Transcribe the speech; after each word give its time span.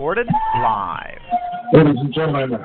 Recorded 0.00 0.28
live. 0.54 1.20
Ladies 1.74 1.96
and 1.98 2.14
gentlemen, 2.14 2.64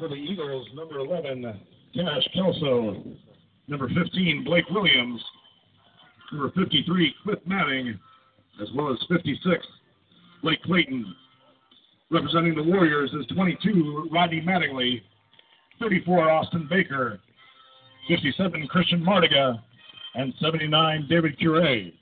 for 0.00 0.08
the 0.08 0.16
Eagles, 0.16 0.66
number 0.74 0.98
11, 0.98 1.60
Cash 1.94 2.28
Kelso. 2.34 3.04
Number 3.68 3.88
15, 3.88 4.42
Blake 4.44 4.68
Williams. 4.70 5.22
Number 6.32 6.50
53, 6.56 7.14
Cliff 7.22 7.38
Manning. 7.46 7.96
As 8.60 8.66
well 8.74 8.92
as 8.92 8.98
56, 9.08 9.64
Blake 10.42 10.60
Clayton. 10.64 11.14
Representing 12.10 12.56
the 12.56 12.64
Warriors 12.64 13.12
is 13.12 13.24
22, 13.36 14.08
Rodney 14.10 14.40
Mattingly. 14.40 15.02
34, 15.78 16.28
Austin 16.28 16.66
Baker. 16.68 17.20
57, 18.08 18.66
Christian 18.66 19.04
Mardiga. 19.04 19.62
And 20.16 20.34
79, 20.40 21.06
David 21.08 21.38
Cure. 21.38 21.92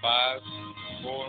Five, 0.00 0.40
four, 1.02 1.26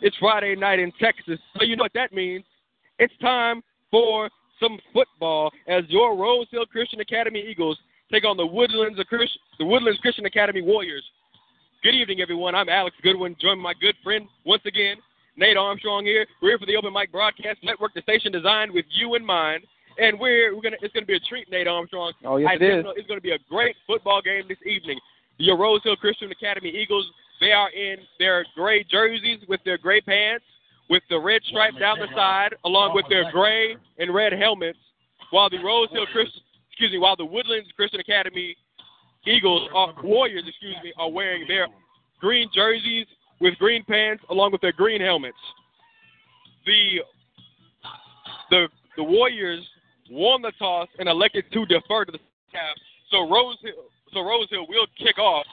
It's 0.00 0.16
Friday 0.18 0.54
night 0.54 0.78
in 0.78 0.92
Texas, 1.00 1.38
so 1.56 1.64
you 1.64 1.76
know 1.76 1.84
what 1.84 1.94
that 1.94 2.12
means. 2.12 2.44
It's 2.98 3.14
time 3.22 3.62
for 3.90 4.28
some 4.60 4.78
football 4.92 5.50
as 5.66 5.84
your 5.88 6.16
Rose 6.16 6.46
Hill 6.50 6.66
Christian 6.66 7.00
Academy 7.00 7.40
Eagles 7.40 7.78
take 8.12 8.24
on 8.24 8.36
the 8.36 8.46
Woodlands, 8.46 8.98
the 8.98 9.64
Woodlands 9.64 10.00
Christian 10.00 10.26
Academy 10.26 10.60
Warriors. 10.60 11.02
Good 11.82 11.94
evening, 11.94 12.20
everyone. 12.20 12.54
I'm 12.54 12.68
Alex 12.68 12.96
Goodwin, 13.02 13.34
joined 13.40 13.62
by 13.62 13.72
my 13.72 13.74
good 13.80 13.94
friend 14.02 14.26
once 14.44 14.62
again, 14.66 14.96
Nate 15.36 15.56
Armstrong 15.56 16.04
here. 16.04 16.26
We're 16.40 16.50
here 16.50 16.58
for 16.58 16.66
the 16.66 16.76
Open 16.76 16.92
Mic 16.92 17.10
Broadcast 17.10 17.58
Network, 17.62 17.94
the 17.94 18.02
station 18.02 18.30
designed 18.30 18.72
with 18.72 18.84
you 18.90 19.14
in 19.14 19.24
mind. 19.24 19.64
And 19.98 20.18
we're, 20.18 20.54
we're 20.54 20.62
gonna 20.62 20.76
it's 20.82 20.92
gonna 20.92 21.06
be 21.06 21.16
a 21.16 21.20
treat, 21.20 21.50
Nate 21.50 21.68
Armstrong. 21.68 22.12
Oh 22.24 22.36
yes, 22.36 22.50
I 22.50 22.54
it 22.56 22.62
is. 22.62 22.84
It's 22.96 23.06
gonna 23.06 23.20
be 23.20 23.32
a 23.32 23.38
great 23.48 23.76
football 23.86 24.20
game 24.20 24.44
this 24.48 24.58
evening. 24.66 24.98
Your 25.38 25.58
Rose 25.58 25.80
Hill 25.82 25.96
Christian 25.96 26.30
Academy 26.30 26.70
Eagles, 26.70 27.06
they 27.40 27.52
are 27.52 27.70
in 27.70 27.96
their 28.18 28.46
gray 28.54 28.84
jerseys 28.84 29.40
with 29.48 29.60
their 29.64 29.78
gray 29.78 30.00
pants, 30.00 30.44
with 30.88 31.02
the 31.10 31.18
red 31.18 31.42
stripe 31.44 31.74
down 31.78 31.98
the 31.98 32.06
side, 32.14 32.54
along 32.64 32.94
with 32.94 33.06
their 33.08 33.30
gray 33.32 33.76
and 33.98 34.14
red 34.14 34.32
helmets, 34.32 34.78
while 35.30 35.50
the 35.50 35.58
Rose 35.58 35.88
Hill 35.90 36.06
Christian 36.12 36.40
excuse 36.74 36.90
me, 36.90 36.98
while 36.98 37.14
the 37.14 37.24
Woodlands 37.24 37.68
Christian 37.76 38.00
Academy 38.00 38.56
Eagles 39.26 39.68
are, 39.74 39.94
Warriors, 40.02 40.42
excuse 40.46 40.76
me, 40.82 40.92
are 40.98 41.10
wearing 41.10 41.46
their 41.46 41.68
green 42.20 42.48
jerseys 42.52 43.06
with 43.40 43.56
green 43.58 43.84
pants 43.84 44.24
along 44.30 44.52
with 44.52 44.60
their 44.60 44.72
green 44.72 45.00
helmets. 45.00 45.38
The 46.66 47.00
the 48.50 48.68
the 48.96 49.04
Warriors 49.04 49.64
won 50.10 50.42
the 50.42 50.52
toss 50.58 50.88
and 50.98 51.08
elected 51.08 51.44
to 51.52 51.66
defer 51.66 52.04
to 52.04 52.12
the 52.12 52.18
half. 52.52 52.76
So 53.10 53.30
Rose 53.30 53.56
Hill, 53.62 53.84
so 54.14 54.22
Rose 54.22 54.48
Hill 54.50 54.66
will 54.68 54.86
kick 54.96 55.18
off. 55.18 55.44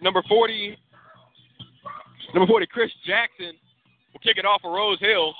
Number 0.00 0.22
forty, 0.28 0.76
number 2.34 2.46
forty, 2.46 2.66
Chris 2.66 2.90
Jackson 3.04 3.52
will 4.12 4.20
kick 4.20 4.36
it 4.36 4.44
off 4.44 4.60
for 4.62 4.72
Rose 4.72 5.00
Hill. 5.00 5.34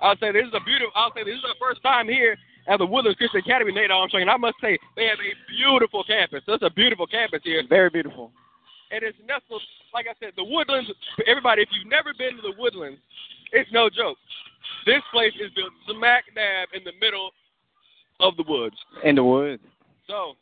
I'll 0.00 0.16
say 0.16 0.32
this 0.32 0.46
is 0.46 0.54
a 0.54 0.64
beautiful. 0.64 0.92
I'll 0.94 1.12
say 1.12 1.24
this 1.24 1.34
is 1.34 1.44
our 1.44 1.58
first 1.60 1.82
time 1.82 2.08
here 2.08 2.38
at 2.68 2.78
the 2.78 2.86
Woodlands 2.86 3.18
Christian 3.18 3.40
Academy, 3.40 3.72
Nate 3.72 3.90
Armstrong, 3.90 4.22
and 4.22 4.30
I 4.30 4.36
must 4.36 4.56
say 4.60 4.78
they 4.94 5.06
have 5.06 5.18
a 5.18 5.34
beautiful 5.50 6.04
campus. 6.04 6.42
That's 6.46 6.62
a 6.62 6.70
beautiful 6.70 7.06
campus 7.06 7.40
here. 7.42 7.62
Very 7.68 7.90
beautiful. 7.90 8.30
And 8.90 9.02
it's 9.02 9.18
nestled, 9.26 9.60
like 9.92 10.06
I 10.08 10.14
said, 10.20 10.32
the 10.36 10.44
Woodlands. 10.44 10.88
Everybody, 11.26 11.62
if 11.62 11.68
you've 11.72 11.90
never 11.90 12.14
been 12.16 12.36
to 12.36 12.42
the 12.42 12.54
Woodlands, 12.56 13.00
it's 13.52 13.70
no 13.72 13.90
joke. 13.90 14.16
This 14.86 15.02
place 15.12 15.34
is 15.40 15.50
built 15.52 15.72
smack 15.90 16.24
dab 16.34 16.68
in 16.72 16.84
the 16.84 16.92
middle 17.00 17.32
of 18.20 18.36
the 18.36 18.44
woods. 18.46 18.76
In 19.04 19.14
the 19.14 19.24
woods. 19.24 19.62
So 20.06 20.34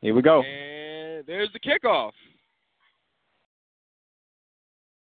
Here 0.00 0.14
we 0.14 0.22
go. 0.22 0.42
And 0.42 1.26
there's 1.26 1.50
the 1.52 1.60
kickoff. 1.60 2.12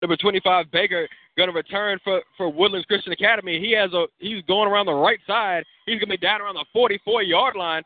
Number 0.03 0.17
25, 0.17 0.71
Baker, 0.71 1.09
going 1.37 1.49
to 1.49 1.55
return 1.55 1.99
for, 2.05 2.21
for 2.37 2.53
Woodlands 2.53 2.87
Christian 2.87 3.13
Academy. 3.13 3.59
He 3.59 3.73
has 3.73 3.93
a 3.95 4.05
he's 4.19 4.43
going 4.43 4.69
around 4.69 4.87
the 4.87 4.93
right 4.93 5.19
side. 5.27 5.65
He's 5.87 5.95
going 5.95 6.11
to 6.11 6.19
be 6.19 6.19
down 6.19 6.43
around 6.43 6.57
the 6.57 6.65
44 6.73 7.23
yard 7.23 7.57
line. 7.57 7.83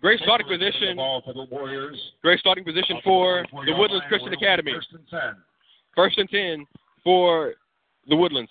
Great 0.00 0.20
starting 0.20 0.48
position. 0.48 0.96
For 0.96 1.32
the 1.32 1.46
Warriors. 1.50 1.96
Great 2.22 2.40
starting 2.40 2.64
position 2.64 2.96
for 3.04 3.44
the 3.66 3.74
Woodlands 3.76 4.04
Christian 4.08 4.32
Academy. 4.32 4.72
First 4.72 4.88
and 4.92 5.08
10. 5.08 5.20
First 5.94 6.18
and 6.18 6.28
10 6.28 6.66
for 7.04 7.54
the 8.08 8.16
Woodlands. 8.16 8.50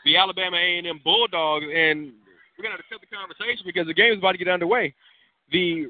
the 0.04 0.16
Alabama 0.16 0.56
A&M 0.56 1.00
Bulldogs, 1.02 1.64
and 1.64 2.12
we're 2.56 2.62
going 2.62 2.76
to 2.76 2.78
have 2.78 2.86
to 2.86 2.90
cut 2.90 3.00
the 3.00 3.14
conversation 3.14 3.62
because 3.66 3.86
the 3.86 3.94
game 3.94 4.12
is 4.12 4.18
about 4.18 4.32
to 4.32 4.38
get 4.38 4.48
underway. 4.48 4.94
The 5.52 5.86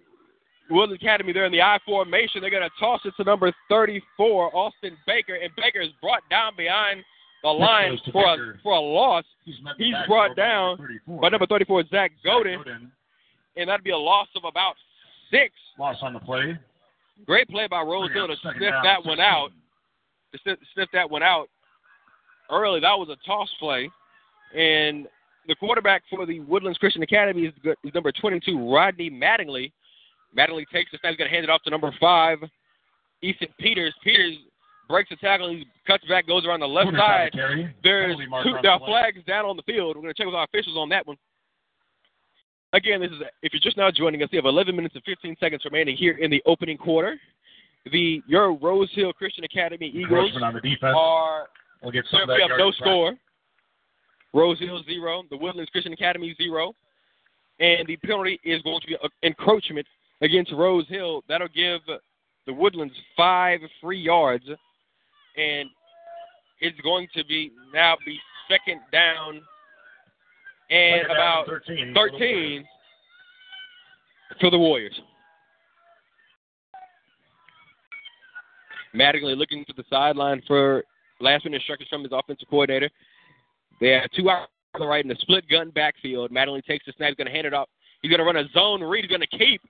Woodland 0.70 1.00
Academy, 1.00 1.32
they're 1.32 1.46
in 1.46 1.52
the 1.52 1.62
I 1.62 1.78
formation. 1.84 2.40
They're 2.40 2.50
going 2.50 2.62
to 2.62 2.70
toss 2.80 3.00
it 3.04 3.14
to 3.18 3.24
number 3.24 3.52
34, 3.68 4.56
Austin 4.56 4.96
Baker, 5.06 5.34
and 5.34 5.50
Baker 5.56 5.80
is 5.80 5.90
brought 6.00 6.22
down 6.30 6.52
behind 6.56 7.04
the 7.42 7.50
line 7.50 7.98
for 8.10 8.24
a 8.24 8.36
for 8.62 8.72
a 8.72 8.80
loss 8.80 9.24
He's, 9.44 9.54
He's 9.78 9.94
brought 10.08 10.34
down 10.34 10.78
by 11.20 11.28
number 11.28 11.46
34, 11.46 11.84
Zach 11.90 12.10
Godin, 12.24 12.58
Godin. 12.58 12.90
and 13.56 13.68
that'd 13.68 13.84
be 13.84 13.90
a 13.90 13.96
loss 13.96 14.26
of 14.34 14.44
about 14.44 14.74
six. 15.30 15.52
Loss 15.78 15.96
on 16.02 16.12
the 16.12 16.20
play. 16.20 16.58
Great 17.26 17.48
play 17.48 17.66
by 17.66 17.80
Rose 17.82 18.12
Hill 18.12 18.28
to 18.28 18.36
sniff 18.36 18.60
down, 18.60 18.84
that 18.84 19.04
one 19.04 19.20
out. 19.20 19.50
To 20.32 20.38
sniff, 20.42 20.58
sniff 20.74 20.88
that 20.92 21.10
one 21.10 21.22
out 21.22 21.48
early. 22.50 22.80
That 22.80 22.92
was 22.98 23.08
a 23.08 23.16
toss 23.26 23.48
play, 23.58 23.90
and 24.54 25.06
the 25.48 25.54
quarterback 25.54 26.02
for 26.10 26.26
the 26.26 26.40
Woodlands 26.40 26.78
Christian 26.78 27.02
Academy 27.02 27.46
is, 27.46 27.54
good- 27.62 27.76
is 27.84 27.94
number 27.94 28.12
22, 28.12 28.70
Rodney 28.72 29.10
Mattingly. 29.10 29.72
Mattingly 30.36 30.64
takes 30.72 30.90
the 30.90 30.98
snap. 30.98 31.12
He's 31.12 31.18
going 31.18 31.30
to 31.30 31.34
hand 31.34 31.44
it 31.44 31.50
off 31.50 31.62
to 31.62 31.70
number 31.70 31.90
five, 32.00 32.38
Ethan 33.22 33.48
Peters. 33.58 33.94
Peters 34.04 34.36
breaks 34.88 35.08
the 35.08 35.16
tackle. 35.16 35.48
He 35.50 35.66
cuts 35.86 36.04
back, 36.08 36.26
goes 36.26 36.44
around 36.44 36.60
the 36.60 36.68
left 36.68 36.90
side. 36.98 37.30
There's 37.82 38.16
two, 38.44 38.50
flags 38.86 39.18
down 39.26 39.44
on 39.46 39.56
the 39.56 39.62
field. 39.62 39.96
We're 39.96 40.02
going 40.02 40.12
to 40.14 40.18
check 40.18 40.26
with 40.26 40.34
our 40.34 40.44
officials 40.44 40.76
on 40.76 40.88
that 40.90 41.06
one. 41.06 41.16
Again, 42.76 43.00
this 43.00 43.10
is 43.10 43.18
if 43.40 43.54
you're 43.54 43.60
just 43.60 43.78
now 43.78 43.90
joining 43.90 44.22
us, 44.22 44.28
we 44.30 44.36
have 44.36 44.44
11 44.44 44.76
minutes 44.76 44.94
and 44.94 45.02
15 45.04 45.34
seconds 45.40 45.64
remaining 45.64 45.96
here 45.96 46.18
in 46.18 46.30
the 46.30 46.42
opening 46.44 46.76
quarter. 46.76 47.18
The 47.90 48.22
your 48.26 48.52
Rose 48.52 48.90
Hill 48.92 49.14
Christian 49.14 49.44
Academy 49.44 49.86
Eagles 49.86 50.32
on 50.42 50.52
the 50.52 50.60
defense. 50.60 50.94
are 50.94 51.46
We'll 51.82 51.92
get 51.92 52.04
some 52.10 52.28
we 52.28 52.44
have 52.46 52.58
no 52.58 52.70
score. 52.72 53.14
Rose 54.34 54.58
Hill 54.58 54.82
zero, 54.84 55.22
the 55.30 55.38
Woodlands 55.38 55.70
Christian 55.70 55.94
Academy 55.94 56.34
zero, 56.36 56.74
and 57.60 57.86
the 57.86 57.96
penalty 57.96 58.38
is 58.44 58.60
going 58.60 58.82
to 58.82 58.86
be 58.88 58.96
encroachment 59.22 59.86
against 60.20 60.52
Rose 60.52 60.86
Hill. 60.88 61.24
That'll 61.30 61.48
give 61.48 61.80
the 62.46 62.52
Woodlands 62.52 62.92
five 63.16 63.60
free 63.80 64.00
yards, 64.00 64.44
and 65.38 65.70
it's 66.60 66.78
going 66.82 67.08
to 67.14 67.24
be 67.24 67.52
now 67.72 67.96
be 68.04 68.18
second 68.50 68.80
down 68.92 69.40
and 70.70 71.06
about 71.06 71.46
13. 71.46 71.94
13 71.94 72.64
for 74.40 74.50
the 74.50 74.58
Warriors. 74.58 74.98
Mattingly 78.94 79.36
looking 79.36 79.64
to 79.66 79.72
the 79.76 79.84
sideline 79.90 80.42
for 80.46 80.82
last 81.20 81.44
minute 81.44 81.56
instructions 81.56 81.88
from 81.88 82.02
his 82.02 82.12
offensive 82.12 82.48
coordinator. 82.48 82.90
They 83.80 83.90
have 83.90 84.10
two 84.16 84.30
out 84.30 84.48
on 84.74 84.80
the 84.80 84.86
right 84.86 85.04
in 85.04 85.08
the 85.08 85.16
split 85.20 85.48
gun 85.48 85.70
backfield. 85.70 86.30
Mattingly 86.30 86.64
takes 86.64 86.86
the 86.86 86.92
snap. 86.96 87.08
He's 87.08 87.16
going 87.16 87.26
to 87.26 87.32
hand 87.32 87.46
it 87.46 87.54
off. 87.54 87.68
He's 88.02 88.10
going 88.10 88.20
to 88.20 88.24
run 88.24 88.36
a 88.36 88.48
zone 88.52 88.82
read. 88.82 89.04
He's 89.04 89.10
going 89.10 89.20
to 89.20 89.38
keep, 89.38 89.60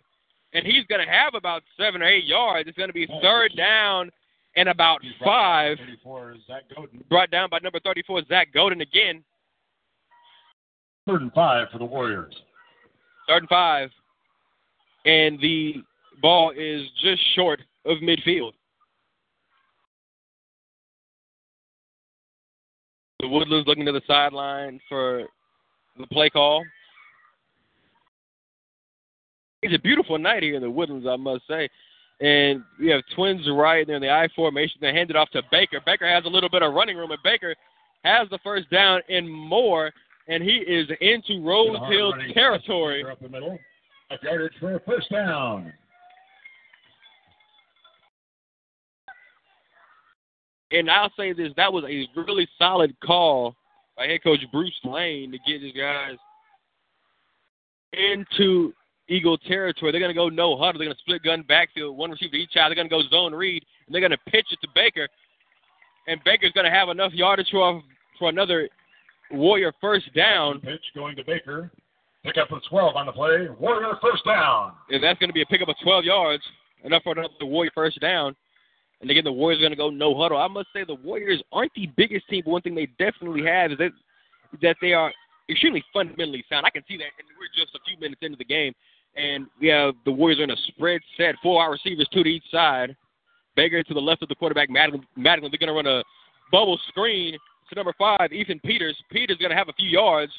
and 0.52 0.64
he's 0.66 0.84
going 0.86 1.04
to 1.04 1.10
have 1.10 1.34
about 1.34 1.62
seven 1.76 2.02
or 2.02 2.06
eight 2.06 2.24
yards. 2.24 2.68
It's 2.68 2.78
going 2.78 2.88
to 2.88 2.94
be 2.94 3.08
third 3.22 3.52
down 3.56 4.10
and 4.56 4.68
about 4.68 5.00
five. 5.24 5.78
34 5.78 6.32
is 6.32 6.40
Zach 6.46 6.62
Godin. 6.74 7.04
Brought 7.08 7.30
down 7.30 7.48
by 7.50 7.58
number 7.62 7.80
34, 7.80 8.24
Zach 8.28 8.52
Godin 8.52 8.80
again. 8.80 9.22
Third 11.06 11.22
and 11.22 11.32
five 11.32 11.68
for 11.72 11.78
the 11.78 11.84
Warriors. 11.84 12.34
third 13.28 13.42
and 13.42 13.48
five, 13.48 13.90
and 15.04 15.38
the 15.40 15.74
ball 16.20 16.52
is 16.56 16.82
just 17.00 17.22
short 17.34 17.60
of 17.84 17.98
midfield. 17.98 18.52
The 23.20 23.28
Woodlands 23.28 23.66
looking 23.66 23.86
to 23.86 23.92
the 23.92 24.02
sideline 24.06 24.80
for 24.88 25.24
the 25.98 26.06
play 26.08 26.28
call. 26.28 26.64
It's 29.62 29.74
a 29.74 29.78
beautiful 29.78 30.18
night 30.18 30.42
here 30.42 30.56
in 30.56 30.62
the 30.62 30.70
Woodlands, 30.70 31.06
I 31.08 31.16
must 31.16 31.46
say. 31.48 31.68
And 32.20 32.62
we 32.78 32.88
have 32.88 33.02
twins 33.14 33.48
right 33.50 33.86
there 33.86 33.96
in 33.96 34.02
the 34.02 34.10
I 34.10 34.28
formation. 34.34 34.78
They 34.80 34.92
hand 34.92 35.10
it 35.10 35.16
off 35.16 35.30
to 35.30 35.42
Baker. 35.50 35.80
Baker 35.84 36.08
has 36.08 36.24
a 36.24 36.28
little 36.28 36.48
bit 36.48 36.62
of 36.62 36.74
running 36.74 36.96
room, 36.96 37.10
and 37.10 37.22
Baker 37.22 37.54
has 38.04 38.28
the 38.30 38.38
first 38.44 38.70
down 38.70 39.00
and 39.08 39.30
more, 39.30 39.92
and 40.28 40.42
he 40.42 40.56
is 40.56 40.88
into 41.00 41.44
Rose 41.44 41.78
Hill 41.90 42.12
territory. 42.34 43.04
Up 43.04 43.20
the 43.20 43.28
middle. 43.28 43.58
Up 44.10 44.22
yardage 44.22 44.52
for 44.60 44.76
a 44.76 44.80
first 44.80 45.10
down. 45.10 45.72
And 50.72 50.90
I'll 50.90 51.12
say 51.16 51.32
this: 51.32 51.52
that 51.56 51.72
was 51.72 51.84
a 51.84 52.08
really 52.20 52.48
solid 52.58 52.94
call 53.04 53.54
by 53.96 54.06
head 54.06 54.22
coach 54.22 54.40
Bruce 54.52 54.78
Lane 54.84 55.32
to 55.32 55.38
get 55.50 55.62
his 55.62 55.72
guys 55.72 56.16
into 57.92 58.72
Eagle 59.08 59.38
territory. 59.38 59.92
They're 59.92 60.00
going 60.00 60.10
to 60.10 60.14
go 60.14 60.28
no 60.28 60.56
huddle. 60.56 60.78
They're 60.78 60.88
going 60.88 60.96
to 60.96 61.00
split 61.00 61.22
gun 61.22 61.44
backfield, 61.46 61.96
one 61.96 62.10
receiver 62.10 62.32
to 62.32 62.38
each 62.38 62.52
side. 62.52 62.68
They're 62.68 62.74
going 62.74 62.88
to 62.88 62.94
go 62.94 63.02
zone 63.08 63.32
read, 63.32 63.64
and 63.86 63.94
they're 63.94 64.00
going 64.00 64.10
to 64.10 64.30
pitch 64.30 64.46
it 64.50 64.58
to 64.62 64.68
Baker. 64.74 65.08
And 66.08 66.20
Baker's 66.24 66.52
going 66.52 66.66
to 66.66 66.70
have 66.70 66.88
enough 66.88 67.12
yardage 67.12 67.48
for, 67.50 67.82
for 68.18 68.28
another 68.28 68.68
Warrior 69.30 69.72
first 69.80 70.12
down. 70.14 70.60
Pitch 70.60 70.80
going 70.94 71.16
to 71.16 71.24
Baker. 71.24 71.70
Pick 72.24 72.36
up 72.38 72.48
the 72.48 72.60
12 72.68 72.96
on 72.96 73.06
the 73.06 73.12
play. 73.12 73.48
Warrior 73.58 73.94
first 74.02 74.24
down. 74.24 74.72
And 74.90 75.02
that's 75.02 75.18
going 75.18 75.28
to 75.28 75.34
be 75.34 75.42
a 75.42 75.46
pickup 75.46 75.68
of 75.68 75.76
12 75.82 76.04
yards, 76.04 76.42
enough 76.84 77.02
for 77.02 77.12
another 77.12 77.28
Warrior 77.42 77.70
first 77.74 78.00
down. 78.00 78.34
And 79.00 79.10
again, 79.10 79.24
the 79.24 79.32
Warriors 79.32 79.60
are 79.60 79.62
going 79.62 79.72
to 79.72 79.76
go 79.76 79.90
no 79.90 80.16
huddle. 80.16 80.38
I 80.38 80.48
must 80.48 80.68
say 80.72 80.84
the 80.84 80.94
Warriors 80.94 81.42
aren't 81.52 81.72
the 81.74 81.88
biggest 81.96 82.28
team, 82.28 82.42
but 82.44 82.50
one 82.50 82.62
thing 82.62 82.74
they 82.74 82.86
definitely 82.98 83.44
have 83.44 83.72
is 83.72 83.78
that 83.78 83.92
that 84.62 84.76
they 84.80 84.92
are 84.92 85.12
extremely 85.50 85.84
fundamentally 85.92 86.44
sound. 86.48 86.64
I 86.64 86.70
can 86.70 86.82
see 86.88 86.96
that, 86.96 87.04
and 87.18 87.28
we're 87.38 87.52
just 87.54 87.74
a 87.74 87.78
few 87.86 87.98
minutes 88.00 88.20
into 88.22 88.38
the 88.38 88.44
game, 88.44 88.72
and 89.16 89.46
we 89.60 89.68
have 89.68 89.94
the 90.04 90.12
Warriors 90.12 90.40
are 90.40 90.44
in 90.44 90.50
a 90.50 90.56
spread 90.68 91.00
set, 91.16 91.34
four 91.42 91.56
wide 91.56 91.66
receivers, 91.66 92.08
two 92.12 92.24
to 92.24 92.30
each 92.30 92.44
side. 92.50 92.96
Baker 93.54 93.82
to 93.82 93.94
the 93.94 94.00
left 94.00 94.22
of 94.22 94.28
the 94.28 94.34
quarterback, 94.34 94.70
Madigan. 94.70 95.06
Madigan 95.16 95.50
they're 95.50 95.58
going 95.58 95.84
to 95.84 95.90
run 95.90 96.00
a 96.00 96.02
bubble 96.50 96.78
screen 96.88 97.36
to 97.68 97.74
number 97.74 97.94
five, 97.98 98.32
Ethan 98.32 98.60
Peters. 98.60 98.96
Peters 99.10 99.36
going 99.38 99.50
to 99.50 99.56
have 99.56 99.68
a 99.68 99.72
few 99.74 99.88
yards. 99.88 100.32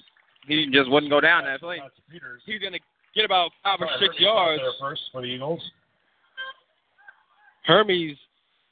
He 0.48 0.68
just 0.72 0.90
wouldn't 0.90 1.12
go 1.12 1.20
down 1.20 1.44
that 1.46 1.60
play. 1.60 1.82
Peters. 2.12 2.42
He's 2.46 2.60
going 2.62 2.74
to 2.74 2.80
get 3.16 3.26
about 3.26 3.52
five 3.64 3.80
or 3.82 3.88
six 4.00 4.16
Hermes 4.16 4.20
yards. 4.20 4.64
First 4.80 5.02
for 5.12 5.22
the 5.22 5.28
Eagles. 5.28 5.62
Hermes 7.66 8.18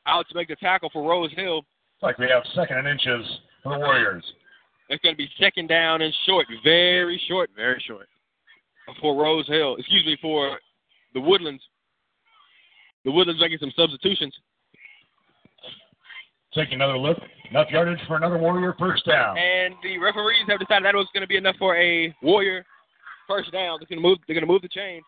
out 0.07 0.25
to 0.29 0.35
make 0.35 0.47
the 0.47 0.55
tackle 0.55 0.89
for 0.93 1.07
Rose 1.07 1.31
Hill. 1.35 1.55
Looks 1.57 1.65
like 2.01 2.17
we 2.17 2.27
have 2.29 2.43
second 2.53 2.77
and 2.77 2.87
inches 2.87 3.25
for 3.63 3.73
the 3.73 3.79
Warriors. 3.79 4.23
It's 4.89 5.01
going 5.03 5.15
to 5.15 5.17
be 5.17 5.29
second 5.39 5.67
down 5.67 6.01
and 6.01 6.13
short, 6.25 6.45
very 6.63 7.19
short 7.27 7.49
Very 7.55 7.83
short. 7.87 8.07
for 9.01 9.15
Rose 9.21 9.47
Hill. 9.47 9.75
Excuse 9.77 10.05
me, 10.05 10.17
for 10.21 10.59
the 11.13 11.19
Woodlands. 11.19 11.63
The 13.03 13.11
Woodlands 13.11 13.41
making 13.41 13.57
some 13.59 13.71
substitutions. 13.75 14.33
Taking 16.55 16.75
another 16.75 16.97
look. 16.97 17.17
Enough 17.49 17.67
yardage 17.69 17.99
for 18.07 18.15
another 18.15 18.37
Warrior 18.37 18.75
first 18.79 19.05
down. 19.05 19.37
And 19.37 19.75
the 19.83 19.97
referees 19.97 20.45
have 20.47 20.59
decided 20.59 20.85
that 20.85 20.95
was 20.95 21.07
going 21.13 21.21
to 21.21 21.27
be 21.27 21.35
enough 21.35 21.57
for 21.59 21.75
a 21.75 22.15
Warrior 22.23 22.65
first 23.27 23.51
down. 23.51 23.77
They're 23.79 23.87
going 23.87 24.01
to 24.01 24.07
move. 24.07 24.19
They're 24.25 24.33
going 24.33 24.47
to 24.47 24.51
move 24.51 24.61
the 24.61 24.69
chain. 24.69 25.01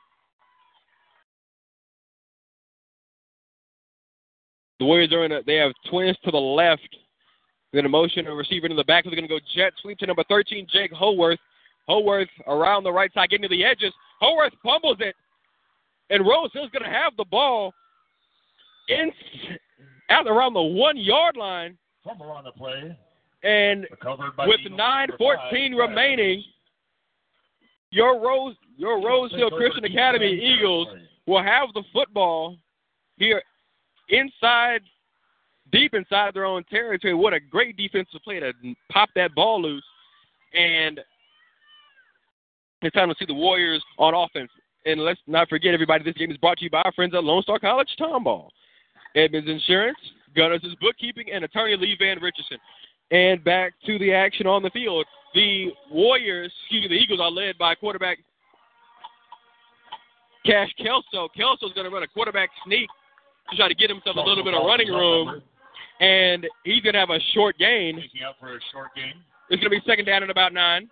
The 4.79 4.85
Warriors 4.85 5.11
are 5.13 5.25
in. 5.25 5.31
A, 5.31 5.41
they 5.43 5.55
have 5.55 5.71
twins 5.89 6.17
to 6.25 6.31
the 6.31 6.37
left. 6.37 6.87
They're 7.71 7.81
going 7.81 7.91
to 7.91 7.97
motion 7.97 8.27
a 8.27 8.33
receiver 8.33 8.67
to 8.67 8.75
the 8.75 8.83
back. 8.83 9.05
They're 9.05 9.15
going 9.15 9.27
to 9.27 9.29
go 9.29 9.39
jet 9.55 9.73
sweep 9.81 9.97
to 9.99 10.05
number 10.05 10.23
13, 10.27 10.67
Jake 10.71 10.93
Howarth. 10.93 11.39
Howarth 11.87 12.29
around 12.47 12.83
the 12.83 12.91
right 12.91 13.13
side, 13.13 13.29
getting 13.29 13.49
to 13.49 13.55
the 13.55 13.63
edges. 13.63 13.93
Howarth 14.19 14.53
fumbles 14.61 14.97
it, 14.99 15.15
and 16.09 16.27
Rose 16.27 16.49
Hill's 16.53 16.71
going 16.71 16.83
to 16.83 16.89
have 16.89 17.15
the 17.15 17.25
ball 17.25 17.73
in 18.89 19.11
at 20.09 20.27
around 20.27 20.53
the 20.53 20.61
one 20.61 20.97
yard 20.97 21.37
line. 21.37 21.77
Fumble 22.03 22.31
on 22.31 22.43
the 22.43 22.51
play. 22.51 22.97
And 23.43 23.85
with 24.47 24.59
nine 24.71 25.09
Number 25.09 25.83
remaining, 25.83 26.43
your 27.91 28.19
Rose 28.19 28.55
your 28.77 29.03
Rose 29.03 29.31
Hill 29.31 29.51
Christian 29.51 29.85
Academy 29.85 30.33
Eagles 30.33 30.87
will 31.25 31.43
have 31.43 31.69
the 31.73 31.83
football 31.93 32.57
here 33.17 33.41
inside 34.09 34.81
deep 35.71 35.93
inside 35.93 36.33
their 36.33 36.45
own 36.45 36.63
territory. 36.65 37.13
What 37.13 37.33
a 37.33 37.39
great 37.39 37.77
defensive 37.77 38.21
play 38.23 38.39
to 38.39 38.53
pop 38.91 39.09
that 39.15 39.35
ball 39.35 39.61
loose. 39.61 39.83
And 40.53 40.99
it's 42.81 42.95
time 42.95 43.09
to 43.09 43.15
see 43.19 43.25
the 43.25 43.33
Warriors 43.33 43.83
on 43.97 44.13
offense. 44.13 44.49
And 44.85 45.01
let's 45.01 45.19
not 45.27 45.49
forget, 45.49 45.73
everybody, 45.73 46.03
this 46.03 46.13
game 46.13 46.31
is 46.31 46.37
brought 46.37 46.57
to 46.59 46.63
you 46.63 46.69
by 46.69 46.81
our 46.83 46.93
friends 46.93 47.13
at 47.13 47.23
Lone 47.23 47.41
Star 47.41 47.59
College 47.59 47.89
Tomball. 47.99 48.49
Edmonds 49.17 49.49
Insurance, 49.49 49.97
Gunners' 50.35 50.75
bookkeeping 50.79 51.27
and 51.33 51.43
attorney 51.43 51.75
Lee 51.75 51.95
Van 51.99 52.19
Richardson. 52.21 52.57
And 53.11 53.43
back 53.43 53.73
to 53.85 53.97
the 53.99 54.13
action 54.13 54.47
on 54.47 54.61
the 54.61 54.69
field. 54.69 55.05
The 55.33 55.69
Warriors, 55.91 56.51
excuse 56.63 56.83
me, 56.83 56.89
the 56.89 57.01
Eagles 57.01 57.19
are 57.21 57.31
led 57.31 57.57
by 57.57 57.75
quarterback 57.75 58.19
Cash 60.45 60.69
Kelso. 60.77 61.27
Kelso's 61.37 61.73
going 61.73 61.85
to 61.85 61.89
run 61.89 62.03
a 62.03 62.07
quarterback 62.07 62.49
sneak 62.65 62.89
to 63.49 63.57
try 63.57 63.67
to 63.67 63.75
get 63.75 63.89
himself 63.89 64.15
a 64.15 64.19
little 64.19 64.43
bit 64.43 64.53
of 64.53 64.65
running 64.65 64.87
room. 64.87 65.41
And 65.99 66.47
he's 66.63 66.81
going 66.81 66.93
to 66.93 66.99
have 66.99 67.09
a 67.09 67.19
short 67.33 67.57
gain. 67.57 67.95
Taking 67.95 68.23
out 68.23 68.35
for 68.39 68.55
a 68.55 68.59
short 68.71 68.95
game. 68.95 69.23
It's 69.49 69.61
going 69.61 69.71
to 69.71 69.77
be 69.77 69.81
second 69.85 70.05
down 70.05 70.21
and 70.21 70.31
about 70.31 70.53
nine 70.53 70.89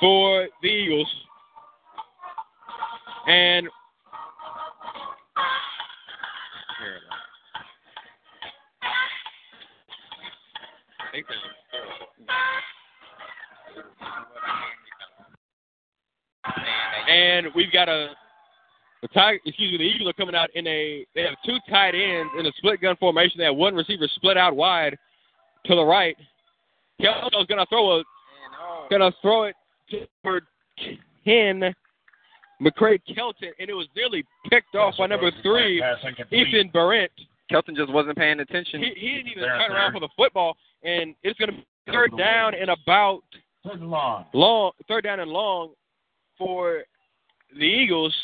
for 0.00 0.48
the 0.62 0.68
Eagles. 0.68 1.08
And 3.26 3.68
and 17.08 17.46
we've 17.54 17.72
got 17.72 17.88
a 17.88 18.10
the 19.02 19.08
excuse 19.44 19.70
me, 19.72 19.78
the 19.78 19.84
Eagles 19.84 20.10
are 20.10 20.14
coming 20.14 20.34
out 20.34 20.48
in 20.54 20.66
a 20.66 21.06
they 21.14 21.22
have 21.22 21.34
two 21.44 21.58
tight 21.68 21.94
ends 21.94 22.32
in 22.38 22.46
a 22.46 22.52
split 22.56 22.80
gun 22.80 22.96
formation. 22.96 23.38
They 23.38 23.44
have 23.44 23.56
one 23.56 23.74
receiver 23.74 24.08
split 24.14 24.38
out 24.38 24.56
wide 24.56 24.96
to 25.66 25.74
the 25.74 25.84
right. 25.84 26.16
Kelso's 27.00 27.46
gonna 27.46 27.66
throw 27.66 27.98
a 28.00 28.04
gonna 28.90 29.12
throw 29.20 29.44
it 29.44 29.56
to 29.90 30.06
number 30.24 30.42
ten, 31.24 31.74
McCray 32.62 32.98
Kelton, 33.14 33.52
and 33.58 33.68
it 33.68 33.74
was 33.74 33.88
nearly 33.94 34.24
picked 34.48 34.74
off 34.74 34.94
by 34.96 35.06
number 35.06 35.30
three, 35.42 35.82
Ethan 36.32 36.70
Barrett. 36.72 37.12
Kelton 37.50 37.74
just 37.76 37.92
wasn't 37.92 38.16
paying 38.16 38.40
attention. 38.40 38.82
He, 38.82 38.92
he 38.96 39.12
didn't 39.16 39.28
even 39.28 39.42
There, 39.42 39.58
turn 39.58 39.72
around 39.72 39.92
for 39.92 40.00
the 40.00 40.08
football, 40.16 40.56
and 40.82 41.14
it's 41.22 41.38
gonna 41.38 41.52
be 41.52 41.66
third 41.90 42.16
down 42.16 42.54
and 42.54 42.70
about 42.70 43.22
Third 43.64 43.80
and 43.80 43.90
long. 43.90 44.26
long, 44.32 44.72
third 44.88 45.04
down 45.04 45.20
and 45.20 45.30
long 45.30 45.72
for 46.38 46.84
the 47.56 47.64
Eagles. 47.64 48.14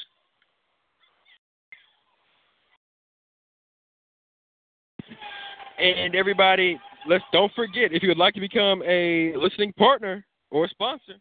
And 5.79 6.15
everybody, 6.15 6.79
let's 7.07 7.25
don't 7.33 7.51
forget 7.55 7.93
if 7.93 8.03
you 8.03 8.09
would 8.11 8.19
like 8.19 8.35
to 8.35 8.41
become 8.41 8.83
a 8.83 9.35
listening 9.37 9.73
partner 9.73 10.25
or 10.51 10.69
sponsor. 10.69 11.15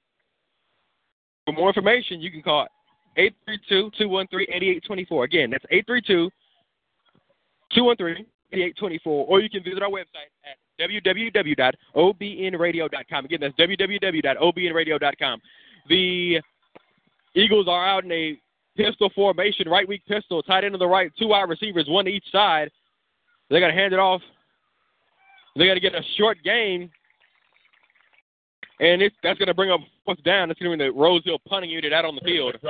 For 1.46 1.53
more 1.53 1.70
information, 1.70 2.20
you 2.20 2.29
can 2.29 2.41
call 2.41 2.68
832-213-8824. 3.72 5.24
Again, 5.24 5.50
that's 5.50 5.63
832-213-8824, 7.76 9.00
or 9.06 9.40
you 9.40 9.50
can 9.50 9.64
visit 9.64 9.82
our 9.82 9.90
website 9.90 10.30
at 10.46 10.58
www.obnradio.com. 10.80 13.26
Again, 13.26 13.40
that's 13.42 13.56
www.obnradio.com. 13.56 15.42
The 15.90 16.40
Eagles 17.36 17.68
are 17.68 17.88
out 17.88 18.06
in 18.06 18.12
a 18.12 18.40
pistol 18.76 19.12
formation, 19.14 19.70
right 19.70 19.88
weak 19.88 20.04
pistol, 20.08 20.42
tight 20.42 20.64
end 20.64 20.76
the 20.80 20.88
right, 20.88 21.12
two 21.20 21.28
wide 21.28 21.48
receivers, 21.50 21.86
one 21.88 22.06
to 22.06 22.12
each 22.12 22.26
side. 22.32 22.72
They 23.50 23.60
got 23.60 23.68
to 23.68 23.74
hand 23.74 23.94
it 23.94 24.00
off. 24.00 24.22
They 25.56 25.68
got 25.68 25.74
to 25.74 25.80
get 25.80 25.96
a 25.96 26.02
short 26.18 26.38
gain, 26.44 26.90
and 28.80 29.02
it's, 29.02 29.16
that's 29.24 29.38
going 29.38 29.48
to 29.48 29.54
bring 29.54 29.72
up 29.72 29.82
fourth 30.06 30.24
down. 30.24 30.48
That's 30.48 30.60
going 30.60 30.78
to 30.78 30.84
be 30.84 30.90
the 30.90 30.98
Rose 30.98 31.24
Hill 31.26 31.40
punting 31.48 31.72
unit 31.72 31.92
out 31.92 32.06
on 32.06 32.16
the 32.16 32.22
field. 32.22 32.54
Takes 32.54 32.64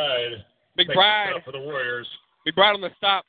Pride, 0.96 1.34
for 1.46 1.51
the 1.51 1.60
Warriors. 1.60 2.08
Big 2.46 2.56
Pride 2.56 2.74
on 2.74 2.82
the 2.82 2.89
stop. 2.98 3.25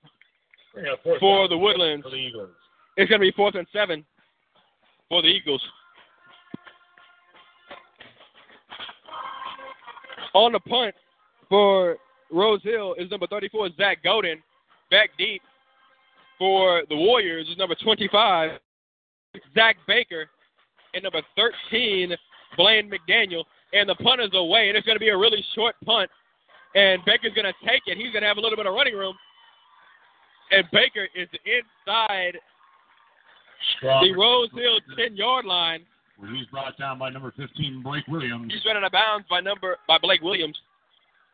Fourth 1.03 1.21
For 1.21 1.49
the 1.49 1.59
Woodlands. 1.59 2.05
For 2.05 2.11
the 2.11 2.17
Eagles. 2.17 2.51
It's 2.97 3.09
going 3.09 3.21
to 3.21 3.27
be 3.27 3.33
fourth 3.33 3.55
and 3.55 3.67
seven 3.73 4.05
for 5.09 5.23
the 5.23 5.29
Eagles. 5.29 5.63
On 10.35 10.53
the 10.53 10.61
punt 10.61 10.95
for 11.49 11.97
Rose 12.31 12.63
Hill 12.63 12.95
is 12.99 13.11
number 13.11 13.27
34, 13.27 13.71
Zach 13.77 14.03
Godin. 14.05 14.39
Back 14.91 15.11
deep 15.19 15.43
for 16.39 16.83
the 16.89 16.97
Warriors 16.97 17.49
is 17.49 17.59
number 17.59 17.75
25, 17.75 18.59
Zach 19.55 19.77
Baker. 19.87 20.29
And 20.95 21.05
number 21.05 21.23
13, 21.37 22.15
Blaine 22.57 22.91
McDaniel. 22.91 23.45
And 23.73 23.89
the 23.89 23.95
punt 23.97 24.21
is 24.21 24.31
away, 24.35 24.69
and 24.69 24.77
it's 24.77 24.87
going 24.87 24.97
to 24.97 25.01
be 25.01 25.11
a 25.11 25.17
really 25.17 25.45
short 25.55 25.77
punt. 25.85 26.11
And 26.75 27.05
Baker's 27.05 27.35
going 27.35 27.47
to 27.47 27.67
take 27.67 27.83
it. 27.87 27.97
He's 27.97 28.13
going 28.13 28.23
to 28.23 28.29
have 28.29 28.39
a 28.39 28.41
little 28.41 28.57
bit 28.57 28.67
of 28.67 28.75
running 28.75 28.95
room. 28.95 29.15
And 30.51 30.65
Baker 30.73 31.07
is 31.15 31.29
inside 31.45 32.37
Strong. 33.79 34.05
the 34.05 34.15
Rose 34.19 34.49
Hill 34.55 34.81
10 34.97 35.17
yard 35.17 35.45
line. 35.45 35.83
He's 36.37 36.47
brought 36.47 36.77
down 36.79 36.99
by 36.99 37.09
number 37.09 37.33
15, 37.37 37.83
Blake 37.83 38.07
Williams. 38.07 38.53
He's 38.53 38.63
run 38.67 38.77
out 38.77 38.85
of 38.85 38.93
bounds 38.93 39.27
by 39.31 39.41
number 39.41 39.79
by 39.89 39.97
Blake 39.97 40.21
Williams. 40.21 40.59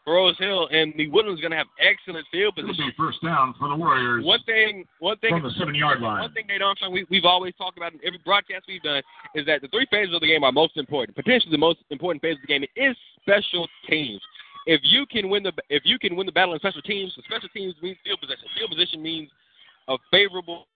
for 0.05 0.15
Rose 0.15 0.39
Hill, 0.39 0.69
and 0.71 0.95
the 0.97 1.09
Woodlands 1.09 1.41
are 1.41 1.43
going 1.43 1.51
to 1.51 1.57
have 1.57 1.67
excellent 1.83 2.25
field 2.31 2.55
It'll 2.57 2.69
position. 2.71 2.87
be 2.91 2.95
first 2.97 3.21
down 3.25 3.53
for 3.59 3.69
the 3.69 3.75
Warriors 3.75 4.25
One 4.25 4.39
thing, 4.47 4.85
one 5.01 5.17
thing, 5.19 5.31
from 5.31 5.43
the 5.43 5.51
seven-yard 5.59 6.01
line. 6.01 6.21
one 6.21 6.33
thing, 6.33 6.47
Nate 6.47 6.63
Armstrong, 6.63 6.93
we, 6.93 7.05
we've 7.11 7.25
always 7.25 7.53
talked 7.59 7.77
about 7.77 7.93
in 7.95 7.99
every 8.07 8.21
broadcast 8.25 8.67
we've 8.69 8.83
done 8.83 9.03
is 9.35 9.45
that 9.47 9.63
the 9.63 9.69
three 9.69 9.87
phases 9.91 10.15
of 10.15 10.21
the 10.21 10.29
game 10.29 10.45
are 10.45 10.53
most 10.53 10.77
important. 10.77 11.17
Potentially, 11.17 11.51
the 11.51 11.59
most 11.59 11.81
important 11.91 12.23
phase 12.23 12.37
of 12.37 12.43
the 12.43 12.47
game 12.47 12.63
is 12.77 12.95
special 13.23 13.67
teams. 13.91 14.21
If 14.67 14.81
you 14.83 15.07
can 15.07 15.29
win 15.31 15.43
the 15.45 15.53
if 15.71 15.83
you 15.85 15.99
can 15.99 16.17
win 16.17 16.27
the 16.27 16.33
battle 16.33 16.55
in 16.55 16.59
special 16.59 16.83
teams, 16.83 17.15
the 17.17 17.23
special 17.23 17.49
teams 17.51 17.75
means 17.83 17.97
field 18.05 18.21
position. 18.21 18.45
Field 18.59 18.71
position 18.71 19.03
means 19.03 19.31
a 19.89 19.97
favorable 20.11 20.67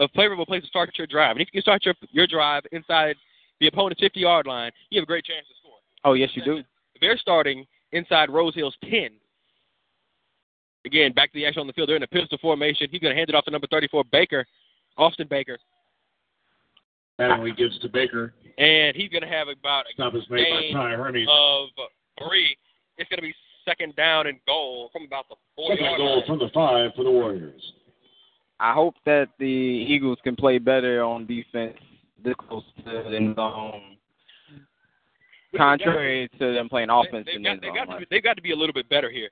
a 0.00 0.08
favorable 0.08 0.46
place 0.46 0.62
to 0.62 0.68
start 0.68 0.90
your 0.96 1.06
drive. 1.06 1.32
And 1.32 1.40
if 1.40 1.48
you 1.48 1.60
can 1.60 1.62
start 1.62 1.84
your 1.84 1.94
your 2.10 2.26
drive 2.26 2.64
inside 2.72 3.16
the 3.60 3.68
opponent's 3.68 4.00
50 4.00 4.20
yard 4.20 4.46
line, 4.46 4.72
you 4.90 5.00
have 5.00 5.04
a 5.04 5.06
great 5.06 5.24
chance 5.24 5.46
to 5.48 5.54
score. 5.60 5.78
Oh, 6.04 6.14
yes, 6.14 6.30
you 6.34 6.44
do. 6.44 6.62
They're 7.00 7.18
starting 7.18 7.66
inside 7.92 8.30
Rose 8.30 8.54
Hill's 8.54 8.76
10. 8.88 9.10
Again, 10.84 11.12
back 11.12 11.32
to 11.32 11.38
the 11.38 11.46
action 11.46 11.60
on 11.60 11.66
the 11.66 11.72
field. 11.72 11.88
They're 11.88 11.96
in 11.96 12.02
a 12.02 12.08
pistol 12.08 12.38
formation. 12.40 12.88
He's 12.90 13.00
going 13.00 13.12
to 13.12 13.16
hand 13.16 13.28
it 13.28 13.34
off 13.34 13.44
to 13.44 13.50
number 13.50 13.66
34, 13.68 14.04
Baker, 14.10 14.46
Austin 14.96 15.26
Baker. 15.28 15.58
Mattingly 17.20 17.56
gives 17.56 17.78
to 17.80 17.88
Baker. 17.88 18.32
And 18.58 18.96
he's 18.96 19.10
going 19.10 19.22
to 19.22 19.28
have 19.28 19.48
about 19.48 19.86
a 19.90 19.92
Stop 19.94 20.14
is 20.14 20.22
made 20.30 20.44
gain 20.44 20.72
by 20.72 20.90
Ty 20.90 20.96
Hermes. 20.96 21.28
of 21.28 21.68
three. 22.18 22.56
It's 22.96 23.08
going 23.08 23.18
to 23.18 23.22
be 23.22 23.34
second 23.64 23.94
down 23.96 24.26
and 24.26 24.38
goal 24.46 24.90
from 24.92 25.04
about 25.04 25.28
the 25.28 25.36
four 25.56 25.70
Second 25.70 25.84
yard 25.84 25.98
goal 25.98 26.16
line. 26.16 26.26
from 26.26 26.38
the 26.38 26.48
five 26.54 26.90
for 26.96 27.04
the 27.04 27.10
Warriors. 27.10 27.62
I 28.60 28.72
hope 28.72 28.94
that 29.06 29.28
the 29.38 29.44
Eagles 29.44 30.18
can 30.24 30.34
play 30.34 30.58
better 30.58 31.02
on 31.02 31.26
defense 31.26 31.76
this 32.24 32.34
close 32.48 32.64
to 32.78 32.84
the 32.84 33.16
end 33.16 33.36
zone. 33.36 33.96
Contrary 35.56 36.28
to 36.38 36.52
them 36.52 36.68
playing 36.68 36.90
offense 36.90 37.26
They, 37.26 37.36
in 37.36 37.44
have 37.44 37.60
the 37.60 37.66
got, 37.68 37.74
they've, 37.74 37.86
got 37.86 37.94
to 37.94 38.00
be, 38.00 38.06
they've 38.10 38.22
got 38.22 38.36
to 38.36 38.42
be 38.42 38.52
a 38.52 38.56
little 38.56 38.72
bit 38.72 38.88
better 38.88 39.10
here. 39.10 39.30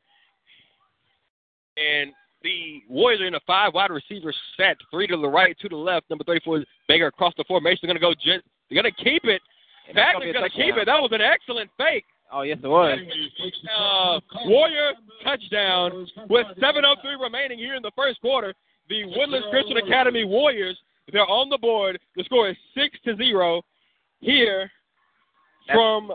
And 1.76 2.12
the 2.42 2.80
Warriors 2.88 3.20
are 3.20 3.26
in 3.26 3.34
a 3.34 3.40
five 3.46 3.74
wide 3.74 3.90
receiver 3.90 4.32
set, 4.56 4.76
three 4.90 5.06
to 5.08 5.16
the 5.16 5.28
right, 5.28 5.56
two 5.60 5.68
to 5.68 5.74
the 5.74 5.80
left. 5.80 6.08
Number 6.08 6.24
34 6.24 6.58
is 6.58 6.64
Baker 6.88 7.08
across 7.08 7.34
the 7.36 7.44
formation. 7.44 7.80
They're 7.82 7.98
going 7.98 8.14
to 8.14 8.22
go. 8.22 8.32
Jet, 8.32 8.42
they're 8.70 8.80
going 8.80 8.92
to 8.92 9.04
keep 9.04 9.24
it. 9.24 9.42
And 9.88 9.96
that's 9.96 10.14
gonna 10.14 10.24
Bagley's 10.24 10.32
be 10.32 10.38
a 10.38 10.40
going 10.40 10.50
to 10.50 10.56
keep 10.56 10.76
it. 10.76 10.86
That 10.86 11.00
was 11.00 11.10
an 11.12 11.20
excellent 11.20 11.70
fake. 11.76 12.04
Oh, 12.32 12.42
yes, 12.42 12.58
it 12.62 12.66
was. 12.66 12.98
Uh, 13.78 14.20
Warrior 14.46 14.92
touchdown 15.22 16.06
with 16.28 16.46
7:03 16.58 17.20
remaining 17.20 17.58
here 17.58 17.74
in 17.74 17.82
the 17.82 17.92
first 17.94 18.20
quarter. 18.20 18.52
The 18.88 19.04
Woodlands 19.04 19.46
Christian 19.50 19.76
Academy 19.78 20.24
Warriors 20.24 20.76
they're 21.12 21.26
on 21.26 21.48
the 21.48 21.58
board. 21.58 21.98
The 22.16 22.24
score 22.24 22.48
is 22.48 22.56
six 22.74 22.98
to 23.04 23.16
zero 23.16 23.62
here 24.20 24.70
from 25.72 26.12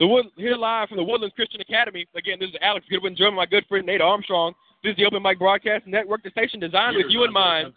the 0.00 0.06
Wood 0.06 0.26
here 0.36 0.56
live 0.56 0.88
from 0.88 0.98
the 0.98 1.04
Woodlands 1.04 1.34
Christian 1.34 1.60
Academy. 1.60 2.06
Again, 2.14 2.38
this 2.40 2.50
is 2.50 2.56
Alex 2.60 2.86
Goodwin, 2.90 3.16
joined 3.16 3.32
by 3.32 3.42
my 3.42 3.46
good 3.46 3.64
friend 3.66 3.86
Nate 3.86 4.00
Armstrong. 4.00 4.52
This 4.82 4.92
is 4.92 4.96
the 4.96 5.06
Open 5.06 5.22
Mic 5.22 5.38
Broadcast 5.38 5.86
Network, 5.86 6.22
the 6.22 6.30
station 6.30 6.60
designed 6.60 6.96
with 6.96 7.06
you 7.08 7.24
in 7.24 7.32
mind. 7.32 7.72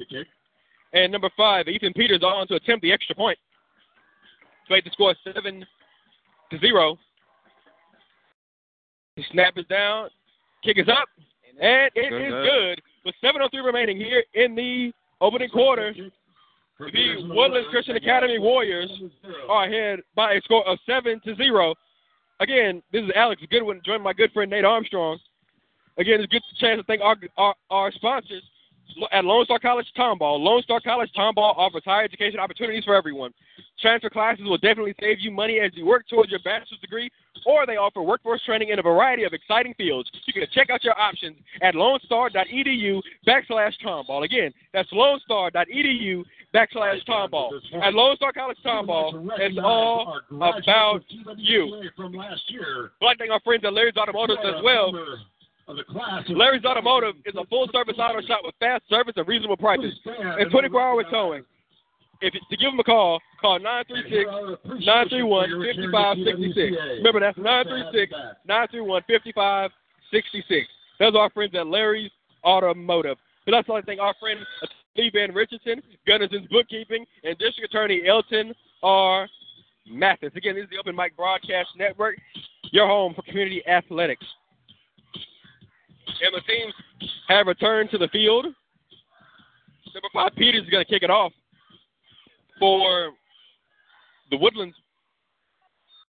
And 0.93 1.11
number 1.11 1.29
five, 1.37 1.67
Ethan 1.67 1.93
Peters 1.93 2.23
on 2.23 2.47
to 2.47 2.55
attempt 2.55 2.81
the 2.81 2.91
extra 2.91 3.15
point. 3.15 3.37
To 4.67 4.81
the 4.83 4.91
score 4.91 5.15
seven 5.23 5.65
to 6.51 6.59
zero. 6.59 6.97
The 9.19 9.25
snap 9.33 9.57
is 9.57 9.65
down, 9.65 10.07
kick 10.63 10.77
is 10.77 10.87
up, 10.87 11.09
and 11.61 11.91
it 11.93 12.09
Good, 12.09 12.21
is 12.21 12.31
good. 12.31 12.45
good. 12.45 12.81
With 13.03 13.15
7:03 13.21 13.65
remaining 13.65 13.97
here 13.97 14.23
in 14.33 14.55
the 14.55 14.93
opening 15.19 15.49
quarter, 15.49 15.93
the 15.93 17.27
Woodlands 17.27 17.67
Christian 17.69 17.97
Academy 17.97 18.39
Warriors 18.39 18.89
are 19.49 19.65
ahead 19.65 19.99
by 20.15 20.35
a 20.35 20.41
score 20.43 20.65
of 20.65 20.79
seven 20.85 21.19
to 21.25 21.35
zero. 21.35 21.75
Again, 22.39 22.81
this 22.93 23.03
is 23.03 23.11
Alex 23.13 23.41
Goodwin, 23.51 23.81
joined 23.85 24.05
by 24.05 24.11
my 24.11 24.13
good 24.13 24.31
friend 24.31 24.49
Nate 24.49 24.63
Armstrong. 24.63 25.19
Again, 25.97 26.21
it's 26.21 26.23
a 26.23 26.27
good 26.27 26.41
chance 26.57 26.79
to 26.79 26.83
thank 26.85 27.01
our, 27.01 27.17
our, 27.35 27.55
our 27.69 27.91
sponsors. 27.91 28.43
At 29.11 29.25
Lone 29.25 29.45
Star 29.45 29.59
College 29.59 29.87
Tomball. 29.97 30.39
Lone 30.39 30.61
Star 30.63 30.79
College 30.79 31.09
Tomball 31.17 31.57
offers 31.57 31.83
higher 31.85 32.03
education 32.03 32.39
opportunities 32.39 32.83
for 32.83 32.95
everyone. 32.95 33.33
Transfer 33.81 34.09
classes 34.09 34.45
will 34.45 34.57
definitely 34.57 34.93
save 34.99 35.19
you 35.19 35.31
money 35.31 35.59
as 35.59 35.71
you 35.73 35.85
work 35.85 36.07
towards 36.09 36.31
your 36.31 36.39
bachelor's 36.39 36.81
degree, 36.81 37.09
or 37.45 37.65
they 37.65 37.77
offer 37.77 38.01
workforce 38.01 38.43
training 38.43 38.69
in 38.69 38.79
a 38.79 38.81
variety 38.81 39.23
of 39.23 39.33
exciting 39.33 39.73
fields. 39.77 40.09
You 40.25 40.33
can 40.33 40.43
check 40.53 40.69
out 40.69 40.83
your 40.83 40.99
options 40.99 41.37
at 41.61 41.75
lonestar.edu 41.75 43.01
backslash 43.27 43.73
Tomball. 43.83 44.25
Again, 44.25 44.51
that's 44.73 44.89
lonestar.edu 44.91 46.23
backslash 46.53 47.05
Tomball. 47.07 47.51
At 47.81 47.93
Lone 47.93 48.15
Star 48.17 48.33
College 48.33 48.57
Tomball, 48.65 49.29
it's 49.37 49.57
all 49.63 50.19
about 50.31 51.03
you. 51.37 51.89
From 51.95 52.13
last 52.13 52.41
year, 52.49 52.91
Collecting 52.99 53.31
our 53.31 53.39
friends 53.41 53.63
at 53.65 53.73
Larry's 53.73 53.97
Automotive 53.97 54.37
as 54.43 54.61
well. 54.63 54.93
Larry's 56.29 56.65
Automotive 56.65 57.15
is 57.25 57.35
a 57.35 57.45
full 57.45 57.67
service 57.71 57.95
auto 57.99 58.21
shop 58.25 58.41
with 58.43 58.55
fast 58.59 58.83
service 58.89 59.13
and 59.17 59.27
reasonable 59.27 59.57
prices 59.57 59.93
and 60.05 60.51
24 60.51 60.81
hour 60.81 61.03
towing. 61.09 61.43
If 62.21 62.33
to 62.33 62.57
give 62.57 62.71
them 62.71 62.79
a 62.79 62.83
call, 62.83 63.19
call 63.39 63.59
936 63.59 64.85
931 64.85 65.49
5566. 65.93 66.77
Remember, 66.99 67.19
that's 67.19 67.37
936 67.37 68.11
931 68.45 69.01
5566. 69.07 70.67
Those 70.99 71.15
are 71.15 71.21
our 71.21 71.29
friends 71.29 71.55
at 71.55 71.67
Larry's 71.67 72.11
Automotive. 72.43 73.17
But 73.45 73.51
that's 73.53 73.67
the 73.67 73.73
only 73.73 73.83
thing 73.83 73.99
our 73.99 74.13
friend 74.19 74.39
Lee 74.97 75.09
Van 75.13 75.33
Richardson, 75.33 75.81
Gunnarson's 76.07 76.47
Bookkeeping, 76.51 77.05
and 77.23 77.37
District 77.37 77.73
Attorney 77.73 78.03
Elton 78.05 78.53
R. 78.83 79.27
Mathis. 79.89 80.31
Again, 80.35 80.55
this 80.55 80.65
is 80.65 80.69
the 80.69 80.77
Open 80.77 80.95
Mic 80.95 81.15
Broadcast 81.15 81.69
Network, 81.77 82.17
your 82.71 82.85
home 82.85 83.13
for 83.13 83.21
community 83.21 83.65
athletics. 83.65 84.25
And 86.21 86.33
the 86.33 86.41
teams 86.41 86.73
have 87.27 87.47
returned 87.47 87.89
to 87.91 87.97
the 87.97 88.07
field. 88.09 88.45
Number 89.93 90.09
five, 90.13 90.35
Peters 90.35 90.63
is 90.63 90.69
going 90.69 90.85
to 90.85 90.91
kick 90.91 91.03
it 91.03 91.09
off 91.09 91.31
for 92.59 93.11
the 94.29 94.37
Woodlands. 94.37 94.75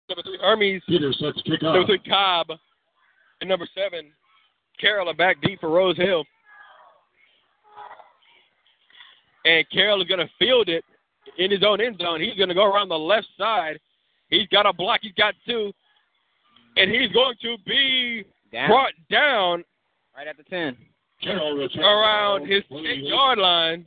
Number 0.09 0.23
three, 0.23 0.37
Hermes. 0.41 0.81
Peters 0.87 1.17
sets 1.19 1.41
kick 1.43 1.63
off. 1.63 1.75
Number 1.75 1.85
three, 1.85 1.99
Cobb. 1.99 2.47
And 3.41 3.49
number 3.49 3.67
seven, 3.73 4.11
Carroll 4.79 5.09
are 5.09 5.13
back 5.13 5.37
deep 5.41 5.61
for 5.61 5.69
Rose 5.69 5.95
Hill. 5.95 6.25
And 9.45 9.65
Carroll 9.71 10.01
is 10.01 10.07
going 10.07 10.19
to 10.19 10.29
field 10.37 10.67
it 10.67 10.83
in 11.37 11.49
his 11.49 11.63
own 11.63 11.79
end 11.79 11.99
zone. 12.01 12.19
He's 12.19 12.35
going 12.35 12.49
to 12.49 12.55
go 12.55 12.65
around 12.65 12.89
the 12.89 12.99
left 12.99 13.27
side. 13.37 13.79
He's 14.29 14.47
got 14.47 14.65
a 14.65 14.73
block. 14.73 14.99
He's 15.03 15.13
got 15.13 15.35
two. 15.47 15.71
And 16.75 16.91
he's 16.91 17.11
going 17.13 17.35
to 17.41 17.55
be 17.65 18.25
Down. 18.51 18.69
brought 18.69 18.93
down 19.09 19.63
Right 20.19 20.27
at 20.27 20.35
the 20.35 20.43
10. 20.43 20.75
Carroll 21.23 21.53
returns 21.53 21.77
uh, 21.77 21.87
around 21.87 22.45
his 22.45 22.61
Well, 22.69 22.83
10 22.83 23.05
yard 23.05 23.39
line. 23.39 23.85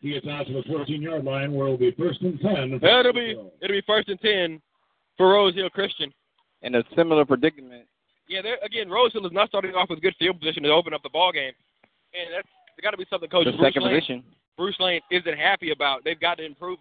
He 0.00 0.10
gets 0.10 0.26
out 0.26 0.48
to 0.48 0.52
the 0.52 0.64
14 0.66 1.00
yard 1.00 1.24
line 1.24 1.52
where 1.52 1.68
it'll 1.68 1.78
be 1.78 1.92
first 1.92 2.20
and 2.20 2.40
10. 2.40 2.80
It'll 2.82 3.12
be 3.12 3.38
it'll 3.62 3.76
be 3.76 3.82
first 3.86 4.08
and 4.08 4.20
ten 4.20 4.60
for 5.16 5.34
Rose 5.34 5.54
Hill 5.54 5.70
Christian. 5.70 6.12
In 6.62 6.74
a 6.74 6.82
similar 6.96 7.24
predicament. 7.24 7.84
Yeah, 8.26 8.40
again, 8.60 8.90
Rose 8.90 9.12
Hill 9.12 9.24
is 9.24 9.30
not 9.30 9.50
starting 9.50 9.76
off 9.76 9.88
with 9.88 10.02
good 10.02 10.16
field 10.18 10.40
position 10.40 10.64
to 10.64 10.70
open 10.70 10.92
up 10.92 11.04
the 11.04 11.10
ball 11.10 11.30
game, 11.30 11.52
and 12.12 12.34
that's 12.34 12.48
got 12.82 12.90
to 12.90 12.96
be 12.96 13.06
something 13.08 13.30
Coach 13.30 13.44
The 13.44 13.52
Bruce 13.52 13.62
second 13.68 13.84
Lane, 13.84 13.94
position. 13.94 14.24
Bruce 14.56 14.76
Lane 14.80 15.00
isn't 15.12 15.38
happy 15.38 15.70
about. 15.70 16.02
They've 16.02 16.18
got 16.18 16.38
to 16.38 16.44
improve. 16.44 16.80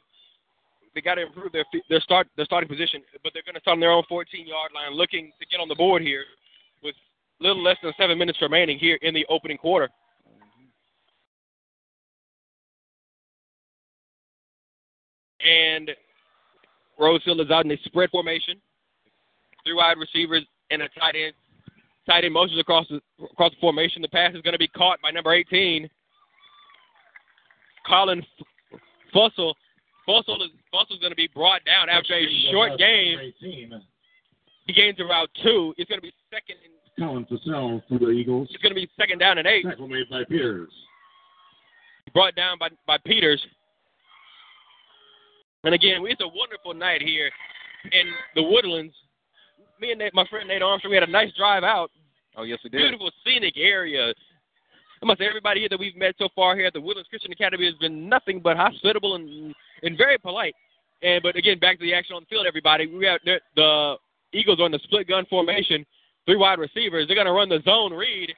They 0.95 1.01
got 1.01 1.15
to 1.15 1.27
improve 1.27 1.51
their 1.51 1.65
their 1.87 2.01
start 2.01 2.29
their 2.35 2.45
starting 2.45 2.67
position, 2.67 3.03
but 3.21 3.31
they're 3.35 3.45
going 3.45 3.53
to 3.53 3.61
start 3.61 3.75
on 3.75 3.79
their 3.79 3.91
own 3.91 4.05
14 4.09 4.47
yard 4.47 4.71
line, 4.73 4.97
looking 4.97 5.31
to 5.39 5.45
get 5.45 5.59
on 5.59 5.67
the 5.67 5.75
board 5.75 6.01
here 6.01 6.23
with 6.81 6.95
little 7.39 7.63
less 7.63 7.77
than 7.83 7.93
seven 7.97 8.17
minutes 8.17 8.39
remaining 8.41 8.79
here 8.79 8.97
in 9.01 9.13
the 9.13 9.25
opening 9.29 9.57
quarter. 9.57 9.89
And 15.45 15.91
Rose 16.99 17.21
Hill 17.23 17.39
is 17.41 17.51
out 17.51 17.65
in 17.65 17.71
a 17.71 17.77
spread 17.85 18.09
formation. 18.09 18.59
Three 19.63 19.73
wide 19.73 19.97
receivers 19.97 20.45
and 20.71 20.81
a 20.81 20.89
tight 20.99 21.15
end. 21.15 21.33
Tight 22.05 22.23
end 22.23 22.33
motions 22.33 22.59
across 22.59 22.87
the 22.89 22.99
across 23.23 23.51
the 23.51 23.57
formation. 23.59 24.01
The 24.01 24.07
pass 24.07 24.33
is 24.33 24.41
going 24.41 24.53
to 24.53 24.59
be 24.59 24.67
caught 24.69 24.99
by 25.01 25.11
number 25.11 25.33
18, 25.33 25.89
Colin 27.85 28.25
Fussell. 29.13 29.53
Fussell 30.07 30.41
is 30.41 30.51
Fussell's 30.73 30.99
going 30.99 31.11
to 31.11 31.15
be 31.15 31.29
brought 31.33 31.63
down 31.65 31.89
after 31.89 32.13
a 32.13 32.25
short 32.51 32.77
game. 32.77 33.19
He 34.65 34.73
gains 34.73 34.99
about 34.99 35.29
two. 35.43 35.73
It's 35.77 35.89
going 35.89 35.99
to 35.99 36.07
be 36.07 36.13
second. 36.31 36.57
And, 36.63 36.73
Colin 36.99 37.25
Fussell 37.25 37.81
for 37.87 37.99
the 37.99 38.09
Eagles. 38.09 38.47
it's 38.51 38.61
going 38.61 38.73
to 38.73 38.79
be 38.79 38.89
second 38.97 39.19
down 39.19 39.37
and 39.37 39.47
eight. 39.47 39.63
Tackle 39.63 39.87
made 39.87 40.09
by 40.09 40.23
Peters. 40.23 40.71
brought 42.13 42.35
down 42.35 42.57
by, 42.59 42.69
by 42.85 42.97
Peters. 43.05 43.41
And 45.63 45.73
again, 45.73 46.01
it's 46.05 46.21
a 46.21 46.27
wonderful 46.27 46.73
night 46.73 47.01
here 47.01 47.29
in 47.91 48.07
the 48.35 48.43
Woodlands. 48.43 48.93
Me 49.79 49.91
and 49.91 49.99
Nate, 49.99 50.13
my 50.13 50.25
friend 50.27 50.47
Nate 50.47 50.61
Armstrong, 50.61 50.91
we 50.91 50.95
had 50.95 51.07
a 51.07 51.11
nice 51.11 51.31
drive 51.37 51.63
out. 51.63 51.91
Oh, 52.35 52.43
yes, 52.43 52.59
we 52.63 52.69
did. 52.69 52.77
Beautiful 52.77 53.11
scenic 53.25 53.55
area. 53.57 54.13
I 55.01 55.05
must 55.05 55.19
say, 55.19 55.27
everybody 55.27 55.59
here 55.59 55.69
that 55.69 55.79
we've 55.79 55.95
met 55.95 56.15
so 56.17 56.29
far 56.35 56.55
here 56.55 56.65
at 56.65 56.73
the 56.73 56.81
Woodlands 56.81 57.09
Christian 57.09 57.31
Academy 57.31 57.65
has 57.65 57.75
been 57.75 58.09
nothing 58.09 58.39
but 58.39 58.57
hospitable 58.57 59.15
and 59.15 59.53
and 59.83 59.97
very 59.97 60.17
polite. 60.17 60.55
And 61.03 61.21
but 61.21 61.35
again, 61.35 61.59
back 61.59 61.77
to 61.77 61.85
the 61.85 61.93
action 61.93 62.15
on 62.15 62.23
the 62.23 62.27
field, 62.27 62.47
everybody. 62.47 62.87
We 62.87 63.05
have 63.05 63.19
the, 63.23 63.39
the 63.55 63.95
Eagles 64.33 64.59
are 64.59 64.65
in 64.65 64.71
the 64.71 64.79
split 64.83 65.07
gun 65.07 65.25
formation, 65.29 65.85
three 66.27 66.35
wide 66.37 66.59
receivers. 66.59 67.07
They're 67.07 67.15
going 67.15 67.25
to 67.25 67.33
run 67.33 67.49
the 67.49 67.61
zone 67.65 67.91
read, 67.93 68.29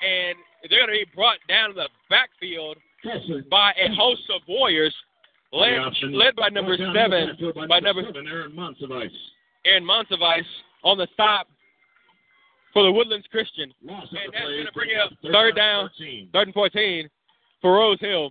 and 0.00 0.38
they're 0.70 0.78
going 0.86 0.98
to 0.98 1.04
be 1.04 1.10
brought 1.14 1.38
down 1.48 1.70
to 1.70 1.74
the 1.74 1.88
backfield 2.08 2.78
by 3.50 3.72
a 3.76 3.92
host 3.94 4.22
of 4.34 4.40
warriors, 4.48 4.94
led, 5.52 5.76
led 6.10 6.34
by 6.36 6.48
number 6.48 6.76
Brought 6.78 6.94
down 6.94 7.10
to 7.10 7.18
the 7.36 7.36
seven, 7.36 7.52
by 7.54 7.66
by 7.66 7.80
number 7.80 8.02
seven, 8.06 8.26
Aaron 8.26 8.54
Monsivice. 8.54 9.12
Aaron 9.66 9.84
Montevice 9.84 10.46
on 10.84 10.96
the 10.96 11.08
stop 11.12 11.48
for 12.72 12.84
the 12.84 12.92
Woodlands 12.92 13.26
Christian. 13.30 13.72
Loss 13.82 14.06
And 14.10 14.32
that's 14.32 14.44
gonna 14.44 14.72
bring 14.72 14.90
up 14.96 15.10
Third 15.22 15.32
third 15.32 15.56
down. 15.56 15.90
14. 15.98 16.28
Third 16.32 16.48
and 16.48 16.54
14 16.54 17.10
for 17.60 17.74
Rose 17.74 17.98
Hill. 18.00 18.30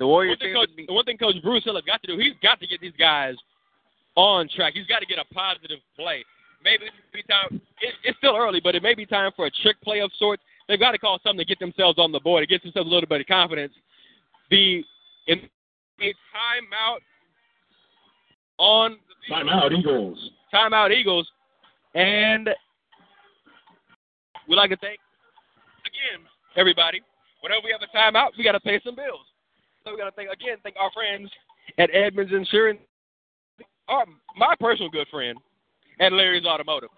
The 0.00 0.06
One 0.06 0.10
Warriors 0.12 0.38
thing, 0.40 0.54
Coach, 0.54 0.70
be- 0.76 0.86
the 0.86 0.92
one 0.92 1.04
thing 1.04 1.18
Coach 1.18 1.36
Bruce 1.42 1.64
Hill 1.64 1.74
has 1.74 1.84
got 1.84 2.02
to 2.02 2.08
do, 2.08 2.18
he's 2.18 2.32
got 2.42 2.60
to 2.60 2.66
get 2.66 2.80
these 2.80 2.96
guys 2.98 3.34
on 4.16 4.48
track. 4.48 4.72
He's 4.74 4.86
got 4.86 5.00
to 5.00 5.06
get 5.06 5.18
a 5.18 5.34
positive 5.34 5.78
play. 5.96 6.24
Maybe 6.64 6.86
this 6.86 6.94
be 7.12 7.22
time. 7.24 7.60
It, 7.80 7.94
it's 8.02 8.16
still 8.18 8.36
early, 8.36 8.60
but 8.62 8.74
it 8.74 8.82
may 8.82 8.94
be 8.94 9.04
time 9.04 9.32
for 9.36 9.46
a 9.46 9.50
trick 9.62 9.80
play 9.82 10.00
of 10.00 10.10
sorts. 10.18 10.42
They've 10.66 10.80
got 10.80 10.92
to 10.92 10.98
call 10.98 11.18
something 11.22 11.38
to 11.38 11.44
get 11.44 11.58
themselves 11.60 11.98
on 11.98 12.10
the 12.10 12.20
board. 12.20 12.42
It 12.42 12.48
gets 12.48 12.64
themselves 12.64 12.88
a 12.88 12.92
little 12.92 13.08
bit 13.08 13.20
of 13.20 13.26
confidence. 13.26 13.74
The 14.50 14.82
in 15.26 15.40
a 16.00 16.14
timeout 16.32 16.98
on 18.58 18.96
the 19.28 19.34
Timeout, 19.34 19.72
Eagles. 19.72 20.30
timeout 20.52 20.90
Eagles, 20.90 21.28
and 21.94 22.48
we 24.48 24.56
like 24.56 24.70
to 24.70 24.76
thank 24.76 24.98
again 25.86 26.24
everybody. 26.56 27.00
Whenever 27.40 27.60
we 27.64 27.72
have 27.72 27.82
a 27.82 27.96
timeout, 27.96 28.30
we 28.38 28.44
got 28.44 28.52
to 28.52 28.60
pay 28.60 28.80
some 28.84 28.94
bills. 28.94 29.26
So 29.84 29.92
we 29.92 29.98
got 29.98 30.06
to 30.06 30.12
thank 30.12 30.30
again 30.30 30.56
thank 30.62 30.76
our 30.80 30.90
friends 30.92 31.30
at 31.78 31.94
Edmonds 31.94 32.32
Insurance, 32.32 32.80
our, 33.88 34.04
my 34.36 34.54
personal 34.58 34.90
good 34.90 35.08
friend 35.10 35.38
at 36.00 36.12
Larry's 36.12 36.46
Automotive. 36.46 36.90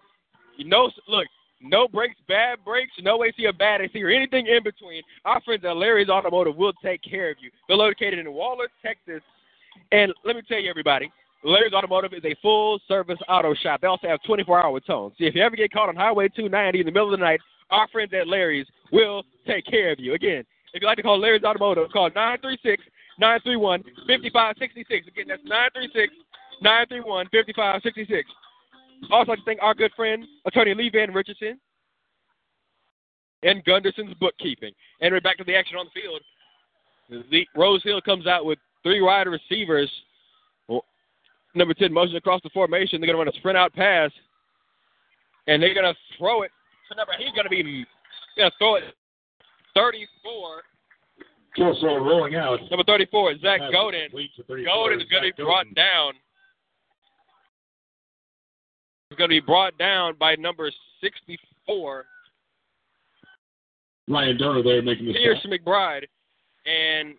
Know, 0.59 0.91
look, 1.09 1.27
no 1.61 1.89
brakes, 1.89 2.17
bad 2.29 2.65
brakes, 2.65 2.93
no 3.01 3.25
AC 3.25 3.45
or 3.47 3.53
bad 3.53 3.81
AC 3.81 4.03
or 4.03 4.09
anything 4.09 4.47
in 4.47 4.63
between. 4.63 5.03
Our 5.25 5.41
friends 5.43 5.65
at 5.65 5.77
Larry's 5.77 6.09
Automotive 6.09 6.57
will 6.57 6.73
take 6.83 7.03
care 7.03 7.31
of 7.31 7.37
you. 7.41 7.51
They're 7.69 7.77
located 7.77 8.19
in 8.19 8.33
Waller, 8.33 8.69
Texas. 8.85 9.23
And 9.93 10.13
let 10.25 10.37
me 10.37 10.43
tell 10.49 10.59
you, 10.59 10.71
everybody, 10.71 11.11
Larry's 11.45 11.73
Automotive 11.73 12.13
is 12.13 12.25
a 12.25 12.35
full 12.43 12.81
service 12.89 13.19
auto 13.29 13.55
shop. 13.55 13.81
They 13.81 13.87
also 13.87 14.09
have 14.09 14.23
24 14.25 14.65
hour 14.65 14.81
tones. 14.81 15.15
See, 15.19 15.27
if 15.27 15.35
you 15.35 15.43
ever 15.43 15.57
get 15.57 15.73
caught 15.73 15.89
on 15.89 15.97
Highway 15.97 16.29
290 16.29 16.81
in 16.81 16.87
the 16.87 16.93
middle 16.93 17.13
of 17.13 17.19
the 17.19 17.25
night, 17.25 17.41
our 17.71 17.89
friends 17.89 18.13
at 18.19 18.29
Larry's 18.29 18.67
will 18.93 19.25
take 19.47 19.67
care 19.67 19.93
of 19.93 20.01
you. 20.01 20.15
Again, 20.15 20.45
if 20.73 20.83
you'd 20.83 20.87
like 20.87 20.97
to 20.97 21.03
call 21.03 21.19
Larry's 21.19 21.45
Automotive, 21.45 21.91
call 21.93 22.11
936 22.15 22.83
931 23.19 23.83
5566. 24.07 25.09
Again, 25.09 25.27
that's 25.29 25.43
936 25.45 26.13
931 26.63 27.27
5566. 27.27 28.29
Also, 29.11 29.33
like 29.33 29.39
to 29.39 29.45
thank 29.45 29.63
our 29.63 29.75
good 29.75 29.93
friend, 29.95 30.25
attorney 30.47 30.75
Lee 30.75 30.91
Van 30.91 31.13
Richardson, 31.13 31.59
and 33.43 33.65
Gunderson's 33.65 34.15
bookkeeping. 34.15 34.73
And 35.01 35.13
we're 35.13 35.21
back 35.21 35.39
to 35.39 35.45
the 35.45 35.55
action 35.55 35.77
on 35.77 35.87
the 35.87 36.01
field. 36.01 36.21
The 37.31 37.47
Rose 37.55 37.83
Hill 37.83 38.01
comes 38.01 38.27
out 38.27 38.45
with 38.45 38.59
three 38.83 39.01
wide 39.01 39.29
receivers. 39.29 39.91
Number 41.55 41.73
10 41.73 41.93
motion 41.93 42.17
across 42.17 42.43
the 42.43 42.51
formation. 42.51 43.01
They're 43.01 43.07
going 43.07 43.17
to 43.17 43.25
run 43.25 43.29
a 43.29 43.39
sprint 43.39 43.57
out 43.57 43.73
pass. 43.73 44.11
And 45.47 45.63
they're 45.63 45.75
going 45.75 45.87
to 45.87 45.95
throw 46.19 46.43
it 46.43 46.51
to 46.91 46.97
number. 46.97 47.13
He's 47.19 47.33
going 47.33 47.45
to 47.45 47.51
be 47.51 47.87
going 48.37 48.51
to 48.51 48.57
throw 48.59 48.75
it 48.77 48.85
34. 49.75 50.63
Kelso 51.57 51.97
rolling 51.97 52.35
out. 52.35 52.61
Number 52.71 52.85
34 52.85 53.33
is 53.33 53.41
Zach 53.41 53.61
Godin. 53.73 54.11
complete 54.11 54.31
to 54.37 54.43
34. 54.43 54.75
Golden 54.75 55.01
is 55.01 55.09
going 55.09 55.23
to 55.23 55.35
be 55.35 55.43
brought 55.43 55.67
down. 55.75 56.13
He's 59.11 59.19
going 59.19 59.31
to 59.31 59.41
be 59.41 59.41
brought 59.41 59.79
down 59.79 60.15
by 60.19 60.35
number 60.35 60.71
64, 61.01 62.05
Ryan 64.09 64.39
Donner 64.39 64.63
there 64.63 64.83
making 64.83 65.07
the 65.07 65.13
Pierce 65.15 65.39
stop. 65.41 65.53
McBride. 65.53 66.05
And 66.67 67.15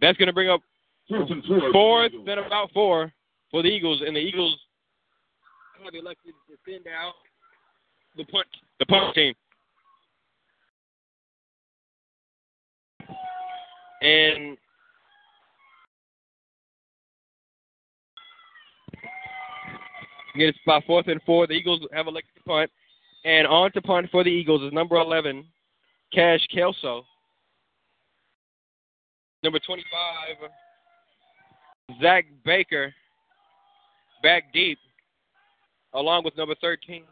that's 0.00 0.16
going 0.18 0.26
to 0.28 0.32
bring 0.32 0.48
up 0.48 0.60
Fourth 1.08 1.30
and 1.30 1.44
four. 1.44 1.72
fourth 1.72 2.12
and 2.12 2.28
about 2.28 2.70
four 2.72 3.12
for 3.50 3.62
the 3.62 3.68
Eagles. 3.68 4.02
And 4.06 4.16
the 4.16 4.20
Eagles 4.20 4.58
have 5.84 5.94
elected 5.94 6.32
to 6.48 6.70
send 6.70 6.86
out 6.86 7.14
the 8.16 8.24
punt, 8.24 8.46
the 8.78 8.86
punt 8.86 9.14
team. 9.14 9.34
And 14.00 14.56
Again, 20.02 20.16
it's 20.34 20.58
about 20.66 20.84
fourth 20.84 21.08
and 21.08 21.20
four. 21.24 21.46
The 21.46 21.54
Eagles 21.54 21.80
have 21.92 22.06
elected 22.06 22.34
to 22.36 22.42
punt. 22.42 22.70
And 23.24 23.46
on 23.46 23.70
to 23.72 23.82
punt 23.82 24.08
for 24.10 24.24
the 24.24 24.30
Eagles 24.30 24.62
is 24.62 24.72
number 24.72 24.96
11, 24.96 25.44
Cash 26.12 26.40
Kelso. 26.52 27.04
Number 29.44 29.58
25, 29.58 30.50
Zach 32.00 32.24
Baker, 32.44 32.94
back 34.22 34.52
deep, 34.52 34.78
along 35.94 36.24
with 36.24 36.36
number 36.36 36.54
13. 36.60 37.04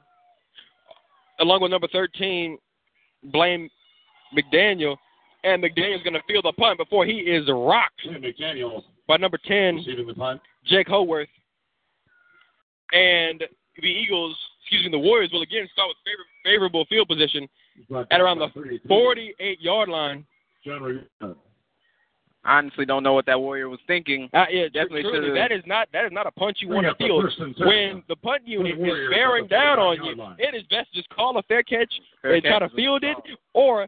Along 1.40 1.62
with 1.62 1.70
number 1.70 1.88
13, 1.88 2.59
Blaine 3.24 3.68
McDaniel. 4.37 4.96
And 5.42 5.62
McDaniel's 5.62 6.02
going 6.02 6.14
to 6.14 6.22
field 6.28 6.44
the 6.44 6.52
punt 6.52 6.78
before 6.78 7.06
he 7.06 7.14
is 7.14 7.48
rocked 7.48 8.06
McDaniel 8.06 8.83
by 9.09 9.16
number 9.16 9.38
10, 9.46 9.76
receiving 9.76 10.06
the 10.06 10.14
punt. 10.14 10.40
Jake 10.66 10.88
Howarth. 10.88 11.28
And 12.92 13.42
the 13.81 13.87
Eagles, 13.88 14.37
excuse 14.62 14.85
me, 14.85 14.90
the 14.90 14.98
Warriors 14.98 15.31
will 15.33 15.42
again 15.42 15.68
start 15.72 15.88
with 15.88 15.96
favor- 16.05 16.26
favorable 16.44 16.85
field 16.87 17.09
position 17.09 17.48
at 18.11 18.20
around 18.20 18.38
the 18.38 18.48
48 18.88 19.61
yard 19.61 19.88
line. 19.88 20.26
John 20.64 20.83
Rivera. 20.83 21.37
Honestly, 22.42 22.87
don't 22.87 23.03
know 23.03 23.12
what 23.12 23.26
that 23.26 23.38
warrior 23.38 23.68
was 23.68 23.81
thinking. 23.87 24.26
Uh, 24.33 24.46
yeah, 24.50 24.64
Definitely 24.64 25.03
truly, 25.03 25.18
should've- 25.29 25.35
that 25.35 25.53
is 25.53 25.62
not 25.66 25.88
that 25.92 26.07
is 26.07 26.12
not 26.12 26.26
a 26.26 26.31
punch 26.31 26.59
you 26.62 26.68
want 26.68 26.85
to 26.85 26.92
up 26.92 26.98
the 26.98 27.05
field. 27.05 27.22
first 27.24 27.38
and 27.38 27.55
ten. 27.55 27.66
When 27.66 28.03
the 28.09 28.16
punt 28.16 28.46
unit 28.48 28.79
is 28.79 29.11
bearing 29.11 29.46
down 29.46 29.79
on 29.79 30.03
you, 30.03 30.14
line. 30.14 30.37
it 30.38 30.55
is 30.55 30.62
best 30.70 30.90
to 30.92 30.96
just 31.00 31.09
call 31.11 31.37
a 31.37 31.42
fair 31.42 31.62
catch 31.62 31.92
Fair 32.22 32.33
and 32.35 32.42
try 32.42 32.59
to 32.61 32.70
field 32.70 33.05
it, 33.05 33.16
or 33.53 33.87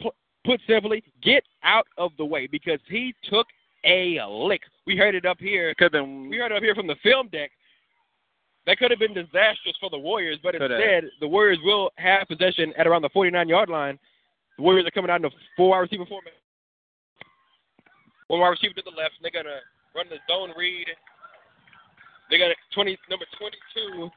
pu- 0.00 0.14
put 0.46 0.60
simply, 0.66 1.04
get 1.22 1.44
out 1.62 1.86
of 1.98 2.12
the 2.16 2.24
way 2.24 2.46
because 2.46 2.80
he 2.88 3.14
took 3.28 3.46
a 3.84 4.18
lick. 4.26 4.62
We 4.86 4.96
heard 4.96 5.14
it 5.14 5.26
up 5.26 5.38
here. 5.38 5.68
It 5.68 5.76
could 5.76 5.92
have 5.92 5.92
been. 5.92 6.30
We 6.30 6.38
heard 6.38 6.52
it 6.52 6.56
up 6.56 6.62
here 6.62 6.74
from 6.74 6.86
the 6.86 6.96
film 7.02 7.28
deck. 7.28 7.50
That 8.66 8.78
could 8.78 8.90
have 8.90 9.00
been 9.00 9.12
disastrous 9.14 9.76
for 9.78 9.90
the 9.90 9.98
Warriors, 9.98 10.38
but 10.42 10.52
Could 10.52 10.70
have. 10.70 10.80
instead, 10.80 11.04
the 11.20 11.28
Warriors 11.28 11.58
will 11.64 11.90
have 11.96 12.26
possession 12.28 12.72
at 12.78 12.86
around 12.86 13.02
the 13.02 13.10
49 13.10 13.48
yard 13.48 13.68
line. 13.68 13.98
The 14.56 14.62
Warriors 14.62 14.86
are 14.86 14.90
coming 14.90 15.10
out 15.10 15.20
in 15.20 15.26
a 15.26 15.30
four 15.56 15.70
wide 15.70 15.80
receiver 15.80 16.06
formation. 16.06 16.38
One 18.28 18.40
wide 18.40 18.48
receiver 18.48 18.74
to 18.74 18.82
the 18.82 18.96
left. 18.96 19.14
They're 19.20 19.30
gonna 19.30 19.60
run 19.94 20.06
the 20.08 20.16
zone 20.32 20.52
read. 20.56 20.86
They 22.30 22.38
got 22.38 22.44
gonna 22.44 22.54
twenty 22.72 22.96
number 23.10 23.26
twenty 23.38 23.58
two. 23.74 24.10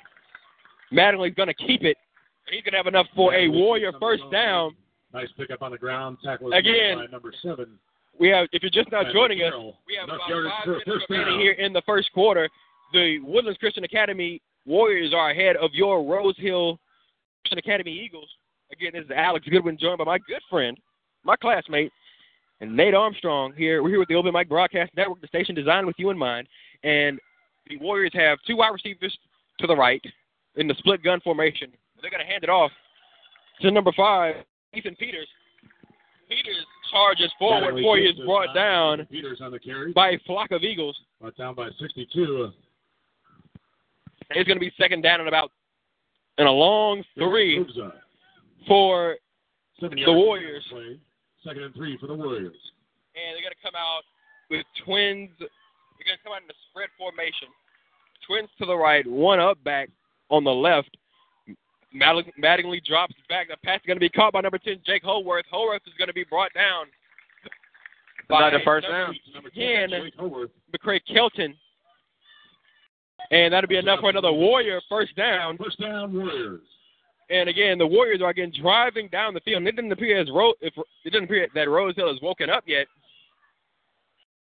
Mattingly's 0.95 1.35
gonna 1.35 1.53
keep 1.53 1.83
it. 1.83 1.97
And 2.45 2.55
he's 2.55 2.63
gonna 2.63 2.77
have 2.77 2.87
enough 2.87 3.07
for 3.15 3.33
a 3.33 3.49
Warrior 3.49 3.91
first 3.99 4.23
down. 4.31 4.75
Nice 5.13 5.27
pickup 5.37 5.61
on 5.61 5.71
the 5.71 5.77
ground. 5.77 6.17
Tackle 6.23 6.53
Again. 6.53 6.97
by 6.99 7.05
number 7.07 7.33
seven. 7.41 7.77
We 8.17 8.29
have 8.29 8.47
if 8.53 8.63
you're 8.63 8.71
just 8.71 8.91
now 8.91 9.03
joining 9.11 9.41
us, 9.43 9.53
we 9.85 9.95
have 9.95 10.07
Enough 10.07 10.21
about 10.25 10.29
yardage 10.29 10.51
five 10.51 10.67
minutes 10.67 10.85
first 10.87 11.05
remaining 11.09 11.39
here 11.39 11.51
in 11.53 11.73
the 11.73 11.81
first 11.85 12.11
quarter. 12.13 12.49
The 12.93 13.19
Woodlands 13.19 13.57
Christian 13.59 13.83
Academy 13.83 14.41
Warriors 14.65 15.13
are 15.13 15.31
ahead 15.31 15.55
of 15.57 15.71
your 15.73 16.03
Rose 16.03 16.35
Hill 16.37 16.79
Christian 17.43 17.59
Academy 17.59 17.91
Eagles. 17.91 18.29
Again, 18.71 18.91
this 18.93 19.05
is 19.05 19.11
Alex 19.15 19.45
Goodwin, 19.49 19.77
joined 19.79 19.97
by 19.97 20.03
my 20.03 20.17
good 20.19 20.41
friend, 20.49 20.77
my 21.23 21.35
classmate, 21.35 21.91
and 22.59 22.75
Nate 22.75 22.93
Armstrong 22.93 23.53
here. 23.55 23.81
We're 23.83 23.89
here 23.89 23.99
with 23.99 24.09
the 24.09 24.15
Open 24.15 24.33
Mic 24.33 24.49
Broadcast 24.49 24.91
Network, 24.95 25.21
the 25.21 25.27
station 25.27 25.55
designed 25.55 25.87
with 25.87 25.95
you 25.97 26.09
in 26.09 26.17
mind. 26.17 26.47
And 26.83 27.19
the 27.67 27.77
Warriors 27.77 28.11
have 28.13 28.39
two 28.45 28.57
wide 28.57 28.73
receivers 28.73 29.17
to 29.59 29.67
the 29.67 29.75
right 29.75 30.01
in 30.55 30.67
the 30.67 30.75
split 30.79 31.03
gun 31.03 31.19
formation. 31.21 31.71
They're 32.01 32.11
going 32.11 32.25
to 32.25 32.31
hand 32.31 32.43
it 32.43 32.49
off 32.49 32.71
to 33.61 33.71
number 33.71 33.91
five, 33.95 34.35
Ethan 34.73 34.95
Peters. 34.95 35.27
Peters 36.29 36.65
charges 36.91 37.31
forward 37.39 37.73
Mattingly 37.73 37.77
before 37.77 37.97
he 37.97 38.03
is 38.03 38.19
brought 38.25 38.53
down 38.53 39.05
Peters 39.09 39.39
on 39.41 39.51
the 39.51 39.59
carry. 39.59 39.93
by 39.93 40.09
a 40.11 40.19
flock 40.25 40.51
of 40.51 40.63
Eagles. 40.63 40.97
Brought 41.21 41.37
down 41.37 41.55
by 41.55 41.69
62. 41.79 42.43
Uh, 42.43 42.51
It's 44.31 44.47
going 44.47 44.57
to 44.57 44.65
be 44.65 44.71
second 44.79 45.01
down 45.01 45.19
and 45.19 45.27
about 45.29 45.51
and 46.37 46.47
a 46.47 46.51
long 46.51 47.03
three 47.15 47.65
for, 48.67 49.17
Seven 49.79 49.97
the 50.05 50.11
Warriors. 50.13 50.63
play. 50.69 50.99
Second 51.43 51.63
and 51.63 51.73
three 51.75 51.97
for 51.97 52.07
the 52.07 52.13
Warriors. 52.15 52.55
and 53.15 53.35
they're 53.35 53.41
going 53.41 53.53
to 53.55 53.63
come 53.63 53.75
out 53.77 54.01
with 54.49 54.65
twins. 54.85 55.29
They're 55.39 56.05
going 56.05 56.17
to 56.17 56.23
come 56.23 56.33
out 56.33 56.43
in 56.43 56.49
a 56.49 56.59
spread 56.69 56.89
formation. 56.97 57.47
Twins 58.27 58.49
to 58.59 58.65
the 58.65 58.75
right, 58.75 59.07
one 59.07 59.39
up 59.39 59.63
back 59.63 59.89
on 60.29 60.43
the 60.43 60.51
left. 60.53 60.89
Matt- 61.93 62.25
Mattingly 62.41 62.83
drops 62.83 63.15
back. 63.29 63.47
The 63.47 63.55
pass 63.63 63.79
is 63.79 63.85
going 63.87 63.95
to 63.97 64.01
be 64.01 64.09
caught 64.09 64.33
by 64.33 64.41
number 64.41 64.57
10, 64.57 64.81
Jake 64.85 65.03
Holworth. 65.03 65.45
Holworth 65.49 65.81
is 65.87 65.93
going 65.97 66.09
to 66.09 66.13
be 66.13 66.25
brought 66.25 66.53
down 66.53 66.85
Not 68.29 68.51
the 68.51 68.59
first 68.65 68.85
number- 68.89 69.05
down. 69.13 69.15
Number 69.33 69.49
Again. 69.49 69.89
10, 69.91 70.01
Jake 70.03 70.15
Howarth. 70.19 70.49
McCray 70.75 70.99
Kelton. 71.11 71.55
And 73.31 73.53
that'll 73.53 73.67
be 73.67 73.77
enough 73.77 73.99
for 73.99 74.09
another 74.09 74.31
Warrior 74.31 74.81
first 74.87 75.15
down. 75.15 75.57
First 75.57 75.79
down, 75.79 76.13
Warriors. 76.13 76.61
And 77.29 77.49
again, 77.49 77.77
the 77.77 77.87
Warriors 77.87 78.21
are 78.21 78.29
again 78.29 78.53
driving 78.61 79.09
down 79.09 79.33
the 79.33 79.41
field. 79.41 79.57
And 79.57 79.67
it 79.67 79.75
didn't 79.75 79.91
appear 79.91 80.19
as 80.19 80.29
Ro- 80.31 80.53
if 80.61 80.73
it 81.03 81.09
didn't 81.09 81.25
appear 81.25 81.47
that 81.53 81.69
Rose 81.69 81.95
Hill 81.95 82.11
has 82.11 82.21
woken 82.21 82.49
up 82.49 82.63
yet. 82.65 82.87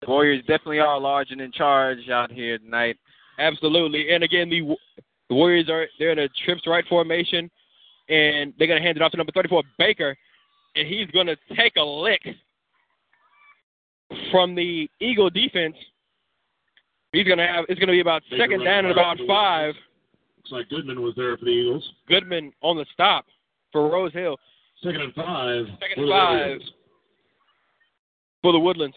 Warriors 0.08 0.41
definitely 0.41 0.80
are 0.80 1.00
large 1.00 1.30
and 1.30 1.41
in 1.41 1.52
charge 1.52 2.10
out 2.10 2.32
here 2.32 2.58
tonight. 2.58 2.98
Absolutely. 3.38 4.12
And 4.12 4.24
again, 4.24 4.50
the, 4.50 4.76
the 5.30 5.36
Warriors 5.36 5.70
are 5.70 5.88
they're 6.00 6.12
in 6.12 6.20
a 6.20 6.30
trips 6.44 6.63
right 6.65 6.84
formation, 6.89 7.52
and 8.10 8.54
they're 8.58 8.67
gonna 8.67 8.82
hand 8.82 8.98
it 8.98 9.04
off 9.04 9.12
to 9.12 9.17
number 9.17 9.32
34 9.32 9.63
Baker, 9.78 10.17
and 10.76 10.88
he's 10.88 11.08
gonna 11.12 11.36
take 11.56 11.76
a 11.76 11.84
lick 11.84 12.22
from 14.32 14.56
the 14.56 14.89
Eagle 15.00 15.30
defense. 15.30 15.76
He's 17.12 17.28
gonna 17.28 17.47
have 17.47 17.65
it's 17.67 17.80
gonna 17.80 17.91
be 17.91 18.00
about 18.00 18.24
Baker 18.30 18.43
second 18.43 18.63
down 18.63 18.86
and 18.86 18.91
about 18.91 19.17
five. 19.28 19.76
Looks 20.38 20.52
like 20.52 20.69
Goodman 20.69 21.02
was 21.02 21.13
there 21.15 21.38
for 21.38 21.45
the 21.45 21.52
Eagles. 21.52 21.88
Goodman 22.08 22.52
on 22.62 22.78
the 22.78 22.86
stop 22.93 23.26
for 23.71 23.89
Rose 23.89 24.13
Hill. 24.13 24.38
Second 24.84 25.02
and 25.02 25.13
five. 25.13 25.65
Second 25.80 25.97
and 25.97 26.08
the 26.08 26.12
five. 26.12 26.39
Warriors. 26.39 26.71
for 28.41 28.52
the 28.52 28.60
Woodlands. 28.60 28.95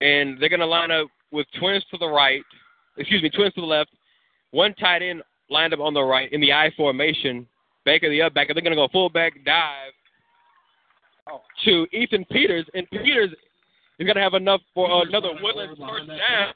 And 0.00 0.40
they're 0.40 0.48
going 0.48 0.60
to 0.60 0.66
line 0.66 0.90
up 0.90 1.06
with 1.30 1.46
twins 1.58 1.84
to 1.90 1.96
the 1.98 2.08
right, 2.08 2.42
excuse 2.98 3.22
me, 3.22 3.30
twins 3.30 3.54
to 3.54 3.60
the 3.60 3.66
left, 3.66 3.90
one 4.50 4.74
tight 4.74 5.00
end 5.00 5.22
lined 5.48 5.72
up 5.72 5.80
on 5.80 5.94
the 5.94 6.02
right 6.02 6.30
in 6.32 6.40
the 6.40 6.52
I 6.52 6.70
formation. 6.76 7.46
Baker, 7.84 8.10
the 8.10 8.20
up 8.20 8.34
back, 8.34 8.48
and 8.48 8.56
they're 8.56 8.62
going 8.62 8.76
to 8.76 8.76
go 8.76 8.88
fullback 8.92 9.32
dive 9.44 9.92
to 11.64 11.86
Ethan 11.92 12.24
Peters, 12.30 12.66
and 12.74 12.88
Peters 12.90 13.30
is 13.98 14.04
going 14.04 14.16
to 14.16 14.22
have 14.22 14.34
enough 14.34 14.60
for 14.74 14.88
Peters 14.88 15.08
another 15.08 15.30
Woodlands 15.42 15.78
first 15.78 16.06
down, 16.08 16.54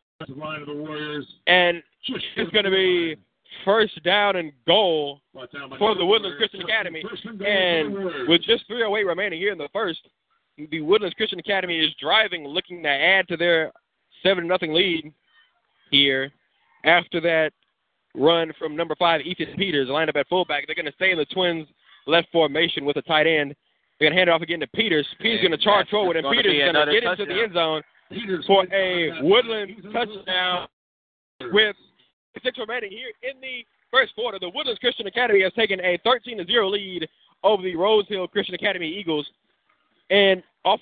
and 1.47 1.83
it's 2.37 2.51
going 2.53 2.65
to 2.65 2.71
be 2.71 3.17
first 3.65 4.03
down 4.05 4.37
and 4.37 4.53
goal 4.67 5.21
for 5.79 5.95
the 5.95 6.05
Woodlands 6.05 6.37
Christian 6.39 6.63
Academy. 6.63 7.03
And 7.47 8.29
with 8.29 8.43
just 8.43 8.67
308 8.67 9.05
remaining 9.07 9.39
here 9.41 9.53
in 9.53 9.59
the 9.59 9.69
first, 9.73 10.01
the 10.71 10.81
Woodlands 10.83 11.15
Christian 11.15 11.39
Academy 11.39 11.79
is 11.79 11.91
driving, 12.01 12.47
looking 12.47 12.83
to 12.83 12.89
add 12.89 13.27
to 13.29 13.37
their 13.37 13.73
7 14.23 14.47
nothing 14.47 14.73
lead 14.75 15.13
here. 15.91 16.31
After 16.85 17.21
that 17.23 17.53
run 18.15 18.53
from 18.59 18.77
number 18.77 18.95
five, 18.99 19.21
Ethan 19.23 19.55
Peters, 19.57 19.89
lined 19.89 20.11
up 20.11 20.17
at 20.17 20.29
fullback, 20.29 20.67
they're 20.67 20.75
going 20.75 20.87
to 20.87 20.93
stay 20.93 21.11
in 21.11 21.19
the 21.19 21.27
Twins 21.27 21.67
left 22.07 22.29
formation 22.33 22.85
with 22.85 22.97
a 22.97 23.03
tight 23.03 23.27
end. 23.27 23.55
They're 24.01 24.09
to 24.09 24.17
hand 24.17 24.31
it 24.31 24.33
off 24.33 24.41
again 24.41 24.61
to 24.61 24.67
Peters. 24.69 25.07
Peters 25.21 25.41
going 25.41 25.53
to 25.53 25.59
charge 25.59 25.89
forward, 25.91 26.17
and 26.17 26.25
gonna 26.25 26.37
Peters 26.37 26.55
is 26.55 26.61
going 26.61 26.75
to 26.75 26.81
another 26.81 26.93
get 26.93 27.05
into 27.05 27.27
the 27.27 27.43
end 27.43 27.53
zone 27.53 27.83
Peters 28.11 28.45
for 28.47 28.65
a 28.65 28.67
behind 28.67 29.13
that. 29.13 29.25
Woodlands 29.25 29.73
He's 29.77 29.85
in 29.85 29.93
the 29.93 29.99
touchdown 29.99 30.69
with 31.53 31.77
six 32.43 32.59
remaining 32.59 32.91
here 32.91 33.13
in 33.23 33.39
the 33.43 33.65
first 33.91 34.15
quarter. 34.15 34.39
The 34.39 34.49
Woodlands 34.49 34.79
Christian 34.79 35.07
Academy 35.07 35.43
has 35.43 35.53
taken 35.53 35.81
a 35.81 35.99
13 36.03 36.39
to 36.39 36.47
0 36.47 36.71
lead 36.71 37.07
over 37.45 37.63
the 37.63 37.77
Rose 37.77 38.07
Hill 38.09 38.27
Christian 38.27 38.55
Academy 38.55 38.89
Eagles. 38.89 39.29
And 40.09 40.43
off 40.65 40.81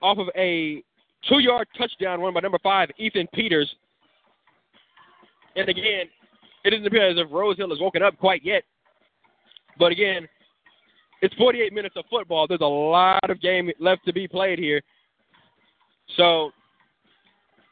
off 0.00 0.18
of 0.18 0.28
a 0.36 0.82
two 1.28 1.40
yard 1.40 1.66
touchdown 1.76 2.20
run 2.20 2.32
by 2.32 2.40
number 2.40 2.58
five, 2.62 2.88
Ethan 2.98 3.26
Peters. 3.34 3.74
And 5.56 5.68
again, 5.68 6.06
it 6.64 6.70
doesn't 6.70 6.86
appear 6.86 7.10
as 7.10 7.18
if 7.18 7.26
Rose 7.32 7.56
Hill 7.56 7.70
has 7.70 7.80
woken 7.80 8.02
up 8.02 8.16
quite 8.18 8.44
yet. 8.44 8.62
But 9.76 9.90
again, 9.90 10.28
it's 11.22 11.34
48 11.34 11.72
minutes 11.72 11.96
of 11.96 12.04
football. 12.10 12.46
There's 12.46 12.60
a 12.60 12.64
lot 12.64 13.30
of 13.30 13.40
game 13.40 13.70
left 13.78 14.04
to 14.06 14.12
be 14.12 14.26
played 14.26 14.58
here. 14.58 14.80
So 16.16 16.50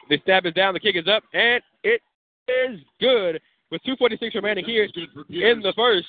the 0.08 0.18
snap 0.24 0.46
is 0.46 0.54
down, 0.54 0.74
the 0.74 0.80
kick 0.80 0.96
is 0.96 1.08
up, 1.08 1.22
and 1.32 1.62
it 1.82 2.02
is 2.48 2.80
good 3.00 3.40
with 3.70 3.82
246 3.82 4.34
remaining 4.34 4.64
here 4.64 4.88
Good 4.94 5.08
for 5.14 5.24
Peters. 5.24 5.56
in 5.56 5.62
the 5.62 5.72
first. 5.76 6.08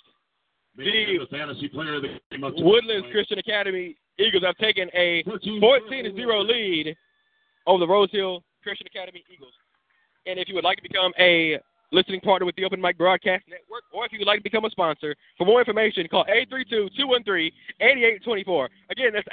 the 0.76 1.28
fantasy 1.30 1.68
player 1.68 1.96
of 1.96 2.04
the 2.04 2.20
game. 2.32 2.42
Woodlands. 2.42 3.08
Christian 3.12 3.40
Academy 3.40 3.98
Eagles 4.18 4.44
have 4.44 4.58
taken 4.58 4.90
a 4.94 5.24
14 5.24 5.60
14 5.60 6.04
to 6.06 6.16
0 6.16 6.44
lead 6.44 6.96
over 7.68 7.80
the 7.80 7.88
Rose 7.88 8.10
Hill 8.12 8.44
Christian 8.64 8.88
Academy 8.88 9.24
Eagles. 9.34 9.54
And 10.26 10.40
if 10.40 10.48
you 10.48 10.56
would 10.56 10.64
like 10.64 10.78
to 10.78 10.84
become 10.84 11.12
a 11.20 11.60
listening 11.92 12.22
partner 12.22 12.46
with 12.46 12.56
the 12.56 12.64
Open 12.66 12.80
Mic 12.80 12.98
Broadcast 12.98 13.44
Network, 13.48 13.84
or 13.92 14.06
if 14.06 14.12
you 14.12 14.20
would 14.20 14.28
like 14.28 14.38
to 14.40 14.44
become 14.44 14.66
a 14.66 14.70
sponsor, 14.70 15.16
for 15.38 15.46
more 15.46 15.60
information, 15.60 16.08
call 16.08 16.26
832-213-8824. 17.82 18.68
Again, 18.90 19.12
that's 19.14 19.28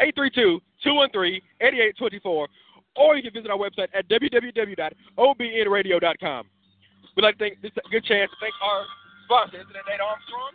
832-213-8824. 0.84 2.46
Or 2.96 3.16
you 3.16 3.22
can 3.22 3.32
visit 3.34 3.50
our 3.50 3.58
website 3.58 3.88
at 3.94 4.08
www.obnradio.com. 4.08 6.46
We'd 7.14 7.22
like 7.22 7.38
to 7.38 7.44
think 7.44 7.62
this 7.62 7.70
good 7.90 8.04
chance 8.04 8.30
to 8.30 8.36
thank 8.40 8.54
our 8.62 8.84
sponsor, 9.24 9.60
it, 9.60 9.66
Nate 9.66 10.00
Armstrong? 10.00 10.52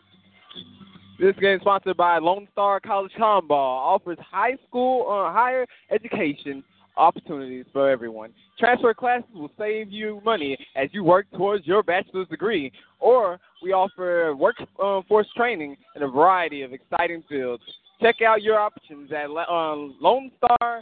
This 1.19 1.35
game 1.39 1.55
is 1.55 1.61
sponsored 1.61 1.97
by 1.97 2.17
Lone 2.17 2.47
Star 2.51 2.79
College 2.79 3.11
Tomball. 3.19 3.51
Offers 3.51 4.17
high 4.19 4.57
school 4.67 5.05
uh, 5.07 5.31
higher 5.31 5.67
education 5.91 6.63
opportunities 6.97 7.65
for 7.71 7.89
everyone. 7.89 8.31
Transfer 8.59 8.93
classes 8.93 9.29
will 9.33 9.51
save 9.57 9.91
you 9.91 10.21
money 10.23 10.57
as 10.75 10.89
you 10.91 11.03
work 11.03 11.25
towards 11.35 11.65
your 11.65 11.83
bachelor's 11.83 12.27
degree. 12.27 12.71
Or 12.99 13.39
we 13.63 13.73
offer 13.73 14.35
workforce 14.35 15.27
training 15.35 15.77
in 15.95 16.03
a 16.03 16.07
variety 16.07 16.61
of 16.61 16.73
exciting 16.73 17.23
fields. 17.27 17.63
Check 18.01 18.21
out 18.25 18.41
your 18.41 18.59
options 18.59 19.11
at 19.11 19.25
uh, 19.25 19.75
Lone 20.01 20.31
Star 20.37 20.81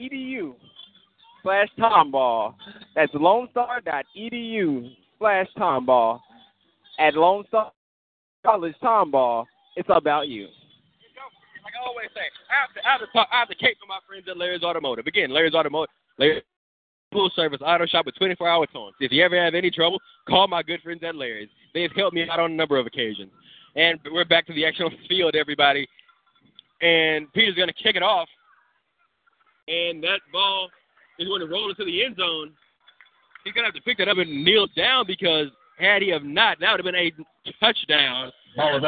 edu 0.00 0.54
slash 1.42 1.68
tomball. 1.78 2.54
That's 2.94 3.12
lonestar.edu 3.14 4.90
slash 5.18 5.46
tomball. 5.56 6.20
At 6.98 7.14
Lone 7.14 7.44
Star 7.48 7.72
College 8.44 8.74
Tomball, 8.82 9.44
it's 9.76 9.88
about 9.92 10.28
you. 10.28 10.48
Like 11.68 11.76
I 11.76 11.86
always 11.86 12.08
say, 12.14 12.24
I 12.48 12.56
have 12.64 12.72
to, 12.72 12.80
I 12.80 12.90
have 12.92 13.00
to, 13.00 13.12
talk, 13.12 13.28
I 13.30 13.40
have 13.40 13.48
to 13.48 13.54
cape 13.54 13.76
for 13.78 13.86
my 13.86 14.00
friends 14.08 14.24
at 14.28 14.38
Larry's 14.38 14.62
Automotive. 14.62 15.06
Again, 15.06 15.30
Larry's 15.30 15.54
Automotive, 15.54 15.92
Larry's 16.18 16.42
full 17.12 17.30
service 17.36 17.60
auto 17.62 17.84
shop 17.86 18.06
with 18.06 18.16
24 18.16 18.48
hour 18.48 18.66
tones. 18.66 18.94
If 19.00 19.12
you 19.12 19.22
ever 19.22 19.36
have 19.42 19.54
any 19.54 19.70
trouble, 19.70 20.00
call 20.26 20.48
my 20.48 20.62
good 20.62 20.80
friends 20.80 21.02
at 21.04 21.14
Larry's. 21.14 21.48
They've 21.74 21.92
helped 21.94 22.14
me 22.14 22.28
out 22.28 22.40
on 22.40 22.52
a 22.52 22.54
number 22.54 22.78
of 22.78 22.86
occasions. 22.86 23.30
And 23.76 23.98
we're 24.10 24.24
back 24.24 24.46
to 24.46 24.54
the 24.54 24.64
actual 24.64 24.90
field, 25.08 25.36
everybody. 25.36 25.86
And 26.80 27.30
Peter's 27.32 27.54
going 27.54 27.68
to 27.68 27.74
kick 27.74 27.96
it 27.96 28.02
off. 28.02 28.28
And 29.68 30.02
that 30.02 30.20
ball 30.32 30.70
is 31.18 31.28
going 31.28 31.40
to 31.40 31.46
roll 31.46 31.68
into 31.68 31.84
the 31.84 32.04
end 32.04 32.16
zone. 32.16 32.52
He's 33.44 33.52
going 33.52 33.64
to 33.64 33.68
have 33.68 33.74
to 33.74 33.82
pick 33.82 33.98
that 33.98 34.08
up 34.08 34.16
and 34.16 34.44
kneel 34.44 34.66
down 34.74 35.04
because 35.06 35.48
had 35.78 36.00
he 36.02 36.10
have 36.10 36.24
not, 36.24 36.58
that 36.60 36.70
would 36.70 36.80
have 36.80 36.92
been 36.92 36.94
a 36.94 37.12
touchdown 37.60 38.32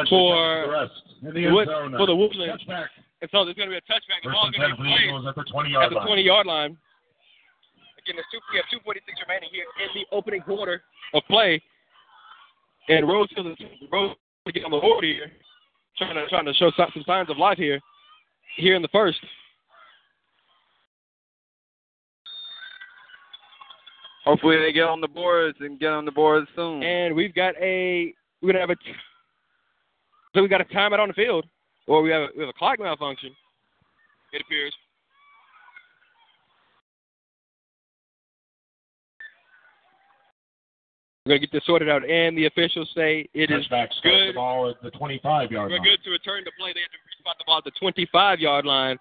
For- 0.09 0.89
comes 1.23 1.35
to 1.35 1.41
the 1.41 1.41
rest. 1.41 1.41
In 1.41 1.43
the 1.43 1.47
end 1.47 1.55
Wood- 1.55 1.69
zone. 1.69 1.93
for 1.97 2.07
the 2.07 2.17
Woodlands. 2.17 2.65
Touchback. 2.65 2.89
And 3.23 3.29
so 3.31 3.45
there's 3.45 3.57
going 3.57 3.69
to 3.69 3.75
be 3.77 3.81
a 3.81 3.85
touchback. 3.85 4.21
The 4.25 4.33
First 4.33 4.35
ball's 4.35 4.47
and 4.49 4.57
going 4.57 4.71
to 4.71 4.77
10 4.77 4.77
for 4.77 4.83
be 4.83 4.89
the 4.89 4.97
played 4.97 5.07
Eagles 5.09 5.27
at 5.29 5.35
the 5.37 5.45
20 5.45 5.69
at 5.69 5.73
yard 5.73 5.91
the 5.93 5.97
line. 5.97 6.07
20 6.07 6.23
yard 6.23 6.47
line. 6.47 6.73
Again, 8.01 8.17
there's 8.17 8.31
two, 8.33 8.41
we 8.53 8.57
have 8.57 8.69
246 8.73 9.21
remaining 9.29 9.51
here 9.53 9.69
in 9.85 9.91
the 9.93 10.07
opening 10.11 10.41
quarter 10.41 10.83
of 11.13 11.23
play. 11.29 11.61
And 12.89 13.07
Rose 13.07 13.29
Hill 13.37 13.47
is 13.53 13.59
Rose 13.93 14.17
to 14.47 14.53
get 14.53 14.65
on 14.65 14.71
the 14.73 14.81
board 14.81 15.05
here, 15.05 15.31
trying 15.99 16.15
to 16.17 16.27
trying 16.29 16.47
to 16.47 16.55
show 16.55 16.73
some, 16.77 16.89
some 16.95 17.05
signs 17.07 17.29
of 17.29 17.37
life 17.37 17.59
here, 17.59 17.79
here 18.57 18.75
in 18.75 18.81
the 18.83 18.89
first. 18.89 19.21
Hopefully 24.25 24.59
they 24.59 24.73
get 24.73 24.85
on 24.85 25.01
the 25.01 25.09
boards 25.09 25.57
and 25.61 25.79
get 25.79 25.93
on 25.93 26.05
the 26.05 26.11
boards 26.11 26.49
soon. 26.57 26.83
And 26.83 27.15
we've 27.15 27.35
got 27.35 27.55
a 27.61 28.13
we're 28.41 28.53
gonna 28.53 28.61
have 28.61 28.71
a 28.71 28.77
t- 28.77 28.93
so 30.35 30.43
we 30.43 30.49
got 30.49 30.61
a 30.61 30.65
timeout 30.65 30.99
on 30.99 31.09
the 31.09 31.15
field, 31.15 31.45
or 31.87 32.03
we 32.03 32.11
have 32.11 32.23
a, 32.23 32.29
we 32.37 32.41
have 32.43 32.49
a 32.51 32.59
clock 32.59 32.79
malfunction. 32.79 33.31
It 34.33 34.43
appears. 34.43 34.75
We're 41.27 41.33
gonna 41.33 41.41
get 41.41 41.53
this 41.53 41.63
sorted 41.67 41.89
out, 41.89 42.09
and 42.09 42.37
the 42.37 42.47
officials 42.47 42.91
say 42.95 43.29
it 43.35 43.51
is 43.51 43.67
Touchback 43.67 43.89
good. 44.03 44.31
the 44.31 44.33
ball 44.35 44.71
at 44.71 44.83
the 44.83 44.91
25 44.91 45.51
yard 45.53 45.71
We're 45.71 45.77
line. 45.77 45.85
good 45.85 46.03
to 46.05 46.11
return 46.11 46.45
to 46.45 46.51
play. 46.59 46.73
They 46.73 46.81
have 46.81 46.91
to 46.91 46.99
respot 46.99 47.39
the 47.39 47.45
ball 47.47 47.59
at 47.59 47.65
the 47.65 47.73
25 47.79 48.41
yard 48.41 48.65
line, 48.65 48.99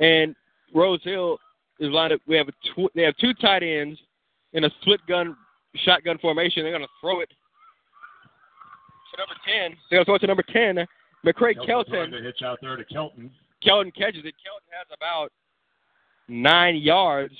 and 0.00 0.36
Rose 0.74 1.00
Hill 1.04 1.38
is 1.80 1.90
lined 1.90 2.12
up. 2.12 2.20
We 2.26 2.36
have 2.36 2.48
a 2.48 2.52
tw- 2.52 2.92
they 2.94 3.02
have 3.02 3.16
two 3.16 3.32
tight 3.34 3.62
ends 3.62 3.98
in 4.52 4.64
a 4.64 4.70
split 4.82 5.00
gun 5.08 5.36
shotgun 5.76 6.18
formation. 6.18 6.62
They're 6.62 6.72
going 6.72 6.82
to 6.82 6.88
throw 7.00 7.20
it 7.20 7.32
to 9.16 9.22
number 9.22 9.34
10. 9.46 9.76
They're 9.90 9.98
going 9.98 10.04
to 10.04 10.04
throw 10.04 10.14
it 10.16 10.18
to 10.20 10.26
number 10.26 10.42
10, 10.42 10.86
McCray 11.24 11.54
Kelton 11.54 11.66
trying 11.66 12.10
Kelton. 12.10 12.10
to 12.12 12.22
hitch 12.22 12.42
out 12.44 12.58
there 12.60 12.76
to 12.76 12.84
Kelton. 12.84 13.30
Kelton 13.62 13.90
catches 13.92 14.24
it. 14.24 14.34
Kelton 14.42 14.68
has 14.76 14.86
about 14.92 15.30
nine 16.28 16.76
yards. 16.76 17.34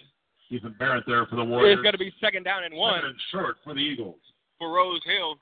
Ethan 0.51 0.75
Barrett 0.79 1.05
there 1.07 1.27
for 1.27 1.37
the 1.37 1.45
Warriors. 1.45 1.75
It's 1.79 1.83
going 1.83 1.93
to 1.93 1.99
be 1.99 2.13
second 2.21 2.45
down 2.45 2.65
and 2.65 2.75
one 2.75 2.95
Second 2.95 3.11
and 3.11 3.19
short 3.33 3.57
for 3.65 3.75
the 3.75 3.81
Eagles. 3.81 4.17
for 4.59 4.73
Rose 4.73 5.01
Hill. 5.05 5.37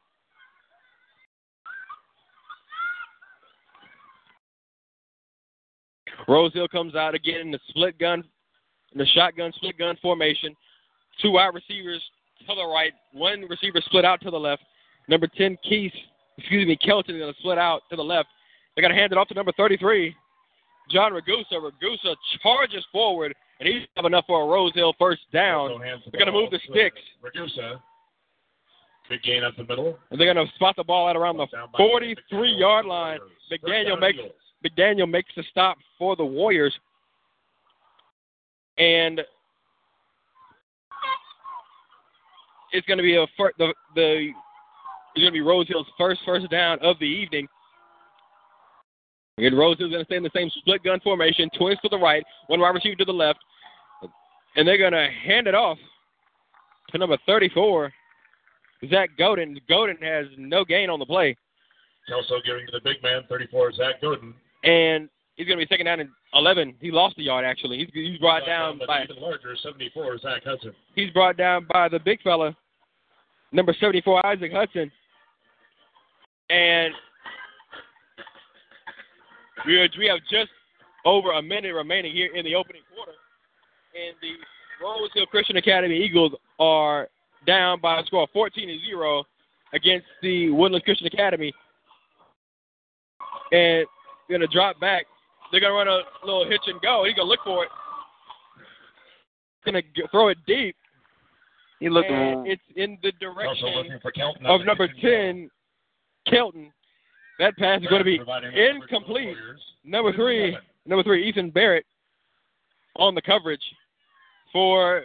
Rose 6.29 6.53
Hill 6.53 6.69
comes 6.69 6.95
out 6.95 7.15
again 7.15 7.41
in 7.41 7.51
the 7.51 7.59
split 7.69 7.99
gun, 7.99 8.23
in 8.93 8.99
the 8.99 9.07
shotgun 9.07 9.53
split 9.57 9.79
gun 9.79 9.97
formation. 10.03 10.55
Two 11.21 11.33
wide 11.33 11.55
receivers 11.55 12.03
to 12.47 12.55
the 12.55 12.67
right, 12.67 12.93
one 13.13 13.43
receiver 13.49 13.81
split 13.85 14.05
out 14.05 14.21
to 14.23 14.31
the 14.31 14.39
left. 14.39 14.63
Number 15.09 15.27
10, 15.27 15.57
Keith, 15.69 15.93
excuse 16.39 16.67
me, 16.67 16.77
Kelton 16.77 17.17
is 17.17 17.21
going 17.21 17.33
to 17.33 17.39
split 17.41 17.59
out 17.59 17.83
to 17.91 17.97
the 17.97 18.03
left. 18.03 18.29
They're 18.75 18.83
going 18.83 18.95
to 18.95 18.99
hand 18.99 19.13
it 19.13 19.19
off 19.19 19.29
to 19.29 19.35
number 19.35 19.53
33, 19.57 20.15
John 20.91 21.13
Ragusa. 21.13 21.55
Ragusa 21.55 22.15
charges 22.43 22.85
forward, 22.91 23.35
and 23.61 23.69
he's 23.69 23.83
have 23.97 24.07
enough 24.07 24.25
for 24.27 24.43
a 24.43 24.47
Rose 24.47 24.73
Hill 24.75 24.95
first 24.99 25.21
down. 25.33 25.73
Also 25.73 25.83
hands 25.83 26.03
the 26.05 26.11
They're 26.11 26.21
going 26.21 26.33
to 26.33 26.41
move 26.41 26.51
the 26.51 26.61
sticks. 26.71 27.01
Ragusa. 27.23 27.81
Big 29.09 29.23
gain 29.23 29.45
up 29.45 29.55
the 29.57 29.65
middle. 29.65 29.99
And 30.11 30.19
they're 30.19 30.33
going 30.33 30.47
to 30.47 30.53
spot 30.55 30.77
the 30.77 30.85
ball 30.85 31.09
at 31.09 31.17
around 31.17 31.37
the 31.37 31.47
43 31.77 32.51
yard 32.53 32.87
line. 32.87 33.19
First 33.19 33.65
McDaniel 33.65 34.01
makes 34.01 34.19
McDaniel 34.65 35.11
makes 35.11 35.31
the 35.37 35.43
stop 35.51 35.77
for 35.99 36.17
the 36.17 36.25
Warriors. 36.25 36.73
And 38.79 39.21
it's 42.73 42.87
going 42.87 42.97
to 42.97 43.03
be 43.03 43.17
a 43.17 43.27
the 43.59 43.75
the 43.95 44.31
it's 45.15 45.23
going 45.23 45.33
to 45.33 45.33
be 45.33 45.41
Rose 45.41 45.69
Hill's 45.69 45.87
first 45.99 46.21
first 46.25 46.51
down 46.51 46.79
of 46.81 46.99
the 46.99 47.07
evening. 47.07 47.47
And 49.39 49.59
Rose 49.59 49.79
Hill's 49.79 49.91
going 49.91 50.05
to 50.05 50.07
stay 50.07 50.17
in 50.17 50.23
the 50.23 50.31
same 50.35 50.51
split 50.59 50.83
gun 50.83 51.01
formation, 51.01 51.49
twins 51.57 51.79
to 51.83 51.89
the 51.89 51.99
right, 51.99 52.23
one 52.47 52.61
wide 52.61 52.75
receiver 52.75 52.97
to 52.97 53.05
the 53.05 53.13
left, 53.13 53.39
and 54.57 54.67
they're 54.67 54.79
going 54.79 54.93
to 54.93 55.09
hand 55.25 55.47
it 55.47 55.55
off 55.55 55.79
to 56.91 56.99
number 56.99 57.17
34, 57.27 57.93
Zach 58.91 59.11
Godin. 59.19 59.59
Godin 59.69 59.97
has 60.03 60.27
no 60.37 60.65
gain 60.65 60.91
on 60.91 60.99
the 60.99 61.07
play. 61.07 61.37
Kelso 62.09 62.37
giving 62.45 62.67
to 62.67 62.73
the 62.73 62.81
big 62.83 63.03
man, 63.03 63.23
34, 63.29 63.73
Zach 63.73 64.01
Godin. 64.03 64.35
and 64.65 65.09
he's 65.37 65.47
going 65.47 65.59
to 65.59 65.65
be 65.65 65.69
second 65.69 65.87
down 65.87 66.01
and 66.01 66.11
11. 66.35 66.75
He 66.81 66.91
lost 66.91 67.17
the 67.17 67.23
yard 67.23 67.45
actually. 67.45 67.79
He's, 67.79 67.89
he's 67.93 68.19
brought 68.19 68.45
down 68.45 68.79
but 68.79 68.89
by 68.89 69.05
even 69.05 69.17
larger, 69.21 69.57
74, 69.63 70.19
Zach 70.19 70.45
Hudson. 70.45 70.73
he's 70.95 71.11
brought 71.11 71.37
down 71.37 71.67
by 71.73 71.89
the 71.89 71.99
big 71.99 72.21
fella, 72.23 72.57
number 73.53 73.75
74 73.79 74.27
Isaac 74.27 74.53
Hudson, 74.53 74.91
and 76.51 76.93
we 79.67 79.79
are, 79.81 79.89
we 79.99 80.07
have 80.07 80.19
just 80.31 80.51
over 81.05 81.33
a 81.33 81.43
minute 81.43 81.75
remaining 81.75 82.13
here 82.13 82.35
in 82.35 82.45
the 82.45 82.55
opening 82.55 82.83
quarter, 82.95 83.13
and 83.95 84.15
the 84.21 84.33
Rose 84.85 85.11
Hill 85.15 85.27
Christian 85.27 85.57
Academy 85.57 85.97
Eagles 85.97 86.33
are 86.59 87.09
down 87.47 87.81
by 87.81 88.01
a 88.01 88.05
score 88.07 88.25
of 88.25 88.31
14 88.33 88.69
to 88.69 88.79
zero 88.87 89.25
against 89.73 90.07
the 90.23 90.51
Woodlands 90.51 90.85
Christian 90.85 91.07
Academy, 91.07 91.53
and 93.53 93.87
they're 94.29 94.39
going 94.39 94.41
to 94.41 94.47
drop 94.53 94.79
back. 94.81 95.07
They're 95.51 95.61
going 95.61 95.73
to 95.73 95.77
run 95.77 95.89
a 95.89 96.27
little 96.27 96.49
hitch 96.49 96.63
and 96.67 96.81
go. 96.81 97.05
He's 97.07 97.15
going 97.15 97.27
to 97.27 97.31
look 97.31 97.41
for 97.45 97.65
it. 97.65 97.71
Going 99.65 99.83
to 99.83 100.09
throw 100.11 100.29
it 100.29 100.39
deep, 100.47 100.75
He 101.79 101.89
looking. 101.89 102.13
and 102.15 102.47
it's 102.49 102.63
in 102.75 102.99
the 103.03 103.13
direction 103.21 103.99
for 104.01 104.11
Kelton. 104.11 104.45
of 104.47 104.65
number 104.65 104.89
10, 105.01 105.49
Kelton. 106.27 106.73
That 107.39 107.57
pass 107.57 107.81
is 107.81 107.89
going 107.89 108.01
to 108.01 108.05
be 108.05 108.19
Providing 108.19 108.51
coverage 108.51 108.91
for 108.91 108.97
the 108.97 108.97
incomplete. 108.97 109.37
Number 109.85 110.13
three, 110.13 110.57
number 110.87 111.03
three, 111.03 111.29
Ethan 111.29 111.51
Barrett 111.51 111.85
on 112.97 113.15
the 113.15 113.23
coverage 113.23 113.63
for 114.53 115.05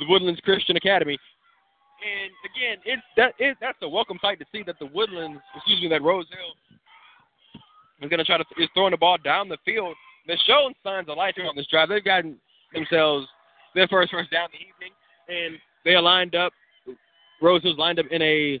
the 0.00 0.06
Woodlands 0.08 0.40
Christian 0.40 0.76
Academy. 0.76 1.18
And 2.02 2.32
again, 2.44 2.82
it's 2.84 3.02
that 3.16 3.34
it, 3.38 3.56
that's 3.60 3.78
a 3.82 3.88
welcome 3.88 4.18
sight 4.20 4.38
to 4.38 4.46
see 4.52 4.62
that 4.64 4.78
the 4.78 4.86
Woodlands, 4.86 5.40
excuse 5.54 5.80
me, 5.80 5.88
that 5.88 6.02
Rose 6.02 6.26
Hill 6.30 7.60
is 8.02 8.10
going 8.10 8.18
to 8.18 8.24
try 8.24 8.38
to 8.38 8.44
is 8.58 8.68
throwing 8.74 8.90
the 8.90 8.96
ball 8.96 9.16
down 9.22 9.48
the 9.48 9.58
field. 9.64 9.94
They're 10.26 10.36
showing 10.46 10.74
signs 10.82 11.08
of 11.08 11.16
life 11.16 11.34
here 11.36 11.46
on 11.46 11.56
this 11.56 11.66
drive. 11.68 11.88
They've 11.88 12.04
gotten 12.04 12.36
themselves 12.74 13.26
their 13.74 13.88
first 13.88 14.10
first 14.10 14.30
down 14.30 14.46
of 14.46 14.50
the 14.52 14.58
evening, 14.58 14.92
and 15.28 15.58
they 15.84 15.94
are 15.94 16.02
lined 16.02 16.34
up. 16.34 16.52
Rose 17.40 17.62
Hill's 17.62 17.78
lined 17.78 17.98
up 17.98 18.06
in 18.10 18.20
a 18.22 18.60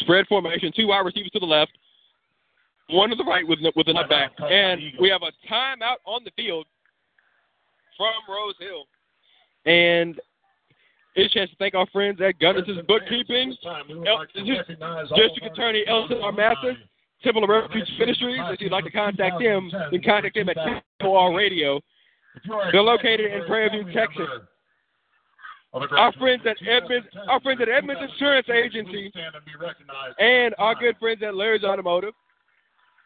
spread 0.00 0.26
formation, 0.26 0.72
two 0.74 0.86
wide 0.88 1.04
receivers 1.04 1.30
to 1.32 1.40
the 1.40 1.46
left, 1.46 1.72
one 2.90 3.10
to 3.10 3.16
the 3.16 3.24
right 3.24 3.46
with 3.46 3.58
with 3.76 3.88
an 3.88 3.96
back, 4.08 4.32
and 4.40 4.80
we 5.00 5.08
have 5.08 5.22
a 5.22 5.32
timeout 5.52 5.96
on 6.04 6.22
the 6.24 6.30
field 6.36 6.66
from 7.96 8.12
Rose 8.28 8.54
Hill, 8.58 8.84
and 9.66 10.20
it's 11.14 11.34
a 11.34 11.38
chance 11.38 11.50
to 11.50 11.56
thank 11.56 11.74
our 11.74 11.86
friends 11.92 12.20
at 12.20 12.38
Gunnison 12.38 12.82
Bookkeeping, 12.86 13.56
El- 14.06 14.26
District 15.16 15.46
Attorney 15.52 15.84
Elton 15.86 16.18
R. 16.22 16.32
Mathis, 16.32 16.76
Temple 17.22 17.44
of 17.44 17.50
Refuge 17.50 17.88
Ministries. 17.98 18.40
If 18.44 18.60
you'd 18.60 18.72
like 18.72 18.84
to 18.84 18.90
contact 18.90 19.40
them, 19.40 19.70
can 19.90 20.02
contact 20.02 20.34
them 20.36 20.48
at 20.48 20.56
KOR 21.00 21.36
Radio. 21.36 21.80
They're 22.72 22.82
located 22.82 23.32
in 23.32 23.44
Prairie 23.46 23.70
View, 23.70 23.92
Texas. 23.92 24.26
Our 25.72 26.12
friends 26.14 26.42
at 26.46 26.56
Edmonds, 26.66 27.06
our 27.28 27.38
friends 27.40 27.60
at 27.62 27.68
Edmonds 27.68 28.02
Insurance 28.10 28.48
Agency, 28.48 29.12
and 30.18 30.52
our 30.58 30.74
good 30.74 30.96
friends 30.98 31.22
at 31.22 31.36
Larry's 31.36 31.62
Automotive. 31.62 32.12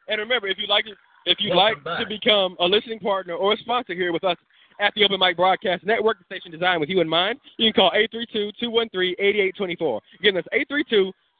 And 0.08 0.18
remember, 0.18 0.48
if 0.48 0.56
you 0.58 0.66
like 0.66 0.86
if 1.26 1.38
you'd 1.40 1.54
like 1.54 1.82
to 1.84 2.06
become 2.08 2.56
a 2.60 2.66
listening 2.66 3.00
partner 3.00 3.34
or 3.34 3.52
a 3.54 3.56
sponsor 3.58 3.94
here 3.94 4.12
with 4.12 4.24
us 4.24 4.36
at 4.80 4.92
the 4.94 5.04
Open 5.04 5.20
Mic 5.20 5.36
Broadcast 5.36 5.84
Network, 5.84 6.18
the 6.18 6.24
station 6.24 6.50
designed 6.50 6.80
with 6.80 6.88
you 6.88 7.00
in 7.00 7.08
mind, 7.08 7.38
you 7.58 7.72
can 7.72 7.82
call 7.82 7.92
832-213-8824. 8.62 10.00
Again, 10.20 10.34
that's 10.34 10.48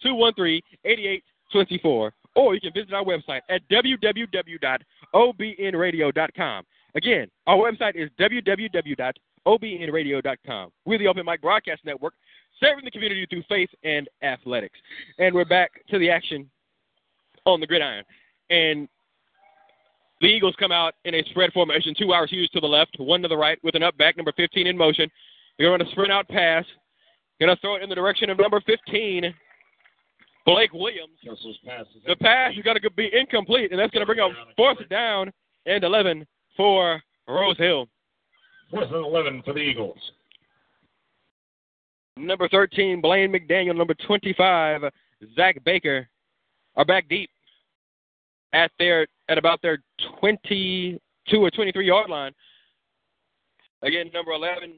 832-213-8824. 0.05 2.11
Or 2.37 2.55
you 2.55 2.61
can 2.61 2.73
visit 2.73 2.93
our 2.93 3.05
website 3.05 3.41
at 3.49 3.61
www.obnradio.com. 3.71 6.65
Again, 6.97 7.29
our 7.47 7.57
website 7.57 7.97
is 7.97 8.11
www.obnradio.com. 8.19 9.34
We're 10.85 10.99
the 10.99 11.09
Open 11.09 11.25
Mic 11.27 11.43
Broadcast 11.43 11.85
Network, 11.85 12.15
serving 12.61 12.85
the 12.85 12.91
community 12.91 13.27
through 13.29 13.43
faith 13.49 13.71
and 13.83 14.09
athletics. 14.23 14.79
And 15.19 15.35
we're 15.35 15.45
back 15.45 15.71
to 15.91 15.99
the 15.99 16.11
action 16.11 16.49
on 17.45 17.61
the 17.61 17.67
gridiron. 17.67 18.05
And 18.51 18.89
the 20.21 20.29
Eagles 20.29 20.55
come 20.59 20.73
out 20.73 20.95
in 21.05 21.15
a 21.15 21.23
spread 21.31 21.53
formation. 21.53 21.95
Two 21.99 22.15
hours 22.15 22.31
Hughes 22.31 22.49
to 22.51 22.61
the 22.61 22.67
left, 22.67 22.97
one 22.99 23.23
to 23.23 23.29
the 23.29 23.37
right, 23.37 23.59
with 23.63 23.75
an 23.75 23.83
up 23.83 23.97
back, 23.99 24.17
number 24.17 24.33
15 24.37 24.67
in 24.67 24.77
motion. 24.77 25.11
They're 25.59 25.69
going 25.69 25.79
to 25.79 25.85
run 25.85 25.89
a 25.89 25.93
sprint 25.93 26.13
out 26.13 26.29
pass. 26.29 26.65
Going 27.41 27.55
to 27.55 27.61
throw 27.61 27.77
it 27.77 27.83
in 27.83 27.89
the 27.89 27.95
direction 27.95 28.31
of 28.31 28.39
number 28.39 28.61
15, 28.65 29.35
Blake 30.47 30.73
Williams. 30.73 31.19
The 32.07 32.17
pass 32.17 32.53
is 32.57 32.63
going 32.63 32.79
to 32.81 32.91
be 32.91 33.11
incomplete, 33.13 33.73
and 33.73 33.81
that's 33.81 33.91
going 33.91 34.03
to 34.03 34.07
bring 34.07 34.21
up 34.21 34.31
fourth 34.57 34.79
down 34.89 35.33
and 35.67 35.83
11 35.83 36.25
for 36.57 37.03
Rose 37.27 37.59
Hill. 37.59 37.89
Fourth 38.75 38.91
and 38.91 39.07
11 39.07 39.43
for 39.45 39.53
the 39.55 39.61
Eagles. 39.61 39.99
Number 42.17 42.49
13, 42.49 43.01
Blaine 43.01 43.33
McDaniel. 43.33 43.77
Number 43.77 43.95
25, 43.95 44.83
Zach 45.37 45.63
Baker 45.65 46.09
are 46.75 46.85
back 46.85 47.09
deep 47.09 47.31
at 48.53 48.73
their 48.81 49.07
at 49.29 49.39
about 49.39 49.63
their 49.63 49.79
22 50.19 50.99
or 51.37 51.51
23 51.51 51.87
yard 51.87 52.11
line. 52.11 52.33
Again, 53.83 54.11
number 54.13 54.33
11, 54.33 54.73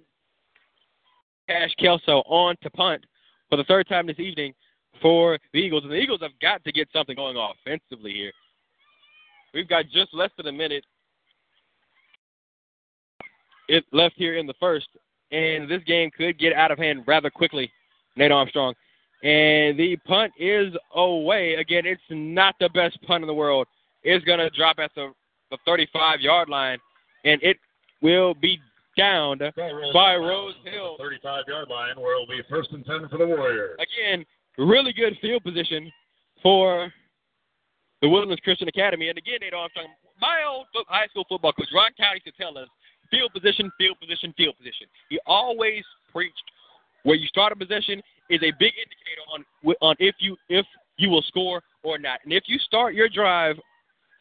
Cash 1.49 1.75
Kelso 1.79 2.23
on 2.27 2.55
to 2.63 2.71
punt 2.71 3.03
for 3.49 3.57
the 3.57 3.65
third 3.65 3.89
time 3.89 4.07
this 4.07 4.19
evening 4.19 4.53
for 5.01 5.39
the 5.55 5.59
Eagles. 5.59 5.85
And 5.85 5.93
the 5.93 5.97
Eagles 5.97 6.21
have 6.21 6.39
got 6.43 6.63
to 6.65 6.73
get 6.73 6.89
something 6.93 7.17
going 7.17 7.37
offensively 7.39 8.13
here. 8.13 8.33
We've 9.55 9.69
got 9.69 9.87
just 9.91 10.13
less 10.13 10.31
than 10.37 10.49
a 10.49 10.53
minute 10.53 10.85
it 13.69 13.85
left 13.93 14.15
here 14.17 14.37
in 14.37 14.47
the 14.47 14.55
first, 14.61 14.89
and 15.33 15.71
this 15.71 15.83
game 15.85 16.11
could 16.17 16.39
get 16.39 16.53
out 16.53 16.71
of 16.71 16.79
hand 16.79 17.05
rather 17.07 17.31
quickly. 17.31 17.71
Nate 18.17 18.33
Armstrong. 18.33 18.75
And 19.23 19.79
the 19.79 19.97
punt 20.07 20.33
is 20.39 20.75
away. 20.95 21.55
Again, 21.55 21.87
it's 21.87 22.03
not 22.11 22.55
the 22.61 22.69
best 22.71 23.01
punt 23.03 23.23
in 23.23 23.27
the 23.27 23.35
world. 23.35 23.67
It's 24.03 24.25
going 24.25 24.39
to 24.39 24.51
drop 24.51 24.79
at 24.79 24.91
the, 24.95 25.13
the 25.51 25.59
35 25.67 26.21
yard 26.21 26.49
line, 26.49 26.79
and 27.25 27.43
it 27.43 27.57
will 28.03 28.35
be 28.35 28.59
downed 28.97 29.43
by 29.93 30.17
Rose 30.17 30.55
Hill. 30.65 30.97
35 30.99 31.45
yard 31.49 31.69
line, 31.69 32.01
where 32.01 32.15
it'll 32.15 32.27
be 32.27 32.43
first 32.49 32.71
and 32.73 32.85
10 32.85 33.09
for 33.11 33.19
the 33.19 33.27
Warriors. 33.27 33.79
Again, 33.81 34.25
really 34.59 34.93
good 34.93 35.17
field 35.21 35.43
position 35.43 35.91
for 36.43 36.93
the 38.03 38.09
Woodlands 38.09 38.41
Christian 38.45 38.69
Academy. 38.69 39.09
And 39.09 39.19
again, 39.19 39.39
Nate 39.41 39.55
Armstrong, 39.55 39.89
my 40.21 40.43
old 40.49 40.67
high 40.89 41.07
school 41.09 41.25
football 41.29 41.53
coach, 41.53 41.69
Ron 41.75 41.91
County, 41.99 42.21
used 42.25 42.37
to 42.37 42.43
tell 42.43 42.57
us 42.57 42.69
field 43.11 43.33
position, 43.33 43.71
field 43.79 43.97
position, 44.01 44.35
field 44.37 44.57
position. 44.59 44.87
He 45.09 45.19
always 45.27 45.85
preached 46.13 46.45
where 47.03 47.17
you 47.17 47.27
start 47.29 47.53
a 47.53 47.57
possession 47.57 48.03
is 48.29 48.41
a 48.43 48.53
big 48.59 48.73
indicator 48.75 49.23
on 49.33 49.45
on 49.81 49.95
if 49.99 50.17
you 50.19 50.37
if 50.49 50.67
you 50.97 51.11
will 51.11 51.23
score 51.23 51.63
or 51.83 51.99
not. 51.99 52.21
And 52.25 52.33
if 52.33 52.45
you 52.47 52.59
start 52.59 52.95
your 52.95 53.09
drive 53.09 53.57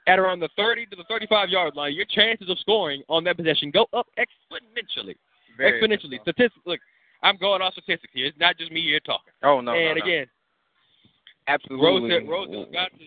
at 0.07 0.19
around 0.19 0.39
the 0.39 0.49
30 0.55 0.85
to 0.87 0.95
the 0.95 1.05
35 1.09 1.49
yard 1.49 1.75
line, 1.75 1.93
your 1.93 2.05
chances 2.05 2.49
of 2.49 2.59
scoring 2.59 3.01
on 3.09 3.23
that 3.23 3.37
possession 3.37 3.71
go 3.71 3.87
up 3.93 4.07
exponentially. 4.19 5.15
Very 5.57 5.81
exponentially. 5.81 6.21
Statistics. 6.21 6.65
Look, 6.65 6.79
I'm 7.23 7.37
going 7.37 7.61
off 7.61 7.73
statistics 7.73 8.13
here. 8.13 8.27
It's 8.27 8.39
not 8.39 8.57
just 8.57 8.71
me 8.71 8.81
here 8.81 8.99
talking. 8.99 9.33
Oh 9.43 9.61
no. 9.61 9.73
and 9.73 9.85
no, 9.85 9.93
no. 9.95 10.05
again, 10.05 10.27
absolutely. 11.47 12.11
Rose, 12.11 12.27
Rose 12.27 12.65
has 12.65 12.73
got 12.73 12.91
to. 12.91 13.05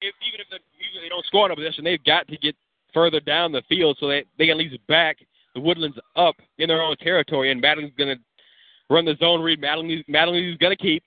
If, 0.00 0.14
even 0.28 0.40
if 0.40 0.48
the, 0.50 0.56
even 0.56 0.96
if 0.96 1.02
they 1.02 1.08
don't 1.08 1.24
score 1.26 1.44
on 1.44 1.50
a 1.50 1.56
possession, 1.56 1.84
they've 1.84 2.02
got 2.04 2.28
to 2.28 2.36
get 2.36 2.54
further 2.94 3.20
down 3.20 3.52
the 3.52 3.62
field 3.68 3.98
so 4.00 4.08
that 4.08 4.24
they 4.38 4.46
can 4.46 4.52
at 4.52 4.56
least 4.58 4.86
back 4.86 5.18
the 5.54 5.60
Woodlands 5.60 5.98
up 6.16 6.36
in 6.58 6.68
their 6.68 6.82
own 6.82 6.96
territory. 6.96 7.50
And 7.50 7.62
Mattingly's 7.62 7.94
going 7.96 8.16
to 8.16 8.22
run 8.90 9.04
the 9.04 9.16
zone 9.18 9.42
read. 9.42 9.60
Mattingly, 9.60 10.04
Mattingly's 10.08 10.56
going 10.58 10.74
to 10.76 10.82
keep, 10.82 11.02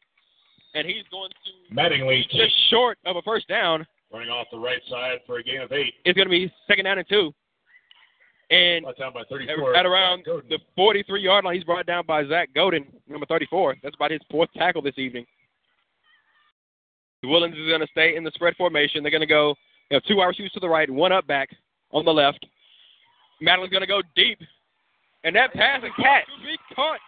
and 0.75 0.85
he's 0.87 1.03
going 1.11 1.29
to 1.29 1.75
Mattingly 1.75 2.23
just 2.29 2.53
short 2.69 2.97
of 3.05 3.15
a 3.15 3.21
first 3.23 3.47
down. 3.47 3.85
running 4.13 4.29
off 4.29 4.47
the 4.51 4.59
right 4.59 4.81
side 4.89 5.19
for 5.25 5.37
a 5.39 5.43
gain 5.43 5.61
of 5.61 5.71
eight. 5.71 5.93
It's 6.05 6.15
going 6.15 6.27
to 6.27 6.31
be 6.31 6.51
second 6.67 6.85
down 6.85 6.97
and 6.97 7.07
two. 7.09 7.33
And 8.49 8.83
Brought 8.83 8.97
down 8.97 9.13
by 9.13 9.23
34. 9.29 9.75
at 9.75 9.85
around 9.85 10.23
the 10.25 10.59
43 10.77 11.21
yard 11.21 11.43
line, 11.43 11.55
he's 11.55 11.65
brought 11.65 11.85
down 11.85 12.05
by 12.07 12.25
Zach 12.25 12.49
Godin, 12.55 12.85
number 13.05 13.25
34. 13.25 13.75
That's 13.83 13.95
about 13.95 14.11
his 14.11 14.21
fourth 14.31 14.49
tackle 14.55 14.81
this 14.81 14.97
evening. 14.97 15.25
The 17.21 17.27
Woodlands 17.27 17.57
is 17.57 17.67
going 17.67 17.81
to 17.81 17.87
stay 17.87 18.15
in 18.15 18.23
the 18.23 18.31
spread 18.35 18.55
formation. 18.55 19.03
They're 19.03 19.11
going 19.11 19.19
to 19.19 19.27
go, 19.27 19.55
you 19.91 19.97
know, 19.97 20.01
two 20.07 20.15
RSUs 20.15 20.51
to 20.53 20.61
the 20.61 20.69
right, 20.69 20.89
one 20.89 21.11
up 21.11 21.27
back 21.27 21.49
on 21.91 22.05
the 22.05 22.13
left. 22.13 22.45
Mattingly's 23.41 23.69
going 23.69 23.81
to 23.81 23.87
go 23.87 24.01
deep. 24.15 24.39
And 25.23 25.35
that 25.35 25.53
pass 25.53 25.83
is 25.83 25.89
catch. 25.97 26.25
to 26.25 26.45
be 26.45 26.57
caught. 26.75 26.99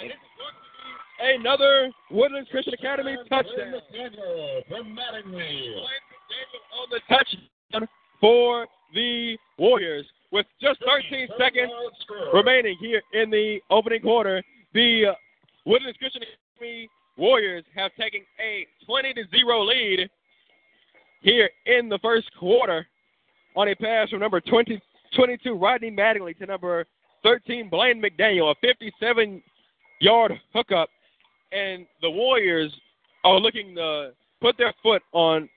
And 0.00 0.10
it's 0.10 0.18
going 0.36 0.54
to 0.54 1.36
be 1.38 1.40
another 1.40 1.90
Woodlands 2.10 2.48
Christian 2.50 2.74
Academy 2.74 3.16
touchdown. 3.28 3.74
From 4.68 4.98
on 6.78 6.88
the 6.90 7.00
touchdown 7.08 7.88
for 8.20 8.66
the 8.94 9.36
Warriors 9.58 10.06
with 10.32 10.46
just 10.60 10.80
13 10.84 11.28
seconds 11.38 11.70
remaining 12.32 12.76
here 12.80 13.02
in 13.12 13.30
the 13.30 13.60
opening 13.70 14.00
quarter. 14.00 14.42
The 14.72 15.06
uh, 15.06 15.14
Woodlands 15.64 15.96
Christian 15.98 16.22
Academy 16.22 16.88
Warriors 17.16 17.64
have 17.74 17.92
taken 17.94 18.22
a 18.40 18.66
20 18.86 19.14
to 19.14 19.22
0 19.30 19.64
lead 19.64 20.10
here 21.22 21.48
in 21.66 21.88
the 21.88 21.98
first 22.00 22.28
quarter 22.38 22.86
on 23.56 23.68
a 23.68 23.74
pass 23.74 24.10
from 24.10 24.20
number 24.20 24.40
20, 24.40 24.80
22 25.16 25.54
Rodney 25.54 25.90
Mattingly 25.90 26.36
to 26.38 26.46
number 26.46 26.86
13 27.22 27.68
Blaine 27.68 28.02
McDaniel, 28.02 28.50
a 28.50 28.54
57 28.60 29.42
yard 30.00 30.32
hookup. 30.52 30.88
And 31.52 31.86
the 32.02 32.10
Warriors 32.10 32.72
are 33.24 33.38
looking 33.38 33.74
to 33.76 34.10
put 34.40 34.58
their 34.58 34.74
foot 34.82 35.02
on 35.12 35.48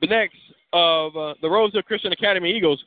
the 0.00 0.06
necks 0.06 0.36
of 0.72 1.16
uh, 1.16 1.34
the 1.42 1.48
Rose 1.48 1.72
Hill 1.72 1.82
Christian 1.82 2.12
Academy 2.12 2.54
Eagles. 2.54 2.82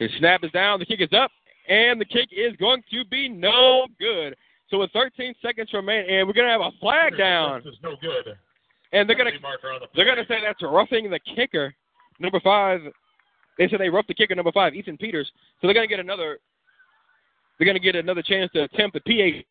The 0.00 0.08
snap 0.18 0.44
is 0.44 0.50
down, 0.50 0.78
the 0.78 0.86
kick 0.86 1.00
is 1.00 1.08
up, 1.12 1.30
and 1.68 2.00
the 2.00 2.04
kick 2.04 2.28
is 2.32 2.54
going 2.56 2.82
to 2.90 3.04
be 3.06 3.28
no 3.28 3.86
good. 3.98 4.36
So 4.70 4.80
with 4.80 4.90
13 4.92 5.34
seconds 5.40 5.70
remaining, 5.72 6.10
and 6.16 6.26
we're 6.26 6.34
going 6.34 6.46
to 6.46 6.52
have 6.52 6.60
a 6.60 6.72
flag 6.80 7.16
down, 7.16 7.62
This 7.64 7.74
is 7.74 7.80
no 7.82 7.94
good. 8.00 8.36
And 8.96 9.06
they're 9.06 9.16
going 9.16 9.30
to 9.30 9.38
the 9.38 9.86
they're 9.94 10.16
to 10.16 10.24
say 10.26 10.38
that's 10.42 10.62
roughing 10.62 11.10
the 11.10 11.20
kicker, 11.34 11.74
number 12.18 12.40
five. 12.40 12.80
They 13.58 13.68
said 13.68 13.78
they 13.78 13.90
roughed 13.90 14.08
the 14.08 14.14
kicker, 14.14 14.34
number 14.34 14.52
five, 14.52 14.74
Ethan 14.74 14.96
Peters. 14.96 15.30
So 15.60 15.66
they're 15.66 15.74
going 15.74 15.86
to 15.86 15.94
get 15.94 16.00
another. 16.00 16.38
They're 17.58 17.70
to 17.72 17.80
get 17.80 17.94
another 17.94 18.22
chance 18.22 18.50
to 18.52 18.62
attempt 18.64 18.96
the 19.04 19.44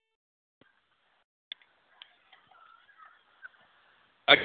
PA. 4.27 4.35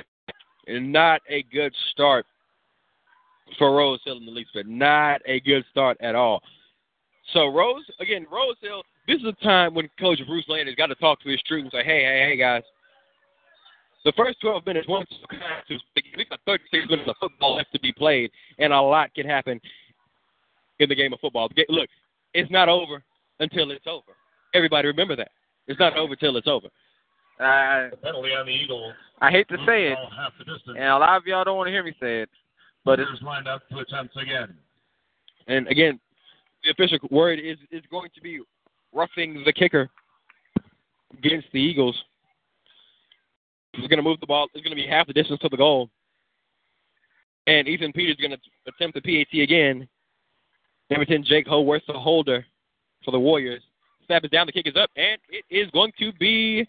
And 0.66 0.92
not 0.92 1.22
a 1.28 1.42
good 1.44 1.74
start 1.92 2.26
for 3.58 3.74
Rose 3.74 4.00
Hill 4.04 4.18
in 4.18 4.26
the 4.26 4.30
least 4.30 4.50
but 4.54 4.66
Not 4.66 5.22
a 5.26 5.40
good 5.40 5.64
start 5.70 5.96
at 6.00 6.14
all. 6.14 6.42
So 7.32 7.46
Rose, 7.48 7.84
again, 8.00 8.26
Rose 8.30 8.56
Hill. 8.60 8.82
This 9.08 9.18
is 9.20 9.26
a 9.26 9.44
time 9.44 9.74
when 9.74 9.88
Coach 9.98 10.20
Bruce 10.26 10.44
Lane 10.48 10.66
has 10.66 10.76
got 10.76 10.86
to 10.86 10.94
talk 10.96 11.20
to 11.22 11.30
his 11.30 11.40
troops 11.42 11.64
and 11.64 11.72
say, 11.72 11.84
"Hey, 11.84 12.02
hey, 12.02 12.28
hey, 12.28 12.36
guys, 12.36 12.62
the 14.04 14.12
first 14.16 14.40
12 14.40 14.66
minutes, 14.66 14.88
once 14.88 15.08
we've 15.30 16.28
got 16.28 16.40
36 16.46 16.88
minutes 16.88 17.08
of 17.08 17.16
football 17.20 17.56
left 17.56 17.72
to 17.72 17.80
be 17.80 17.92
played, 17.92 18.30
and 18.58 18.72
a 18.72 18.80
lot 18.80 19.12
can 19.14 19.26
happen 19.26 19.60
in 20.78 20.88
the 20.88 20.94
game 20.94 21.12
of 21.12 21.20
football. 21.20 21.48
Look, 21.68 21.88
it's 22.34 22.50
not 22.50 22.68
over 22.68 23.02
until 23.40 23.70
it's 23.70 23.86
over. 23.86 24.12
Everybody 24.54 24.88
remember 24.88 25.16
that. 25.16 25.30
It's 25.66 25.78
not 25.78 25.96
over 25.96 26.16
till 26.16 26.36
it's 26.36 26.48
over. 26.48 26.68
Uh, 27.38 27.94
penalty 28.02 28.30
on 28.30 28.46
the 28.46 28.52
Eagles. 28.52 28.92
I 29.20 29.30
hate 29.30 29.48
to 29.48 29.56
say 29.66 29.88
it, 29.88 29.98
Half 30.16 30.32
the 30.38 30.44
distance. 30.44 30.76
and 30.76 30.84
a 30.88 30.98
lot 30.98 31.16
of 31.16 31.26
y'all 31.26 31.44
don't 31.44 31.56
want 31.56 31.68
to 31.68 31.72
hear 31.72 31.82
me 31.82 31.92
say 32.00 32.22
it, 32.22 32.28
but 32.84 33.00
it's 33.00 33.10
lined 33.22 33.48
up 33.48 33.68
to 33.70 33.78
attempt 33.78 34.16
again. 34.16 34.54
And 35.46 35.66
again, 35.68 35.98
the 36.64 36.70
official 36.70 36.98
word 37.10 37.38
is 37.38 37.56
is 37.70 37.82
going 37.90 38.10
to 38.14 38.20
be 38.20 38.40
roughing 38.92 39.42
the 39.44 39.52
kicker 39.52 39.88
against 41.16 41.46
the 41.52 41.60
Eagles. 41.60 41.96
He's 43.72 43.88
going 43.88 43.98
to 43.98 44.02
move 44.02 44.20
the 44.20 44.26
ball. 44.26 44.48
It's 44.54 44.64
going 44.64 44.76
to 44.76 44.82
be 44.82 44.88
half 44.88 45.06
the 45.06 45.12
distance 45.12 45.40
to 45.40 45.48
the 45.48 45.56
goal. 45.56 45.88
And 47.46 47.68
Ethan 47.68 47.92
Peters 47.92 48.16
is 48.16 48.20
going 48.20 48.32
to 48.32 48.38
attempt 48.66 48.94
the 48.94 49.00
PAT 49.00 49.40
again. 49.40 49.88
Number 50.90 51.04
10, 51.04 51.24
Jake 51.24 51.46
Howarth, 51.46 51.82
the 51.86 51.92
holder 51.92 52.44
for 53.04 53.12
the 53.12 53.18
Warriors. 53.18 53.62
Snap 54.06 54.24
is 54.24 54.30
down, 54.30 54.46
the 54.46 54.52
kick 54.52 54.66
is 54.66 54.76
up, 54.76 54.90
and 54.96 55.20
it 55.28 55.44
is 55.50 55.70
going 55.70 55.92
to 56.00 56.12
be 56.14 56.66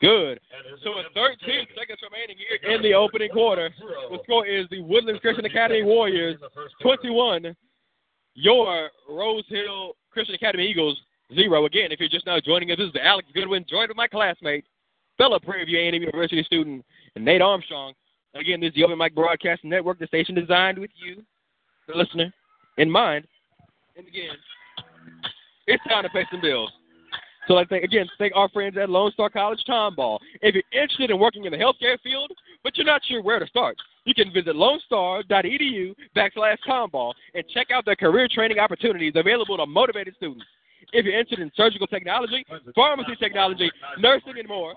good. 0.00 0.38
So 0.84 0.94
with 0.96 1.06
13 1.14 1.66
seconds 1.76 1.98
remaining 2.02 2.36
here 2.38 2.72
in 2.72 2.82
the 2.82 2.94
opening 2.94 3.30
quarter, 3.30 3.70
the 4.10 4.18
score 4.22 4.46
is 4.46 4.66
the 4.70 4.82
Woodlands 4.82 5.20
Christian 5.20 5.44
Academy 5.44 5.82
Warriors 5.82 6.36
21, 6.80 7.56
your 8.34 8.90
Rose 9.08 9.44
Hill 9.48 9.96
Christian 10.12 10.36
Academy 10.36 10.68
Eagles 10.68 11.00
zero. 11.34 11.66
Again, 11.66 11.90
if 11.90 11.98
you're 11.98 12.08
just 12.08 12.26
now 12.26 12.38
joining 12.38 12.70
us, 12.70 12.78
this 12.78 12.88
is 12.88 12.96
Alex 13.02 13.28
Goodwin, 13.34 13.64
joined 13.68 13.88
with 13.88 13.96
my 13.96 14.06
classmate, 14.06 14.64
fellow 15.18 15.38
Prairie 15.38 15.64
View 15.64 15.78
A&M 15.78 15.94
University 15.94 16.42
student, 16.42 16.84
Nate 17.16 17.42
Armstrong. 17.42 17.94
Again, 18.34 18.60
this 18.60 18.68
is 18.68 18.74
the 18.74 18.84
Open 18.84 18.98
Mic 18.98 19.14
Broadcast 19.14 19.64
Network, 19.64 19.98
the 19.98 20.06
station 20.06 20.34
designed 20.34 20.78
with 20.78 20.90
you, 20.94 21.22
the 21.88 21.94
listener, 21.94 22.32
in 22.76 22.90
mind. 22.90 23.26
And 23.96 24.06
again, 24.06 24.36
it's 25.66 25.82
time 25.84 26.02
to 26.02 26.10
pay 26.10 26.24
some 26.30 26.40
bills. 26.40 26.70
So 27.48 27.56
I 27.56 27.64
think 27.64 27.84
again, 27.84 28.06
thank 28.18 28.34
our 28.34 28.48
friends 28.48 28.76
at 28.76 28.90
Lone 28.90 29.12
Star 29.12 29.30
College 29.30 29.62
Tomball. 29.68 30.18
If 30.42 30.54
you're 30.54 30.82
interested 30.82 31.10
in 31.10 31.18
working 31.18 31.44
in 31.44 31.52
the 31.52 31.58
healthcare 31.58 31.98
field, 32.02 32.32
but 32.64 32.76
you're 32.76 32.86
not 32.86 33.02
sure 33.04 33.22
where 33.22 33.38
to 33.38 33.46
start, 33.46 33.76
you 34.04 34.14
can 34.14 34.32
visit 34.32 34.56
lonestar.edu 34.56 35.94
backslash 36.16 36.56
tomball 36.68 37.14
and 37.34 37.44
check 37.48 37.70
out 37.70 37.84
their 37.84 37.96
career 37.96 38.28
training 38.28 38.58
opportunities 38.58 39.12
available 39.14 39.56
to 39.56 39.66
motivated 39.66 40.14
students. 40.16 40.44
If 40.92 41.04
you're 41.04 41.18
interested 41.18 41.40
in 41.40 41.50
surgical 41.56 41.86
technology, 41.86 42.44
pharmacy 42.74 43.16
technology, 43.18 43.70
nursing, 43.98 44.38
and 44.38 44.48
more, 44.48 44.74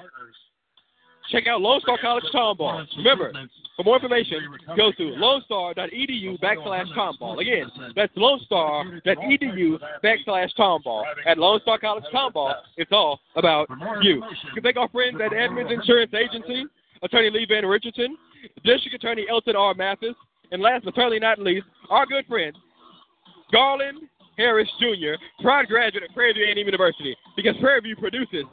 check 1.31 1.47
out 1.47 1.61
Lone 1.61 1.79
Star 1.81 1.97
College 2.01 2.23
Tomball. 2.33 2.85
Remember, 2.97 3.31
for 3.75 3.83
more 3.83 3.95
information, 3.95 4.39
go 4.75 4.91
to 4.91 5.03
lonestar.edu 5.03 6.39
backslash 6.41 6.87
tomball. 6.97 7.39
Again, 7.39 7.69
that's 7.95 8.11
lonestar.edu 8.17 9.79
backslash 10.03 10.49
tomball. 10.57 11.03
At 11.25 11.37
Lone 11.37 11.61
Star 11.61 11.77
College 11.79 12.03
Tomball, 12.13 12.55
it's 12.75 12.91
all 12.91 13.19
about 13.35 13.69
you. 14.01 14.15
You 14.15 14.53
can 14.53 14.63
thank 14.63 14.77
our 14.77 14.89
friends 14.89 15.17
at 15.23 15.31
Edmonds 15.33 15.71
Insurance 15.71 16.13
Agency, 16.13 16.65
Attorney 17.03 17.29
Lee 17.29 17.45
Van 17.47 17.65
Richardson, 17.65 18.17
District 18.65 18.95
Attorney 18.95 19.25
Elton 19.29 19.55
R. 19.55 19.73
Mathis, 19.73 20.15
and 20.51 20.61
last 20.61 20.83
but 20.83 20.95
certainly 20.95 21.19
not 21.19 21.39
least, 21.39 21.65
our 21.89 22.05
good 22.05 22.25
friend, 22.25 22.55
Garland 23.51 23.99
Harris 24.39 24.69
Jr., 24.79 25.21
proud 25.41 25.67
graduate 25.67 26.05
of 26.05 26.15
Prairie 26.15 26.31
View 26.31 26.45
A&M 26.45 26.57
University, 26.57 27.13
because 27.35 27.55
Prairie 27.59 27.81
View 27.81 27.95
produces 27.97 28.45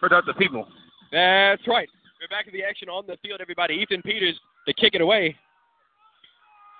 productive 0.00 0.36
people. 0.38 0.66
that's 1.12 1.68
right. 1.68 1.88
We're 2.18 2.34
back 2.34 2.46
in 2.46 2.54
the 2.54 2.64
action 2.64 2.88
on 2.88 3.04
the 3.06 3.18
field, 3.22 3.40
everybody. 3.42 3.74
Ethan 3.74 4.00
Peters 4.00 4.38
to 4.66 4.72
kick 4.72 4.94
it 4.94 5.02
away. 5.02 5.36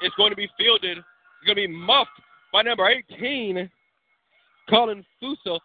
It's 0.01 0.15
going 0.15 0.31
to 0.31 0.37
be 0.37 0.49
fielded. 0.57 0.99
It's 0.99 1.47
going 1.47 1.57
to 1.57 1.69
be 1.69 1.69
muffed 1.69 2.11
by 2.51 2.63
number 2.63 2.89
18, 2.89 3.71
Colin 4.71 5.05
Fuso. 5.23 5.59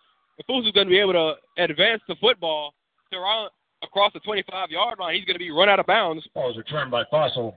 Fuso's 0.49 0.71
going 0.73 0.87
to 0.87 0.91
be 0.91 0.99
able 0.99 1.13
to 1.13 1.63
advance 1.63 2.01
the 2.09 2.15
football 2.19 2.73
to 3.11 3.17
around 3.17 3.51
across 3.83 4.11
the 4.13 4.19
25-yard 4.19 4.99
line. 4.99 5.15
He's 5.15 5.25
going 5.25 5.35
to 5.35 5.39
be 5.39 5.51
run 5.51 5.69
out 5.69 5.79
of 5.79 5.85
bounds. 5.85 6.27
Ball 6.33 6.51
is 6.51 6.57
returned 6.57 6.91
by 6.91 7.03
Fossil. 7.09 7.55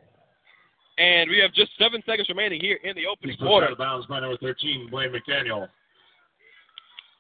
And 1.00 1.30
we 1.30 1.38
have 1.38 1.54
just 1.54 1.70
seven 1.78 2.02
seconds 2.04 2.28
remaining 2.28 2.60
here 2.60 2.78
in 2.84 2.94
the 2.94 3.06
opening 3.06 3.34
He's 3.34 3.40
quarter. 3.40 3.64
out 3.64 3.72
of 3.72 3.78
bounds 3.78 4.06
by 4.06 4.20
number 4.20 4.36
13, 4.36 4.90
Blaine 4.90 5.08
McDaniel. 5.08 5.66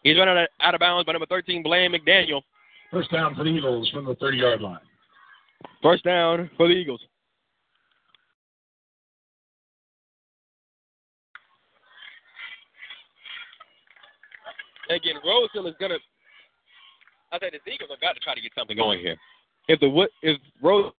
He's 0.02 0.18
run 0.18 0.28
out 0.28 0.36
of, 0.36 0.48
out 0.60 0.74
of 0.74 0.80
bounds 0.80 1.06
by 1.06 1.12
number 1.12 1.24
13, 1.24 1.62
Blaine 1.62 1.90
McDaniel. 1.90 2.42
First 2.90 3.10
down 3.10 3.34
for 3.34 3.42
the 3.42 3.48
Eagles 3.48 3.88
from 3.88 4.04
the 4.04 4.14
30-yard 4.16 4.60
line. 4.60 4.80
First 5.82 6.04
down 6.04 6.50
for 6.58 6.68
the 6.68 6.74
Eagles. 6.74 7.00
Again, 14.90 15.14
Rosehill 15.24 15.68
is 15.68 15.74
gonna. 15.80 15.96
I 17.32 17.38
think 17.38 17.54
the 17.64 17.70
Eagles 17.72 17.90
have 17.90 18.00
got 18.00 18.12
to 18.12 18.20
try 18.20 18.34
to 18.34 18.40
get 18.42 18.50
something 18.58 18.76
going 18.76 18.98
here. 18.98 19.16
If 19.68 19.80
the 19.80 20.08
if 20.20 20.38
Rose 20.60 20.92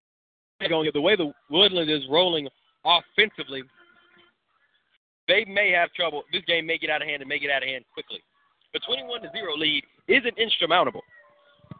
going, 0.68 0.86
if 0.86 0.94
the 0.94 1.00
way 1.00 1.14
the 1.14 1.30
Woodland 1.50 1.90
is 1.90 2.02
rolling 2.10 2.48
offensively, 2.84 3.62
they 5.28 5.44
may 5.46 5.70
have 5.70 5.92
trouble. 5.92 6.24
This 6.32 6.42
game 6.46 6.66
may 6.66 6.78
get 6.78 6.90
out 6.90 7.02
of 7.02 7.08
hand 7.08 7.22
and 7.22 7.28
may 7.28 7.38
get 7.38 7.50
out 7.50 7.62
of 7.62 7.68
hand 7.68 7.84
quickly. 7.92 8.20
The 8.74 8.80
21 8.80 9.22
to 9.22 9.28
zero 9.32 9.56
lead 9.56 9.84
isn't 10.08 10.38
insurmountable. 10.38 11.02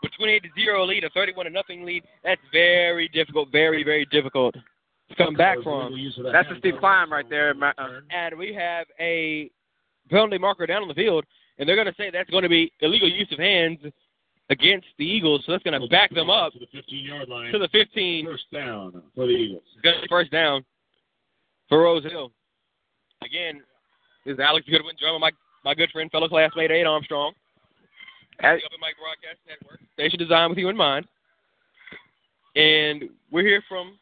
With 0.03 0.13
28 0.19 0.43
to 0.43 0.49
zero 0.55 0.85
lead, 0.85 1.05
a 1.05 1.11
31 1.11 1.47
to 1.47 1.51
nothing 1.51 1.85
lead, 1.85 2.03
that's 2.25 2.41
very 2.53 3.09
difficult, 3.09 3.51
very 3.51 3.85
very 3.85 4.07
difficult 4.07 4.55
to 4.55 5.15
come 5.17 5.35
back 5.35 5.59
from. 5.63 5.95
That's 6.33 6.49
a 6.51 6.59
steep 6.59 6.79
climb 6.81 7.13
right 7.13 7.29
there. 7.29 7.55
And 8.11 8.39
we 8.39 8.55
have 8.55 8.87
a 9.01 9.51
penalty 10.11 10.39
marker 10.39 10.67
down 10.67 10.83
on 10.83 10.89
the 10.89 10.95
field, 10.95 11.25
and 11.59 11.69
they're 11.69 11.77
going 11.77 11.87
to 11.87 11.95
say 11.97 12.11
that's 12.11 12.31
going 12.31 12.43
to 12.43 12.49
be 12.49 12.73
illegal 12.81 13.09
use 13.09 13.31
of 13.33 13.39
hands 13.39 13.79
against 14.51 14.87
the 14.99 15.07
Eagles. 15.07 15.43
So 15.47 15.53
that's 15.53 15.65
going 15.65 15.81
to 15.81 15.89
back 15.89 16.15
them 16.15 16.31
up 16.31 16.53
to 16.53 16.59
the 16.59 16.67
15-yard 16.67 17.29
line. 17.29 17.53
to 17.53 17.59
the 17.59 17.69
15. 17.69 18.27
First 18.27 18.45
down 18.53 19.03
for 19.15 19.27
the 19.27 19.33
Eagles. 19.33 19.63
It's 19.75 19.83
gonna 19.83 20.03
be 20.03 20.09
first 20.09 20.31
down 20.31 20.65
for 21.73 21.81
Rose 21.81 22.05
Hill. 22.05 22.31
Again, 23.25 23.63
this 24.27 24.35
is 24.35 24.41
Alex 24.41 24.67
Goodwin, 24.69 24.95
drummer, 25.01 25.19
my 25.19 25.31
my 25.65 25.75
good 25.75 25.91
friend, 25.91 26.11
fellow 26.11 26.29
classmate 26.29 26.69
Nate 26.69 26.87
Armstrong. 26.87 27.33
As- 28.41 28.61
the 28.61 28.67
Open 28.67 28.79
Mic 28.79 28.95
Broadcast 29.01 29.41
Network. 29.49 29.81
Station 29.95 30.19
designed 30.19 30.51
with 30.51 30.59
you 30.59 30.69
in 30.69 30.77
mind. 30.77 31.07
And 32.57 33.05
we're 33.31 33.47
here 33.47 33.63
from 33.71 33.97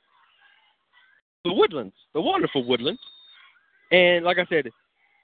the 1.45 1.53
Woodlands, 1.53 1.95
the 2.13 2.21
wonderful 2.21 2.67
Woodlands. 2.67 3.01
And 3.93 4.25
like 4.25 4.39
I 4.39 4.47
said, 4.47 4.69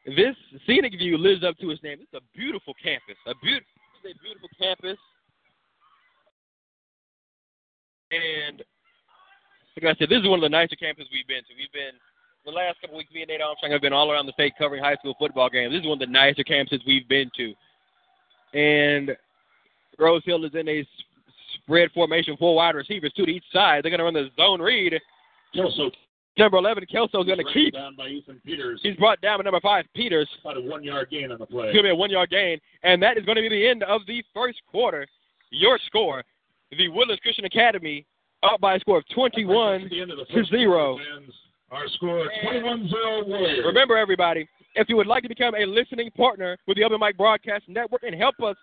this 0.07 0.37
scenic 0.69 0.93
view 0.93 1.19
lives 1.19 1.43
up 1.43 1.59
to 1.59 1.71
its 1.71 1.83
name. 1.83 1.99
It's 2.01 2.15
a 2.15 2.39
beautiful 2.39 2.75
campus. 2.81 3.17
A 3.27 3.35
beautiful, 3.43 3.73
a 4.05 4.15
beautiful 4.23 4.49
campus. 4.57 4.99
And 8.13 8.63
like 9.83 9.97
I 9.97 9.99
said, 9.99 10.11
this 10.11 10.21
is 10.21 10.29
one 10.29 10.39
of 10.39 10.43
the 10.43 10.49
nicer 10.49 10.77
campuses 10.77 11.11
we've 11.11 11.27
been 11.27 11.43
to. 11.43 11.59
We've 11.59 11.73
been 11.73 11.99
the 12.47 12.53
last 12.53 12.81
couple 12.81 12.97
weeks. 12.97 13.13
Me 13.13 13.23
and 13.23 13.29
Nate 13.29 13.41
Armstrong 13.43 13.73
have 13.73 13.83
been 13.83 13.93
all 13.93 14.11
around 14.11 14.27
the 14.27 14.33
state 14.33 14.55
covering 14.59 14.83
high 14.83 14.95
school 14.97 15.15
football 15.19 15.51
games. 15.51 15.73
This 15.73 15.81
is 15.81 15.87
one 15.87 16.01
of 16.01 16.07
the 16.09 16.13
nicer 16.13 16.43
campuses 16.43 16.81
we've 16.87 17.09
been 17.09 17.31
to. 17.37 17.55
And 18.59 19.17
Rose 19.99 20.23
Hill 20.25 20.45
is 20.45 20.55
in 20.55 20.69
a 20.69 20.87
spread 21.55 21.91
formation, 21.93 22.37
four 22.39 22.55
wide 22.55 22.75
receivers, 22.75 23.13
two 23.17 23.27
to 23.27 23.33
each 23.33 23.45
side. 23.53 23.83
They're 23.83 23.91
going 23.91 23.99
to 23.99 24.05
run 24.05 24.15
the 24.15 24.29
zone 24.37 24.61
read. 24.63 24.95
Kelso 25.55 25.91
Number 26.39 26.59
11, 26.59 26.85
Kelso 26.93 27.21
is 27.21 27.27
going 27.27 27.39
to 27.39 27.53
keep. 27.53 27.73
down 27.73 27.97
by 27.97 28.09
Ethan 28.09 28.41
Peters. 28.45 28.81
He's 28.83 28.97
brought 28.97 29.21
down 29.23 29.39
by 29.39 29.45
number 29.45 29.61
five, 29.61 29.87
Peters. 29.95 30.29
About 30.43 30.59
a 30.59 30.61
one-yard 30.61 31.09
gain 31.11 31.33
on 31.33 31.39
the 31.39 31.47
play. 31.47 31.69
It's 31.69 31.73
going 31.73 31.85
to 31.85 31.89
be 31.89 31.91
a 31.91 31.95
one 31.95 32.11
yard 32.11 32.29
gain. 32.29 32.59
And 32.83 33.03
that 33.03 33.17
is 33.17 33.25
going 33.25 33.37
to 33.37 33.43
be 33.43 33.49
the 33.49 33.67
end 33.67 33.83
of 33.85 34.03
the 34.07 34.23
first 34.35 34.61
quarter. 34.71 35.07
Your 35.51 35.79
score 35.87 36.23
the 36.77 36.89
Woodlands 36.89 37.21
Christian 37.23 37.45
Academy 37.45 38.05
up 38.43 38.61
by 38.61 38.75
a 38.75 38.81
score 38.81 38.99
of 38.99 39.05
21 39.15 39.83
At 39.85 39.91
the 39.91 40.03
end 40.03 40.11
of 40.11 40.19
the 40.19 40.25
to 40.27 40.45
zero. 40.47 40.97
quarter, 40.97 41.21
fans, 41.21 41.35
Our 41.71 41.89
score 41.89 42.23
is 42.23 42.29
21-0 42.45 43.27
Warriors. 43.27 43.65
Remember, 43.67 43.97
everybody, 43.97 44.49
if 44.77 44.89
you 44.89 44.97
would 44.97 45.09
like 45.09 45.25
to 45.25 45.29
become 45.29 45.55
a 45.55 45.67
listening 45.67 46.11
partner 46.13 46.57
with 46.67 46.77
the 46.77 46.85
Open 46.85 47.01
Mic 47.01 47.17
Broadcast 47.17 47.65
Network 47.67 48.05
and 48.05 48.15
help 48.15 48.37
us 48.41 48.57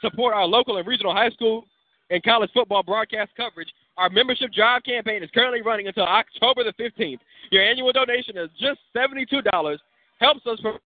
support 0.00 0.34
our 0.34 0.46
local 0.46 0.78
and 0.78 0.86
regional 0.86 1.12
high 1.12 1.28
school 1.30 1.64
and 2.10 2.22
college 2.22 2.50
football 2.54 2.82
broadcast 2.82 3.32
coverage, 3.36 3.68
our 3.96 4.08
membership 4.08 4.50
drive 4.52 4.84
campaign 4.84 5.22
is 5.22 5.28
currently 5.34 5.60
running 5.60 5.88
until 5.88 6.04
October 6.04 6.64
the 6.64 6.72
15th. 6.82 7.18
Your 7.50 7.62
annual 7.62 7.92
donation 7.92 8.38
is 8.38 8.48
just 8.58 8.80
$72. 8.96 9.78
Helps 10.18 10.46
us 10.46 10.58
for, 10.60 10.78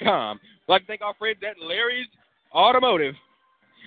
I'd 0.01 0.39
like 0.69 0.83
to 0.83 0.87
thank 0.87 1.03
our 1.03 1.14
friends 1.14 1.39
at 1.49 1.57
Larry's 1.62 2.07
Automotive. 2.55 3.14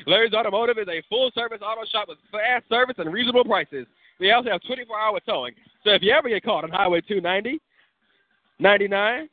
Larry's 0.05 0.33
Automotive 0.33 0.77
is 0.77 0.87
a 0.87 1.01
full 1.09 1.31
service 1.33 1.59
auto 1.61 1.85
shop 1.91 2.07
with 2.07 2.17
fast 2.31 2.67
service 2.69 2.95
and 2.97 3.13
reasonable 3.13 3.45
prices. 3.45 3.85
They 4.19 4.31
also 4.31 4.51
have 4.51 4.61
24 4.61 4.99
hour 4.99 5.19
towing. 5.25 5.53
So 5.83 5.91
if 5.91 6.01
you 6.01 6.11
ever 6.11 6.29
get 6.29 6.43
caught 6.43 6.63
on 6.63 6.69
Highway 6.69 7.01
290, 7.01 7.59
99, 8.59 9.29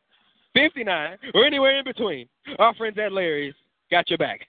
59, 0.55 1.18
or 1.34 1.44
anywhere 1.44 1.78
in 1.78 1.84
between, 1.84 2.28
our 2.59 2.74
friends 2.74 2.96
at 2.99 3.12
Larry's 3.12 3.55
got 3.90 4.09
your 4.09 4.18
back. 4.18 4.46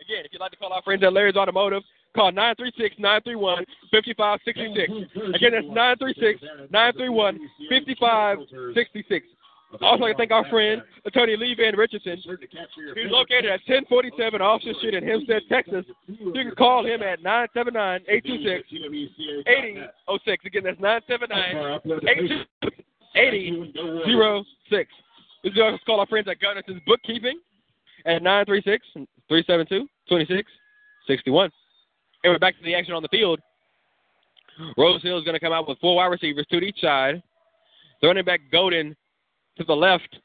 Again, 0.00 0.24
if 0.24 0.32
you'd 0.32 0.40
like 0.40 0.52
to 0.52 0.56
call 0.56 0.72
our 0.72 0.82
friends 0.82 1.02
at 1.02 1.12
Larry's 1.12 1.36
Automotive, 1.36 1.82
Call 2.14 2.30
936 2.30 2.96
931 2.98 3.64
5566. 3.90 5.34
Again, 5.34 5.52
that's 5.52 5.66
936 5.66 6.42
931 6.70 7.38
5566. 7.68 9.26
Also, 9.82 10.04
I 10.04 10.08
like 10.08 10.16
thank 10.16 10.30
our 10.30 10.48
friend, 10.48 10.82
attorney 11.04 11.36
Lee 11.36 11.56
Van 11.58 11.76
Richardson. 11.76 12.16
He's 12.16 13.10
located 13.10 13.46
at 13.46 13.60
1047 13.66 14.40
Officer 14.40 14.72
Street 14.74 14.94
in 14.94 15.02
Hempstead, 15.02 15.42
Texas. 15.48 15.84
You 16.06 16.32
can 16.32 16.52
call 16.56 16.86
him 16.86 17.02
at 17.02 17.22
979 17.22 18.02
826 18.06 18.68
8006. 19.46 20.44
Again, 20.46 20.62
that's 20.62 20.78
979 20.78 21.80
826 21.84 22.46
8006. 23.16 24.92
This 25.42 25.52
is 25.52 25.80
call 25.84 26.00
our 26.00 26.06
friends 26.06 26.28
at 26.28 26.38
Gunnison's 26.40 26.80
Bookkeeping 26.86 27.40
at 28.06 28.22
936 28.22 28.86
372 29.28 29.88
2661. 30.08 31.50
Anyway, 32.24 32.38
back 32.38 32.56
to 32.56 32.64
the 32.64 32.74
action 32.74 32.94
on 32.94 33.02
the 33.02 33.08
field. 33.08 33.38
Rose 34.78 35.02
Hill 35.02 35.18
is 35.18 35.24
going 35.24 35.34
to 35.34 35.40
come 35.40 35.52
out 35.52 35.68
with 35.68 35.78
four 35.78 35.96
wide 35.96 36.06
receivers, 36.06 36.46
two 36.50 36.60
to 36.60 36.66
each 36.66 36.80
side. 36.80 37.22
The 38.00 38.08
running 38.08 38.24
back 38.24 38.40
Godin 38.50 38.96
to 39.58 39.64
the 39.64 39.74
left 39.74 40.16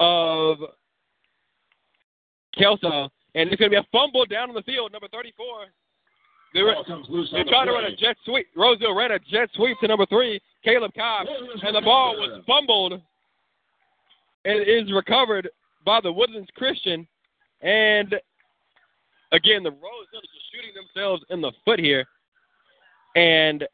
of 0.00 0.58
Kelso, 2.56 3.10
and 3.34 3.50
it's 3.50 3.58
going 3.58 3.70
to 3.70 3.76
be 3.76 3.80
a 3.80 3.86
fumble 3.92 4.24
down 4.26 4.48
on 4.48 4.54
the 4.54 4.62
field, 4.62 4.92
number 4.92 5.08
34. 5.08 5.66
They 6.54 6.60
are 6.60 6.84
the 6.84 7.44
trying 7.48 7.66
to 7.66 7.72
run 7.72 7.84
a 7.84 7.96
jet 7.96 8.16
sweep. 8.24 8.46
Rose 8.56 8.78
Hill 8.78 8.94
ran 8.94 9.12
a 9.12 9.18
jet 9.18 9.48
sweep 9.54 9.78
to 9.80 9.88
number 9.88 10.06
three, 10.06 10.40
Caleb 10.64 10.92
Cobb, 10.94 11.26
and 11.62 11.74
the 11.74 11.80
ball 11.80 12.14
was 12.16 12.42
fumbled 12.46 13.00
and 14.44 14.60
is 14.68 14.92
recovered 14.92 15.48
by 15.84 16.00
the 16.00 16.12
Woodlands 16.12 16.50
Christian, 16.56 17.06
and 17.62 18.14
again, 19.32 19.62
the 19.62 19.70
Rose 19.70 19.80
Roseville 19.82 20.20
is 20.20 20.42
shooting 20.52 20.72
themselves 20.74 21.22
in 21.30 21.40
the 21.40 21.52
foot 21.64 21.78
here. 21.78 22.04
And 23.16 23.64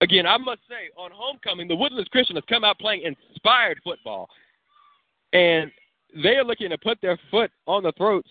again, 0.00 0.26
I 0.26 0.36
must 0.36 0.60
say, 0.68 0.90
on 0.96 1.10
homecoming, 1.12 1.68
the 1.68 1.76
Woodlands 1.76 2.08
Christian 2.10 2.36
has 2.36 2.44
come 2.48 2.64
out 2.64 2.78
playing 2.78 3.02
inspired 3.02 3.78
football. 3.82 4.28
And 5.32 5.70
they 6.22 6.36
are 6.36 6.44
looking 6.44 6.70
to 6.70 6.78
put 6.78 7.00
their 7.00 7.18
foot 7.30 7.50
on 7.66 7.82
the 7.82 7.92
throats 7.92 8.28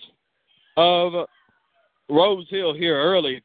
of 0.78 1.28
Rose 2.10 2.48
Hill 2.50 2.74
here 2.74 2.96
early. 2.96 3.42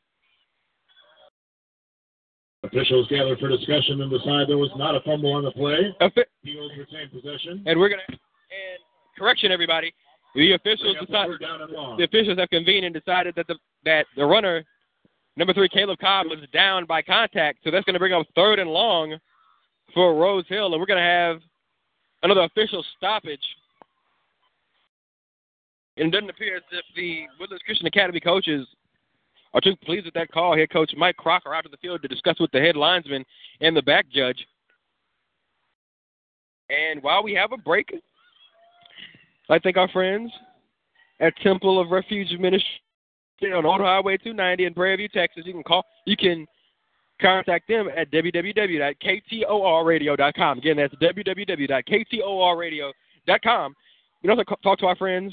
Officials 2.63 3.07
gather 3.09 3.37
for 3.37 3.49
discussion 3.49 4.01
and 4.01 4.11
decide 4.11 4.49
there 4.49 4.59
was 4.59 4.73
not 4.77 4.95
a 4.95 5.01
fumble 5.01 5.33
on 5.33 5.45
the 5.45 5.53
play. 5.53 5.95
Eagles 6.45 6.73
retain 6.77 7.09
possession. 7.11 7.63
and 7.67 7.79
we're 7.79 7.89
gonna 7.89 8.03
and 8.09 8.19
correction 9.17 9.53
everybody. 9.53 9.95
The 10.37 10.53
officials 10.53 10.83
Bring 10.83 10.97
up 10.97 11.01
the 11.01 11.07
decide, 11.07 11.29
third 11.29 11.41
down 11.41 11.63
and 11.63 11.73
long. 11.73 11.97
the 11.97 12.05
officials 12.05 12.39
have 12.39 12.51
convened 12.51 12.85
and 12.85 12.95
decided 12.95 13.35
that 13.37 13.47
the 13.47 13.57
that 13.85 14.07
the 14.17 14.25
runner 14.25 14.63
number 15.37 15.55
three 15.55 15.69
Caleb 15.69 15.99
Cobb 15.99 16.27
was 16.27 16.39
down 16.53 16.85
by 16.85 17.01
contact, 17.01 17.61
so 17.65 17.71
that's 17.71 17.85
going 17.85 17.95
to 17.95 17.99
bring 17.99 18.13
up 18.13 18.27
third 18.35 18.59
and 18.59 18.71
long 18.71 19.17
for 19.95 20.15
Rose 20.15 20.45
Hill, 20.49 20.73
and 20.73 20.81
we're 20.81 20.87
going 20.87 20.99
to 20.99 21.03
have 21.03 21.41
another 22.23 22.43
official 22.43 22.85
stoppage. 22.97 23.41
And 25.97 26.09
it 26.09 26.11
doesn't 26.11 26.29
appear 26.29 26.57
as 26.57 26.63
if 26.71 26.85
the 26.95 27.25
Woodlands 27.41 27.63
Christian 27.65 27.87
Academy 27.87 28.21
coaches 28.21 28.67
are 29.55 29.61
too 29.63 29.75
pleased 29.77 30.05
with 30.05 30.15
that 30.15 30.31
call. 30.31 30.55
Head 30.55 30.71
coach 30.71 30.93
Mike 30.99 31.17
Crocker 31.17 31.55
out 31.55 31.63
to 31.63 31.71
the 31.71 31.79
field 31.79 32.03
to 32.03 32.09
discuss 32.09 32.39
with 32.39 32.51
the 32.51 32.61
head 32.61 32.77
linesman 32.77 33.25
and 33.63 33.75
the 33.75 33.81
back 33.81 34.05
judge. 34.13 34.47
And 36.69 37.03
while 37.03 37.23
we 37.23 37.33
have 37.33 37.53
a 37.53 37.57
break, 37.57 37.95
I 39.49 39.59
thank 39.59 39.77
our 39.77 39.89
friends 39.89 40.31
at 41.21 41.37
Temple 41.39 41.81
of 41.81 41.91
Refuge 41.91 42.31
Ministry 42.39 42.63
on 43.55 43.67
Old 43.67 43.81
Highway 43.81 44.17
290 44.17 44.65
in 44.65 44.75
Prairie 44.75 45.09
Texas. 45.09 45.45
You 45.47 45.53
can 45.53 45.63
call, 45.63 45.85
you 46.05 46.17
can 46.17 46.45
contact 47.21 47.69
them 47.69 47.89
at 47.95 48.11
www.ktorradio.com. 48.11 50.59
Again, 50.59 50.77
that's 50.77 50.95
www.ktorradio.com. 50.97 53.75
You 54.23 54.29
can 54.29 54.39
also 54.39 54.57
talk 54.63 54.79
to 54.81 54.87
our 54.87 54.97
friends. 54.97 55.33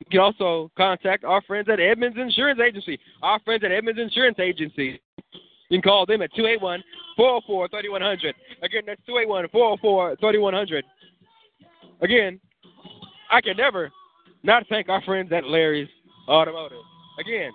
You 0.00 0.06
can 0.10 0.20
also 0.20 0.70
contact 0.76 1.24
our 1.24 1.40
friends 1.42 1.68
at 1.70 1.78
Edmonds 1.78 2.18
Insurance 2.18 2.58
Agency. 2.60 2.98
Our 3.22 3.38
friends 3.40 3.62
at 3.64 3.70
Edmonds 3.70 4.00
Insurance 4.00 4.40
Agency. 4.40 5.00
You 5.68 5.80
can 5.80 5.82
call 5.82 6.06
them 6.06 6.22
at 6.22 6.34
281 6.34 6.82
404 7.16 7.68
3100. 7.68 8.34
Again, 8.62 8.82
that's 8.86 9.00
281 9.06 9.48
404 9.52 10.16
3100. 10.16 10.84
Again, 12.00 12.40
I 13.30 13.40
can 13.40 13.56
never 13.56 13.90
not 14.42 14.66
thank 14.68 14.88
our 14.88 15.02
friends 15.02 15.32
at 15.32 15.44
Larry's 15.44 15.88
Automotive. 16.28 16.78
Again, 17.18 17.50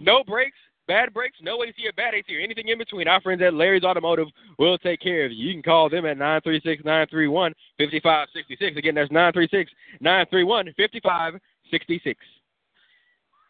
no 0.00 0.22
brakes, 0.24 0.56
bad 0.86 1.12
brakes, 1.12 1.36
no 1.42 1.62
AC 1.62 1.74
or 1.86 1.92
bad 1.92 2.14
AC 2.14 2.36
or 2.36 2.40
anything 2.40 2.68
in 2.68 2.78
between. 2.78 3.08
Our 3.08 3.20
friends 3.20 3.42
at 3.42 3.54
Larry's 3.54 3.84
Automotive 3.84 4.28
will 4.58 4.78
take 4.78 5.00
care 5.00 5.24
of 5.24 5.32
you. 5.32 5.48
You 5.48 5.54
can 5.54 5.62
call 5.62 5.88
them 5.88 6.06
at 6.06 6.18
936 6.18 6.84
931 6.84 7.52
5566. 7.78 8.76
Again, 8.76 8.94
that's 8.94 9.10
936 9.10 9.70
931 10.00 10.66
5566. 10.76 12.20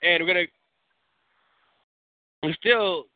And 0.02 0.22
we're 0.22 0.32
going 0.32 0.46
to, 0.46 2.46
we 2.46 2.54
still, 2.54 3.06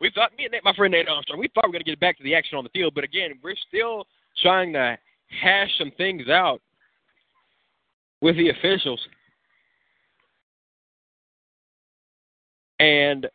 we 0.00 0.12
thought, 0.14 0.30
me 0.38 0.44
and 0.44 0.52
Nate, 0.52 0.64
my 0.64 0.74
friend 0.74 0.92
Nate 0.92 1.08
Armstrong, 1.08 1.40
we 1.40 1.48
thought 1.54 1.64
we 1.64 1.68
were 1.68 1.72
going 1.72 1.84
to 1.84 1.90
get 1.90 1.98
back 1.98 2.16
to 2.18 2.24
the 2.24 2.34
action 2.34 2.56
on 2.56 2.64
the 2.64 2.70
field, 2.70 2.94
but 2.94 3.02
again, 3.02 3.32
we're 3.42 3.56
still 3.68 4.06
trying 4.40 4.72
to 4.74 4.96
hash 5.42 5.70
some 5.78 5.90
things 5.96 6.28
out 6.28 6.60
with 8.20 8.36
the 8.36 8.50
officials. 8.50 9.00
And 12.78 13.26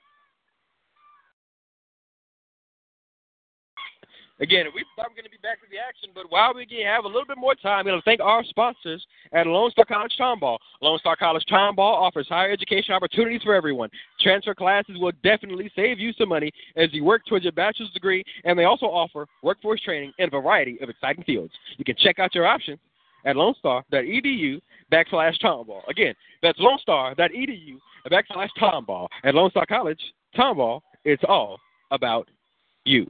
again, 4.40 4.66
we 4.74 4.84
were 4.98 5.04
going 5.10 5.24
to 5.24 5.30
be 5.30 5.38
back 5.42 5.62
to 5.62 5.68
the 5.70 5.78
action, 5.78 6.10
but 6.16 6.32
while 6.32 6.54
we 6.56 6.66
can 6.66 6.84
have 6.84 7.06
a 7.06 7.08
little 7.08 7.26
bit 7.26 7.38
more 7.38 7.54
time, 7.54 7.86
we're 7.86 7.92
going 7.92 8.02
to 8.02 8.06
thank 8.06 8.22
our 8.22 8.44
sponsors 8.44 9.06
at 9.34 9.46
Lone 9.46 9.70
Star 9.70 9.86
College 9.86 10.14
Tomball. 10.20 10.58
Lone 10.82 10.98
Star 10.98 11.16
College 11.16 11.46
Tomball 11.50 11.78
offers 11.78 12.28
higher 12.28 12.52
education 12.52 12.96
opportunities 12.96 13.42
for 13.44 13.54
everyone. 13.54 13.90
Transfer 14.20 14.56
classes 14.56 14.98
will 14.98 15.14
definitely 15.24 15.72
save 15.76 16.00
you 16.00 16.12
some 16.14 16.30
money 16.30 16.52
as 16.76 16.92
you 16.92 17.04
work 17.04 17.24
towards 17.28 17.46
your 17.46 17.52
bachelor's 17.52 17.92
degree, 17.92 18.24
and 18.46 18.58
they 18.58 18.66
also 18.66 18.88
offer 18.88 19.28
workforce 19.44 19.82
training 19.82 20.12
in 20.18 20.28
a 20.28 20.32
variety 20.32 20.80
of 20.82 20.90
exciting 20.90 21.24
fields. 21.24 21.54
You 21.78 21.86
can 21.86 21.96
check 21.98 22.18
out 22.18 22.34
your 22.34 22.48
options 22.48 22.80
at 23.26 23.36
lonestar.edu 23.36 24.62
backslash 24.92 25.38
tomball. 25.42 25.82
Again, 25.90 26.14
that's 26.42 26.60
lonestar.edu 26.60 27.78
backslash 28.12 28.50
tomball. 28.60 29.08
At 29.24 29.36
Lone 29.36 29.50
Star 29.50 29.66
College, 29.66 30.00
tomball, 30.38 30.82
it's 31.04 31.24
all 31.28 31.60
about 31.92 32.30
you. 32.86 33.10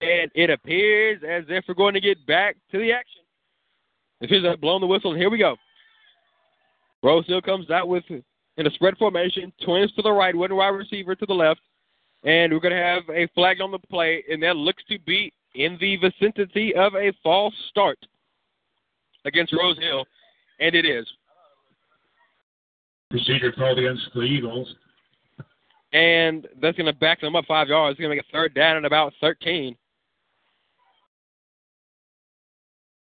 And 0.00 0.30
it 0.34 0.48
appears 0.48 1.20
as 1.28 1.44
if 1.48 1.64
we're 1.68 1.74
going 1.74 1.94
to 1.94 2.00
get 2.00 2.26
back 2.26 2.56
to 2.72 2.78
the 2.78 2.90
action. 2.90 3.20
It 4.20 4.26
appears 4.26 4.44
I've 4.46 4.60
blown 4.60 4.80
the 4.80 4.86
whistle, 4.86 5.12
and 5.12 5.20
here 5.20 5.30
we 5.30 5.38
go. 5.38 5.56
Rose 7.02 7.26
Hill 7.26 7.42
comes 7.42 7.70
out 7.70 7.88
with 7.88 8.04
in 8.08 8.66
a 8.66 8.70
spread 8.72 8.96
formation, 8.98 9.52
twins 9.64 9.92
to 9.94 10.02
the 10.02 10.12
right, 10.12 10.34
one 10.34 10.54
wide 10.54 10.68
receiver 10.68 11.14
to 11.14 11.26
the 11.26 11.34
left, 11.34 11.60
and 12.24 12.52
we're 12.52 12.60
going 12.60 12.74
to 12.74 12.82
have 12.82 13.02
a 13.10 13.26
flag 13.34 13.60
on 13.60 13.70
the 13.70 13.78
play, 13.78 14.22
and 14.30 14.42
that 14.42 14.56
looks 14.56 14.82
to 14.88 14.98
be 15.00 15.32
in 15.54 15.76
the 15.80 15.96
vicinity 15.96 16.74
of 16.74 16.94
a 16.94 17.12
false 17.22 17.54
start 17.68 17.98
against 19.24 19.52
Rose 19.52 19.78
Hill, 19.78 20.04
and 20.60 20.74
it 20.74 20.84
is. 20.84 21.06
Procedure 23.10 23.52
called 23.52 23.78
against 23.78 24.08
the 24.14 24.22
Eagles. 24.22 24.74
And 25.92 26.46
that's 26.60 26.76
going 26.76 26.86
to 26.86 26.98
back 26.98 27.20
them 27.20 27.34
up 27.34 27.44
five 27.46 27.68
yards. 27.68 27.94
It's 27.94 28.00
going 28.00 28.10
to 28.10 28.16
make 28.16 28.24
a 28.24 28.32
third 28.32 28.54
down 28.54 28.76
at 28.76 28.84
about 28.84 29.12
13. 29.20 29.76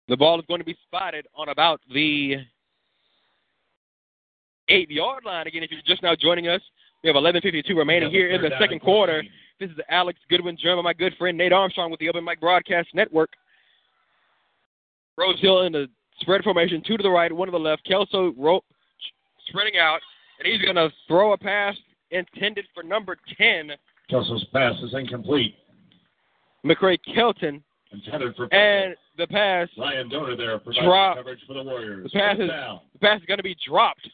The 0.09 0.16
ball 0.16 0.40
is 0.40 0.47
going 0.47 0.59
to 0.59 0.64
be 0.64 0.76
spotted 0.84 1.26
on 1.36 1.49
about 1.49 1.80
the 1.93 2.38
eight 4.68 4.90
yard 4.90 5.24
line. 5.24 5.47
Again, 5.47 5.62
if 5.62 5.70
you're 5.70 5.80
just 5.86 6.03
now 6.03 6.16
joining 6.16 6.49
us, 6.49 6.61
we 7.03 7.09
have 7.09 7.16
11.52 7.16 7.76
remaining 7.76 8.11
here 8.11 8.30
in 8.30 8.40
the 8.42 8.50
second 8.61 8.80
quarter. 8.80 9.22
This 9.59 9.70
is 9.70 9.76
Alex 9.90 10.18
Goodwin, 10.28 10.57
by 10.64 10.82
my 10.82 10.92
good 10.92 11.14
friend 11.18 11.36
Nate 11.36 11.53
Armstrong 11.53 11.90
with 11.90 12.00
the 12.00 12.09
Open 12.09 12.24
Mic 12.24 12.40
Broadcast 12.40 12.88
Network. 12.94 13.30
Rose 15.18 15.38
Hill 15.40 15.62
in 15.62 15.72
the 15.72 15.88
spread 16.20 16.42
formation, 16.42 16.82
two 16.86 16.96
to 16.96 17.03
the 17.03 17.11
right, 17.11 17.32
one 17.32 17.48
to 17.48 17.53
the 17.53 17.59
left. 17.59 17.84
Kelso 17.84 18.32
ro- 18.36 18.64
spreading 19.48 19.78
out, 19.78 20.00
and 20.38 20.46
he's 20.53 20.62
going 20.62 20.76
to 20.76 20.90
throw 21.09 21.32
a 21.32 21.38
pass 21.38 21.76
intended 22.11 22.66
for 22.74 22.82
number 22.82 23.16
10, 23.38 23.72
Kelso's 24.11 24.44
pass 24.53 24.74
is 24.82 24.94
incomplete. 24.94 25.55
McCray 26.64 26.98
Kelton, 27.14 27.62
Intended 27.92 28.34
for 28.36 28.53
and 28.55 28.94
the 29.18 29.26
pass 29.26 29.68
Ryan 29.76 30.09
Donor 30.09 30.34
there 30.36 30.59
providing 30.59 30.88
coverage 31.16 31.40
for 31.46 31.55
the 31.55 31.62
Warriors. 31.62 32.11
The 32.12 32.18
pass 32.18 32.38
is- 32.38 32.48
the 32.92 32.98
pass 33.00 33.20
is 33.20 33.26
going 33.26 33.36
to 33.38 33.42
be 33.42 33.57
dropped, 33.66 34.09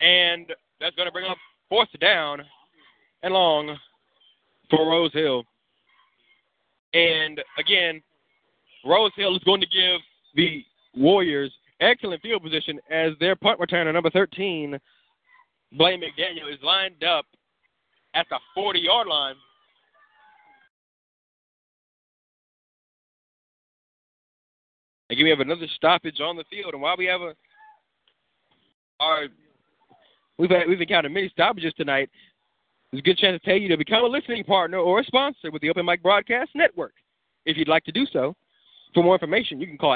and 0.00 0.46
that's 0.80 0.94
going 0.96 1.06
to 1.06 1.12
bring 1.12 1.24
up 1.30 1.38
fourth 1.70 1.88
down 2.00 2.42
and 3.22 3.32
long 3.32 3.78
for 4.68 4.90
Rose 4.90 5.12
Hill. 5.14 5.44
And 6.92 7.40
again, 7.58 8.02
Rose 8.84 9.12
Hill 9.16 9.36
is 9.36 9.44
going 9.44 9.60
to 9.60 9.66
give 9.66 10.00
the 10.34 10.64
Warriors 10.94 11.52
excellent 11.80 12.20
field 12.20 12.42
position 12.42 12.78
as 12.90 13.12
their 13.20 13.36
punt 13.36 13.60
returner, 13.60 13.92
number 13.92 14.10
13, 14.10 14.78
Blaine 15.72 16.00
McDaniel, 16.00 16.52
is 16.52 16.58
lined 16.62 17.02
up 17.04 17.24
at 18.14 18.26
the 18.28 18.38
40 18.54 18.80
yard 18.80 19.06
line. 19.06 19.36
Again, 25.10 25.24
we 25.24 25.30
have 25.30 25.40
another 25.40 25.66
stoppage 25.74 26.20
on 26.20 26.36
the 26.36 26.44
field, 26.50 26.72
and 26.72 26.82
while 26.82 26.96
we 26.96 27.06
have 27.06 27.20
a 27.20 27.34
our 29.00 29.28
we've 30.40 30.50
had, 30.50 30.68
we've 30.68 30.80
encountered 30.80 31.12
many 31.12 31.28
stoppages 31.28 31.74
tonight. 31.74 32.08
There's 32.90 33.00
a 33.00 33.04
good 33.04 33.18
chance 33.18 33.40
to 33.40 33.48
tell 33.48 33.58
you 33.58 33.68
to 33.68 33.76
become 33.76 34.02
a 34.04 34.08
listening 34.08 34.42
partner 34.44 34.78
or 34.78 35.00
a 35.00 35.04
sponsor 35.04 35.50
with 35.52 35.62
the 35.62 35.70
Open 35.70 35.86
Mic 35.86 36.02
Broadcast 36.02 36.50
Network. 36.54 36.94
If 37.46 37.56
you'd 37.56 37.68
like 37.68 37.84
to 37.84 37.92
do 37.92 38.04
so, 38.12 38.34
for 38.92 39.04
more 39.04 39.14
information, 39.14 39.60
you 39.60 39.66
can 39.66 39.78
call 39.78 39.92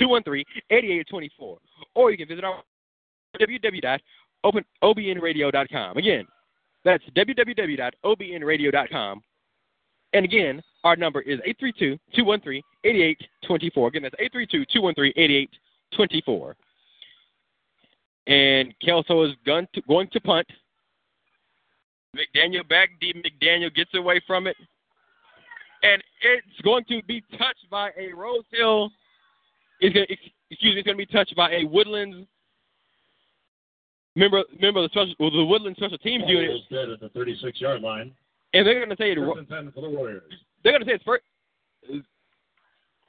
832-213-8824, 0.00 1.56
or 1.94 2.10
you 2.10 2.16
can 2.16 2.28
visit 2.28 2.44
our 2.44 2.62
www.obnradio.com. 3.40 5.96
Again, 5.96 6.26
that's 6.84 7.04
www.obnradio.com. 7.16 9.22
And 10.12 10.24
again, 10.24 10.62
our 10.84 10.94
number 10.96 11.20
is 11.22 11.40
832-213-8824. 12.16 13.88
Again, 13.88 14.02
that's 14.02 14.14
832-213-8824. 14.74 16.54
And 18.26 18.74
Kelso 18.84 19.24
is 19.24 19.32
going 19.44 19.68
to, 19.74 19.82
going 19.82 20.08
to 20.12 20.20
punt. 20.20 20.46
McDaniel 22.16 22.68
back 22.68 22.90
deep. 23.00 23.16
McDaniel 23.16 23.74
gets 23.74 23.94
away 23.94 24.20
from 24.26 24.46
it. 24.46 24.56
And 25.82 26.02
it's 26.22 26.60
going 26.62 26.84
to 26.88 27.02
be 27.04 27.22
touched 27.32 27.68
by 27.70 27.90
a 27.98 28.12
Rose 28.12 28.44
Hill. 28.50 28.90
It's 29.80 29.94
going 29.94 30.06
to, 30.06 30.12
excuse 30.50 30.74
me, 30.74 30.80
it's 30.80 30.86
going 30.86 30.96
to 30.96 31.06
be 31.06 31.12
touched 31.12 31.36
by 31.36 31.52
a 31.52 31.64
Woodlands 31.64 32.26
member, 34.16 34.42
member 34.58 34.82
of 34.82 34.90
the, 34.90 34.92
special, 34.92 35.14
well, 35.20 35.30
the 35.30 35.44
Woodland 35.44 35.76
Special 35.76 35.98
Teams 35.98 36.24
unit. 36.26 36.50
is 36.50 36.62
dead 36.70 36.88
at 36.88 37.00
the 37.00 37.10
36 37.10 37.60
yard 37.60 37.82
line. 37.82 38.12
And 38.54 38.66
they're 38.66 38.78
going 38.84 38.90
to 38.90 38.96
say 38.96 39.12
it, 39.12 39.18
First 39.18 39.50
and 39.50 39.74
for 39.74 39.82
the 39.82 39.90
Warriors. 39.90 40.22
they're 40.64 40.72
going 40.72 40.82
to 40.82 40.88
say 40.88 40.94
it's 40.94 41.04
first. 41.04 41.24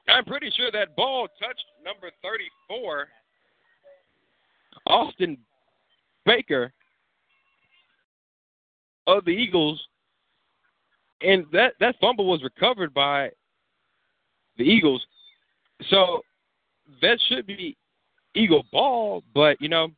I'm 0.09 0.26
pretty 0.26 0.51
sure 0.55 0.72
that 0.72 0.95
ball 0.95 1.28
touched 1.39 1.65
number 1.84 2.11
34, 2.22 3.07
Austin 4.88 5.38
Baker 6.25 6.73
of 9.05 9.25
the 9.25 9.31
Eagles, 9.31 9.81
and 11.21 11.45
that 11.51 11.73
that 11.79 11.95
fumble 11.99 12.27
was 12.27 12.43
recovered 12.43 12.93
by 12.93 13.29
the 14.57 14.63
Eagles. 14.63 15.05
So 15.89 16.21
that 17.01 17.19
should 17.27 17.45
be 17.47 17.77
Eagle 18.35 18.63
ball, 18.71 19.23
but 19.33 19.61
you 19.61 19.69
know, 19.69 19.89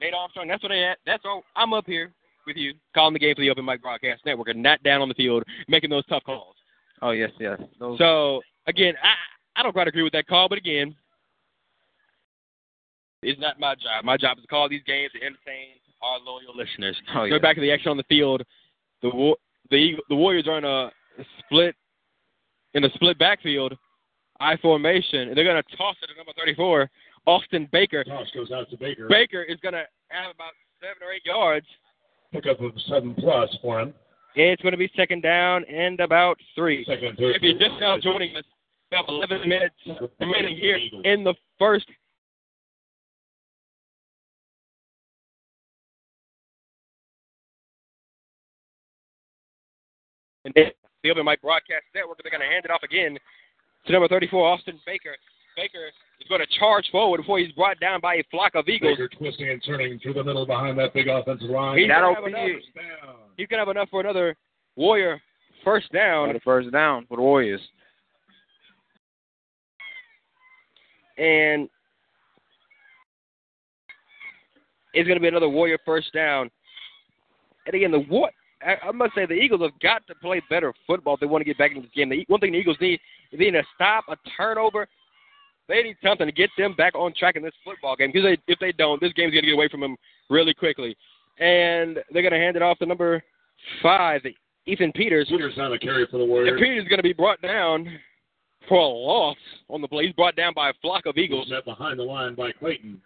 Nate 0.00 0.14
Armstrong. 0.14 0.48
That's 0.48 0.62
what 0.62 0.70
they. 0.70 0.84
At. 0.84 0.98
That's 1.06 1.24
all. 1.24 1.42
I'm 1.56 1.72
up 1.72 1.86
here 1.86 2.12
with 2.46 2.56
you, 2.56 2.74
calling 2.94 3.12
the 3.12 3.18
game 3.18 3.34
for 3.34 3.40
the 3.40 3.50
Open 3.50 3.64
Mic 3.64 3.82
Broadcast 3.82 4.24
Network, 4.26 4.48
and 4.48 4.62
not 4.62 4.82
down 4.82 5.00
on 5.00 5.08
the 5.08 5.14
field 5.14 5.44
making 5.68 5.90
those 5.90 6.06
tough 6.06 6.24
calls. 6.24 6.56
Oh 7.00 7.10
yes, 7.10 7.30
yes. 7.38 7.60
Those, 7.78 7.98
So 7.98 8.42
again, 8.66 8.94
I 9.02 9.14
I 9.58 9.62
don't 9.62 9.72
quite 9.72 9.88
agree 9.88 10.02
with 10.02 10.12
that 10.12 10.26
call, 10.26 10.48
but 10.48 10.58
again, 10.58 10.94
it's 13.22 13.40
not 13.40 13.58
my 13.60 13.74
job. 13.74 14.04
My 14.04 14.16
job 14.16 14.38
is 14.38 14.42
to 14.44 14.48
call 14.48 14.68
these 14.68 14.82
games 14.86 15.12
to 15.12 15.18
entertain 15.18 15.76
our 16.02 16.18
loyal 16.20 16.56
listeners. 16.56 16.96
oh, 17.14 17.20
Go 17.28 17.36
yeah. 17.36 17.38
back 17.38 17.54
to 17.56 17.60
the 17.60 17.70
action 17.72 17.90
on 17.90 17.96
the 17.96 18.02
field. 18.04 18.42
The 19.02 19.10
Wa- 19.10 19.34
the 19.70 19.76
Eagle- 19.76 20.04
the 20.08 20.16
Warriors 20.16 20.46
are 20.48 20.58
in 20.58 20.64
a 20.64 20.90
split 21.38 21.74
in 22.74 22.84
a 22.84 22.90
split 22.94 23.18
backfield, 23.18 23.76
I 24.40 24.56
formation, 24.56 25.28
and 25.28 25.36
they're 25.36 25.44
going 25.44 25.62
to 25.62 25.76
toss 25.76 25.94
it 26.02 26.06
to 26.06 26.16
number 26.16 26.32
34, 26.38 26.90
Austin 27.26 27.68
Baker. 27.70 28.02
Toss 28.02 28.28
goes 28.34 28.50
out 28.50 28.70
to 28.70 28.76
Baker. 28.78 29.06
Baker 29.08 29.42
is 29.42 29.58
going 29.60 29.74
to 29.74 29.84
have 30.08 30.34
about 30.34 30.52
seven 30.80 31.02
or 31.06 31.12
eight 31.12 31.24
yards. 31.26 31.66
Pickup 32.32 32.60
of 32.62 32.72
seven 32.88 33.14
plus 33.14 33.54
for 33.60 33.78
him. 33.80 33.92
It's 34.34 34.62
going 34.62 34.72
to 34.72 34.78
be 34.78 34.90
second 34.96 35.20
down 35.22 35.64
and 35.66 36.00
about 36.00 36.38
three. 36.54 36.84
Second 36.86 37.18
third. 37.18 37.36
If 37.36 37.42
you're 37.42 37.58
just 37.58 37.78
now 37.78 37.98
joining 37.98 38.34
us, 38.36 38.44
we 38.90 38.96
have 38.96 39.04
11 39.08 39.46
minutes 39.46 39.74
remaining 40.18 40.56
here 40.56 40.78
in 41.04 41.22
the 41.24 41.34
first. 41.58 41.86
And 50.44 50.52
then 50.54 50.66
the 51.02 51.10
Open 51.10 51.24
Mic 51.24 51.40
Broadcast 51.42 51.84
Network, 51.94 52.18
they're 52.22 52.30
going 52.30 52.40
to 52.46 52.52
hand 52.52 52.64
it 52.64 52.70
off 52.70 52.82
again 52.82 53.18
to 53.86 53.92
number 53.92 54.08
34, 54.08 54.46
Austin 54.48 54.78
Baker. 54.86 55.14
Baker 55.56 55.86
is 56.20 56.28
going 56.28 56.40
to 56.40 56.46
charge 56.58 56.88
forward 56.90 57.18
before 57.18 57.38
he's 57.38 57.52
brought 57.52 57.78
down 57.78 58.00
by 58.00 58.14
a 58.16 58.22
flock 58.30 58.54
of 58.54 58.66
Eagles. 58.68 58.96
Baker 58.96 59.08
twisting 59.08 59.48
and 59.50 59.62
turning 59.64 59.98
through 59.98 60.14
the 60.14 60.24
middle 60.24 60.46
behind 60.46 60.78
that 60.78 60.94
big 60.94 61.08
offensive 61.08 61.50
line. 61.50 61.78
He's 61.78 61.88
That'll 61.88 62.14
gonna 62.14 62.36
have 62.38 62.46
be- 62.46 62.52
enough- 62.52 63.16
He's 63.36 63.46
going 63.48 63.58
to 63.58 63.66
have 63.66 63.68
enough 63.76 63.88
for 63.90 64.00
another 64.00 64.36
Warrior 64.76 65.20
first 65.64 65.92
down. 65.92 66.28
Got 66.28 66.36
a 66.36 66.40
first 66.40 66.70
down 66.72 67.06
for 67.06 67.16
the 67.16 67.22
Warriors. 67.22 67.60
and 71.18 71.68
it's 74.94 75.06
going 75.06 75.16
to 75.16 75.20
be 75.20 75.28
another 75.28 75.48
Warrior 75.48 75.78
first 75.84 76.12
down. 76.12 76.50
And 77.66 77.74
again, 77.74 77.90
the 77.90 78.00
what 78.00 78.32
I, 78.64 78.88
I 78.88 78.92
must 78.92 79.14
say 79.14 79.26
the 79.26 79.34
Eagles 79.34 79.60
have 79.62 79.78
got 79.80 80.06
to 80.06 80.14
play 80.16 80.42
better 80.50 80.72
football 80.86 81.14
if 81.14 81.20
they 81.20 81.26
want 81.26 81.40
to 81.42 81.44
get 81.44 81.58
back 81.58 81.70
into 81.70 81.82
this 81.82 81.90
game. 81.94 82.08
The, 82.08 82.24
one 82.28 82.40
thing 82.40 82.52
the 82.52 82.58
Eagles 82.58 82.76
need 82.80 83.00
is 83.32 83.38
they 83.38 83.46
need 83.46 83.50
to 83.52 83.62
stop 83.74 84.04
a 84.08 84.16
turnover. 84.36 84.86
They 85.68 85.82
need 85.82 85.96
something 86.04 86.26
to 86.26 86.32
get 86.32 86.50
them 86.58 86.74
back 86.74 86.94
on 86.94 87.14
track 87.14 87.36
in 87.36 87.42
this 87.42 87.54
football 87.64 87.96
game 87.96 88.10
because 88.12 88.24
they, 88.24 88.52
if 88.52 88.58
they 88.58 88.72
don't, 88.72 89.00
this 89.00 89.12
game's 89.12 89.32
going 89.32 89.42
to 89.44 89.48
get 89.50 89.54
away 89.54 89.68
from 89.68 89.80
them 89.80 89.96
really 90.28 90.54
quickly. 90.54 90.96
And 91.38 91.98
they're 92.12 92.22
going 92.22 92.32
to 92.32 92.38
hand 92.38 92.56
it 92.56 92.62
off 92.62 92.78
to 92.78 92.86
number 92.86 93.22
five, 93.82 94.22
Ethan 94.66 94.92
Peters. 94.92 95.28
Peters 95.28 95.54
on 95.58 95.70
the 95.70 95.78
carry 95.78 96.06
for 96.10 96.18
the 96.18 96.24
And 96.24 96.30
Warriors. 96.30 96.60
Peters 96.60 96.82
is 96.82 96.88
going 96.88 96.98
to 96.98 97.02
be 97.02 97.12
brought 97.12 97.40
down 97.42 97.88
for 98.68 98.78
a 98.78 98.86
loss 98.86 99.36
on 99.68 99.80
the 99.80 99.88
play. 99.88 100.06
He's 100.06 100.14
brought 100.14 100.36
down 100.36 100.52
by 100.54 100.70
a 100.70 100.72
flock 100.82 101.06
of 101.06 101.16
Eagles. 101.16 101.48
Met 101.48 101.64
behind 101.64 101.98
the 101.98 102.04
line 102.04 102.34
by 102.34 102.52
Clayton. 102.52 103.00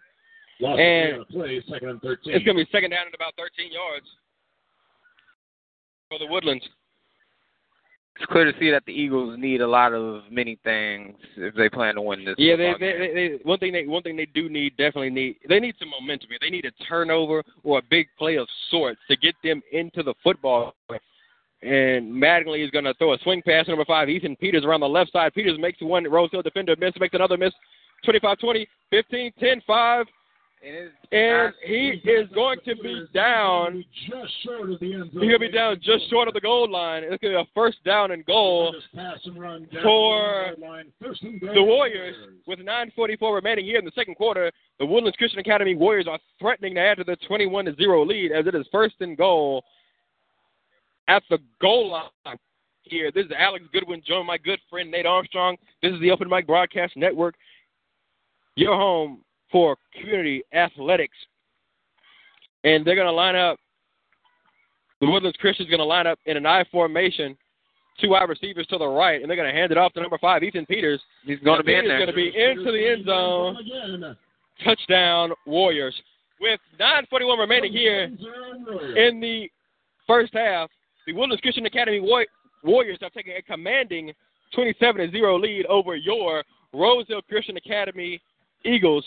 Lost 0.59 0.79
And- 0.79 1.21
the 1.21 1.25
play, 1.25 1.61
second 1.69 1.89
and 1.89 2.01
13. 2.01 2.33
It's 2.33 2.43
going 2.43 2.57
to 2.57 2.63
be 2.65 2.69
second 2.71 2.89
down 2.91 3.07
at 3.07 3.13
about 3.13 3.33
13 3.37 3.71
yards 3.71 4.07
for 6.09 6.19
the 6.19 6.25
Woodlands. 6.25 6.63
It's 8.19 8.25
clear 8.31 8.51
to 8.51 8.59
see 8.59 8.71
that 8.71 8.83
the 8.87 8.93
Eagles 8.93 9.37
need 9.37 9.61
a 9.61 9.67
lot 9.67 9.93
of 9.93 10.23
many 10.31 10.57
things 10.63 11.15
if 11.35 11.53
they 11.53 11.69
plan 11.69 11.95
to 11.95 12.01
win 12.01 12.25
this. 12.25 12.33
Yeah, 12.39 12.55
they, 12.55 12.73
they, 12.79 12.91
they, 12.97 13.13
they 13.13 13.39
one 13.43 13.59
thing 13.59 13.71
they 13.71 13.85
one 13.85 14.01
thing 14.01 14.17
they 14.17 14.25
do 14.25 14.49
need 14.49 14.75
definitely 14.75 15.11
need 15.11 15.35
they 15.47 15.59
need 15.59 15.75
some 15.77 15.89
momentum. 15.89 16.29
They 16.41 16.49
need 16.49 16.65
a 16.65 16.71
turnover 16.85 17.43
or 17.63 17.77
a 17.77 17.81
big 17.91 18.07
play 18.17 18.37
of 18.37 18.47
sorts 18.71 18.99
to 19.09 19.17
get 19.17 19.35
them 19.43 19.61
into 19.71 20.01
the 20.01 20.15
football. 20.23 20.73
And 21.61 22.11
Mattingly 22.11 22.63
is 22.63 22.71
going 22.71 22.85
to 22.85 22.93
throw 22.95 23.13
a 23.13 23.19
swing 23.19 23.43
pass 23.43 23.65
to 23.65 23.71
number 23.71 23.85
five, 23.85 24.09
Ethan 24.09 24.35
Peters 24.35 24.65
around 24.65 24.79
the 24.79 24.89
left 24.89 25.11
side. 25.11 25.33
Peters 25.33 25.59
makes 25.59 25.79
one 25.81 26.09
Rose 26.09 26.29
Hill 26.31 26.41
defender 26.41 26.75
miss, 26.79 26.93
makes 26.99 27.15
another 27.15 27.37
miss. 27.37 27.53
25-20, 28.05 28.67
15, 28.91 29.31
10, 29.39 29.61
5, 29.65 30.05
And 30.65 30.75
it's 30.75 30.95
and 31.11 31.43
not- 31.45 31.53
he 31.63 32.01
is 32.03 32.27
going 32.33 32.57
to 32.65 32.75
be 32.75 33.05
down. 33.13 33.85
Just 34.09 34.33
short 34.43 34.71
of 34.71 34.79
the 34.79 34.93
end 34.93 35.11
zone. 35.13 35.21
He's 35.21 35.29
going 35.29 35.31
to 35.31 35.39
be 35.39 35.51
down 35.51 35.79
just 35.81 36.09
short 36.09 36.27
of 36.27 36.33
the 36.33 36.41
goal 36.41 36.69
line. 36.69 37.03
It's 37.03 37.21
going 37.21 37.33
to 37.33 37.43
be 37.43 37.49
a 37.49 37.53
first 37.53 37.83
down 37.85 38.11
and 38.11 38.25
goal. 38.25 38.71
This 38.71 38.83
pass 38.95 39.19
and 39.25 39.39
run 39.39 39.67
down 39.71 39.83
for 39.83 40.55
the 40.55 40.65
line. 40.65 40.91
First 41.01 41.21
and 41.21 41.39
goal 41.39 41.53
the 41.53 41.63
Warriors, 41.63 42.15
with 42.47 42.59
9:44 42.59 43.35
remaining 43.35 43.65
here 43.65 43.77
in 43.77 43.85
the 43.85 43.91
second 43.93 44.15
quarter, 44.15 44.51
the 44.79 44.85
Woodlands 44.85 45.15
Christian 45.17 45.39
Academy 45.39 45.75
Warriors 45.75 46.07
are 46.07 46.19
threatening 46.39 46.73
to 46.75 46.81
add 46.81 46.97
to 46.97 47.03
the 47.03 47.17
21-0 47.29 48.07
lead 48.07 48.31
as 48.31 48.47
it 48.47 48.55
is 48.55 48.65
first 48.71 48.95
and 48.99 49.15
goal 49.15 49.63
at 51.07 51.21
the 51.29 51.37
goal 51.61 51.91
line. 51.91 52.37
Here, 52.81 53.11
this 53.11 53.25
is 53.25 53.31
Alex 53.37 53.65
Goodwin, 53.73 54.01
joined 54.07 54.27
my 54.27 54.37
good 54.37 54.59
friend 54.69 54.89
Nate 54.89 55.05
Armstrong. 55.05 55.57
This 55.83 55.93
is 55.93 55.99
the 55.99 56.09
Open 56.09 56.29
Mic 56.29 56.47
Broadcast 56.47 56.95
Network, 56.95 57.35
your 58.55 58.75
home 58.75 59.23
for 59.51 59.77
community 59.99 60.43
athletics, 60.53 61.17
and 62.63 62.85
they're 62.85 62.95
going 62.95 63.07
to 63.07 63.11
line 63.11 63.35
up. 63.35 63.59
The 64.99 65.07
Woodlands 65.07 65.37
Christians 65.39 65.69
going 65.69 65.79
to 65.79 65.85
line 65.85 66.07
up 66.07 66.19
in 66.25 66.37
an 66.37 66.45
I 66.45 66.63
formation 66.71 67.37
two 67.99 68.09
wide 68.09 68.29
receivers 68.29 68.67
to 68.67 68.77
the 68.77 68.87
right, 68.87 69.21
and 69.21 69.29
they're 69.29 69.37
going 69.37 69.51
to 69.51 69.57
hand 69.57 69.71
it 69.71 69.77
off 69.77 69.93
to 69.93 70.01
number 70.01 70.17
five, 70.17 70.43
Ethan 70.43 70.65
Peters. 70.65 71.01
He's 71.25 71.39
going 71.39 71.59
to 71.59 71.63
be 71.63 71.75
in 71.75 71.87
there. 71.87 71.97
going 71.97 72.09
to 72.09 72.15
be 72.15 72.27
into 72.35 72.71
the 72.71 72.87
end 72.87 73.05
zone. 73.05 74.15
Touchdown, 74.63 75.31
Warriors. 75.45 75.95
With 76.39 76.59
9:41 76.79 77.39
remaining 77.39 77.71
here 77.71 78.03
in 78.03 79.19
the 79.19 79.49
first 80.05 80.33
half, 80.33 80.69
the 81.05 81.13
Woodlands 81.13 81.41
Christian 81.41 81.65
Academy 81.65 81.99
Warriors 82.63 82.99
have 83.01 83.13
taken 83.13 83.33
a 83.33 83.41
commanding 83.41 84.13
27 84.53 85.11
0 85.11 85.39
lead 85.39 85.65
over 85.65 85.95
your 85.95 86.43
Rose 86.73 87.05
Hill 87.07 87.21
Christian 87.23 87.57
Academy 87.57 88.21
Eagles. 88.65 89.05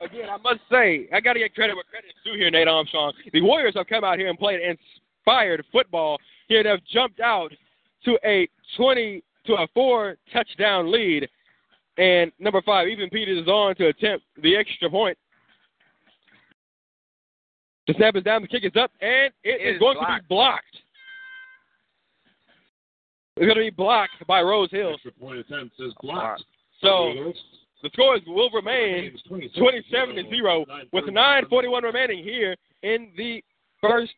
Again, 0.00 0.28
I 0.30 0.36
must 0.36 0.60
say, 0.70 1.08
I 1.12 1.20
got 1.20 1.32
to 1.32 1.40
get 1.40 1.54
credit 1.54 1.74
where 1.74 1.84
credit 1.84 2.08
is 2.08 2.22
due 2.24 2.38
here, 2.38 2.50
Nate 2.50 2.68
Armstrong. 2.68 3.12
The 3.32 3.40
Warriors 3.40 3.74
have 3.74 3.88
come 3.88 4.04
out 4.04 4.18
here 4.18 4.28
and 4.28 4.38
played 4.38 4.60
inspired 4.60 5.64
football. 5.72 6.18
Here, 6.46 6.62
they've 6.62 6.84
jumped 6.86 7.20
out 7.20 7.52
to 8.04 8.18
a 8.24 8.48
20 8.76 9.22
to 9.46 9.54
a 9.54 9.66
four 9.74 10.16
touchdown 10.32 10.92
lead. 10.92 11.28
And 11.96 12.30
number 12.38 12.62
five, 12.62 12.86
Ethan 12.86 13.10
Peters 13.10 13.42
is 13.42 13.48
on 13.48 13.74
to 13.76 13.88
attempt 13.88 14.24
the 14.40 14.56
extra 14.56 14.88
point. 14.88 15.18
The 17.88 17.94
snap 17.94 18.14
is 18.14 18.22
down, 18.22 18.42
the 18.42 18.48
kick 18.48 18.64
is 18.64 18.76
up, 18.76 18.92
and 19.00 19.32
it, 19.42 19.60
It 19.60 19.66
is, 19.66 19.74
is 19.76 19.80
going 19.80 19.96
to 19.96 20.04
be 20.04 20.26
blocked. 20.28 20.64
It's 23.36 23.46
going 23.46 23.56
to 23.56 23.62
be 23.62 23.70
blocked 23.70 24.26
by 24.26 24.42
Rose 24.42 24.70
Hill. 24.70 24.92
Extra 24.94 25.12
point 25.12 25.38
attempt 25.38 25.74
is 25.80 25.92
blocked. 26.02 26.44
So 26.82 27.32
The 27.82 27.90
scores 27.92 28.20
will 28.26 28.50
remain 28.50 29.16
27 29.28 30.16
to 30.16 30.22
0 30.28 30.64
with 30.92 31.04
9.41 31.04 31.82
remaining 31.82 32.24
here 32.24 32.56
in 32.82 33.10
the 33.16 33.42
first 33.80 34.12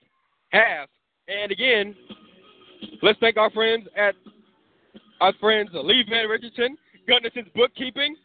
half. 0.50 0.88
And 1.28 1.52
again, 1.52 1.94
let's 3.02 3.18
thank 3.20 3.36
our 3.36 3.50
friends 3.50 3.86
at 3.96 4.14
our 5.20 5.34
friends 5.40 5.70
Lee 5.74 6.04
Van 6.08 6.28
Richardson, 6.28 6.76
Gunderson's 7.06 7.50
Bookkeeping, 7.54 8.16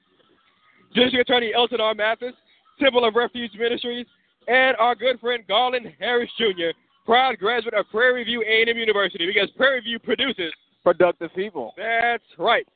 District 0.94 1.30
Attorney 1.30 1.54
Elton 1.54 1.82
R. 1.82 1.94
Mathis, 1.94 2.34
Temple 2.80 3.06
of 3.06 3.16
Refuge 3.16 3.52
Ministries, 3.60 4.06
and 4.48 4.78
our 4.78 4.96
good 4.96 5.20
friend 5.20 5.44
Garland 5.48 5.94
Harris 6.00 6.30
Jr., 6.38 6.72
proud 7.06 7.38
graduate 7.38 7.74
of 7.74 7.86
Prairie 7.92 8.24
View 8.24 8.42
A&M 8.48 8.78
University 8.78 9.26
because 9.26 9.50
Prairie 9.58 9.82
View 9.82 10.00
produces 10.00 10.54
Productive 10.84 11.34
people. 11.36 11.74
that's 11.78 12.24
right. 12.38 12.68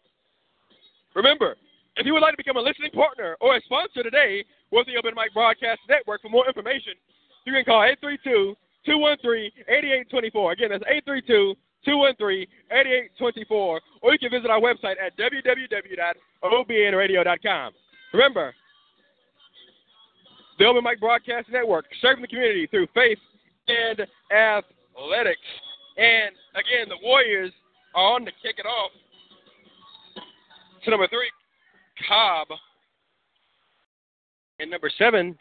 Remember, 1.15 1.55
if 1.99 2.05
you 2.05 2.13
would 2.13 2.21
like 2.21 2.31
to 2.31 2.37
become 2.37 2.55
a 2.55 2.61
listening 2.61 2.91
partner 2.91 3.35
or 3.41 3.57
a 3.57 3.61
sponsor 3.61 4.03
today 4.03 4.45
with 4.71 4.87
the 4.87 4.95
Open 4.97 5.13
Mic 5.15 5.33
Broadcast 5.33 5.81
Network, 5.89 6.21
for 6.21 6.29
more 6.29 6.47
information, 6.47 6.93
you 7.45 7.51
can 7.51 7.65
call 7.65 7.85
832-213-8824. 8.87 10.53
Again, 10.53 10.69
that's 10.71 10.85
832-213-8824. 11.85 13.51
Or 13.51 13.81
you 14.13 14.17
can 14.17 14.31
visit 14.31 14.49
our 14.49 14.61
website 14.61 14.95
at 15.03 15.17
www.obnradio.com. 15.17 17.73
Remember, 18.13 18.55
the 20.57 20.65
Open 20.65 20.83
Mic 20.83 21.01
Broadcast 21.01 21.49
Network, 21.51 21.85
serving 22.01 22.21
the 22.21 22.27
community 22.27 22.65
through 22.67 22.87
faith 22.93 23.19
and 23.67 24.07
athletics. 24.31 25.41
And 25.97 26.33
again, 26.55 26.87
the 26.87 26.95
Warriors 27.03 27.51
are 27.93 28.15
on 28.15 28.23
to 28.25 28.31
kick 28.41 28.55
it 28.57 28.65
off 28.65 28.91
to 30.83 30.89
number 30.89 31.07
three, 31.07 31.29
Cobb. 32.07 32.47
And 34.59 34.69
number 34.69 34.91
seven, 34.97 35.37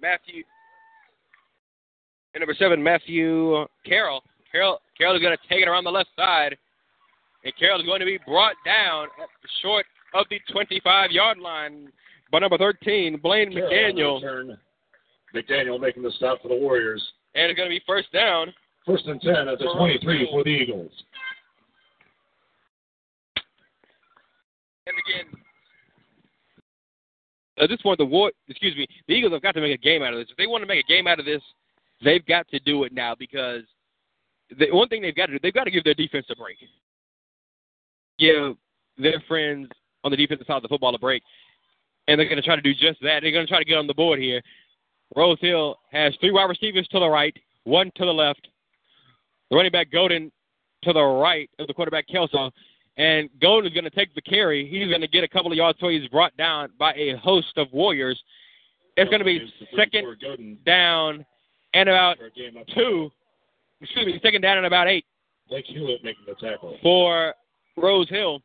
Matthew. 0.00 0.44
And 2.34 2.40
number 2.40 2.54
seven, 2.58 2.82
Matthew 2.82 3.66
Carroll. 3.84 4.22
Carroll, 4.50 4.80
Carroll 4.96 5.16
is 5.16 5.22
going 5.22 5.36
to 5.36 5.48
take 5.48 5.62
it 5.62 5.68
around 5.68 5.84
the 5.84 5.90
left 5.90 6.10
side. 6.16 6.56
And 7.44 7.52
Carroll 7.58 7.80
is 7.80 7.86
going 7.86 8.00
to 8.00 8.06
be 8.06 8.18
brought 8.26 8.54
down 8.64 9.08
at 9.20 9.28
the 9.42 9.48
short 9.62 9.84
of 10.14 10.26
the 10.30 10.40
25 10.52 11.10
yard 11.10 11.38
line 11.38 11.88
by 12.30 12.38
number 12.38 12.58
13, 12.58 13.18
Blaine 13.22 13.52
McDaniel. 13.52 14.56
McDaniel 15.34 15.80
making 15.80 16.02
the 16.02 16.12
stop 16.16 16.40
for 16.42 16.48
the 16.48 16.56
Warriors. 16.56 17.02
And 17.34 17.50
it's 17.50 17.56
going 17.56 17.68
to 17.68 17.74
be 17.74 17.82
first 17.86 18.12
down. 18.12 18.52
First 18.86 19.06
and 19.06 19.20
10 19.20 19.48
at 19.48 19.58
the 19.58 19.72
23 19.76 20.28
for 20.30 20.44
the 20.44 20.50
Eagles. 20.50 20.92
And 24.86 24.94
again, 25.06 25.43
at 27.58 27.68
this 27.68 27.80
point, 27.82 27.98
the 27.98 28.04
war, 28.04 28.32
excuse 28.48 28.74
me, 28.76 28.86
the 29.06 29.14
Eagles 29.14 29.32
have 29.32 29.42
got 29.42 29.52
to 29.52 29.60
make 29.60 29.78
a 29.78 29.82
game 29.82 30.02
out 30.02 30.12
of 30.12 30.18
this. 30.18 30.28
If 30.30 30.36
they 30.36 30.46
want 30.46 30.62
to 30.62 30.66
make 30.66 30.84
a 30.84 30.88
game 30.88 31.06
out 31.06 31.20
of 31.20 31.24
this, 31.24 31.42
they've 32.02 32.24
got 32.26 32.48
to 32.48 32.58
do 32.60 32.84
it 32.84 32.92
now 32.92 33.14
because 33.16 33.62
the 34.58 34.70
one 34.72 34.88
thing 34.88 35.02
they've 35.02 35.14
got 35.14 35.26
to 35.26 35.32
do, 35.32 35.38
they've 35.42 35.54
got 35.54 35.64
to 35.64 35.70
give 35.70 35.84
their 35.84 35.94
defense 35.94 36.26
a 36.30 36.36
break. 36.36 36.56
Give 38.18 38.56
their 38.98 39.22
friends 39.26 39.68
on 40.02 40.10
the 40.10 40.16
defensive 40.16 40.46
side 40.46 40.56
of 40.56 40.62
the 40.62 40.68
football 40.68 40.94
a 40.94 40.98
break, 40.98 41.22
and 42.08 42.18
they're 42.18 42.28
going 42.28 42.36
to 42.36 42.42
try 42.42 42.56
to 42.56 42.62
do 42.62 42.74
just 42.74 43.00
that. 43.02 43.20
They're 43.22 43.32
going 43.32 43.46
to 43.46 43.50
try 43.50 43.58
to 43.58 43.64
get 43.64 43.78
on 43.78 43.86
the 43.86 43.94
board 43.94 44.18
here. 44.18 44.42
Rose 45.16 45.38
Hill 45.40 45.76
has 45.90 46.14
three 46.20 46.32
wide 46.32 46.48
receivers 46.48 46.88
to 46.88 46.98
the 46.98 47.08
right, 47.08 47.36
one 47.64 47.90
to 47.96 48.04
the 48.04 48.12
left. 48.12 48.48
The 49.50 49.56
running 49.56 49.72
back 49.72 49.90
Godin 49.90 50.32
to 50.82 50.92
the 50.92 51.02
right 51.02 51.48
of 51.58 51.66
the 51.66 51.74
quarterback 51.74 52.06
Kelso. 52.08 52.50
And 52.96 53.28
Golden 53.40 53.66
is 53.70 53.74
going 53.74 53.84
to 53.84 53.90
take 53.90 54.14
the 54.14 54.22
carry. 54.22 54.68
He's 54.68 54.88
going 54.88 55.00
to 55.00 55.08
get 55.08 55.24
a 55.24 55.28
couple 55.28 55.50
of 55.50 55.56
yards 55.56 55.78
so 55.80 55.88
he's 55.88 56.06
brought 56.08 56.36
down 56.36 56.70
by 56.78 56.94
a 56.94 57.16
host 57.16 57.52
of 57.56 57.66
Warriors. 57.72 58.20
It's 58.96 59.10
going 59.10 59.18
to 59.18 59.24
be 59.24 59.52
second 59.76 60.06
down 60.64 61.26
and 61.74 61.88
about 61.88 62.18
for 62.18 62.26
a 62.26 62.30
game 62.30 62.56
up. 62.56 62.66
two. 62.68 63.10
Excuse 63.80 64.06
me, 64.06 64.20
second 64.22 64.42
down 64.42 64.58
and 64.58 64.66
about 64.66 64.88
eight 64.88 65.04
Blake 65.48 65.66
Hewitt 65.66 66.02
making 66.04 66.24
the 66.26 66.34
tackle. 66.34 66.78
for 66.82 67.34
Rose 67.76 68.08
Hill. 68.08 68.40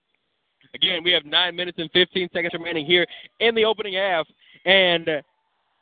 Again, 0.74 1.04
we 1.04 1.12
have 1.12 1.26
nine 1.26 1.56
minutes 1.56 1.78
and 1.80 1.90
15 1.92 2.30
seconds 2.34 2.54
remaining 2.54 2.86
here 2.86 3.06
in 3.40 3.56
the 3.56 3.66
opening 3.66 3.94
half. 3.94 4.28
And 4.66 5.08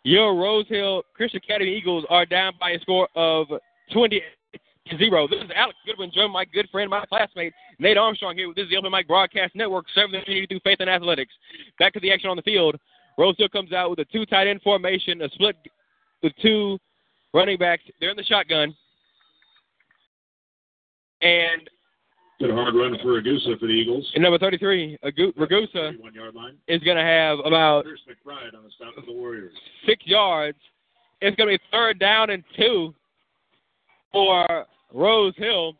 your 0.03 0.35
Rose 0.35 0.67
Hill 0.69 1.03
Christian 1.13 1.41
Academy 1.43 1.75
Eagles 1.75 2.05
are 2.09 2.25
down 2.25 2.53
by 2.59 2.71
a 2.71 2.79
score 2.79 3.07
of 3.15 3.47
20 3.91 4.21
0. 4.97 5.27
This 5.27 5.41
is 5.43 5.49
Alex 5.55 5.77
Goodwin, 5.85 6.11
joined 6.13 6.31
my 6.33 6.45
good 6.45 6.67
friend, 6.71 6.89
my 6.89 7.05
classmate, 7.05 7.53
Nate 7.79 7.97
Armstrong 7.97 8.35
here. 8.37 8.51
This 8.55 8.63
is 8.65 8.69
the 8.69 8.77
Open 8.77 8.91
Mic 8.91 9.07
Broadcast 9.07 9.55
Network, 9.55 9.85
serving 9.93 10.13
the 10.19 10.23
community 10.25 10.47
through 10.47 10.61
faith 10.63 10.77
and 10.79 10.89
athletics. 10.89 11.33
Back 11.79 11.93
to 11.93 11.99
the 11.99 12.11
action 12.11 12.29
on 12.29 12.35
the 12.35 12.41
field. 12.43 12.75
Rose 13.17 13.35
Hill 13.37 13.49
comes 13.49 13.73
out 13.73 13.89
with 13.89 13.99
a 13.99 14.05
two 14.05 14.25
tight 14.25 14.47
end 14.47 14.61
formation, 14.61 15.21
a 15.23 15.29
split 15.29 15.55
with 16.23 16.33
two 16.41 16.77
running 17.33 17.57
backs. 17.57 17.83
They're 17.99 18.11
in 18.11 18.17
the 18.17 18.23
shotgun. 18.23 18.75
And 21.21 21.69
Good 22.39 22.51
hard 22.51 22.75
run 22.75 22.95
for 23.01 23.19
Ragusa 23.19 23.59
for 23.59 23.65
the 23.65 23.73
Eagles. 23.73 24.07
in 24.13 24.21
number 24.21 24.37
33, 24.37 24.99
Agu- 25.03 25.33
Ragusa 25.35 25.93
is 26.67 26.83
going 26.83 26.97
to 26.97 27.03
have 27.03 27.39
about 27.39 27.83
McBride 27.85 28.55
on 28.55 28.63
the 28.63 28.69
stop 28.75 28.93
for 28.93 29.01
the 29.01 29.11
Warriors. 29.11 29.53
six 29.87 30.05
yards. 30.05 30.57
It's 31.19 31.35
going 31.35 31.49
to 31.51 31.57
be 31.57 31.63
third 31.71 31.97
down 31.97 32.29
and 32.29 32.43
two 32.55 32.93
for 34.11 34.67
Rose 34.93 35.33
Hill 35.37 35.73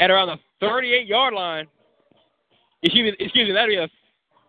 at 0.00 0.10
around 0.10 0.28
the 0.28 0.36
38 0.60 1.06
yard 1.06 1.34
line. 1.34 1.66
Excuse 2.82 3.12
me, 3.12 3.24
excuse 3.24 3.48
me 3.48 3.54
that'd 3.54 3.68
be 3.68 3.76
a, 3.76 3.88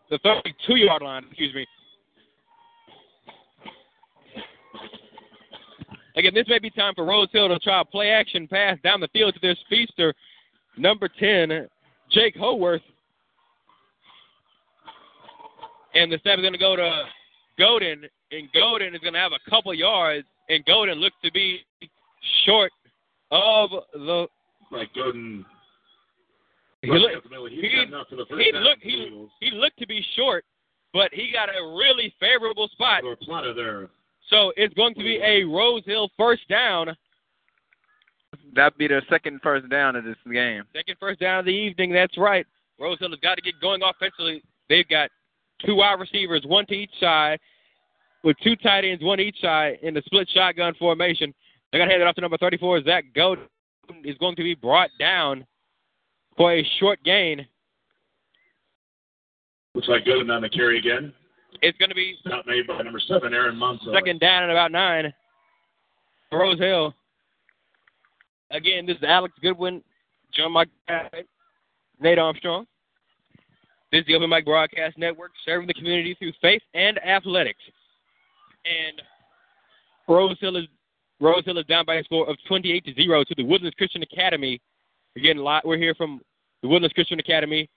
the 0.10 0.20
32 0.20 0.76
yard 0.76 1.02
line. 1.02 1.24
Excuse 1.30 1.54
me. 1.54 1.66
Again, 6.18 6.34
this 6.34 6.48
may 6.48 6.58
be 6.58 6.72
time 6.72 6.94
for 6.96 7.06
Rose 7.06 7.30
Hill 7.32 7.48
to 7.48 7.60
try 7.60 7.82
a 7.82 7.86
play 7.86 8.10
action 8.10 8.48
pass 8.48 8.78
down 8.84 9.00
the 9.00 9.08
field 9.10 9.36
to 9.36 9.40
their 9.40 9.56
speedster, 9.66 10.16
number 10.76 11.08
10, 11.08 11.68
Jake 12.12 12.36
Howarth. 12.36 12.82
And 15.94 16.12
the 16.12 16.18
snap 16.24 16.40
is 16.40 16.42
going 16.42 16.54
to 16.54 16.60
go 16.60 16.76
to 16.76 17.04
Godin, 17.60 18.04
and 18.32 18.50
Godin 18.52 18.96
is 18.96 19.02
going 19.02 19.14
to 19.14 19.20
have 19.20 19.32
a 19.32 19.50
couple 19.50 19.72
yards, 19.76 20.26
and 20.50 20.66
Godin 20.66 20.96
looks 20.96 21.16
to 21.24 21.32
be 21.32 21.60
short 22.46 22.72
of 23.32 23.70
the. 23.94 24.28
Like 24.72 24.94
Gooden. 24.94 25.46
He, 26.82 26.90
running 26.90 27.04
look, 27.04 27.18
up 27.18 27.24
the 27.30 27.50
he- 27.50 27.76
got 27.76 27.88
enough 27.88 28.08
for 28.10 28.16
the 28.18 28.26
first 28.30 28.42
he 28.44 28.52
down 28.52 28.64
looked 28.64 28.84
he, 28.84 29.28
he 29.40 29.52
looked 29.52 29.80
to 29.80 29.88
be 29.88 30.06
short, 30.16 30.46
but 30.94 31.12
he 31.14 31.32
got 31.32 31.50
a 31.50 31.76
really 31.78 32.14
favorable 32.20 32.68
spot. 32.70 33.04
Or 33.04 33.16
Plata 33.16 33.54
there. 33.56 33.90
So 34.30 34.52
it's 34.58 34.74
going 34.74 34.94
to 34.96 35.02
be 35.02 35.20
a 35.24 35.44
Rose 35.44 35.84
Hill 35.86 36.10
first 36.18 36.48
down, 36.50 36.96
That'd 38.54 38.78
be 38.78 38.88
their 38.88 39.04
second 39.10 39.40
first 39.42 39.70
down 39.70 39.96
of 39.96 40.04
this 40.04 40.16
game. 40.32 40.64
second 40.76 40.98
first 41.00 41.20
down 41.20 41.40
of 41.40 41.46
the 41.46 41.52
evening. 41.52 41.92
That's 41.94 42.18
right. 42.18 42.46
Rose 42.80 43.00
Hill 43.00 43.10
has 43.10 43.20
got 43.20 43.36
to 43.36 43.42
get 43.42 43.60
going 43.62 43.82
offensively. 43.84 44.44
They've 44.70 44.88
got 44.88 45.10
two 45.66 45.76
wide 45.76 46.00
receivers, 46.00 46.44
one 46.46 46.66
to 46.68 46.74
each 46.74 46.92
side, 47.00 47.40
with 48.24 48.36
two 48.44 48.56
tight 48.58 48.84
ends, 48.84 49.04
one 49.04 49.20
each 49.20 49.40
side 49.42 49.80
in 49.82 49.94
the 49.94 50.02
split 50.06 50.30
shotgun 50.30 50.74
formation. 50.76 51.34
They're 51.72 51.80
going 51.80 51.90
to 51.90 51.94
hand 51.94 52.02
it 52.02 52.08
off 52.08 52.16
to 52.16 52.22
number 52.22 52.38
34. 52.38 52.84
Zach 52.84 53.06
Godin 53.16 53.46
is 54.04 54.18
going 54.18 54.36
to 54.36 54.44
be 54.44 54.56
brought 54.56 54.90
down 55.00 55.46
for 56.36 56.54
a 56.54 56.68
short 56.80 57.04
gain. 57.04 57.46
Looks 59.74 59.88
like 59.88 60.06
Gooden 60.06 60.34
on 60.34 60.42
the 60.42 60.50
carry 60.50 60.80
again. 60.80 61.14
It's 61.62 61.78
going 61.78 61.90
to 61.90 61.96
be 61.96 62.16
Stop 62.26 62.46
made 62.46 62.68
by 62.68 62.82
number 62.82 63.00
seven, 63.00 63.34
Aaron 63.34 63.56
Monson. 63.56 63.94
second 63.94 64.20
down 64.20 64.44
and 64.44 64.52
about 64.52 64.72
nine. 64.72 65.14
Rose 66.32 66.60
Hill. 66.60 66.94
Again, 68.52 68.86
this 68.86 68.98
is 68.98 69.04
Alex 69.04 69.34
Goodwin, 69.42 69.84
John 70.34 70.52
Mike, 70.52 70.70
Nate 72.00 72.20
Armstrong. 72.20 72.66
This 73.92 74.02
is 74.02 74.08
the 74.08 74.16
Open 74.16 74.30
Mic 74.30 74.46
Broadcast 74.46 74.98
Network, 74.98 75.32
serving 75.46 75.68
the 75.68 75.74
community 75.74 76.16
through 76.20 76.34
faith 76.42 76.62
and 76.74 76.98
athletics. 77.06 77.60
And 78.66 79.02
Rose 80.08 80.38
Hill 80.40 80.58
is 80.58 80.66
Rose 81.20 81.46
Hill 81.46 81.58
is 81.58 81.66
down 81.66 81.86
by 81.86 81.96
a 81.96 82.04
score 82.04 82.30
of 82.30 82.38
28 82.48 82.86
to 82.86 82.94
zero 82.94 83.24
to 83.24 83.36
the 83.36 83.44
Woodlands 83.44 83.76
Christian 83.76 84.04
Academy. 84.04 84.62
Again, 85.16 85.44
we're 85.64 85.78
here 85.78 85.96
from 85.96 86.22
the 86.62 86.68
Woodlands 86.68 86.94
Christian 86.94 87.20
Academy. 87.20 87.70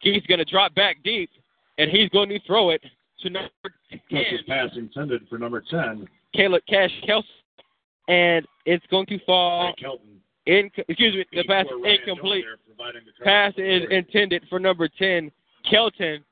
He's 0.00 0.24
going 0.26 0.38
to 0.38 0.44
drop 0.44 0.74
back 0.74 0.96
deep, 1.02 1.30
and 1.78 1.90
he's 1.90 2.08
going 2.10 2.28
to 2.28 2.40
throw 2.46 2.70
it 2.70 2.82
to 3.20 3.30
number 3.30 3.50
10. 3.90 4.00
This 4.10 4.26
is 4.32 4.40
pass 4.46 4.70
intended 4.76 5.22
for 5.28 5.38
number 5.38 5.62
10, 5.68 6.08
Caleb 6.34 6.62
Cash 6.68 6.90
Kelsey, 7.06 7.28
and 8.08 8.46
it's 8.66 8.84
going 8.90 9.06
to 9.06 9.18
fall 9.24 9.72
in. 10.46 10.70
Excuse 10.88 11.14
me, 11.14 11.24
the 11.32 11.44
pass 11.44 11.66
84 11.66 11.86
incomplete. 11.86 12.44
The 12.78 13.24
Pass 13.24 13.52
is 13.56 13.82
intended 13.90 14.44
for 14.48 14.58
number 14.58 14.88
ten, 14.88 15.30
Kelton. 15.70 16.24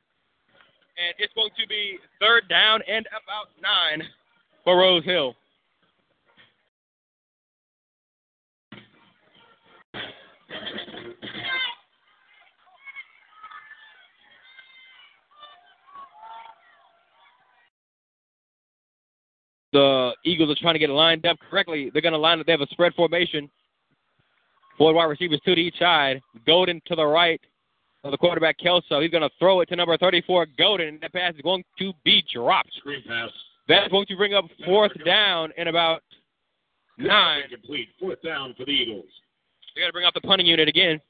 And 1.02 1.14
it's 1.18 1.32
going 1.34 1.50
to 1.58 1.66
be 1.68 1.98
third 2.20 2.48
down 2.48 2.80
and 2.88 3.06
about 3.06 3.48
nine 3.62 4.06
for 4.64 4.78
Rose 4.78 5.04
Hill. 5.04 5.34
The 19.72 20.12
Eagles 20.24 20.50
are 20.50 20.60
trying 20.60 20.74
to 20.74 20.80
get 20.80 20.90
lined 20.90 21.26
up 21.26 21.36
correctly. 21.48 21.90
They're 21.92 22.02
going 22.02 22.12
to 22.12 22.18
line 22.18 22.40
up. 22.40 22.46
They 22.46 22.52
have 22.52 22.60
a 22.60 22.66
spread 22.68 22.92
formation. 22.94 23.48
Four 24.76 24.94
wide 24.94 25.04
receivers, 25.04 25.40
two 25.44 25.54
to 25.54 25.60
each 25.60 25.78
side. 25.78 26.20
Golden 26.46 26.80
to 26.86 26.96
the 26.96 27.06
right 27.06 27.40
of 28.02 28.10
the 28.10 28.18
quarterback, 28.18 28.58
Kelso. 28.58 29.00
He's 29.00 29.10
going 29.10 29.22
to 29.22 29.30
throw 29.38 29.60
it 29.60 29.68
to 29.68 29.76
number 29.76 29.96
34, 29.96 30.46
Golden. 30.58 30.98
That 31.02 31.12
pass 31.12 31.34
is 31.34 31.42
going 31.42 31.62
to 31.78 31.92
be 32.04 32.24
dropped. 32.32 32.72
Screen 32.78 33.02
pass. 33.06 33.30
That's 33.68 33.88
going 33.88 34.06
to 34.06 34.16
bring 34.16 34.34
up 34.34 34.46
fourth 34.64 34.92
down 35.04 35.52
in 35.56 35.68
about 35.68 36.02
nine. 36.98 37.42
Complete. 37.50 37.90
Fourth 38.00 38.20
down 38.22 38.54
for 38.56 38.64
the 38.64 38.72
Eagles. 38.72 39.04
They 39.74 39.82
got 39.82 39.86
to 39.86 39.92
bring 39.92 40.06
out 40.06 40.14
the 40.14 40.20
punting 40.20 40.46
unit 40.46 40.68
again 40.68 41.00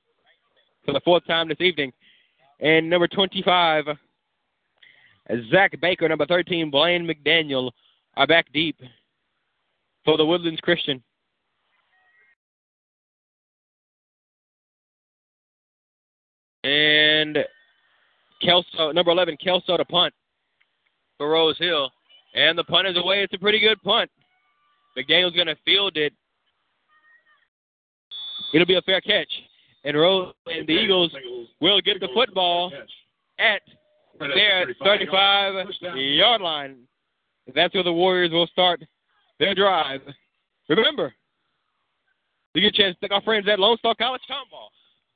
for 0.84 0.92
the 0.92 1.00
fourth 1.00 1.26
time 1.26 1.48
this 1.48 1.61
evening. 1.61 1.92
And 2.61 2.90
number 2.90 3.08
25, 3.08 3.84
Zach 5.50 5.80
Baker. 5.80 6.08
Number 6.08 6.26
13, 6.26 6.70
Blaine 6.70 7.06
McDaniel 7.06 7.70
are 8.16 8.26
back 8.26 8.46
deep 8.52 8.78
for 10.04 10.16
the 10.16 10.26
Woodlands 10.26 10.61
Christian. 10.61 11.02
And 16.62 17.38
Kelso, 18.42 18.92
number 18.92 19.11
11, 19.11 19.38
Kelso 19.42 19.76
to 19.76 19.84
punt 19.84 20.12
for 21.16 21.30
Rose 21.30 21.56
Hill. 21.58 21.90
And 22.34 22.58
the 22.58 22.64
punt 22.64 22.86
is 22.86 22.96
away. 22.96 23.22
It's 23.22 23.32
a 23.32 23.38
pretty 23.38 23.61
good 23.61 23.82
punt. 23.82 24.11
McDaniel's 24.96 25.34
going 25.34 25.46
to 25.46 25.56
field 25.64 25.96
it. 25.96 26.12
It'll 28.53 28.66
be 28.66 28.76
a 28.76 28.82
fair 28.82 29.01
catch. 29.01 29.30
And 29.84 29.96
Rose 29.96 30.34
and 30.46 30.66
the 30.66 30.72
Eagles 30.72 31.14
will 31.61 31.80
get 31.80 32.01
the 32.01 32.09
football 32.14 32.72
at 33.38 33.62
their 34.18 34.74
35 34.84 35.66
yard 35.94 36.40
line. 36.42 36.76
That's 37.55 37.74
where 37.74 37.82
the 37.82 37.92
Warriors 37.92 38.30
will 38.30 38.46
start 38.48 38.82
their 39.38 39.55
drive. 39.55 40.01
Remember, 40.68 41.12
you 42.55 42.62
get 42.62 42.74
a 42.74 42.82
chance 42.82 42.94
to 42.96 43.01
thank 43.01 43.12
our 43.12 43.22
friends 43.22 43.48
at 43.48 43.59
Lone 43.59 43.76
Star 43.78 43.94
College 43.94 44.20
Tomball. 44.30 44.68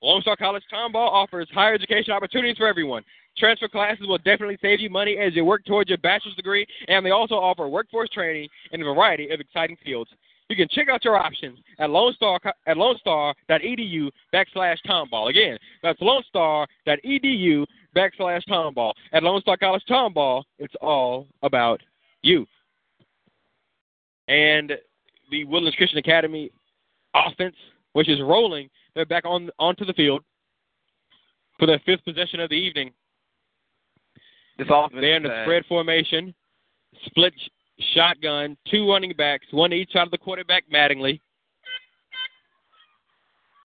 Lone 0.03 0.22
Star 0.22 0.37
College 0.37 0.62
Tomball 0.72 1.09
offers 1.09 1.49
higher 1.53 1.74
education 1.74 2.12
opportunities 2.12 2.57
for 2.57 2.66
everyone. 2.66 3.05
Transfer 3.37 3.68
classes 3.68 4.07
will 4.07 4.18
definitely 4.18 4.59
save 4.62 4.80
you 4.80 4.91
money 4.91 5.16
as 5.18 5.35
you 5.35 5.45
work 5.45 5.64
towards 5.64 5.89
your 5.89 5.99
bachelor's 5.99 6.37
degree, 6.37 6.66
and 6.89 7.05
they 7.05 7.11
also 7.11 7.35
offer 7.35 7.68
workforce 7.68 8.09
training 8.11 8.49
in 8.72 8.80
a 8.80 8.85
variety 8.85 9.30
of 9.30 9.41
exciting 9.41 9.76
fields. 9.85 10.11
You 10.51 10.57
can 10.57 10.68
check 10.68 10.88
out 10.88 11.05
your 11.05 11.16
options 11.16 11.59
at 11.78 11.88
Lone 11.88 12.12
Star 12.14 12.38
at 12.66 12.76
LoneStar.edu 12.76 14.11
backslash 14.32 14.76
Tomball. 14.86 15.30
Again, 15.30 15.57
that's 15.82 16.01
LoneStar.edu 16.01 17.64
backslash 17.97 18.42
Tomball. 18.49 18.92
At 19.12 19.22
Lone 19.22 19.40
Star 19.40 19.57
College 19.57 19.82
Tomball, 19.88 20.42
it's 20.59 20.74
all 20.82 21.26
about 21.42 21.80
you. 22.22 22.47
And 24.28 24.72
the 25.30 25.45
Woodlands 25.45 25.76
Christian 25.76 25.99
Academy 25.99 26.51
offense, 27.14 27.57
which 27.95 28.09
is 28.09 28.20
rolling, 28.20 28.68
they're 28.95 29.07
back 29.07 29.24
on 29.24 29.51
onto 29.59 29.84
the 29.84 29.95
field 29.95 30.22
for 31.59 31.66
their 31.66 31.80
fifth 31.86 32.05
possession 32.05 32.40
of 32.40 32.51
the 32.51 32.57
evening. 32.57 32.92
This 34.59 34.68
offense 34.70 35.01
They're 35.01 35.16
in 35.16 35.22
the 35.22 35.42
spread 35.45 35.64
formation, 35.66 36.34
split 37.07 37.32
shotgun, 37.95 38.57
two 38.70 38.89
running 38.89 39.12
backs, 39.16 39.47
one 39.51 39.72
each 39.72 39.97
out 39.97 40.07
of 40.07 40.11
the 40.11 40.18
quarterback, 40.18 40.64
Mattingly, 40.72 41.20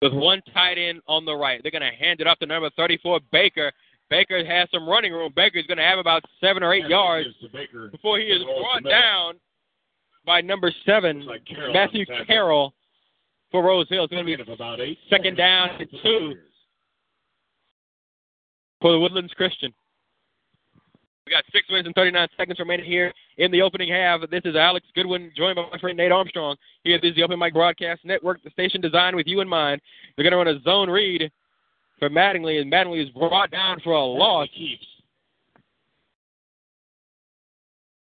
with 0.01 0.13
one 0.13 0.41
tight 0.53 0.77
end 0.77 1.01
on 1.07 1.25
the 1.25 1.35
right. 1.35 1.61
They're 1.61 1.71
going 1.71 1.81
to 1.81 1.97
hand 1.97 2.21
it 2.21 2.27
off 2.27 2.39
to 2.39 2.45
number 2.45 2.69
34, 2.75 3.19
Baker. 3.31 3.71
Baker 4.09 4.43
has 4.43 4.67
some 4.73 4.87
running 4.87 5.13
room. 5.13 5.31
Baker's 5.35 5.67
going 5.67 5.77
to 5.77 5.83
have 5.83 5.99
about 5.99 6.23
seven 6.41 6.63
or 6.63 6.73
eight 6.73 6.87
yards 6.87 7.29
before 7.91 8.17
he 8.17 8.25
is 8.25 8.43
brought 8.43 8.83
down 8.83 9.35
by 10.25 10.41
number 10.41 10.71
seven, 10.85 11.25
like 11.25 11.45
Carroll 11.45 11.73
Matthew 11.73 12.01
on 12.01 12.05
the 12.07 12.13
tackle. 12.13 12.25
Carroll 12.25 12.73
for 13.51 13.63
Rose 13.63 13.87
Hill. 13.89 14.05
It's 14.05 14.11
going 14.11 14.25
to 14.25 14.37
be 14.37 14.51
about 14.51 14.79
eight. 14.79 14.97
second 15.09 15.37
down 15.37 15.69
and 15.79 15.89
two 16.03 16.33
for 18.81 18.91
the 18.91 18.99
Woodlands 18.99 19.33
Christian. 19.33 19.73
We 21.29 21.35
got 21.35 21.43
six 21.51 21.69
minutes 21.69 21.85
and 21.85 21.93
39 21.93 22.27
seconds 22.37 22.57
remaining 22.57 22.87
here 22.87 23.13
in 23.37 23.51
the 23.51 23.61
opening 23.61 23.89
half. 23.89 24.21
This 24.31 24.41
is 24.45 24.55
Alex 24.55 24.87
Goodwin, 24.95 25.31
joined 25.37 25.57
by 25.57 25.65
my 25.71 25.77
friend 25.77 25.95
Nate 25.95 26.11
Armstrong. 26.11 26.55
Here 26.83 26.99
this 26.99 27.11
is 27.11 27.15
the 27.17 27.21
Open 27.21 27.37
Mic 27.37 27.53
Broadcast 27.53 28.03
Network, 28.03 28.41
the 28.43 28.49
station 28.49 28.81
designed 28.81 29.15
with 29.15 29.27
you 29.27 29.39
in 29.39 29.47
mind. 29.47 29.79
They're 30.15 30.23
going 30.23 30.31
to 30.31 30.37
run 30.37 30.47
a 30.47 30.59
zone 30.63 30.89
read 30.89 31.31
for 31.99 32.09
Mattingly, 32.09 32.59
and 32.59 32.71
Mattingly 32.71 33.03
is 33.03 33.11
brought 33.11 33.51
down 33.51 33.79
for 33.83 33.93
a 33.93 34.03
loss. 34.03 34.47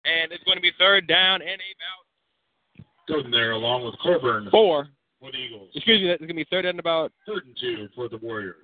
And 0.06 0.32
it's 0.32 0.44
going 0.44 0.56
to 0.56 0.62
be 0.62 0.72
third 0.78 1.06
down 1.06 1.42
and 1.42 1.60
about 1.60 2.86
Golden 3.06 3.30
there 3.30 3.50
along 3.50 3.84
with 3.84 3.96
Coburn 4.02 4.48
four. 4.50 4.88
for 5.20 5.30
the 5.30 5.36
Eagles. 5.36 5.68
Excuse 5.74 6.00
me, 6.00 6.08
that's 6.08 6.20
going 6.20 6.28
to 6.28 6.34
be 6.34 6.46
third 6.48 6.64
and 6.64 6.80
about. 6.80 7.12
Third 7.26 7.44
and 7.44 7.56
two 7.60 7.86
for 7.94 8.08
the 8.08 8.16
Warriors. 8.16 8.56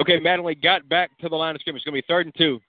Okay, 0.00 0.18
Mattingly 0.18 0.60
got 0.60 0.88
back 0.88 1.16
to 1.18 1.28
the 1.28 1.36
line 1.36 1.54
of 1.54 1.60
scrimmage. 1.60 1.82
It's 1.82 1.84
going 1.84 1.94
to 1.94 2.04
be 2.04 2.12
third 2.12 2.26
and 2.26 2.34
two. 2.36 2.60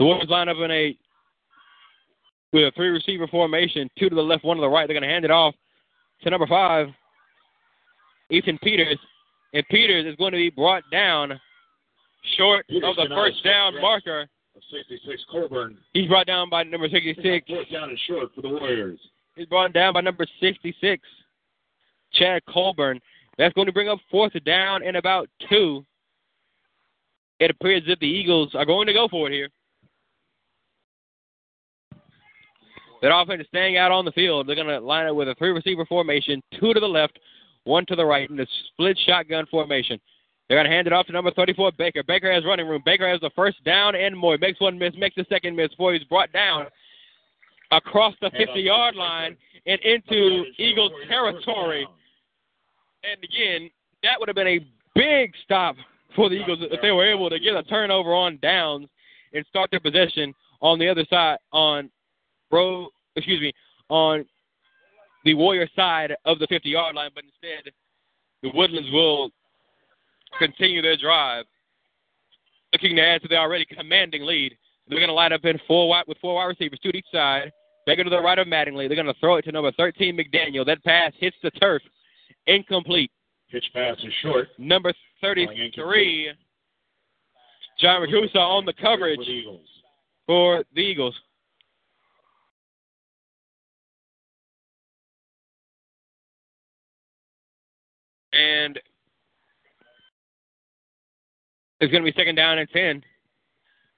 The 0.00 0.06
Warriors 0.06 0.30
line 0.30 0.48
up 0.48 0.56
in 0.56 0.70
a 0.70 0.96
with 2.54 2.64
a 2.64 2.72
three 2.74 2.88
receiver 2.88 3.28
formation, 3.28 3.90
two 3.98 4.08
to 4.08 4.14
the 4.14 4.22
left, 4.22 4.44
one 4.44 4.56
to 4.56 4.62
the 4.62 4.68
right. 4.68 4.88
They're 4.88 4.94
going 4.94 5.06
to 5.06 5.12
hand 5.12 5.26
it 5.26 5.30
off 5.30 5.54
to 6.22 6.30
number 6.30 6.46
five, 6.46 6.88
Ethan 8.30 8.58
Peters, 8.62 8.98
and 9.52 9.62
Peters 9.68 10.06
is 10.06 10.16
going 10.16 10.32
to 10.32 10.38
be 10.38 10.48
brought 10.48 10.84
down 10.90 11.38
short 12.38 12.66
Peters 12.68 12.96
of 12.96 12.96
the 12.96 13.14
first 13.14 13.44
down 13.44 13.78
marker. 13.78 14.22
Of 14.56 14.62
66 14.72 15.22
Coburn. 15.30 15.76
He's 15.92 16.08
brought 16.08 16.26
down 16.26 16.48
by 16.48 16.62
number 16.62 16.88
66. 16.88 17.46
Fourth 17.46 17.70
down 17.70 17.90
and 17.90 17.98
short 18.08 18.34
for 18.34 18.40
the 18.40 18.48
Warriors. 18.48 18.98
He's 19.36 19.46
brought 19.46 19.74
down 19.74 19.92
by 19.92 20.00
number 20.00 20.24
66, 20.40 21.02
Chad 22.14 22.42
Colburn. 22.48 23.00
That's 23.36 23.52
going 23.52 23.66
to 23.66 23.72
bring 23.72 23.90
up 23.90 23.98
fourth 24.10 24.32
down 24.44 24.82
and 24.82 24.96
about 24.96 25.28
two. 25.50 25.84
It 27.38 27.50
appears 27.50 27.82
that 27.86 28.00
the 28.00 28.06
Eagles 28.06 28.54
are 28.54 28.64
going 28.64 28.86
to 28.86 28.94
go 28.94 29.06
for 29.06 29.28
it 29.28 29.34
here. 29.34 29.50
That 33.02 33.16
offense 33.16 33.40
is 33.40 33.46
staying 33.48 33.76
out 33.76 33.90
on 33.90 34.04
the 34.04 34.12
field. 34.12 34.46
They're 34.46 34.54
going 34.54 34.66
to 34.66 34.80
line 34.80 35.06
up 35.06 35.16
with 35.16 35.28
a 35.28 35.34
three 35.36 35.50
receiver 35.50 35.86
formation, 35.86 36.42
two 36.58 36.74
to 36.74 36.80
the 36.80 36.86
left, 36.86 37.18
one 37.64 37.86
to 37.86 37.96
the 37.96 38.04
right, 38.04 38.28
in 38.28 38.38
a 38.38 38.46
split 38.72 38.98
shotgun 39.06 39.46
formation. 39.50 39.98
They're 40.48 40.58
going 40.58 40.68
to 40.68 40.74
hand 40.74 40.86
it 40.86 40.92
off 40.92 41.06
to 41.06 41.12
number 41.12 41.30
34, 41.30 41.72
Baker. 41.78 42.02
Baker 42.02 42.32
has 42.32 42.44
running 42.44 42.66
room. 42.66 42.82
Baker 42.84 43.08
has 43.08 43.20
the 43.20 43.30
first 43.36 43.62
down 43.64 43.94
and 43.94 44.16
more. 44.16 44.36
Makes 44.38 44.60
one 44.60 44.78
miss, 44.78 44.92
makes 44.98 45.14
the 45.14 45.24
second 45.28 45.54
miss 45.54 45.68
before 45.68 45.94
he's 45.94 46.04
brought 46.04 46.32
down 46.32 46.66
across 47.70 48.14
the 48.20 48.30
50 48.36 48.60
yard 48.60 48.96
line 48.96 49.36
and 49.66 49.80
into 49.82 50.44
Eagles 50.58 50.92
territory. 51.08 51.86
And 53.04 53.22
again, 53.22 53.70
that 54.02 54.18
would 54.18 54.28
have 54.28 54.34
been 54.34 54.48
a 54.48 54.66
big 54.94 55.32
stop 55.44 55.76
for 56.16 56.28
the 56.28 56.34
Eagles 56.34 56.58
if 56.62 56.82
they 56.82 56.90
were 56.90 57.08
able 57.08 57.30
to 57.30 57.38
get 57.38 57.54
a 57.54 57.62
turnover 57.62 58.12
on 58.12 58.38
downs 58.42 58.88
and 59.32 59.44
start 59.48 59.70
their 59.70 59.80
possession 59.80 60.34
on 60.60 60.78
the 60.78 60.88
other 60.88 61.06
side 61.08 61.38
on 61.52 61.90
row 62.50 62.88
excuse 63.16 63.40
me, 63.40 63.52
on 63.88 64.24
the 65.24 65.34
Warrior 65.34 65.68
side 65.76 66.14
of 66.24 66.38
the 66.38 66.46
fifty 66.46 66.70
yard 66.70 66.94
line, 66.94 67.10
but 67.14 67.24
instead 67.24 67.72
the 68.42 68.50
Woodlands 68.54 68.90
will 68.92 69.30
continue 70.38 70.82
their 70.82 70.96
drive. 70.96 71.44
Looking 72.72 72.96
to 72.96 73.02
add 73.02 73.22
to 73.22 73.28
the 73.28 73.36
already 73.36 73.66
commanding 73.66 74.24
lead. 74.24 74.56
They're 74.88 74.98
going 74.98 75.08
to 75.08 75.14
line 75.14 75.32
up 75.32 75.44
in 75.44 75.58
four 75.66 75.88
wide, 75.88 76.04
with 76.06 76.18
four 76.18 76.36
wide 76.36 76.46
receivers, 76.46 76.78
two 76.82 76.92
to 76.92 76.98
each 76.98 77.06
side. 77.12 77.52
They 77.86 77.92
Baker 77.92 78.04
to 78.04 78.10
the 78.10 78.20
right 78.20 78.38
of 78.38 78.46
Mattingly. 78.46 78.88
They're 78.88 78.96
going 78.96 79.06
to 79.06 79.20
throw 79.20 79.36
it 79.36 79.42
to 79.42 79.52
number 79.52 79.72
13, 79.72 80.16
McDaniel. 80.16 80.66
That 80.66 80.82
pass 80.84 81.12
hits 81.18 81.36
the 81.42 81.50
turf. 81.52 81.82
Incomplete. 82.46 83.10
Pitch 83.50 83.64
pass 83.72 83.96
is 83.98 84.12
short. 84.22 84.48
Number 84.58 84.92
33, 85.20 86.32
John 87.80 88.02
Ragusa 88.02 88.36
on 88.36 88.64
the 88.64 88.72
coverage 88.74 89.20
For 90.26 90.64
the 90.74 90.80
Eagles. 90.80 91.14
And 98.32 98.78
it's 101.80 101.90
going 101.90 102.04
to 102.04 102.10
be 102.10 102.16
second 102.16 102.36
down 102.36 102.58
and 102.58 102.68
10. 102.70 103.02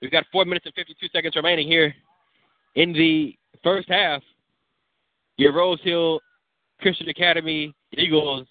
We've 0.01 0.11
got 0.11 0.25
four 0.33 0.45
minutes 0.45 0.67
and 0.67 0.75
52 0.75 1.09
seconds 1.13 1.37
remaining 1.37 1.67
here 1.67 1.95
in 2.75 2.93
the 2.93 3.37
first 3.63 3.89
half. 3.89 4.23
Your 5.37 5.53
Rose 5.53 5.81
Hill 5.83 6.21
Christian 6.81 7.09
Academy 7.09 7.75
Eagles, 7.97 8.47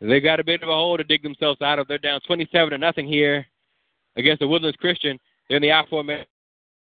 they 0.00 0.20
got 0.20 0.40
a 0.40 0.44
bit 0.44 0.62
of 0.62 0.68
a 0.68 0.72
hole 0.72 0.96
to 0.96 1.04
dig 1.04 1.22
themselves 1.22 1.60
out 1.60 1.78
of. 1.78 1.88
They're 1.88 1.98
down 1.98 2.20
27 2.26 2.70
to 2.70 2.78
nothing 2.78 3.06
here 3.06 3.46
against 4.16 4.40
the 4.40 4.48
Woodlands 4.48 4.76
Christian. 4.76 5.18
They're 5.48 5.56
in 5.56 5.62
the 5.62 5.82
formation. 5.90 6.26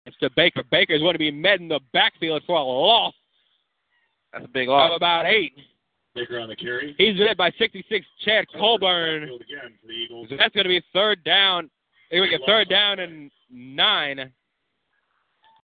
It's 0.07 0.17
to 0.19 0.31
Baker. 0.37 0.63
Baker 0.71 0.95
is 0.95 1.01
going 1.01 1.15
to 1.15 1.19
be 1.19 1.31
met 1.31 1.61
in 1.61 1.69
the 1.69 1.81
backfield 1.93 2.43
for 2.47 2.57
a 2.57 2.63
loss 2.63 3.15
That's 4.33 4.45
a 4.45 4.49
big 4.49 4.69
loss. 4.69 4.91
of 4.91 4.97
about 4.97 5.27
eight. 5.27 5.53
Baker 6.15 6.39
on 6.39 6.49
the 6.49 6.57
carry. 6.57 6.95
He's 6.99 7.19
led 7.19 7.37
by 7.37 7.51
66, 7.59 8.07
Chad 8.25 8.47
Colburn. 8.59 9.25
Again 9.25 9.75
for 9.81 9.87
the 9.87 9.93
Eagles. 9.93 10.29
So 10.31 10.37
that's 10.37 10.55
going 10.55 10.65
to 10.65 10.69
be 10.69 10.83
third 10.93 11.23
down. 11.25 11.71
They're 12.11 12.27
going 12.27 12.39
to 12.39 12.47
third 12.47 12.69
down 12.69 12.99
and 12.99 13.31
nine. 13.51 14.31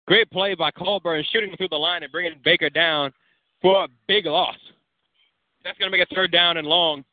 Great 0.07 0.31
play 0.31 0.55
by 0.55 0.71
Colburn, 0.71 1.23
shooting 1.31 1.55
through 1.57 1.69
the 1.69 1.77
line 1.77 2.03
and 2.03 2.11
bringing 2.11 2.41
Baker 2.43 2.71
down 2.71 3.13
for 3.61 3.85
a 3.85 3.89
big 4.09 4.25
loss. 4.27 4.57
That's 5.63 5.79
going 5.79 5.93
to 5.93 5.97
make 5.97 6.11
a 6.11 6.15
third 6.15 6.33
down 6.33 6.57
and 6.57 6.67
long 6.67 7.05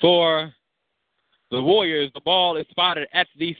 for 0.00 0.52
the 1.50 1.62
Warriors. 1.62 2.10
The 2.14 2.20
ball 2.20 2.56
is 2.56 2.64
spotted 2.70 3.06
at 3.12 3.26
the 3.38 3.54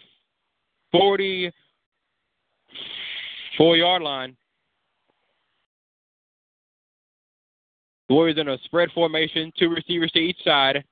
44 0.93 3.77
yard 3.77 4.03
line. 4.03 4.35
The 8.09 8.15
Warriors 8.15 8.39
in 8.39 8.49
a 8.49 8.59
spread 8.65 8.91
formation, 8.93 9.53
two 9.59 9.71
receivers 9.71 10.11
to 10.13 10.19
each 10.19 10.43
side. 10.45 10.85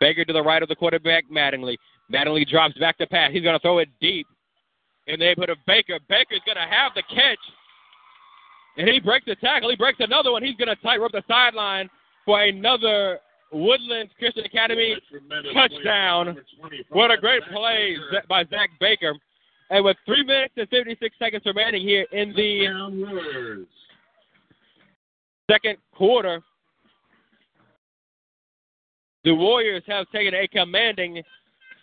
Baker 0.00 0.24
to 0.24 0.32
the 0.32 0.42
right 0.42 0.62
of 0.62 0.68
the 0.68 0.76
quarterback, 0.76 1.24
Mattingly. 1.30 1.76
Mattingly 2.12 2.46
drops 2.46 2.78
back 2.78 2.98
to 2.98 3.06
pass. 3.06 3.32
He's 3.32 3.42
going 3.42 3.54
to 3.54 3.60
throw 3.60 3.78
it 3.78 3.88
deep. 4.00 4.26
In 5.06 5.18
the 5.18 5.24
neighborhood 5.24 5.50
of 5.50 5.58
Baker. 5.66 5.98
Baker's 6.08 6.40
going 6.44 6.56
to 6.56 6.62
have 6.62 6.92
the 6.94 7.02
catch. 7.14 7.38
And 8.76 8.88
he 8.88 9.00
breaks 9.00 9.26
the 9.26 9.36
tackle. 9.36 9.70
He 9.70 9.76
breaks 9.76 9.98
another 10.00 10.32
one. 10.32 10.42
He's 10.42 10.56
going 10.56 10.68
to 10.68 10.76
tighten 10.76 11.04
up 11.04 11.12
the 11.12 11.22
sideline 11.26 11.88
for 12.24 12.42
another 12.42 13.20
Woodlands 13.52 14.12
Christian 14.18 14.44
Academy 14.44 14.96
touchdown. 15.54 16.26
play. 16.26 16.34
Number 16.34 16.44
20 16.60 16.84
from 16.88 16.98
What 16.98 17.10
a 17.10 17.16
great 17.16 17.42
play 17.52 17.96
by 18.28 18.44
Zach 18.44 18.70
Baker. 18.80 19.14
And 19.70 19.84
with 19.84 19.96
three 20.04 20.24
minutes 20.24 20.54
and 20.56 20.68
56 20.68 21.16
seconds 21.18 21.42
remaining 21.46 21.82
here 21.82 22.06
in 22.12 22.32
the. 22.34 22.66
Second 25.50 25.78
quarter, 25.94 26.42
the 29.24 29.34
Warriors 29.34 29.82
have 29.86 30.08
taken 30.10 30.34
a 30.34 30.46
commanding 30.48 31.22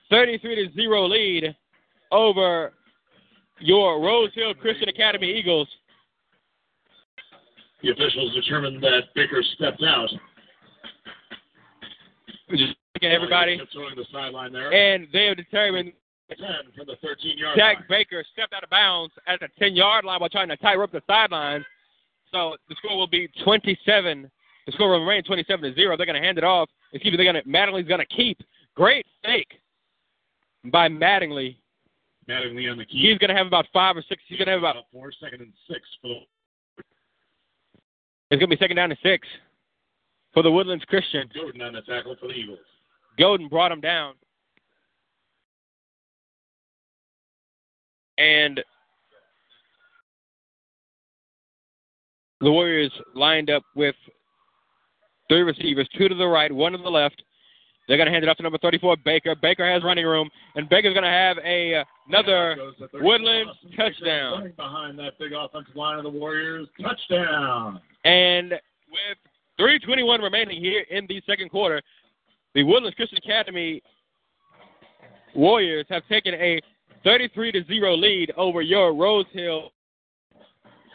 33 0.09 0.67
to 0.67 0.73
0 0.73 1.07
lead 1.07 1.55
over 2.11 2.73
your 3.59 4.01
Rose 4.01 4.31
Hill 4.33 4.53
Christian 4.53 4.89
Academy 4.89 5.31
Eagles. 5.31 5.67
The 7.81 7.91
officials 7.91 8.33
determined 8.33 8.81
that 8.81 9.13
Baker 9.13 9.43
stepped 9.55 9.83
out. 9.83 10.09
Just 12.51 12.75
looking 12.95 13.09
at 13.09 13.15
everybody. 13.15 13.57
The 13.57 14.05
sideline 14.11 14.53
there. 14.53 14.71
And 14.71 15.07
they 15.11 15.25
have 15.25 15.37
determined 15.37 15.91
10 16.29 16.47
the 16.85 16.95
13 17.01 17.37
yard 17.37 17.57
Zach 17.57 17.77
line. 17.77 17.85
Baker 17.89 18.23
stepped 18.31 18.53
out 18.53 18.63
of 18.63 18.69
bounds 18.69 19.13
at 19.27 19.39
the 19.39 19.47
10 19.59 19.75
yard 19.75 20.05
line 20.05 20.19
while 20.19 20.29
trying 20.29 20.47
to 20.49 20.57
tie 20.57 20.75
up 20.75 20.91
the 20.91 21.01
sidelines. 21.07 21.65
So 22.33 22.55
the 22.67 22.75
score 22.75 22.97
will 22.97 23.07
be 23.07 23.29
27. 23.43 24.29
The 24.65 24.71
score 24.71 24.89
will 24.89 25.01
remain 25.01 25.23
27 25.23 25.69
to 25.69 25.75
0. 25.75 25.97
They're 25.97 26.05
going 26.05 26.19
to 26.19 26.25
hand 26.25 26.37
it 26.37 26.43
off. 26.43 26.69
Excuse 26.93 27.11
me, 27.11 27.17
they're 27.17 27.31
going 27.31 27.43
to, 27.43 27.49
Mattingly's 27.49 27.87
going 27.87 27.99
to 27.99 28.15
keep. 28.15 28.39
Great 28.75 29.05
fake 29.23 29.59
by 30.71 30.89
Mattingly. 30.89 31.57
Mattingly 32.29 32.71
on 32.71 32.77
the 32.77 32.85
key. 32.85 33.09
He's 33.09 33.17
going 33.19 33.29
to 33.29 33.35
have 33.35 33.47
about 33.47 33.65
five 33.71 33.97
or 33.97 34.03
six. 34.07 34.21
He's 34.27 34.37
going 34.37 34.47
to 34.47 34.53
have 34.53 34.61
about, 34.61 34.77
four, 34.91 35.11
second 35.21 35.41
and 35.41 35.53
six 35.67 35.81
for 36.01 36.07
the 36.07 36.15
it's 38.31 38.39
going 38.39 38.49
to 38.49 38.55
be 38.55 38.59
second 38.59 38.77
down 38.77 38.89
and 38.89 38.99
six 39.03 39.27
for 40.33 40.41
the 40.41 40.51
Woodlands 40.51 40.83
Christian. 40.85 41.29
Jordan 41.35 41.61
on 41.61 41.73
the 41.73 41.81
tackle 41.81 42.15
for 42.19 42.29
the 42.29 42.33
Eagles. 42.33 42.57
Golden 43.19 43.47
brought 43.47 43.71
him 43.71 43.79
down. 43.79 44.15
And 48.17 48.59
the 52.43 52.51
Warriors 52.51 52.91
lined 53.15 53.49
up 53.49 53.63
with 53.75 53.95
three 55.29 55.41
receivers, 55.41 55.87
two 55.97 56.09
to 56.09 56.15
the 56.15 56.27
right, 56.27 56.51
one 56.51 56.73
to 56.73 56.77
the 56.77 56.89
left. 56.89 57.23
They're 57.87 57.97
going 57.97 58.07
to 58.07 58.13
hand 58.13 58.23
it 58.23 58.29
off 58.29 58.37
to 58.37 58.43
number 58.43 58.57
34, 58.59 58.97
Baker. 59.03 59.35
Baker 59.35 59.69
has 59.69 59.83
running 59.83 60.05
room, 60.05 60.29
and 60.55 60.69
Baker's 60.69 60.93
going 60.93 61.03
to 61.03 61.09
have 61.09 61.37
a 61.43 61.75
uh, 61.75 61.83
another 62.07 62.55
Goes 62.55 62.73
the 62.79 62.87
30 62.87 63.05
Woodlands 63.05 63.51
touchdown. 63.75 64.33
running 64.33 64.53
Behind 64.53 64.99
that 64.99 65.19
big 65.19 65.33
offensive 65.33 65.75
line 65.75 65.97
of 65.97 66.03
the 66.03 66.09
Warriors. 66.09 66.67
Touchdown. 66.81 67.81
And 68.05 68.51
with 68.51 69.17
3:21 69.59 70.21
remaining 70.21 70.61
here 70.61 70.85
in 70.89 71.05
the 71.07 71.21
second 71.27 71.49
quarter, 71.49 71.81
the 72.55 72.63
Woodlands 72.63 72.95
Christian 72.95 73.17
Academy 73.17 73.81
Warriors 75.35 75.85
have 75.89 76.07
taken 76.07 76.33
a 76.35 76.61
33 77.03 77.51
to 77.51 77.65
0 77.65 77.97
lead 77.97 78.31
over 78.37 78.61
your 78.61 78.93
Rose 78.93 79.25
Hill 79.33 79.71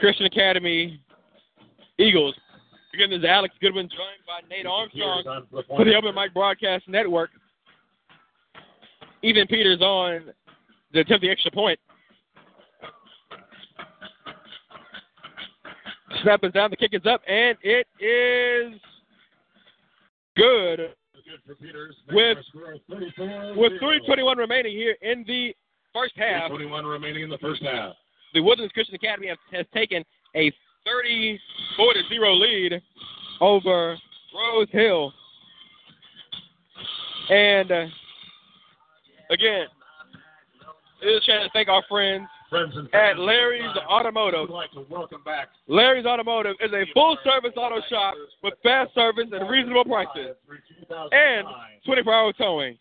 Christian 0.01 0.25
Academy 0.25 1.01
Eagles. 1.99 2.35
Again, 2.95 3.11
this 3.11 3.19
is 3.19 3.25
Alex 3.25 3.55
Goodwin 3.61 3.89
joined 3.89 4.25
by 4.27 4.41
Nate 4.49 4.67
Armstrong 4.67 5.23
for 5.25 5.63
the 5.63 5.63
for 5.77 5.85
the 5.85 5.93
point. 5.93 5.97
Open 5.97 6.15
Mic 6.15 6.33
Broadcast 6.33 6.89
Network. 6.89 7.31
Ethan 9.23 9.47
Peters 9.49 9.81
on 9.81 10.33
to 10.95 11.01
attempt 11.01 11.23
the 11.23 11.31
extra 11.31 11.51
point. 11.51 11.79
Snap 16.23 16.41
is 16.43 16.53
down, 16.53 16.71
the 16.71 16.77
kick 16.77 16.95
is 16.95 17.07
up, 17.07 17.21
and 17.29 17.57
it 17.63 17.87
is 18.01 18.81
good 20.37 20.95
Good 21.29 21.41
for 21.45 21.55
Peters. 21.57 21.95
With- 22.11 22.39
Score 22.47 22.73
of 22.73 22.81
34 22.89 23.55
with 23.55 23.73
3.21 23.83 24.37
remaining 24.39 24.73
here 24.73 24.97
in 25.03 25.25
the 25.27 25.55
first 25.93 26.15
half. 26.17 26.49
21 26.49 26.87
remaining 26.87 27.25
in 27.25 27.29
the 27.29 27.37
first 27.39 27.63
half. 27.63 27.95
The 28.33 28.41
Woodlands 28.41 28.73
Christian 28.73 28.95
Academy 28.95 29.29
has, 29.29 29.37
has 29.53 29.67
taken 29.75 30.05
a 30.35 30.51
34 30.85 31.95
to 31.95 32.01
0 32.09 32.35
lead 32.35 32.83
over 33.41 33.97
Rose 34.35 34.68
Hill. 34.70 35.12
And 37.31 37.70
uh, 37.70 37.87
again, 39.31 39.66
a 41.03 41.20
chance 41.26 41.45
to 41.45 41.51
thank 41.53 41.68
our 41.68 41.83
friends 41.89 42.26
Friends 42.51 42.72
at 42.95 43.18
Larry's 43.18 43.76
Automotive. 43.91 44.49
Like 44.49 44.72
to 44.72 44.87
welcome 44.89 45.22
back 45.22 45.49
Larry's 45.66 46.07
Automotive 46.07 46.57
is 46.61 46.72
a 46.72 46.85
full 46.95 47.18
service 47.22 47.53
auto 47.57 47.81
shop 47.91 48.14
with 48.43 48.55
fast 48.62 48.95
service 48.95 49.26
and 49.31 49.51
reasonable 49.51 49.85
prices 49.85 50.35
and 51.12 51.47
24 51.85 52.14
hour 52.14 52.33
towing. 52.33 52.79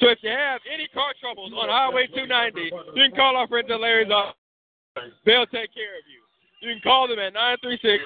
So 0.00 0.08
if 0.08 0.18
you 0.22 0.30
have 0.30 0.62
any 0.72 0.88
car 0.88 1.12
troubles 1.20 1.52
on 1.52 1.68
Highway 1.68 2.06
290, 2.06 2.72
you 2.96 3.10
can 3.10 3.14
call 3.14 3.36
our 3.36 3.46
friends 3.46 3.68
at 3.70 3.78
Larry's 3.78 4.08
Automotive. 4.08 5.12
They'll 5.26 5.46
take 5.46 5.74
care 5.74 6.00
of 6.00 6.04
you. 6.08 6.24
You 6.60 6.72
can 6.72 6.80
call 6.82 7.08
them 7.08 7.18
at 7.18 7.32
936 7.32 8.04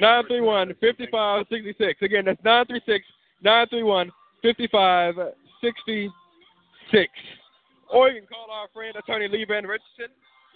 931 0.00 0.74
5566. 0.80 2.02
Again, 2.02 2.26
that's 2.26 2.44
936 2.44 3.04
931 3.42 4.12
5566. 4.42 7.10
Or 7.88 8.10
you 8.10 8.20
can 8.20 8.28
call 8.28 8.50
our 8.52 8.68
friend 8.74 8.94
attorney 8.96 9.28
Lee 9.28 9.46
Van 9.48 9.66
Richardson. 9.66 10.08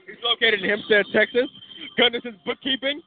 He's 0.07 0.17
located 0.25 0.61
in 0.61 0.69
Hempstead, 0.69 1.07
Texas. 1.13 1.49
Gunderson's 1.99 2.39
Bookkeeping. 2.45 3.01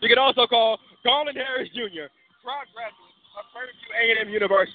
You 0.00 0.08
can 0.08 0.18
also 0.18 0.46
call 0.46 0.78
Garland 1.04 1.36
Harris 1.36 1.68
Jr., 1.74 2.08
proud 2.42 2.66
graduate 2.74 3.14
of 3.38 3.44
Prairie 3.52 3.72
View 3.78 4.16
A&M 4.18 4.28
University. 4.28 4.72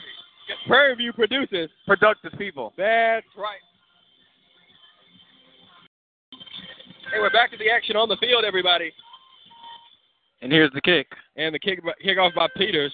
Because 0.47 0.61
Prairie 0.67 0.95
View 0.95 1.11
produces. 1.13 1.69
Productive 1.87 2.33
people. 2.37 2.73
That's 2.77 3.25
right. 3.37 3.61
Hey, 7.11 7.19
we're 7.19 7.29
back 7.29 7.51
to 7.51 7.57
the 7.57 7.69
action 7.69 7.95
on 7.95 8.09
the 8.09 8.17
field, 8.17 8.43
everybody. 8.45 8.91
And 10.41 10.51
here's 10.51 10.71
the 10.73 10.81
kick. 10.81 11.07
And 11.35 11.53
the 11.53 11.59
kick 11.59 11.79
kickoff 12.03 12.33
by 12.33 12.47
Peters. 12.57 12.91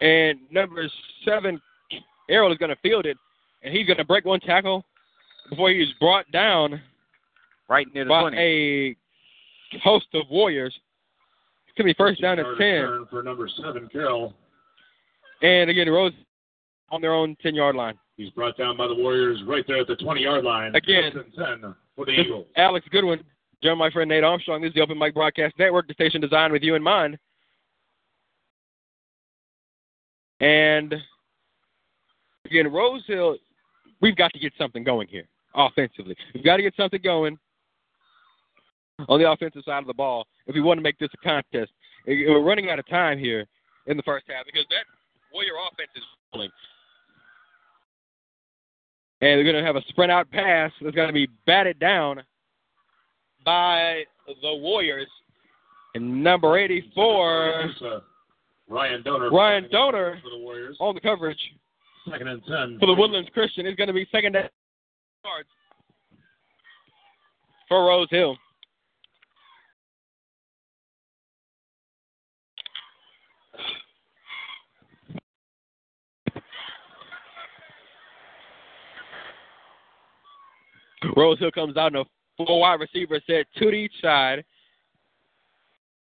And 0.00 0.38
number 0.50 0.88
seven, 1.24 1.60
Carroll 2.28 2.52
is 2.52 2.58
going 2.58 2.70
to 2.70 2.76
field 2.82 3.06
it, 3.06 3.16
and 3.62 3.74
he's 3.74 3.86
going 3.86 3.96
to 3.98 4.04
break 4.04 4.24
one 4.24 4.40
tackle 4.40 4.84
before 5.48 5.70
he's 5.70 5.92
brought 6.00 6.30
down 6.32 6.80
Right 7.68 7.86
near 7.94 8.04
the 8.04 8.08
by 8.08 8.20
20. 8.20 8.36
a 8.36 8.96
host 9.82 10.06
of 10.14 10.22
Warriors. 10.30 10.74
It's 11.66 11.76
going 11.76 11.88
to 11.88 11.94
be 11.94 11.96
first 11.96 12.22
down 12.22 12.38
at 12.38 12.44
10. 12.44 12.58
return 12.58 13.06
For 13.10 13.22
number 13.22 13.48
seven, 13.62 13.88
Carroll. 13.90 14.34
And 15.42 15.68
again, 15.68 15.88
Rose 15.88 16.12
on 16.90 17.00
their 17.00 17.12
own 17.12 17.36
10 17.42 17.54
yard 17.54 17.76
line. 17.76 17.98
He's 18.16 18.30
brought 18.30 18.56
down 18.56 18.76
by 18.76 18.86
the 18.86 18.94
Warriors 18.94 19.42
right 19.46 19.64
there 19.66 19.80
at 19.80 19.86
the 19.86 19.96
20 19.96 20.22
yard 20.22 20.44
line. 20.44 20.74
Again. 20.74 21.12
10 21.36 21.74
for 21.94 22.06
the 22.06 22.12
Eagles. 22.12 22.46
Alex 22.56 22.86
Goodwin, 22.90 23.22
joined 23.62 23.78
my 23.78 23.90
friend 23.90 24.08
Nate 24.08 24.24
Armstrong. 24.24 24.62
This 24.62 24.68
is 24.68 24.74
the 24.74 24.80
Open 24.82 24.98
Mic 24.98 25.14
Broadcast 25.14 25.54
Network, 25.58 25.88
the 25.88 25.94
station 25.94 26.20
designed 26.20 26.52
with 26.52 26.62
you 26.62 26.74
in 26.74 26.82
mind. 26.82 27.18
And 30.40 30.94
again, 32.44 32.70
Rose 32.70 33.02
Hill, 33.06 33.36
we've 34.00 34.16
got 34.16 34.32
to 34.34 34.38
get 34.38 34.52
something 34.58 34.84
going 34.84 35.08
here 35.08 35.26
offensively. 35.54 36.14
We've 36.34 36.44
got 36.44 36.58
to 36.58 36.62
get 36.62 36.74
something 36.76 37.00
going. 37.02 37.38
on 39.08 39.20
the 39.20 39.30
offensive 39.30 39.62
side 39.64 39.80
of 39.80 39.86
the 39.86 39.94
ball 39.94 40.26
if 40.46 40.54
we 40.54 40.60
want 40.60 40.78
to 40.78 40.82
make 40.82 40.98
this 40.98 41.10
a 41.14 41.16
contest. 41.18 41.72
We're 42.06 42.42
running 42.42 42.70
out 42.70 42.78
of 42.78 42.88
time 42.88 43.18
here 43.18 43.46
in 43.86 43.96
the 43.96 44.02
first 44.02 44.26
half 44.28 44.46
because 44.46 44.64
that 44.70 44.84
Warrior 45.32 45.52
offense 45.70 45.90
is 45.96 46.02
rolling. 46.32 46.50
And 49.20 49.38
they're 49.38 49.44
going 49.44 49.56
to 49.56 49.64
have 49.64 49.76
a 49.76 49.82
sprint 49.88 50.12
out 50.12 50.30
pass 50.30 50.70
that's 50.82 50.94
going 50.94 51.08
to 51.08 51.12
be 51.14 51.26
batted 51.46 51.78
down 51.78 52.22
by 53.44 54.02
the 54.26 54.54
Warriors. 54.56 55.08
And 55.94 56.22
number 56.22 56.58
84, 56.58 57.70
uh, 57.84 58.00
Ryan 58.68 59.02
Donor. 59.02 59.30
Ryan 59.30 59.68
Donor 59.70 60.18
for 60.22 60.30
the 60.30 60.38
Warriors. 60.38 60.76
on 60.80 60.94
the 60.94 61.00
coverage 61.00 61.38
Second 62.10 62.28
and 62.28 62.42
ten. 62.46 62.76
for 62.78 62.86
the 62.86 62.94
Woodlands 62.94 63.30
Christian 63.32 63.66
is 63.66 63.74
going 63.76 63.86
to 63.88 63.94
be 63.94 64.06
second 64.12 64.32
down 64.32 64.50
yards 65.24 65.48
for 67.68 67.86
Rose 67.86 68.08
Hill. 68.10 68.36
Rose 81.16 81.38
Hill 81.38 81.50
comes 81.50 81.76
out 81.76 81.92
in 81.92 82.00
a 82.00 82.04
four 82.36 82.60
wide 82.60 82.80
receiver 82.80 83.20
set, 83.26 83.46
two 83.58 83.70
to 83.70 83.76
each 83.76 83.92
side. 84.00 84.44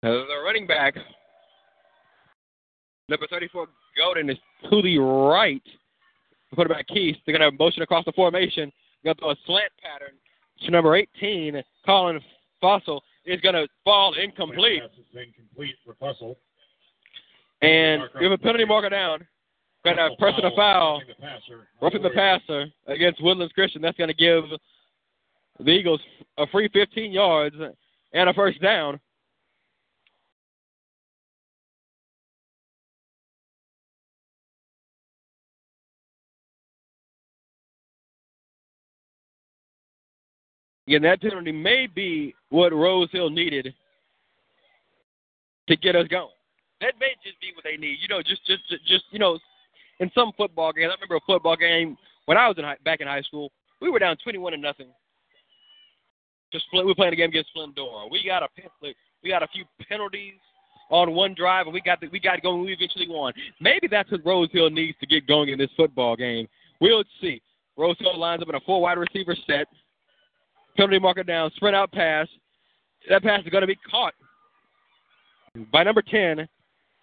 The 0.03 0.25
running 0.45 0.67
back, 0.67 0.95
number 3.09 3.27
34, 3.29 3.67
Golden, 3.97 4.29
is 4.29 4.37
to 4.69 4.81
the 4.81 4.97
right. 4.99 5.63
Quarterback 6.53 6.87
Keith, 6.87 7.17
they're 7.25 7.37
going 7.37 7.51
to 7.51 7.57
motion 7.57 7.81
across 7.81 8.05
the 8.05 8.11
formation. 8.13 8.71
Going 9.03 9.15
to 9.15 9.19
throw 9.21 9.31
a 9.31 9.35
slant 9.45 9.71
pattern 9.81 10.15
to 10.63 10.71
number 10.71 10.95
18, 10.95 11.61
Colin 11.85 12.19
Fossil, 12.61 13.03
is 13.25 13.41
going 13.41 13.55
to 13.55 13.67
fall 13.83 14.13
incomplete. 14.13 14.81
Incomplete 15.13 15.75
for 15.85 15.93
Fussell. 15.95 16.35
And 17.61 18.03
we 18.17 18.25
have 18.25 18.31
a 18.31 18.37
penalty 18.37 18.65
marker 18.65 18.89
down. 18.89 19.27
Going 19.83 19.97
to 19.97 20.09
press 20.17 20.33
a 20.43 20.55
foul, 20.55 21.01
Roughing 21.01 21.07
the 21.07 21.21
passer. 21.21 21.67
roughing 21.81 22.01
the 22.01 22.09
passer 22.09 22.65
against 22.87 23.23
Woodlands 23.23 23.53
Christian. 23.53 23.81
That's 23.81 23.97
going 23.97 24.09
to 24.09 24.13
give 24.13 24.43
the 25.59 25.71
Eagles 25.71 26.01
a 26.37 26.45
free 26.47 26.69
15 26.71 27.11
yards 27.11 27.55
and 28.13 28.29
a 28.29 28.33
first 28.33 28.61
down. 28.61 28.99
Again, 40.87 41.01
that 41.01 41.21
penalty 41.21 41.51
may 41.51 41.85
be 41.87 42.33
what 42.49 42.71
Rose 42.71 43.09
Hill 43.11 43.29
needed 43.29 43.73
to 45.67 45.75
get 45.75 45.97
us 45.97 46.07
going. 46.07 46.29
That 46.79 46.93
may 46.99 47.13
just 47.25 47.39
be 47.41 47.51
what 47.55 47.65
they 47.65 47.75
need. 47.75 47.97
You 48.01 48.07
know, 48.07 48.21
just 48.21 48.45
just 48.45 48.63
just 48.87 49.03
you 49.11 49.19
know, 49.19 49.37
in 49.99 50.09
some 50.15 50.31
football 50.37 50.71
games. 50.71 50.91
I 50.91 50.95
remember 50.95 51.17
a 51.17 51.19
football 51.25 51.57
game 51.57 51.97
when 52.25 52.37
I 52.37 52.47
was 52.47 52.57
in 52.57 52.63
high, 52.63 52.77
back 52.85 53.01
in 53.01 53.07
high 53.07 53.21
school. 53.23 53.51
We 53.81 53.89
were 53.89 53.99
down 53.99 54.15
twenty-one 54.23 54.53
to 54.53 54.57
nothing. 54.57 54.87
Just 56.51 56.65
we 56.73 56.83
were 56.83 56.95
playing 56.95 57.13
a 57.13 57.15
game 57.15 57.29
against 57.29 57.49
Splendora. 57.55 58.09
We 58.09 58.23
got 58.25 58.43
a 58.43 58.47
we 59.23 59.29
got 59.29 59.43
a 59.43 59.47
few 59.47 59.65
penalties 59.87 60.35
on 60.89 61.13
one 61.13 61.33
drive, 61.33 61.65
and 61.67 61.73
we 61.73 61.81
got 61.81 61.99
the, 61.99 62.07
we 62.07 62.19
got 62.19 62.41
going. 62.41 62.61
We 62.61 62.73
eventually 62.73 63.07
won. 63.09 63.33
Maybe 63.59 63.87
that's 63.87 64.09
what 64.11 64.25
Rose 64.25 64.49
Hill 64.51 64.69
needs 64.69 64.97
to 64.99 65.05
get 65.05 65.27
going 65.27 65.49
in 65.49 65.57
this 65.57 65.69
football 65.75 66.15
game. 66.15 66.47
We'll 66.79 67.03
see. 67.21 67.41
Rose 67.75 67.97
Hill 67.99 68.17
lines 68.17 68.41
up 68.41 68.49
in 68.49 68.55
a 68.55 68.59
four 68.61 68.81
wide 68.81 68.97
receiver 68.97 69.35
set. 69.45 69.67
Penalty 70.75 70.99
marker 70.99 71.23
down, 71.23 71.51
sprint 71.55 71.75
out 71.75 71.91
pass. 71.91 72.27
That 73.09 73.23
pass 73.23 73.41
is 73.43 73.49
going 73.49 73.61
to 73.61 73.67
be 73.67 73.77
caught 73.89 74.13
by 75.71 75.83
number 75.83 76.01
10, 76.01 76.47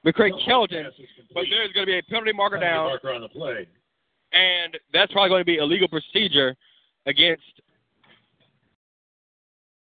McCray 0.06 0.30
Kelton. 0.44 0.84
Pass 0.84 0.92
But 1.32 1.44
there's 1.50 1.72
going 1.72 1.86
to 1.86 1.92
be 1.92 1.98
a 1.98 2.02
penalty 2.04 2.32
marker 2.32 2.58
Penalty 2.58 2.74
down, 2.74 2.86
Marker 2.86 3.12
on 3.12 3.20
the 3.22 3.28
play. 3.28 3.66
and 4.32 4.78
that's 4.92 5.12
probably 5.12 5.28
going 5.28 5.40
to 5.40 5.44
be 5.44 5.58
a 5.58 5.64
legal 5.64 5.88
procedure 5.88 6.54
against 7.06 7.42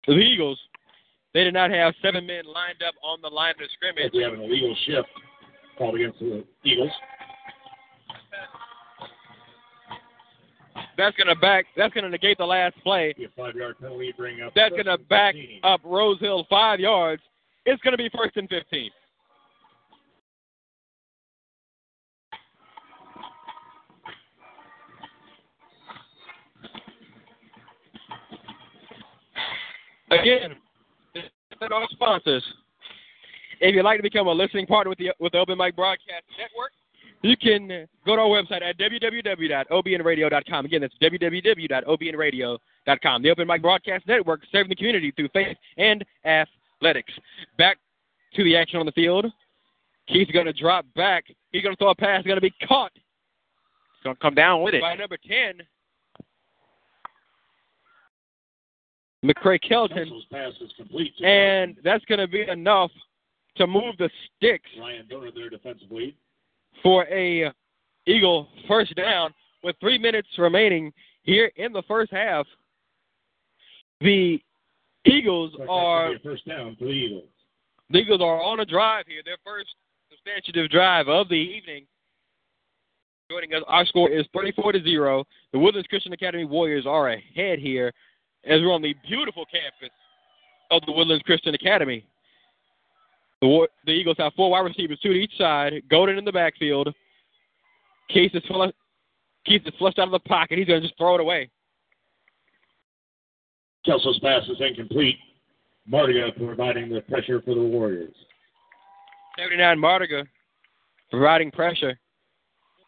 the 0.08 0.14
Eagles. 0.14 0.60
They 1.34 1.44
did 1.44 1.54
not 1.54 1.72
have 1.72 1.94
seven 2.02 2.26
men 2.26 2.44
lined 2.46 2.84
up 2.86 2.96
on 3.04 3.20
the 3.22 3.30
line 3.30 3.54
of 3.62 3.70
scrimmage. 3.74 4.12
We 4.14 4.24
have 4.24 4.34
an 4.34 4.42
illegal 4.42 4.76
shift 4.86 5.08
called 5.78 5.96
against 5.96 6.20
the 6.20 6.44
Eagles. 6.64 6.92
That's 10.98 11.16
going 11.16 11.28
to 11.28 11.36
back. 11.36 11.66
That's 11.78 11.94
going 11.94 12.04
to 12.04 12.10
negate 12.10 12.38
the 12.38 12.46
last 12.46 12.76
play. 12.84 13.14
Be 13.18 13.26
a 13.26 13.30
five-yard 13.36 13.80
penalty, 13.80 14.14
bring 14.16 14.42
up. 14.42 14.54
That's 14.56 14.72
going 14.72 14.86
to 14.86 14.98
back 14.98 15.36
15. 15.36 15.60
up 15.64 15.80
Rose 15.84 16.20
Hill 16.20 16.46
five 16.50 16.80
yards. 16.80 17.22
It's 17.66 17.82
going 17.82 17.94
to 17.94 17.98
be 17.98 18.10
first 18.16 18.36
and 18.38 18.50
15. 18.50 18.92
Again, 30.12 30.56
thank 31.60 31.72
our 31.72 31.88
sponsors. 31.92 32.44
If 33.60 33.76
you'd 33.76 33.84
like 33.84 33.98
to 33.98 34.04
become 34.04 34.28
a 34.28 34.32
listening 34.32 34.66
partner 34.66 34.90
with 34.90 35.00
the 35.00 35.12
with 35.20 35.34
the 35.34 35.40
Open 35.40 35.58
Mic 35.58 35.76
Broadcast 35.76 36.24
Network, 36.38 36.72
you 37.22 37.36
can 37.38 37.88
go 38.06 38.16
to 38.16 38.22
our 38.22 38.28
website 38.28 38.62
at 38.62 38.78
www.obnradio.com. 38.78 40.66
Again, 40.66 40.82
that's 40.82 40.94
www.obnradio.com. 41.02 43.22
The 43.22 43.30
Open 43.30 43.48
Mic 43.48 43.62
Broadcast 43.62 44.06
Network 44.08 44.42
serving 44.52 44.70
the 44.70 44.76
community 44.76 45.12
through 45.12 45.30
faith 45.30 45.56
and 45.78 46.04
athletics. 46.26 47.14
Back 47.58 47.78
to 48.36 48.44
the 48.44 48.58
action 48.58 48.80
on 48.80 48.86
the 48.86 48.92
field. 48.94 49.28
Keith's 50.08 50.32
going 50.32 50.48
to 50.48 50.54
drop 50.54 50.86
back. 50.96 51.26
He's 51.52 51.62
going 51.62 51.76
to 51.76 51.78
throw 51.78 51.92
a 51.92 51.96
pass. 51.96 52.24
Going 52.24 52.38
to 52.38 52.42
be 52.42 52.54
caught 52.68 52.92
He's 52.94 54.04
going 54.04 54.16
to 54.16 54.22
come 54.22 54.34
down 54.34 54.64
with 54.64 54.74
it. 54.74 54.82
by 54.82 54.96
number 54.96 55.18
10, 55.18 55.62
McCray 59.24 59.60
Kelton. 59.62 59.98
Russell's 59.98 60.26
pass 60.32 60.54
is 60.62 60.72
complete. 60.78 61.16
to 61.18 61.26
And 61.26 61.78
that's 61.84 62.04
going 62.06 62.20
to 62.20 62.28
be 62.28 62.42
enough 62.48 62.92
to 63.58 63.68
move 63.68 63.98
the 63.98 64.10
sticks 64.38 64.70
Ryan 64.80 65.08
Donor 65.10 65.32
there 65.34 65.50
defensively. 65.50 66.16
for 66.82 67.06
a 67.08 67.52
Eagle 68.08 68.48
first 68.68 68.96
down 68.96 69.34
with 69.64 69.76
three 69.80 69.98
minutes 69.98 70.28
remaining 70.38 70.92
here 71.24 71.52
in 71.58 71.72
the 71.72 71.84
first 71.88 72.12
half. 72.12 72.48
The 74.00 74.42
Eagles 75.06 75.54
are 75.70 76.10
that's 76.10 76.24
gonna 76.24 76.30
be 76.30 76.30
a 76.30 76.32
first 76.32 76.48
down 76.48 76.76
for 76.78 76.86
the 76.86 76.92
Eagles. 76.92 77.30
the 77.90 78.00
Eagles 78.00 78.22
are 78.22 78.42
on 78.42 78.62
a 78.62 78.66
drive 78.66 79.06
here, 79.08 79.22
their 79.24 79.38
first 79.46 79.70
substantive 80.10 80.70
drive 80.72 81.08
of 81.08 81.30
the 81.30 81.36
evening. 81.36 81.86
Joining 83.30 83.54
us, 83.54 83.64
our 83.68 83.86
score 83.86 84.10
is 84.10 84.26
34 84.34 84.74
to 84.74 84.84
zero. 84.84 85.24
The 85.54 85.60
Woodlands 85.60 85.88
Christian 85.88 86.12
Academy 86.14 86.44
Warriors 86.44 86.86
are 86.86 87.10
ahead 87.10 87.60
here, 87.60 87.94
as 88.46 88.62
we're 88.62 88.74
on 88.74 88.82
the 88.82 88.96
beautiful 89.08 89.46
campus 89.46 89.96
of 90.72 90.82
the 90.86 90.92
Woodlands 90.92 91.24
Christian 91.24 91.54
Academy. 91.54 92.06
The, 93.42 93.68
the 93.86 93.92
Eagles 93.92 94.18
have 94.20 94.34
four 94.36 94.52
wide 94.52 94.62
receivers, 94.62 95.00
two 95.02 95.14
to 95.14 95.20
each 95.20 95.36
side. 95.38 95.74
Golden 95.90 96.18
in 96.18 96.26
the 96.26 96.32
backfield. 96.32 96.94
Keith 98.10 98.32
is, 98.34 98.44
Keith 99.46 99.62
is 99.66 99.74
flushed 99.78 100.00
out 100.00 100.08
of 100.08 100.12
the 100.12 100.20
pocket. 100.20 100.58
He's 100.58 100.68
going 100.68 100.82
to 100.82 100.88
just 100.88 100.98
throw 100.98 101.16
it 101.16 101.22
away. 101.22 101.50
Kelso's 103.86 104.20
pass 104.20 104.44
is 104.48 104.58
incomplete. 104.60 105.18
Mardiga 105.92 106.36
providing 106.38 106.90
the 106.90 107.02
pressure 107.02 107.42
for 107.42 107.56
the 107.56 107.62
Warriors. 107.62 108.14
79 109.40 109.78
Mardiga 109.80 110.26
providing 111.10 111.52
pressure 111.52 112.00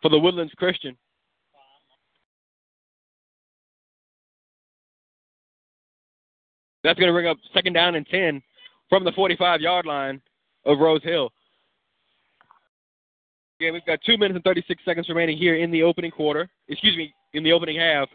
for 0.01 0.09
the 0.09 0.19
Woodlands 0.19 0.53
Christian. 0.55 0.95
That's 6.83 6.99
going 6.99 7.07
to 7.07 7.13
bring 7.13 7.27
up 7.27 7.37
second 7.53 7.73
down 7.73 7.95
and 7.95 8.07
10 8.07 8.41
from 8.89 9.03
the 9.03 9.11
45 9.13 9.61
yard 9.61 9.85
line 9.85 10.21
of 10.65 10.79
Rose 10.79 11.03
Hill. 11.03 11.31
Again, 13.59 13.73
we've 13.73 13.85
got 13.85 13.99
two 14.05 14.17
minutes 14.17 14.35
and 14.35 14.43
36 14.43 14.83
seconds 14.83 15.07
remaining 15.09 15.37
here 15.37 15.55
in 15.55 15.71
the 15.71 15.83
opening 15.83 16.11
quarter. 16.11 16.49
Excuse 16.67 16.97
me, 16.97 17.13
in 17.33 17.43
the 17.43 17.51
opening 17.51 17.77
half. 17.77 18.09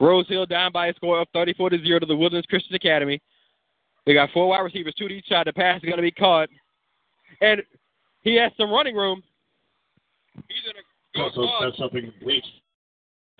Rose 0.00 0.26
Hill 0.28 0.46
down 0.46 0.72
by 0.72 0.88
a 0.88 0.94
score 0.94 1.20
of 1.20 1.28
34 1.32 1.70
to 1.70 1.84
0 1.84 2.00
to 2.00 2.06
the 2.06 2.16
Woodlands 2.16 2.46
Christian 2.46 2.74
Academy. 2.74 3.20
They 4.06 4.14
got 4.14 4.30
four 4.32 4.48
wide 4.48 4.60
receivers, 4.60 4.94
two 4.98 5.08
to 5.08 5.14
each 5.14 5.28
side. 5.28 5.46
The 5.46 5.52
pass 5.52 5.76
is 5.76 5.84
going 5.84 5.96
to 5.96 6.02
be 6.02 6.10
caught. 6.10 6.48
And 7.42 7.62
he 8.22 8.34
has 8.36 8.50
some 8.56 8.70
running 8.70 8.96
room. 8.96 9.22
He's 10.48 10.62
going 10.64 10.76
to 10.76 11.36
go 11.36 11.60
that's 11.60 11.78
something 11.78 12.02
complete 12.02 12.44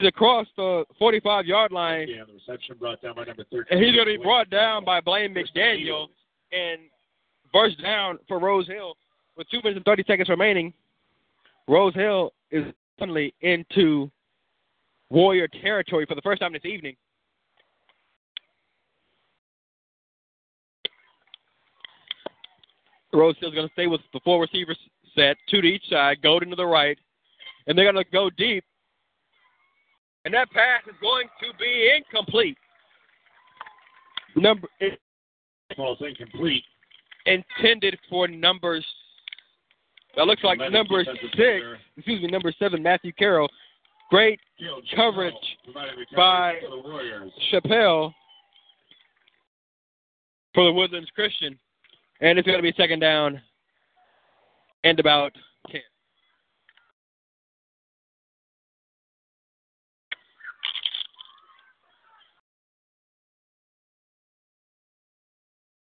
across 0.07 0.47
the 0.57 0.85
45 0.99 1.47
yard 1.47 1.73
line. 1.73 2.09
Yeah, 2.09 2.25
the 2.27 2.35
reception 2.35 2.77
brought 2.79 3.01
down 3.03 3.15
by 3.17 3.25
number 3.25 3.45
13. 3.51 3.65
And 3.71 3.85
he's 3.85 3.95
going 3.95 4.07
to 4.07 4.19
be 4.19 4.23
brought 4.23 4.51
down 4.51 4.85
by 4.85 5.01
Blaine 5.01 5.35
McDaniel 5.35 6.07
and 6.53 6.81
first 7.53 7.81
down 7.83 8.19
for 8.29 8.39
Rose 8.39 8.67
Hill 8.67 8.97
with 9.37 9.49
2 9.51 9.59
minutes 9.59 9.77
and 9.77 9.85
30 9.85 10.05
seconds 10.07 10.29
remaining. 10.29 10.73
Rose 11.69 11.95
Hill 11.95 12.33
is 12.51 12.65
suddenly 12.99 13.35
into 13.41 14.11
Warrior 15.11 15.49
territory 15.49 16.07
for 16.07 16.15
the 16.15 16.21
first 16.21 16.41
time 16.41 16.53
this 16.53 16.65
evening. 16.65 16.97
Rose 23.13 23.35
Hill's 23.41 23.55
going 23.55 23.67
to 23.67 23.73
stay 23.73 23.89
with 23.89 24.01
the 24.13 24.21
four 24.25 24.41
receivers 24.41 24.79
set, 25.17 25.37
two 25.49 25.61
to 25.61 25.67
each 25.67 25.89
side, 25.91 26.23
go 26.23 26.39
to 26.39 26.57
the 26.57 26.67
right, 26.67 26.97
and 27.67 27.77
they're 27.77 27.91
going 27.91 28.05
to 28.05 28.11
go 28.11 28.31
deep 28.31 28.65
and 30.25 30.35
that 30.35 30.51
pass 30.51 30.83
is 30.87 30.95
going 31.01 31.27
to 31.41 31.57
be 31.59 31.93
incomplete. 31.97 32.59
Number 34.37 34.69
Ball's 35.77 35.99
incomplete. 36.01 36.65
intended 37.27 37.99
for 38.09 38.29
numbers. 38.29 38.85
That 40.17 40.27
looks 40.27 40.43
like 40.45 40.59
number 40.71 41.05
six. 41.05 41.19
player. 41.35 41.79
Excuse 41.97 42.23
me, 42.23 42.29
number 42.29 42.53
seven, 42.59 42.83
Matthew 42.83 43.13
Carroll. 43.13 43.49
Great 44.11 44.41
Coverage 44.95 45.35
by-. 46.17 46.57
Chappelle 47.53 48.13
for 50.53 50.65
the 50.65 50.73
Woodlands 50.73 51.09
Christian, 51.15 51.57
and 52.21 52.39
it's 52.39 52.47
going 52.47 52.59
to 52.59 52.63
be 52.63 52.75
second 52.77 52.99
down 52.99 53.41
and 54.83 54.99
about 54.99 55.33
ten. 55.71 55.81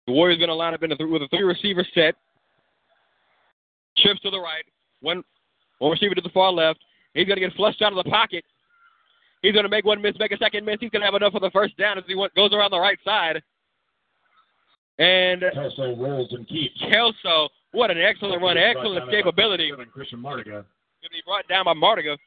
The 0.08 0.14
Warriors 0.14 0.38
going 0.38 0.50
to 0.50 0.56
line 0.56 0.74
up 0.74 0.84
in 0.84 0.92
a 0.92 0.98
th- 0.98 1.10
with 1.10 1.22
a 1.22 1.28
three 1.30 1.44
receiver 1.44 1.86
set. 1.94 2.16
Trips 3.98 4.22
to 4.22 4.32
the 4.32 4.40
right, 4.40 4.64
one 5.02 5.24
one 5.80 5.92
receiver 5.92 6.16
to 6.16 6.22
the 6.22 6.30
far 6.30 6.52
left. 6.52 6.80
He's 7.14 7.28
going 7.28 7.40
to 7.40 7.46
get 7.48 7.56
flushed 7.56 7.82
out 7.82 7.94
of 7.94 8.04
the 8.04 8.10
pocket. 8.10 8.44
He's 9.42 9.54
going 9.54 9.64
to 9.64 9.70
make 9.70 9.86
one 9.86 10.02
miss, 10.02 10.16
make 10.20 10.32
a 10.32 10.38
second 10.38 10.66
miss. 10.66 10.78
He's 10.80 10.90
going 10.90 11.02
to 11.02 11.06
have 11.06 11.16
enough 11.16 11.34
for 11.34 11.40
the 11.40 11.52
first 11.52 11.78
down 11.78 11.98
as 11.98 12.04
he 12.08 12.16
went, 12.16 12.34
goes 12.34 12.54
around 12.54 12.72
the 12.72 12.80
right 12.80 12.98
side. 13.04 13.42
And 15.00 15.44
Kelso 15.54 15.96
rolls 15.96 16.32
and 16.32 16.48
keeps. 16.48 16.80
Kelso, 16.90 17.50
what 17.72 17.92
an 17.92 17.98
excellent 17.98 18.42
run, 18.42 18.58
excellent 18.58 19.10
escapability. 19.10 19.70
Christian 19.92 20.22
to 20.24 21.10
be 21.10 21.22
brought 21.26 21.48
down 21.48 21.66
by 21.66 21.74
Mardiga. 21.74 22.18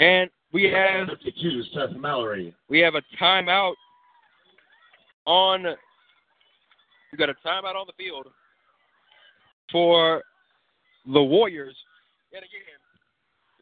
And 0.00 0.30
we 0.52 0.64
have 0.64 1.08
52, 1.08 1.62
Seth 1.74 1.96
Mallory. 1.96 2.54
we 2.68 2.80
have 2.80 2.94
a 2.94 3.02
timeout 3.20 3.74
on. 5.26 5.66
We 7.12 7.18
got 7.18 7.28
a 7.28 7.34
timeout 7.46 7.74
on 7.74 7.86
the 7.86 7.92
field 7.96 8.26
for 9.72 10.22
the 11.06 11.22
Warriors. 11.22 11.76
And 12.32 12.42
again, 12.44 12.80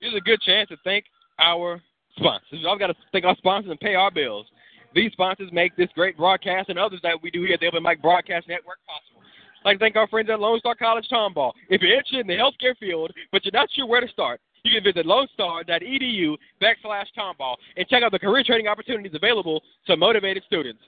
is 0.03 0.15
a 0.15 0.21
good 0.21 0.41
chance 0.43 0.69
to 0.69 0.77
thank 0.85 1.05
our 1.41 1.81
sponsors. 2.17 2.65
I've 2.69 2.79
got 2.79 2.89
to 2.89 2.95
thank 3.13 3.25
our 3.25 3.37
sponsors 3.37 3.71
and 3.71 3.81
pay 3.81 3.95
our 3.95 4.11
bills. 4.11 4.47
These 4.95 5.13
sponsors 5.13 5.51
make 5.53 5.77
this 5.77 5.89
great 5.95 6.17
broadcast 6.17 6.69
and 6.69 6.79
others 6.79 7.01
that 7.03 7.21
we 7.23 7.31
do 7.31 7.43
here 7.43 7.55
at 7.55 7.61
the 7.61 7.67
Open 7.67 7.83
Mic 7.83 8.01
Broadcast 8.01 8.49
Network 8.49 8.79
possible. 8.87 9.23
I'd 9.65 9.71
like 9.71 9.79
to 9.79 9.85
thank 9.85 9.97
our 9.97 10.09
friends 10.09 10.31
at 10.31 10.41
Lone 10.41 10.59
Star 10.61 10.75
College 10.75 11.07
Tomball. 11.11 11.53
If 11.69 11.83
you're 11.83 11.93
interested 11.93 12.21
in 12.21 12.27
the 12.27 12.35
healthcare 12.35 12.77
field, 12.79 13.13
but 13.33 13.45
you're 13.45 13.53
not 13.53 13.69
sure 13.73 13.87
where 13.87 14.01
to 14.01 14.09
start, 14.09 14.41
you 14.65 14.73
can 14.73 14.85
visit 14.85 15.07
lonestar.edu 15.07 16.37
backslash 16.61 17.07
tomball 17.17 17.57
and 17.77 17.87
check 17.89 18.03
out 18.03 18.13
the 18.13 18.19
career 18.19 18.45
training 18.45 18.67
opportunities 18.69 19.13
available 19.15 19.63
to 19.87 19.97
motivated 19.97 20.43
students. 20.47 20.81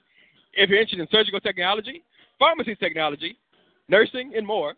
If 0.55 0.71
you're 0.71 0.81
interested 0.81 1.01
in 1.01 1.09
surgical 1.11 1.41
technology, 1.41 2.03
pharmacy 2.41 2.75
technology, 2.75 3.39
nursing, 3.89 4.33
and 4.37 4.45
more, 4.45 4.75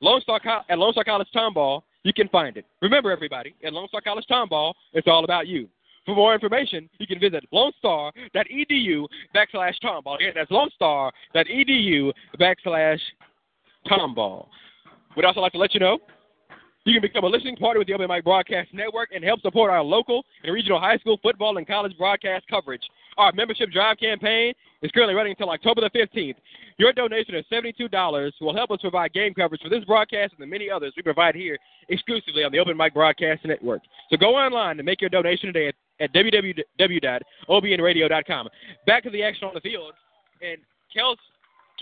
Lone 0.00 0.20
Star 0.22 0.40
Co- 0.40 0.62
at 0.68 0.78
Lone 0.78 0.92
Star 0.92 1.04
College 1.04 1.28
Tomball, 1.32 1.82
you 2.02 2.12
can 2.12 2.28
find 2.28 2.56
it. 2.56 2.64
Remember, 2.82 3.12
everybody, 3.12 3.54
at 3.64 3.72
Lone 3.72 3.86
Star 3.88 4.00
College 4.00 4.24
Tomball, 4.28 4.74
it's 4.92 5.06
all 5.06 5.22
about 5.22 5.46
you. 5.46 5.68
For 6.04 6.14
more 6.14 6.34
information, 6.34 6.88
you 6.98 7.06
can 7.06 7.18
visit 7.18 7.44
lonestar.edu 7.52 9.06
backslash 9.34 9.74
tomball. 9.82 10.16
Again, 10.16 10.32
that's 10.34 10.50
lonestar.edu 10.50 12.12
backslash 12.40 13.00
tomball. 13.86 14.46
We'd 15.16 15.24
also 15.24 15.40
like 15.40 15.52
to 15.52 15.58
let 15.58 15.74
you 15.74 15.80
know 15.80 15.98
you 16.86 16.92
can 16.92 17.02
become 17.02 17.24
a 17.24 17.26
listening 17.26 17.56
party 17.56 17.78
with 17.78 17.88
the 17.88 17.94
Open 17.94 18.06
Mic 18.08 18.22
Broadcast 18.22 18.72
Network 18.72 19.10
and 19.12 19.24
help 19.24 19.40
support 19.40 19.72
our 19.72 19.82
local 19.82 20.24
and 20.44 20.54
regional 20.54 20.78
high 20.78 20.96
school 20.98 21.18
football 21.20 21.56
and 21.58 21.66
college 21.66 21.98
broadcast 21.98 22.44
coverage. 22.48 22.82
Our 23.18 23.32
membership 23.32 23.70
drive 23.70 23.98
campaign 23.98 24.52
is 24.82 24.90
currently 24.90 25.14
running 25.14 25.30
until 25.32 25.48
October 25.50 25.80
the 25.80 25.88
15th. 25.90 26.34
Your 26.78 26.92
donation 26.92 27.34
of 27.34 27.44
$72 27.50 28.32
will 28.40 28.54
help 28.54 28.70
us 28.70 28.80
provide 28.82 29.12
game 29.14 29.32
coverage 29.32 29.62
for 29.62 29.70
this 29.70 29.82
broadcast 29.84 30.34
and 30.34 30.42
the 30.42 30.46
many 30.46 30.68
others 30.70 30.92
we 30.96 31.02
provide 31.02 31.34
here 31.34 31.56
exclusively 31.88 32.44
on 32.44 32.52
the 32.52 32.58
Open 32.58 32.76
Mic 32.76 32.92
Broadcast 32.92 33.42
Network. 33.44 33.80
So 34.10 34.18
go 34.18 34.36
online 34.36 34.78
and 34.78 34.84
make 34.84 35.00
your 35.00 35.08
donation 35.08 35.50
today 35.52 35.68
at, 35.68 35.74
at 36.00 36.12
www.obnradio.com. 36.12 38.48
Back 38.86 39.02
to 39.04 39.10
the 39.10 39.22
action 39.22 39.48
on 39.48 39.54
the 39.54 39.60
field, 39.60 39.94
and 40.42 40.58
Kels, 40.94 41.16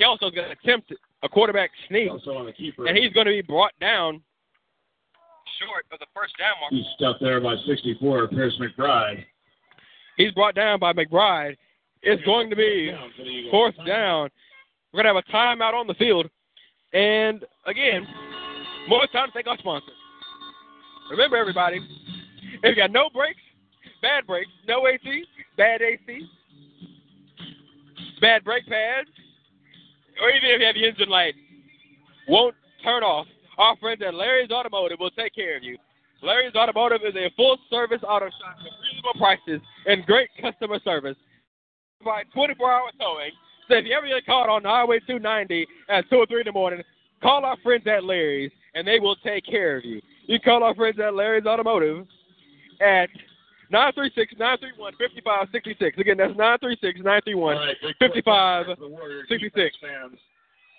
Kelso's 0.00 0.32
going 0.34 0.48
to 0.48 0.52
attempt 0.52 0.92
a 1.24 1.28
quarterback 1.28 1.70
sneak, 1.88 2.08
Also 2.10 2.36
on 2.36 2.46
the 2.46 2.52
keeper. 2.52 2.86
and 2.86 2.96
he's 2.96 3.12
going 3.12 3.26
to 3.26 3.32
be 3.32 3.42
brought 3.42 3.72
down 3.80 4.22
short 5.60 5.84
of 5.92 5.98
the 5.98 6.06
first 6.14 6.36
down 6.38 6.52
mark. 6.60 6.72
He's 6.72 6.84
stuffed 6.96 7.20
there 7.20 7.40
by 7.40 7.56
64, 7.66 8.28
Pierce 8.28 8.56
McBride. 8.60 9.24
He's 10.16 10.32
brought 10.32 10.54
down 10.54 10.78
by 10.78 10.92
McBride. 10.92 11.56
It's 12.02 12.22
going 12.24 12.50
to 12.50 12.56
be 12.56 12.92
the 13.18 13.50
fourth 13.50 13.74
down. 13.86 14.28
We're 14.92 15.02
going 15.02 15.14
to 15.14 15.20
have 15.20 15.24
a 15.28 15.32
timeout 15.32 15.74
on 15.74 15.86
the 15.86 15.94
field. 15.94 16.28
And 16.92 17.44
again, 17.66 18.06
more 18.88 19.06
time 19.08 19.28
to 19.28 19.32
thank 19.32 19.46
our 19.46 19.58
sponsors. 19.58 19.90
Remember, 21.10 21.36
everybody, 21.36 21.80
if 22.62 22.76
you 22.76 22.76
got 22.76 22.92
no 22.92 23.08
brakes, 23.12 23.40
bad 24.00 24.26
brakes, 24.26 24.50
no 24.68 24.86
AC, 24.86 25.24
bad 25.56 25.82
AC, 25.82 26.28
bad 28.20 28.44
brake 28.44 28.66
pads, 28.66 29.08
or 30.22 30.30
even 30.30 30.50
if 30.50 30.60
you 30.60 30.66
have 30.66 30.76
your 30.76 30.88
engine 30.88 31.08
light 31.08 31.34
won't 32.28 32.54
turn 32.82 33.02
off, 33.02 33.26
our 33.58 33.76
friends 33.76 34.02
at 34.06 34.14
Larry's 34.14 34.50
Automotive 34.50 34.98
will 35.00 35.10
take 35.10 35.34
care 35.34 35.56
of 35.56 35.62
you. 35.62 35.76
Larry's 36.22 36.54
Automotive 36.54 37.00
is 37.06 37.14
a 37.16 37.30
full 37.36 37.58
service 37.70 38.00
auto 38.02 38.26
shop 38.26 38.56
reasonable 39.04 39.18
prices 39.18 39.60
and 39.86 40.04
great 40.06 40.28
customer 40.40 40.78
service. 40.84 41.16
Provide 42.00 42.26
24 42.34 42.72
hour 42.72 42.90
towing. 42.98 43.30
So 43.68 43.76
if 43.76 43.86
you 43.86 43.94
ever 43.96 44.06
get 44.06 44.26
caught 44.26 44.48
on 44.48 44.64
Highway 44.64 45.00
290 45.06 45.66
at 45.88 46.08
2 46.10 46.16
or 46.16 46.26
3 46.26 46.40
in 46.40 46.44
the 46.46 46.52
morning, 46.52 46.82
call 47.22 47.44
our 47.44 47.56
friends 47.62 47.86
at 47.86 48.04
Larry's 48.04 48.52
and 48.74 48.86
they 48.86 48.98
will 48.98 49.16
take 49.16 49.46
care 49.46 49.78
of 49.78 49.84
you. 49.84 50.00
You 50.26 50.38
call 50.40 50.62
our 50.62 50.74
friends 50.74 50.98
at 51.00 51.14
Larry's 51.14 51.46
Automotive 51.46 52.06
at 52.80 53.08
936 53.70 54.34
931 54.38 54.92
5566. 54.92 55.98
Again, 55.98 56.16
that's 56.18 56.36
936 56.36 56.98
931 56.98 57.56
All 57.56 57.64
right, 57.64 57.76
big 57.80 57.96
55 57.98 58.66
push 58.66 58.76
for 58.76 58.80
the 58.80 58.88
Warrior 58.88 59.22
66. 59.28 59.54
defense 59.54 59.74
fans. 59.80 60.18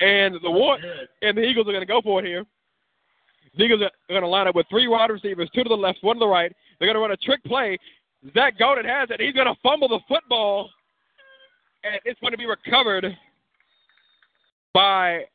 And 0.01 0.35
the 0.43 0.51
war 0.51 0.77
and 1.21 1.37
the 1.37 1.41
Eagles 1.41 1.67
are 1.67 1.71
going 1.71 1.81
to 1.81 1.87
go 1.87 2.01
for 2.01 2.19
it 2.19 2.27
here. 2.27 2.45
The 3.57 3.63
Eagles 3.63 3.81
are 3.81 3.91
going 4.09 4.21
to 4.21 4.27
line 4.27 4.47
up 4.47 4.55
with 4.55 4.67
three 4.69 4.87
wide 4.87 5.09
receivers, 5.09 5.49
two 5.55 5.63
to 5.63 5.69
the 5.69 5.75
left, 5.75 5.99
one 6.01 6.17
to 6.17 6.19
the 6.19 6.27
right. 6.27 6.51
They're 6.77 6.87
going 6.87 6.95
to 6.95 6.99
run 6.99 7.11
a 7.11 7.17
trick 7.17 7.43
play. 7.45 7.77
Zach 8.33 8.57
Golden 8.57 8.85
has 8.85 9.09
it. 9.11 9.21
He's 9.21 9.33
going 9.33 9.47
to 9.47 9.55
fumble 9.61 9.87
the 9.87 9.99
football, 10.07 10.69
and 11.83 11.99
it's 12.05 12.19
going 12.19 12.31
to 12.31 12.37
be 12.37 12.45
recovered 12.45 13.05
by 14.73 15.25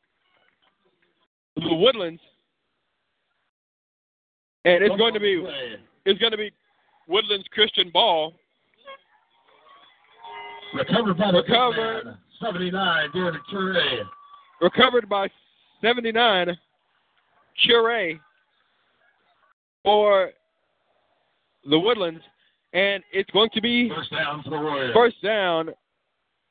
the 1.57 1.75
Woodlands. 1.75 2.21
And 4.65 4.85
it's 4.85 4.97
going 4.97 5.15
to 5.15 5.21
be 5.21 5.43
it's 6.05 6.21
going 6.21 6.33
to 6.33 6.39
be 6.39 6.53
Woodlands 7.09 7.47
Christian 7.53 7.91
ball. 7.91 8.35
Recovered 10.75 11.17
by 11.17 11.33
the 11.33 11.39
Recovered. 11.39 12.05
man. 12.05 12.19
79, 12.41 13.11
Darren 13.11 13.37
Curry. 13.51 14.01
recovered 14.62 15.09
by 15.09 15.29
79 15.83 16.57
Cure 17.62 18.19
for 19.85 20.31
the 21.69 21.79
Woodlands, 21.79 22.23
and 22.72 23.02
it's 23.12 23.30
going 23.30 23.51
to 23.55 23.60
be 23.60 23.88
First 23.88 24.10
down 24.12 24.42
for 24.42 24.51
the 24.51 24.59
Warriors. 24.59 24.94
first 24.94 25.22
down 25.22 25.70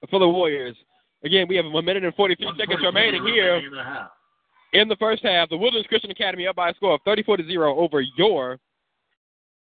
for 0.09 0.19
the 0.19 0.27
Warriors. 0.27 0.75
Again, 1.23 1.47
we 1.47 1.55
have 1.55 1.65
a 1.65 1.81
minute 1.81 2.03
and 2.03 2.15
43 2.15 2.53
seconds 2.57 2.79
remaining 2.83 3.25
here 3.25 3.55
in 3.55 3.71
the 3.71 4.09
in 4.73 4.87
the 4.87 4.95
first 4.97 5.23
half. 5.23 5.49
The 5.49 5.57
Woodlands 5.57 5.87
Christian 5.87 6.11
Academy 6.11 6.47
up 6.47 6.55
by 6.55 6.69
a 6.69 6.73
score 6.75 6.93
of 6.93 7.01
34 7.03 7.37
to 7.37 7.45
0 7.45 7.77
over 7.77 8.01
your 8.01 8.59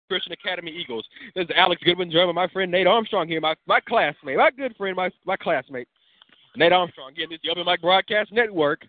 Christian 0.08 0.32
Academy 0.32 0.70
Eagles. 0.70 1.06
This 1.34 1.44
is 1.44 1.50
Alex 1.56 1.82
Goodwin, 1.84 2.10
joined 2.10 2.34
my 2.34 2.48
friend 2.48 2.70
Nate 2.70 2.86
Armstrong 2.86 3.28
here, 3.28 3.40
my, 3.40 3.54
my 3.66 3.80
classmate, 3.80 4.36
my 4.36 4.50
good 4.50 4.76
friend, 4.76 4.96
my, 4.96 5.10
my 5.24 5.36
classmate, 5.36 5.88
Nate 6.56 6.72
Armstrong. 6.72 7.10
Again, 7.12 7.28
this 7.30 7.36
is 7.36 7.40
the 7.44 7.50
Open 7.50 7.64
Mic 7.64 7.80
Broadcast 7.80 8.30
Network, 8.32 8.82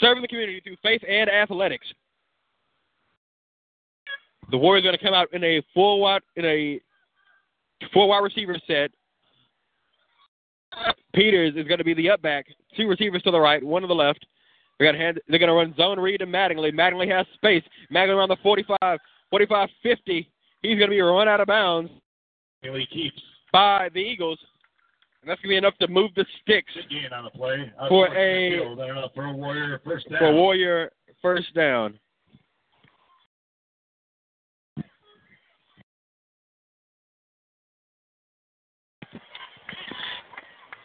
serving 0.00 0.22
the 0.22 0.28
community 0.28 0.60
through 0.60 0.76
faith 0.82 1.02
and 1.08 1.30
athletics. 1.30 1.86
The 4.50 4.58
Warriors 4.58 4.84
are 4.84 4.88
going 4.88 4.98
to 4.98 5.04
come 5.04 5.14
out 5.14 5.32
in 5.32 5.42
a 5.42 5.62
full 5.74 6.00
wide 6.00 6.22
in 6.36 6.44
a 6.44 6.80
four 7.92 8.08
wide 8.08 8.22
receiver 8.22 8.56
set. 8.66 8.90
Peters 11.14 11.54
is 11.56 11.66
going 11.66 11.78
to 11.78 11.84
be 11.84 11.94
the 11.94 12.10
up 12.10 12.20
back. 12.22 12.46
Two 12.76 12.86
receivers 12.88 13.22
to 13.22 13.30
the 13.30 13.40
right, 13.40 13.62
one 13.62 13.82
to 13.82 13.88
the 13.88 13.94
left. 13.94 14.26
They're 14.78 14.86
going 14.92 14.98
to 14.98 15.04
hand, 15.04 15.20
they're 15.28 15.38
going 15.38 15.48
to 15.48 15.54
run 15.54 15.74
zone 15.76 15.98
read 15.98 16.18
to 16.18 16.26
Mattingly. 16.26 16.70
Mattingly 16.72 17.10
has 17.10 17.26
space. 17.34 17.62
Mattingly 17.92 18.16
around 18.16 18.28
the 18.28 18.36
45, 18.42 18.98
45, 19.30 19.68
50. 19.82 20.30
He's 20.62 20.78
going 20.78 20.90
to 20.90 20.94
be 20.94 21.00
run 21.00 21.28
out 21.28 21.40
of 21.40 21.46
bounds 21.46 21.90
And 22.62 22.76
he 22.76 22.86
keeps. 22.86 23.20
by 23.52 23.88
the 23.94 24.00
Eagles. 24.00 24.38
And 25.22 25.30
that's 25.30 25.40
going 25.40 25.48
to 25.48 25.52
be 25.54 25.56
enough 25.56 25.76
to 25.78 25.88
move 25.88 26.10
the 26.14 26.26
sticks 26.42 26.72
on 27.12 27.24
the 27.24 27.30
play. 27.30 27.72
For 27.88 28.06
a- 28.14 29.10
for 29.14 29.24
a 29.24 29.32
Warrior 29.32 29.80
first 29.84 30.10
down. 30.10 30.18
for 30.18 30.32
Warrior 30.34 30.92
first 31.22 31.54
down. 31.54 31.98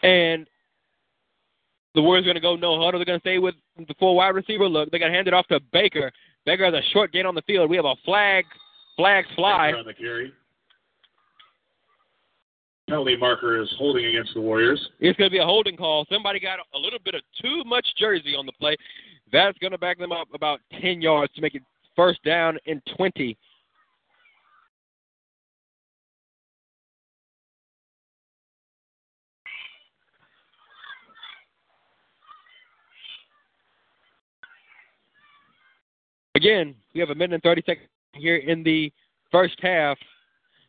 And 0.03 0.47
the 1.93 2.01
Warriors 2.01 2.23
are 2.23 2.33
going 2.33 2.35
to 2.35 2.41
go 2.41 2.55
no 2.55 2.83
huddle. 2.83 2.99
They're 2.99 3.05
going 3.05 3.19
to 3.19 3.23
stay 3.23 3.37
with 3.37 3.55
the 3.77 3.93
full 3.99 4.15
wide 4.15 4.29
receiver 4.29 4.67
look. 4.67 4.89
They're 4.91 4.99
going 4.99 5.11
to 5.11 5.15
hand 5.15 5.27
it 5.27 5.33
off 5.33 5.47
to 5.47 5.59
Baker. 5.71 6.11
Baker 6.45 6.65
has 6.65 6.73
a 6.73 6.81
short 6.91 7.11
gain 7.11 7.25
on 7.25 7.35
the 7.35 7.41
field. 7.43 7.69
We 7.69 7.75
have 7.75 7.85
a 7.85 7.95
flag. 8.05 8.45
Flags 8.95 9.27
fly. 9.35 9.71
On 9.73 9.85
the 9.85 9.93
carry. 9.93 10.33
Penalty 12.87 13.15
marker 13.15 13.61
is 13.61 13.73
holding 13.77 14.05
against 14.05 14.33
the 14.33 14.41
Warriors. 14.41 14.89
It's 14.99 15.17
going 15.17 15.29
to 15.29 15.33
be 15.33 15.39
a 15.39 15.45
holding 15.45 15.77
call. 15.77 16.05
Somebody 16.11 16.39
got 16.39 16.59
a 16.73 16.77
little 16.77 16.99
bit 17.03 17.15
of 17.15 17.21
too 17.41 17.63
much 17.65 17.87
jersey 17.97 18.35
on 18.35 18.45
the 18.45 18.51
play. 18.53 18.75
That's 19.31 19.57
going 19.59 19.71
to 19.71 19.77
back 19.77 19.97
them 19.97 20.11
up 20.11 20.27
about 20.33 20.59
10 20.81 21.01
yards 21.01 21.33
to 21.35 21.41
make 21.41 21.55
it 21.55 21.63
first 21.95 22.21
down 22.23 22.57
and 22.67 22.81
20. 22.97 23.37
Again, 36.35 36.75
we 36.93 36.99
have 36.99 37.09
a 37.09 37.15
minute 37.15 37.33
and 37.33 37.43
30 37.43 37.63
seconds 37.65 37.87
here 38.13 38.37
in 38.37 38.63
the 38.63 38.91
first 39.31 39.55
half. 39.61 39.97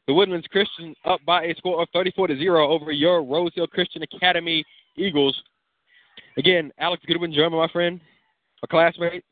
The 0.08 0.14
Woodlands 0.14 0.46
Christian 0.48 0.94
up 1.04 1.20
by 1.24 1.44
a 1.44 1.54
score 1.56 1.80
of 1.80 1.88
34 1.92 2.28
to 2.28 2.36
0 2.36 2.68
over 2.68 2.90
your 2.90 3.22
Rose 3.22 3.52
Hill 3.54 3.68
Christian 3.68 4.02
Academy 4.02 4.64
Eagles. 4.96 5.40
Again, 6.36 6.72
Alex 6.78 7.02
Goodwin, 7.06 7.32
German, 7.32 7.58
my 7.58 7.68
friend, 7.68 8.00
a 8.62 8.66
classmate, 8.66 9.24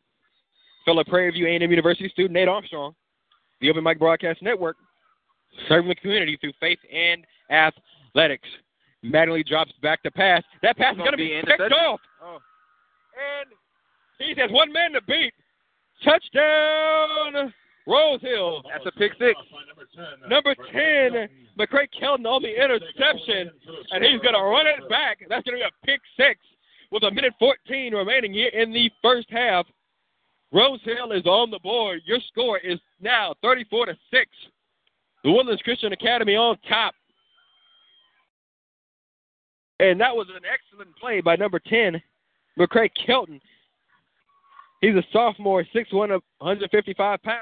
fellow 0.85 1.03
Prairie 1.03 1.33
View 1.33 1.47
A&M 1.47 1.71
University 1.71 2.09
student, 2.09 2.35
Nate 2.35 2.49
Armstrong, 2.49 2.95
the 3.61 3.71
Open 3.71 3.83
Mic 3.83 3.99
Broadcast 3.99 4.43
Network, 4.43 4.77
serving 5.69 5.89
the 5.89 5.95
community 5.97 6.39
through 6.41 6.53
faith 6.61 6.79
and 6.93 7.27
athletics. 7.51 8.49
Mattingly 9.05 9.45
drops 9.45 9.73
back 9.83 10.03
to 10.03 10.11
pass. 10.11 10.43
That 10.63 10.77
pass 10.77 10.95
is 10.95 10.99
Gonna 10.99 11.17
be 11.17 11.41
be 11.41 11.43
picked 11.47 11.73
off. 11.73 12.01
Oh. 12.23 12.39
And 13.41 13.51
he 14.19 14.39
has 14.41 14.51
one 14.51 14.73
man 14.73 14.93
to 14.93 15.01
beat. 15.03 15.33
Touchdown, 16.05 17.53
Rose 17.87 18.21
Hill. 18.21 18.63
That's 18.71 18.87
a 18.87 18.99
pick 18.99 19.13
six. 19.19 19.35
Number 20.29 20.55
10, 20.55 21.29
McCray 21.59 21.89
Kelton 21.99 22.27
on 22.27 22.43
the 22.43 22.49
interception, 22.49 23.51
and 23.91 24.05
he's 24.05 24.21
going 24.21 24.35
to 24.35 24.43
run 24.43 24.67
it 24.67 24.89
back. 24.89 25.19
That's 25.29 25.45
going 25.45 25.59
to 25.59 25.65
be 25.65 25.69
a 25.69 25.87
pick 25.87 26.01
six 26.17 26.39
with 26.91 27.03
a 27.03 27.11
minute 27.11 27.35
14 27.39 27.95
remaining 27.95 28.33
here 28.33 28.49
in 28.49 28.73
the 28.73 28.91
first 29.03 29.29
half. 29.31 29.67
Rose 30.53 30.81
Hill 30.85 31.13
is 31.13 31.27
on 31.27 31.51
the 31.51 31.61
board. 31.61 32.01
Your 32.05 32.19
score 32.29 32.59
is 32.59 32.79
now 33.01 33.35
34 33.43 33.87
to 33.87 33.97
6. 34.11 34.31
The 35.23 35.31
Woodlands 35.31 35.63
Christian 35.63 35.93
Academy 35.93 36.35
on 36.35 36.57
top. 36.69 36.95
And 39.79 40.01
that 40.01 40.15
was 40.15 40.27
an 40.29 40.43
excellent 40.45 40.95
play 40.97 41.21
by 41.21 41.37
number 41.37 41.59
10, 41.59 42.01
McCray 42.59 42.91
Kelton. 43.07 43.41
He's 44.81 44.95
a 44.95 45.03
sophomore, 45.13 45.65
6'1", 45.75 45.93
155 45.93 47.23
pounds. 47.23 47.39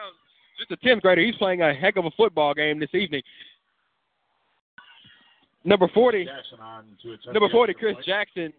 Just 0.58 0.70
a 0.72 0.76
10th 0.86 1.02
grader. 1.02 1.22
He's 1.22 1.36
playing 1.36 1.62
a 1.62 1.72
heck 1.72 1.96
of 1.96 2.04
a 2.04 2.10
football 2.12 2.52
game 2.52 2.80
this 2.80 2.92
evening. 2.94 3.22
Number 5.64 5.88
40, 5.88 6.24
to 6.24 7.32
number 7.32 7.48
40, 7.48 7.74
Chris. 7.74 7.96
Jackson 8.04 8.52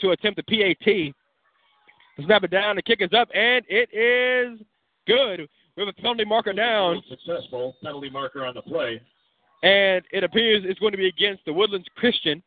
to 0.00 0.10
attempt 0.10 0.40
the 0.44 0.74
PAT. 0.74 1.14
Snap 2.24 2.44
it 2.44 2.50
down. 2.50 2.76
The 2.76 2.82
kick 2.82 3.00
is 3.02 3.10
up, 3.12 3.28
and 3.34 3.64
it 3.68 3.92
is 3.92 4.60
good. 5.06 5.48
We 5.76 5.84
have 5.84 5.88
a 5.88 6.00
penalty 6.00 6.24
marker 6.24 6.52
down, 6.52 7.02
Successful 7.08 7.76
penalty 7.82 8.08
marker 8.08 8.44
on 8.44 8.54
the 8.54 8.62
play. 8.62 9.00
and 9.64 10.04
it 10.12 10.22
appears 10.22 10.62
it's 10.64 10.78
going 10.78 10.92
to 10.92 10.98
be 10.98 11.08
against 11.08 11.44
the 11.44 11.52
Woodlands 11.52 11.88
Christian. 11.96 12.42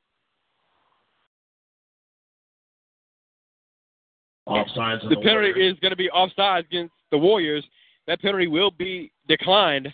Offsides. 4.48 5.04
on 5.04 5.10
The 5.10 5.16
penalty 5.18 5.52
Warriors. 5.52 5.74
is 5.74 5.80
going 5.80 5.92
to 5.92 5.98
be 5.98 6.10
offside 6.10 6.66
against 6.66 6.94
the 7.12 7.18
Warriors. 7.18 7.64
That 8.08 8.22
penalty 8.22 8.48
will 8.48 8.72
be 8.72 9.12
declined. 9.28 9.94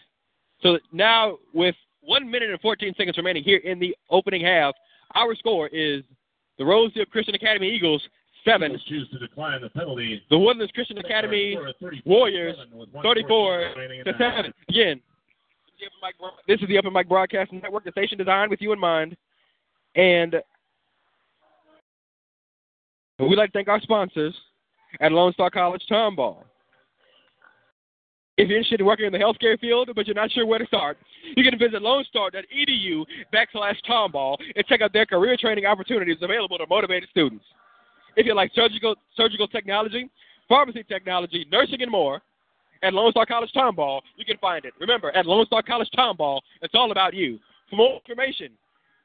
So 0.62 0.80
now, 0.92 1.38
with 1.54 1.76
one 2.02 2.30
minute 2.30 2.50
and 2.50 2.60
14 2.62 2.94
seconds 2.98 3.18
remaining 3.18 3.44
here 3.44 3.58
in 3.60 3.80
the 3.80 3.96
opening 4.10 4.42
half, 4.44 4.76
our 5.16 5.36
score 5.36 5.68
is 5.68 6.04
the 6.58 6.66
Rose 6.66 6.92
Hill 6.94 7.06
Christian 7.06 7.36
Academy 7.36 7.70
Eagles 7.70 8.02
seven, 8.46 8.80
choose 8.88 9.10
to 9.10 9.20
decline 9.20 9.62
the 9.62 9.70
penalty. 9.70 10.22
the 10.30 10.38
Woodlands 10.38 10.72
Christian 10.74 10.98
Academy 10.98 11.54
Score 11.56 11.68
of 11.68 11.76
34 11.82 12.02
Warriors, 12.06 12.58
34 13.02 13.58
remaining 13.76 14.04
to 14.04 14.14
seven. 14.18 14.54
Again, 14.70 15.02
this 16.48 16.62
is 16.62 16.68
the 16.68 16.78
Open 16.78 16.94
Mic 16.94 17.08
Broadcasting 17.10 17.60
Network, 17.62 17.84
the 17.86 17.92
station 17.92 18.18
designed 18.18 18.50
with 18.50 18.62
you 18.62 18.72
in 18.74 18.80
mind. 18.80 19.16
And 19.96 20.36
we'd 23.19 23.38
like 23.38 23.52
to 23.52 23.57
thank 23.57 23.68
our 23.68 23.81
sponsors 23.81 24.35
at 24.99 25.11
Lone 25.11 25.34
Star 25.34 25.49
College 25.49 25.84
Tomball. 25.90 26.44
If 28.35 28.49
you're 28.49 28.57
interested 28.57 28.80
in 28.80 28.88
working 28.88 29.06
in 29.06 29.14
the 29.14 29.19
healthcare 29.19 29.60
field, 29.60 29.91
but 29.95 30.07
you're 30.07 30.15
not 30.15 30.31
sure 30.31 30.45
where 30.45 30.57
to 30.57 30.65
start, 30.65 30.98
you 31.35 31.44
can 31.44 31.57
visit 31.60 31.84
lonestar.edu 31.84 33.06
backslash 33.31 33.76
tomball 33.88 34.38
and 34.56 34.65
check 34.65 34.81
out 34.81 34.91
their 34.91 35.06
career 35.06 35.38
training 35.40 35.68
opportunities 35.68 36.18
available 36.19 36.57
to 36.57 36.65
motivated 36.68 37.07
students. 37.10 37.45
If 38.15 38.26
you 38.26 38.34
like 38.34 38.52
surgical 38.56 38.95
surgical 39.15 39.48
technology, 39.48 40.10
pharmacy 40.49 40.84
technology, 40.84 41.45
nursing, 41.52 41.84
and 41.84 41.91
more, 41.91 42.23
at 42.81 42.94
Lone 42.94 43.11
Star 43.11 43.27
College 43.27 43.52
Tomball, 43.56 44.02
you 44.18 44.26
can 44.26 44.38
find 44.40 44.65
it. 44.65 44.73
Remember, 44.80 45.15
at 45.15 45.27
Lone 45.27 45.45
Star 45.45 45.61
College 45.61 45.90
Tomball, 45.95 46.41
it's 46.64 46.73
all 46.76 46.91
about 46.91 47.14
you. 47.14 47.40
For 47.69 47.76
more 47.76 47.95
information, 47.95 48.49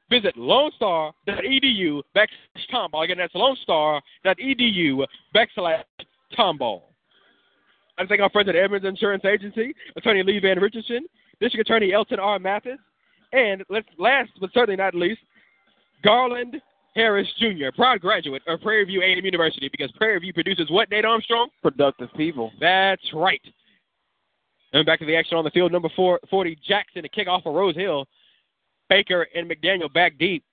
visit 0.09 0.35
lonestar.edu 0.37 2.01
backslash 2.15 2.27
tomball. 2.73 3.03
Again, 3.03 3.17
that's 3.17 3.35
lonestar.edu 3.35 5.05
backslash 5.35 5.83
tomball. 6.37 6.83
I 7.97 8.05
thank 8.05 8.21
our 8.21 8.29
friends 8.29 8.49
at 8.49 8.55
Edmonds 8.55 8.87
Insurance 8.87 9.25
Agency, 9.25 9.73
Attorney 9.97 10.23
Lee 10.23 10.39
Van 10.39 10.59
Richardson, 10.59 11.05
District 11.41 11.67
Attorney 11.67 11.93
Elton 11.93 12.19
R. 12.19 12.39
Mathis, 12.39 12.79
and 13.33 13.63
let's, 13.69 13.87
last 13.97 14.31
but 14.39 14.49
certainly 14.53 14.77
not 14.77 14.95
least, 14.95 15.19
Garland 16.03 16.61
Harris 16.95 17.27
Jr., 17.39 17.67
proud 17.75 17.99
graduate 17.99 18.41
of 18.47 18.61
Prairie 18.61 18.85
View 18.85 19.01
A&M 19.01 19.23
University, 19.23 19.69
because 19.69 19.91
Prairie 19.91 20.19
View 20.19 20.33
produces 20.33 20.69
what, 20.69 20.89
Nate 20.89 21.05
Armstrong? 21.05 21.49
Productive 21.61 22.09
people. 22.15 22.51
That's 22.59 23.03
right. 23.13 23.41
And 24.73 24.85
back 24.85 24.99
to 24.99 25.05
the 25.05 25.15
action 25.15 25.37
on 25.37 25.43
the 25.43 25.51
field. 25.51 25.71
Number 25.71 25.89
four, 25.95 26.19
40, 26.29 26.57
Jackson 26.65 27.03
to 27.03 27.09
kick 27.09 27.27
off 27.27 27.43
for 27.43 27.53
Rose 27.53 27.75
Hill. 27.75 28.05
Baker 28.89 29.27
and 29.35 29.49
McDaniel 29.49 29.91
back 29.93 30.17
deep 30.17 30.43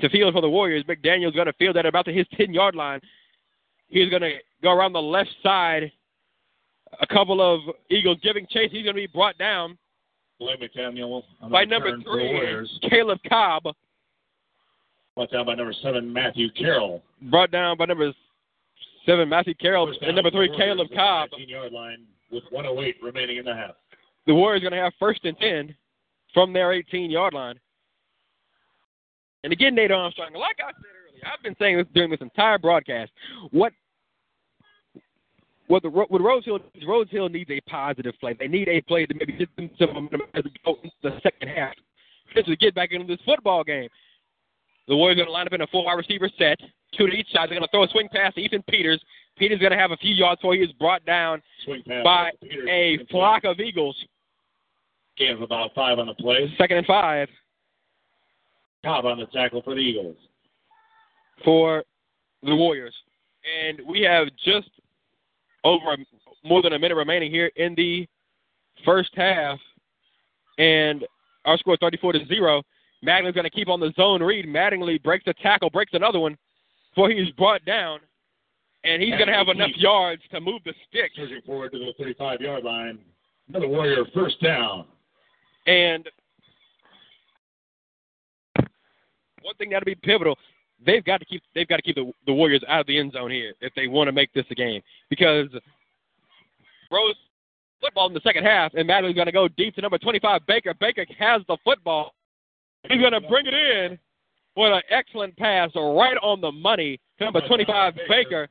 to 0.00 0.08
field 0.10 0.34
for 0.34 0.40
the 0.40 0.48
Warriors. 0.48 0.84
McDaniel's 0.84 1.34
going 1.34 1.46
to 1.46 1.52
field 1.54 1.76
at 1.76 1.86
about 1.86 2.04
to 2.06 2.12
his 2.12 2.26
10 2.36 2.52
yard 2.52 2.74
line. 2.74 3.00
He's 3.88 4.10
going 4.10 4.22
to 4.22 4.36
go 4.62 4.72
around 4.72 4.92
the 4.92 5.02
left 5.02 5.30
side. 5.42 5.90
A 7.00 7.06
couple 7.06 7.40
of 7.40 7.74
Eagles 7.90 8.18
giving 8.22 8.46
chase. 8.50 8.70
He's 8.70 8.84
going 8.84 8.94
to 8.94 9.00
be 9.00 9.06
brought 9.06 9.38
down 9.38 9.78
Blake 10.38 10.60
McDaniel 10.60 11.22
by 11.50 11.64
number 11.64 11.86
return 11.86 12.02
for 12.02 12.16
the 12.16 12.22
three, 12.22 12.34
Warriors. 12.34 12.78
Caleb 12.90 13.18
Cobb. 13.28 13.64
Brought 15.14 15.30
down 15.30 15.46
by 15.46 15.54
number 15.54 15.74
seven, 15.82 16.12
Matthew 16.12 16.50
Carroll. 16.52 17.02
Brought 17.30 17.50
down 17.50 17.76
by 17.78 17.86
number 17.86 18.12
seven, 19.06 19.28
Matthew 19.28 19.54
Carroll. 19.54 19.92
And 20.02 20.16
number 20.16 20.30
three, 20.30 20.54
Caleb 20.56 20.88
Cobb. 20.94 21.30
19-yard 21.30 21.72
line 21.72 22.04
with 22.30 22.44
108 22.50 22.96
remaining 23.02 23.36
in 23.36 23.44
the 23.44 23.54
half. 23.54 23.72
The 24.26 24.34
Warriors 24.34 24.62
are 24.62 24.70
going 24.70 24.78
to 24.78 24.82
have 24.82 24.92
first 24.98 25.24
and 25.24 25.38
10 25.38 25.74
from 26.32 26.52
their 26.52 26.72
18 26.72 27.10
yard 27.10 27.34
line. 27.34 27.58
And 29.44 29.52
again, 29.52 29.74
Nate 29.74 29.90
Armstrong, 29.90 30.32
like 30.34 30.56
I 30.60 30.72
said 30.72 30.84
earlier, 30.84 31.24
I've 31.32 31.42
been 31.42 31.56
saying 31.58 31.78
this 31.78 31.86
during 31.94 32.10
this 32.10 32.20
entire 32.20 32.58
broadcast. 32.58 33.10
What 33.50 33.72
what 35.68 35.82
the 35.82 35.90
what 35.90 36.20
Rose 36.20 36.44
Hill 36.44 36.60
Rose 36.86 37.08
Hill 37.10 37.28
needs 37.28 37.50
a 37.50 37.60
positive 37.62 38.14
play. 38.20 38.36
They 38.38 38.48
need 38.48 38.68
a 38.68 38.80
play 38.82 39.06
to 39.06 39.14
maybe 39.14 39.32
get 39.32 39.54
them 39.56 39.70
some 39.78 39.94
momentum 39.94 40.22
as 40.34 40.44
we 40.44 40.52
go 40.64 40.78
into 40.82 40.94
the 41.02 41.18
second 41.22 41.48
half. 41.48 41.74
Just 42.34 42.46
to 42.46 42.56
get 42.56 42.74
back 42.74 42.92
into 42.92 43.06
this 43.06 43.24
football 43.24 43.64
game. 43.64 43.88
The 44.88 44.96
Warriors 44.96 45.16
are 45.16 45.24
going 45.24 45.28
to 45.28 45.32
line 45.32 45.46
up 45.46 45.52
in 45.52 45.60
a 45.60 45.66
four 45.68 45.84
wide 45.84 45.94
receiver 45.94 46.28
set, 46.38 46.58
two 46.96 47.06
to 47.06 47.12
each 47.12 47.30
side. 47.32 47.48
They're 47.48 47.58
going 47.58 47.62
to 47.62 47.68
throw 47.70 47.84
a 47.84 47.88
swing 47.88 48.08
pass 48.12 48.34
to 48.34 48.40
Ethan 48.40 48.64
Peters. 48.68 49.00
Peters 49.38 49.60
going 49.60 49.72
to 49.72 49.78
have 49.78 49.92
a 49.92 49.96
few 49.96 50.14
yards 50.14 50.40
before 50.40 50.54
he 50.54 50.60
is 50.60 50.72
brought 50.72 51.04
down 51.04 51.40
by 52.02 52.30
a 52.68 52.98
flock 53.10 53.44
of 53.44 53.60
Eagles. 53.60 53.96
Gain 55.16 55.32
of 55.32 55.42
about 55.42 55.74
five 55.74 55.98
on 55.98 56.06
the 56.06 56.14
play. 56.14 56.52
Second 56.58 56.78
and 56.78 56.86
five. 56.86 57.28
Cobb 58.84 59.06
on 59.06 59.18
the 59.18 59.26
tackle 59.26 59.62
for 59.62 59.74
the 59.74 59.80
Eagles. 59.80 60.16
for 61.44 61.84
the 62.42 62.54
Warriors. 62.54 62.94
And 63.64 63.80
we 63.86 64.02
have 64.02 64.28
just 64.44 64.68
over 65.64 65.96
more 66.44 66.62
than 66.62 66.72
a 66.72 66.78
minute 66.78 66.94
remaining 66.94 67.30
here 67.30 67.50
in 67.56 67.74
the 67.74 68.06
first 68.84 69.10
half. 69.14 69.58
And 70.58 71.04
our 71.44 71.56
score 71.58 71.74
is 71.74 71.78
34 71.80 72.12
to 72.14 72.26
0. 72.26 72.62
Mattingly's 73.04 73.34
going 73.34 73.44
to 73.44 73.50
keep 73.50 73.68
on 73.68 73.80
the 73.80 73.92
zone 73.96 74.22
read. 74.22 74.46
Mattingly 74.46 75.02
breaks 75.02 75.26
a 75.26 75.34
tackle, 75.34 75.70
breaks 75.70 75.94
another 75.94 76.20
one 76.20 76.36
before 76.90 77.10
he's 77.10 77.30
brought 77.32 77.64
down. 77.64 78.00
And 78.84 79.00
he's 79.00 79.12
going 79.12 79.28
to 79.28 79.32
have 79.32 79.48
enough 79.48 79.70
yards 79.76 80.22
to 80.32 80.40
move 80.40 80.62
the 80.64 80.74
stick. 80.88 81.12
Pushing 81.16 81.40
forward 81.46 81.72
to 81.72 81.78
the 81.78 81.92
35 81.98 82.40
yard 82.40 82.64
line. 82.64 82.98
Another 83.48 83.68
Warrior 83.68 84.04
first 84.12 84.42
down. 84.42 84.86
And 85.66 86.08
one 89.42 89.54
thing 89.56 89.70
that'll 89.70 89.84
be 89.84 89.94
pivotal, 89.94 90.36
they've 90.84 91.04
got 91.04 91.18
to 91.18 91.24
keep 91.24 91.42
they've 91.54 91.68
got 91.68 91.76
to 91.76 91.82
keep 91.82 91.96
the, 91.96 92.12
the 92.26 92.32
Warriors 92.32 92.62
out 92.68 92.80
of 92.80 92.86
the 92.86 92.98
end 92.98 93.12
zone 93.12 93.30
here 93.30 93.54
if 93.60 93.72
they 93.74 93.86
want 93.86 94.08
to 94.08 94.12
make 94.12 94.32
this 94.32 94.46
a 94.50 94.54
game. 94.54 94.82
Because 95.10 95.48
Rose 96.90 97.14
football 97.80 98.06
in 98.06 98.14
the 98.14 98.20
second 98.20 98.44
half, 98.44 98.72
and 98.74 98.88
Mattingly's 98.88 99.14
going 99.14 99.26
to 99.26 99.32
go 99.32 99.48
deep 99.48 99.74
to 99.74 99.80
number 99.80 99.98
25, 99.98 100.46
Baker. 100.46 100.74
Baker 100.78 101.04
has 101.18 101.42
the 101.48 101.56
football. 101.64 102.14
He's 102.88 103.00
going 103.00 103.12
to 103.12 103.20
bring 103.20 103.46
it 103.46 103.54
in. 103.54 103.98
What 104.54 104.72
an 104.72 104.82
excellent 104.90 105.36
pass 105.36 105.70
right 105.74 106.16
on 106.22 106.40
the 106.40 106.52
money 106.52 107.00
to 107.18 107.24
number 107.24 107.40
25, 107.46 107.94
Baker. 108.08 108.48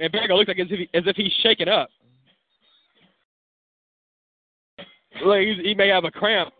And 0.00 0.10
Baker 0.10 0.34
looks 0.34 0.48
like 0.48 0.58
as 0.58 0.66
if, 0.70 0.78
he, 0.78 0.88
as 0.94 1.04
if 1.06 1.16
he's 1.16 1.32
shaken 1.42 1.68
up. 1.68 1.88
Look, 5.24 5.38
he 5.38 5.74
may 5.76 5.88
have 5.88 6.04
a 6.04 6.10
cramp. 6.10 6.52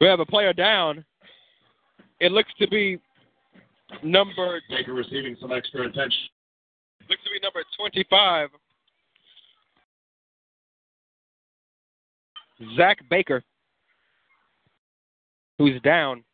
We 0.00 0.06
have 0.06 0.20
a 0.20 0.26
player 0.26 0.52
down. 0.52 1.04
It 2.20 2.32
looks 2.32 2.50
to 2.58 2.68
be 2.68 2.98
number. 4.02 4.60
Baker 4.68 4.94
receiving 4.94 5.36
some 5.40 5.52
extra 5.52 5.82
attention. 5.82 6.28
Looks 7.08 7.22
to 7.24 7.30
be 7.30 7.40
number 7.42 7.62
25. 7.78 8.50
Zach 12.76 12.98
Baker, 13.10 13.42
who's 15.58 15.80
down. 15.82 16.24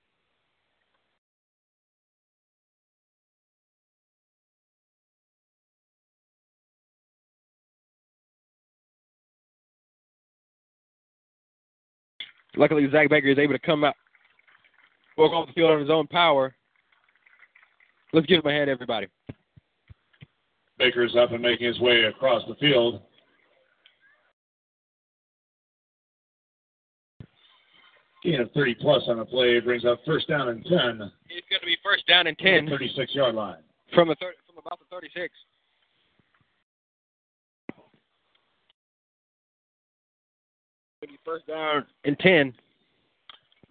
Luckily, 12.56 12.88
Zach 12.90 13.08
Baker 13.08 13.28
is 13.28 13.38
able 13.38 13.54
to 13.54 13.58
come 13.58 13.84
out, 13.84 13.94
walk 15.16 15.32
off 15.32 15.46
the 15.46 15.52
field 15.52 15.70
on 15.70 15.80
his 15.80 15.90
own 15.90 16.06
power. 16.06 16.54
Let's 18.12 18.26
give 18.26 18.44
him 18.44 18.50
a 18.50 18.52
hand, 18.52 18.68
everybody. 18.68 19.06
Baker's 20.78 21.14
up 21.16 21.32
and 21.32 21.42
making 21.42 21.66
his 21.66 21.78
way 21.80 22.04
across 22.04 22.42
the 22.48 22.54
field. 22.56 23.02
Gain 28.24 28.40
of 28.40 28.50
30 28.52 28.74
plus 28.74 29.02
on 29.08 29.18
the 29.18 29.24
play 29.24 29.60
brings 29.60 29.84
up 29.84 30.00
first 30.04 30.28
down 30.28 30.48
and 30.48 30.62
10. 30.64 30.72
It's 30.72 31.48
going 31.48 31.60
to 31.60 31.66
be 31.66 31.76
first 31.82 32.06
down 32.06 32.26
and 32.26 32.36
10. 32.38 32.68
36 32.68 33.14
yard 33.14 33.34
line. 33.34 33.62
From, 33.94 34.10
a 34.10 34.14
thir- 34.16 34.34
from 34.46 34.58
about 34.58 34.78
the 34.78 34.84
36. 34.90 35.32
First 41.24 41.46
down 41.46 41.86
and 42.04 42.18
10 42.18 42.52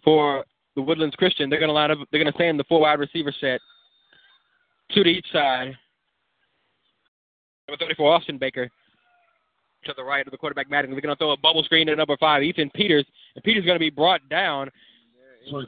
for 0.03 0.43
the 0.75 0.81
Woodlands 0.81 1.15
Christian. 1.15 1.49
They're 1.49 1.59
going 1.59 1.69
to 1.69 1.73
line 1.73 1.91
up. 1.91 1.99
They're 2.11 2.21
going 2.21 2.31
to 2.31 2.37
stand 2.37 2.59
the 2.59 2.63
four 2.63 2.81
wide 2.81 2.99
receiver 2.99 3.33
set, 3.39 3.59
two 4.91 5.03
to 5.03 5.09
each 5.09 5.27
side. 5.31 5.77
Number 7.67 7.77
34, 7.79 8.13
Austin 8.13 8.37
Baker, 8.39 8.67
to 9.85 9.93
the 9.95 10.03
right 10.03 10.25
of 10.25 10.31
the 10.31 10.37
quarterback 10.37 10.71
Madden. 10.71 10.89
They're 10.89 11.01
going 11.01 11.15
to 11.15 11.19
throw 11.19 11.31
a 11.31 11.37
bubble 11.37 11.63
screen 11.63 11.85
to 11.87 11.95
number 11.95 12.17
five, 12.17 12.41
Ethan 12.41 12.71
Peters. 12.73 13.05
And 13.35 13.43
Peters 13.43 13.61
is 13.61 13.65
going 13.65 13.75
to 13.75 13.79
be 13.79 13.91
brought 13.91 14.27
down 14.29 14.69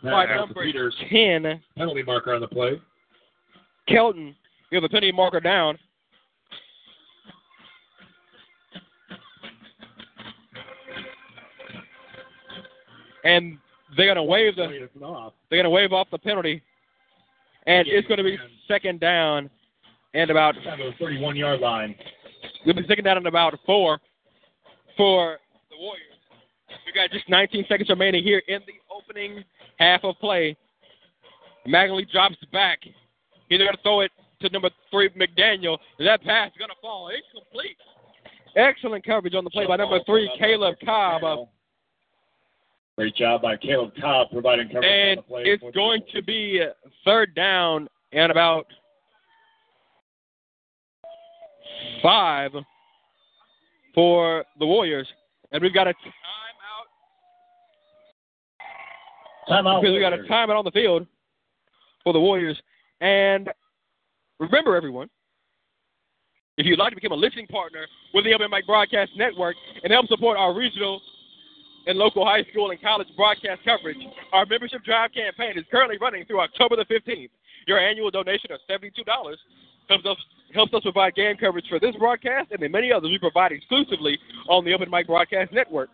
by 0.04 0.26
number 0.26 0.64
Peters. 0.64 0.96
10, 1.12 1.62
Penalty 1.78 2.04
marker 2.04 2.34
on 2.34 2.42
the 2.42 2.48
play. 2.48 2.82
Kelton. 3.88 4.36
you 4.72 4.78
have 4.78 4.84
a 4.84 4.90
penalty 4.90 5.12
marker 5.12 5.40
down. 5.40 5.78
And 13.24 13.58
they're 13.96 14.08
going 14.08 14.16
to 14.16 14.24
waive 14.24 14.56
the 14.56 14.90
they're 15.50 15.64
to 15.64 15.70
waive 15.70 15.94
off 15.94 16.08
the 16.12 16.18
penalty, 16.18 16.62
and 17.68 17.88
it's 17.88 18.08
going 18.08 18.18
to 18.18 18.24
be 18.24 18.38
second 18.68 19.00
down 19.00 19.50
and 20.14 20.30
about 20.30 20.56
Down 20.64 20.78
to 20.78 20.86
the 20.86 20.92
31 21.00 21.36
yard 21.36 21.60
line. 21.60 21.96
We'll 22.66 22.76
be 22.76 22.86
second 22.88 23.06
down 23.06 23.18
and 23.18 23.28
about 23.28 23.58
four 23.66 24.00
for 24.98 25.38
the 25.70 25.78
Warriors. 25.78 26.06
We 26.86 26.94
got 26.94 27.12
just 27.12 27.30
19 27.30 27.66
seconds 27.68 27.90
remaining 27.90 28.24
here 28.24 28.42
in 28.48 28.62
the 28.66 28.74
opening 28.94 29.44
half 29.78 30.04
of 30.04 30.18
play. 30.20 30.58
Magley 31.68 32.10
drops 32.12 32.36
back. 32.52 32.80
He's 33.50 33.60
going 33.60 33.72
to 33.72 33.82
throw 33.84 34.02
it 34.02 34.12
to 34.42 34.50
number 34.50 34.70
three, 34.90 35.10
McDaniel. 35.10 35.78
That 36.00 36.24
pass 36.24 36.50
is 36.52 36.58
going 36.58 36.70
to 36.70 36.76
fall 36.82 37.10
incomplete. 37.10 37.78
Excellent 38.56 39.06
coverage 39.06 39.36
on 39.36 39.44
the 39.44 39.50
play 39.50 39.66
by 39.66 39.78
number 39.78 40.00
three, 40.06 40.30
Caleb 40.38 40.76
Cobb. 40.84 41.48
Uh, 43.02 43.04
Great 43.04 43.16
job 43.16 43.42
by 43.42 43.58
Caleb 43.58 43.92
Cobb 44.00 44.28
providing 44.32 44.68
coverage 44.68 44.86
and 44.86 45.20
on 45.20 45.24
the 45.24 45.28
play. 45.28 45.44
it's 45.46 45.64
going 45.76 46.02
to 46.14 46.22
be 46.22 46.64
third 47.04 47.34
down 47.34 47.88
and 48.14 48.32
about 48.32 48.68
five 52.04 52.52
for 53.96 54.46
the 54.60 54.66
Warriors. 54.66 55.08
And 55.52 55.64
we've 55.64 55.74
got 55.74 55.88
a 55.88 55.92
timeout 55.92 55.96
Timeout. 59.50 59.82
because 59.82 59.94
we've 59.94 60.02
got 60.02 60.14
a 60.14 60.20
timeout 60.20 60.58
on 60.58 60.66
the 60.66 60.72
field 60.72 61.08
for 62.04 62.14
the 62.14 62.20
Warriors. 62.20 62.62
And 63.02 63.50
remember, 64.40 64.76
everyone, 64.76 65.10
if 66.58 66.66
you'd 66.68 66.78
like 66.78 66.92
to 66.92 66.96
become 66.96 67.14
a 67.14 67.16
listening 67.16 67.48
partner 67.48 67.88
with 68.14 68.26
the 68.26 68.34
Open 68.34 68.52
Mic 68.52 68.68
Broadcast 68.68 69.12
Network 69.18 69.56
and 69.84 69.92
help 69.92 70.06
support 70.08 70.38
our 70.38 70.54
regional 70.54 71.02
and 71.88 71.98
local 71.98 72.24
high 72.26 72.44
school 72.52 72.70
and 72.72 72.82
college 72.82 73.08
broadcast 73.16 73.62
coverage, 73.66 73.98
our 74.34 74.46
membership 74.46 74.84
drive 74.84 75.14
campaign 75.14 75.58
is 75.58 75.64
currently 75.72 75.98
running 76.00 76.26
through 76.26 76.42
October 76.42 76.76
the 76.76 76.84
15th. 76.86 77.30
Your 77.68 77.80
annual 77.80 78.12
donation 78.12 78.52
of 78.52 78.60
$72 78.70 78.92
helps 79.88 80.06
us, 80.06 80.18
helps 80.54 80.74
us 80.74 80.84
provide 80.84 81.16
game 81.16 81.38
coverage 81.38 81.66
for 81.70 81.80
this 81.80 81.96
broadcast 81.96 82.52
and 82.52 82.62
the 82.62 82.68
many 82.68 82.92
others 82.92 83.10
we 83.10 83.18
provide 83.18 83.52
exclusively 83.52 84.20
on 84.50 84.66
the 84.66 84.74
Open 84.74 84.90
Mic 84.90 85.08
Broadcast 85.08 85.54
Network. 85.54 85.90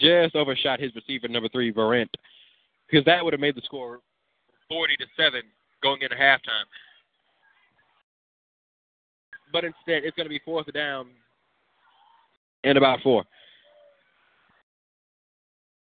Just 0.00 0.34
overshot 0.34 0.80
his 0.80 0.94
receiver, 0.94 1.28
number 1.28 1.48
three, 1.48 1.70
Barrett. 1.70 2.10
Because 2.90 3.04
that 3.04 3.24
would 3.24 3.32
have 3.32 3.40
made 3.40 3.54
the 3.54 3.62
score 3.62 4.00
40 4.68 4.96
to 4.96 5.06
7 5.16 5.42
going 5.82 6.02
into 6.02 6.16
halftime. 6.16 6.66
But 9.52 9.64
instead, 9.64 10.04
it's 10.04 10.16
going 10.16 10.26
to 10.26 10.30
be 10.30 10.40
fourth 10.44 10.70
down 10.72 11.08
and 12.64 12.76
about 12.76 13.00
four. 13.02 13.24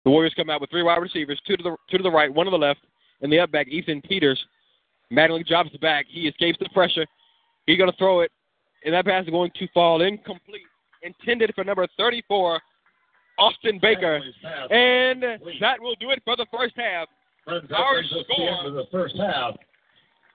The 0.04 0.10
Warriors 0.10 0.34
come 0.36 0.50
out 0.50 0.60
with 0.60 0.70
three 0.70 0.82
wide 0.82 1.02
receivers, 1.02 1.40
two 1.46 1.56
to 1.56 1.62
the 1.62 1.76
two 1.90 1.96
to 1.96 2.02
the 2.02 2.10
right, 2.10 2.32
one 2.32 2.46
to 2.46 2.50
the 2.50 2.58
left, 2.58 2.80
and 3.22 3.32
the 3.32 3.40
up 3.40 3.50
back, 3.50 3.66
Ethan 3.68 4.02
Peters. 4.02 4.40
Mattingly 5.12 5.46
drops 5.46 5.70
the 5.72 5.78
back. 5.78 6.06
He 6.08 6.28
escapes 6.28 6.58
the 6.60 6.68
pressure. 6.72 7.06
He's 7.66 7.78
going 7.78 7.90
to 7.90 7.96
throw 7.96 8.20
it, 8.20 8.30
and 8.84 8.94
that 8.94 9.04
pass 9.04 9.24
is 9.24 9.30
going 9.30 9.50
to 9.56 9.68
fall 9.74 10.02
incomplete. 10.02 10.62
Intended 11.02 11.52
for 11.54 11.64
number 11.64 11.86
34, 11.96 12.60
Austin 13.38 13.78
Baker. 13.80 14.20
And 14.70 15.22
that 15.60 15.80
will 15.80 15.94
do 15.96 16.10
it 16.10 16.20
for 16.24 16.36
the 16.36 16.46
first 16.52 16.74
half. 16.76 17.08
Our 17.46 17.62
score. 18.04 18.70
the 18.70 18.86
first 18.90 19.16
half. 19.16 19.54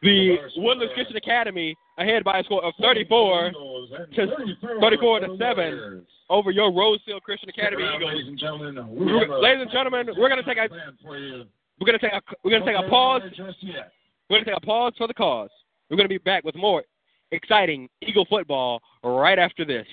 The 0.02 0.38
Woodlands 0.58 0.94
Christian 0.96 1.18
Academy 1.18 1.76
ahead 1.98 2.24
by 2.24 2.40
a 2.40 2.44
score 2.44 2.64
of 2.64 2.74
34 2.82 3.52
to 4.16 4.28
34 4.82 5.20
to 5.20 5.38
7 5.38 6.06
over 6.30 6.50
your 6.50 6.74
Rose 6.74 7.00
Hill 7.06 7.20
Christian 7.20 7.50
Academy 7.50 7.84
Eagles. 7.84 8.12
Ladies 8.14 8.28
and 8.28 8.40
gentlemen, 8.40 9.42
Ladies 9.42 9.62
and 9.62 9.72
gentlemen, 9.72 10.08
we're 10.18 10.30
going 10.30 10.44
to 10.44 10.48
take 10.48 10.58
a 10.58 10.68
we're 11.04 11.86
going 11.86 12.00
to 12.00 12.00
take 12.00 12.14
a 12.14 12.22
we're 12.44 12.52
going 12.52 12.64
to 12.64 12.72
take 12.72 12.84
a 12.84 12.90
pause. 12.90 13.22
We're 13.38 14.38
going 14.38 14.46
to 14.46 14.52
take 14.52 14.58
a 14.58 14.66
pause 14.66 14.94
for 14.98 15.08
the 15.08 15.14
cause. 15.14 15.50
We're 15.90 15.98
going 15.98 16.08
to 16.08 16.14
be 16.14 16.18
back 16.18 16.44
with 16.44 16.56
more 16.56 16.84
exciting 17.32 17.90
Eagle 18.02 18.26
football 18.30 18.82
right 19.04 19.38
after 19.38 19.66
this. 19.66 19.86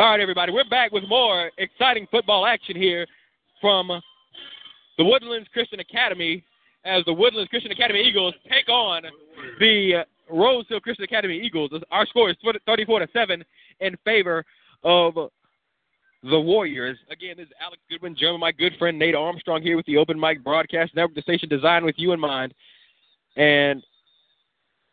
All 0.00 0.06
right, 0.06 0.20
everybody, 0.20 0.50
we're 0.50 0.64
back 0.64 0.92
with 0.92 1.04
more 1.10 1.50
exciting 1.58 2.06
football 2.10 2.46
action 2.46 2.74
here 2.74 3.06
from 3.60 3.88
the 4.96 5.04
Woodlands 5.04 5.46
Christian 5.52 5.78
Academy 5.78 6.42
as 6.86 7.04
the 7.04 7.12
Woodlands 7.12 7.50
Christian 7.50 7.70
Academy 7.70 8.00
Eagles 8.00 8.32
take 8.50 8.70
on 8.70 9.02
the 9.58 10.06
Rose 10.30 10.64
Hill 10.70 10.80
Christian 10.80 11.04
Academy 11.04 11.38
Eagles. 11.38 11.70
Our 11.90 12.06
score 12.06 12.30
is 12.30 12.36
34 12.64 13.00
to 13.00 13.08
7 13.12 13.44
in 13.80 13.94
favor 14.02 14.42
of 14.84 15.16
the 16.22 16.40
Warriors. 16.40 16.96
Again, 17.10 17.34
this 17.36 17.48
is 17.48 17.52
Alex 17.62 17.82
Goodwin, 17.90 18.16
German, 18.18 18.40
my 18.40 18.52
good 18.52 18.72
friend 18.78 18.98
Nate 18.98 19.14
Armstrong 19.14 19.60
here 19.60 19.76
with 19.76 19.84
the 19.84 19.98
Open 19.98 20.18
Mic 20.18 20.42
Broadcast 20.42 20.96
Network, 20.96 21.14
the 21.14 21.20
station 21.20 21.50
designed 21.50 21.84
with 21.84 21.96
you 21.98 22.12
in 22.12 22.20
mind. 22.20 22.54
And 23.36 23.82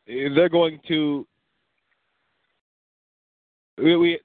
they're 0.05 0.49
going 0.49 0.81
to. 0.89 1.25
We, 3.77 3.95
we 3.95 4.19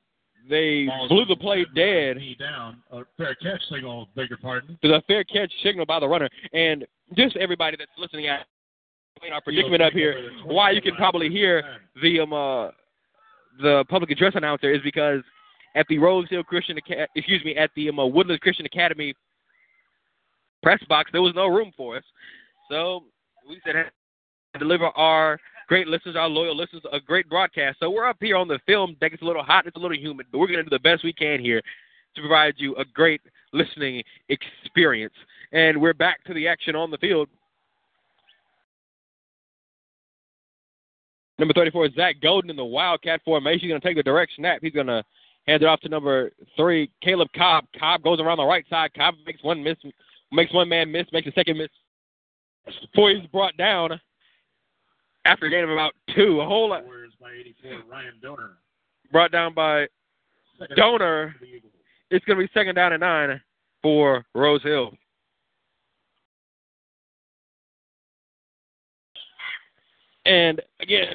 they 0.48 0.88
blew 1.08 1.24
the 1.24 1.36
play 1.36 1.64
dead. 1.74 2.18
Down. 2.38 2.82
A 2.90 3.02
fair 3.16 3.34
catch 3.36 3.62
signal, 3.70 4.08
beg 4.16 4.30
your 4.30 4.38
pardon. 4.38 4.78
There's 4.82 4.94
a 4.94 5.02
fair 5.06 5.24
catch 5.24 5.52
signal 5.62 5.86
by 5.86 6.00
the 6.00 6.08
runner. 6.08 6.28
And 6.52 6.86
just 7.16 7.36
everybody 7.36 7.76
that's 7.76 7.90
listening 7.98 8.26
at 8.26 8.46
our 9.32 9.40
predicament 9.40 9.82
up 9.82 9.92
here, 9.92 10.30
why 10.44 10.72
you 10.72 10.82
can 10.82 10.96
probably 10.96 11.28
hear 11.28 11.62
the 12.02 12.20
um 12.20 12.32
uh, 12.32 12.68
the 13.60 13.84
public 13.88 14.10
address 14.10 14.32
announcer 14.34 14.72
is 14.72 14.80
because 14.82 15.20
at 15.74 15.86
the 15.88 15.98
Rose 15.98 16.28
Hill 16.28 16.42
Christian 16.42 16.76
Academy, 16.78 17.06
excuse 17.14 17.44
me 17.44 17.54
at 17.56 17.70
the 17.76 17.88
um, 17.88 17.98
uh, 17.98 18.06
Woodlands 18.06 18.40
Christian 18.40 18.66
Academy 18.66 19.14
press 20.62 20.82
box 20.88 21.10
there 21.12 21.22
was 21.22 21.34
no 21.34 21.46
room 21.46 21.72
for 21.76 21.96
us, 21.96 22.04
so 22.70 23.04
we 23.48 23.60
said 23.64 23.90
deliver 24.58 24.86
our 24.86 25.38
great 25.68 25.86
listeners, 25.86 26.16
our 26.16 26.28
loyal 26.28 26.56
listeners, 26.56 26.82
a 26.92 27.00
great 27.00 27.28
broadcast. 27.28 27.78
So 27.80 27.90
we're 27.90 28.06
up 28.06 28.16
here 28.20 28.36
on 28.36 28.48
the 28.48 28.58
film 28.66 28.96
deck. 29.00 29.12
It's 29.12 29.22
a 29.22 29.26
little 29.26 29.42
hot, 29.42 29.66
it's 29.66 29.76
a 29.76 29.80
little 29.80 29.96
humid, 29.96 30.26
but 30.30 30.38
we're 30.38 30.46
going 30.46 30.58
to 30.58 30.64
do 30.64 30.70
the 30.70 30.78
best 30.78 31.04
we 31.04 31.12
can 31.12 31.40
here 31.40 31.62
to 32.14 32.20
provide 32.20 32.54
you 32.58 32.74
a 32.76 32.84
great 32.84 33.20
listening 33.52 34.02
experience. 34.28 35.14
And 35.52 35.80
we're 35.80 35.94
back 35.94 36.24
to 36.24 36.34
the 36.34 36.48
action 36.48 36.74
on 36.74 36.90
the 36.90 36.98
field. 36.98 37.28
Number 41.38 41.54
34 41.54 41.86
is 41.86 41.94
Zach 41.94 42.16
Golden 42.22 42.50
in 42.50 42.56
the 42.56 42.64
Wildcat 42.64 43.20
formation. 43.24 43.60
He's 43.60 43.70
going 43.70 43.80
to 43.80 43.86
take 43.86 43.96
the 43.96 44.02
direct 44.02 44.32
snap. 44.36 44.60
He's 44.62 44.72
going 44.72 44.86
to 44.86 45.02
hand 45.46 45.62
it 45.62 45.66
off 45.66 45.80
to 45.80 45.88
number 45.88 46.30
three, 46.56 46.90
Caleb 47.02 47.28
Cobb. 47.34 47.64
Cobb 47.78 48.02
goes 48.02 48.20
around 48.20 48.38
the 48.38 48.44
right 48.44 48.64
side. 48.70 48.92
Cobb 48.94 49.14
makes 49.26 49.42
one 49.42 49.62
miss, 49.62 49.76
makes 50.30 50.52
one 50.52 50.68
man 50.68 50.92
miss, 50.92 51.06
makes 51.12 51.26
a 51.26 51.32
second 51.32 51.58
miss. 51.58 51.68
Before 52.92 53.10
he's 53.10 53.26
brought 53.28 53.56
down 53.56 54.00
after 55.24 55.46
a 55.46 55.50
gain 55.50 55.64
of 55.64 55.70
about 55.70 55.92
two. 56.14 56.40
A 56.40 56.44
whole 56.46 56.68
lot. 56.70 56.84
Warriors 56.84 57.12
by 57.20 57.30
84, 57.32 57.82
Ryan 57.90 58.14
Donor. 58.22 58.50
Brought 59.10 59.32
down 59.32 59.54
by 59.54 59.86
Second 60.58 60.76
Donor. 60.76 61.34
for 61.38 61.44
the 61.44 61.50
Eagles. 61.52 61.72
It's 62.10 62.24
going 62.24 62.38
to 62.38 62.44
be 62.44 62.50
second 62.52 62.74
down 62.74 62.92
and 62.92 63.00
nine 63.00 63.40
for 63.82 64.24
Rose 64.34 64.62
Hill. 64.62 64.92
And 70.24 70.60
again, 70.80 71.14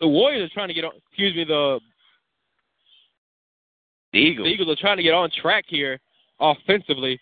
the 0.00 0.08
Warriors 0.08 0.50
are 0.50 0.54
trying 0.54 0.68
to 0.68 0.74
get 0.74 0.84
on. 0.84 0.92
Excuse 1.08 1.34
me, 1.36 1.44
the 1.44 1.80
The 4.12 4.18
Eagles. 4.18 4.46
the 4.46 4.50
Eagles 4.52 4.68
are 4.70 4.80
trying 4.80 4.96
to 4.96 5.02
get 5.02 5.14
on 5.14 5.30
track 5.30 5.64
here 5.68 6.00
offensively, 6.40 7.20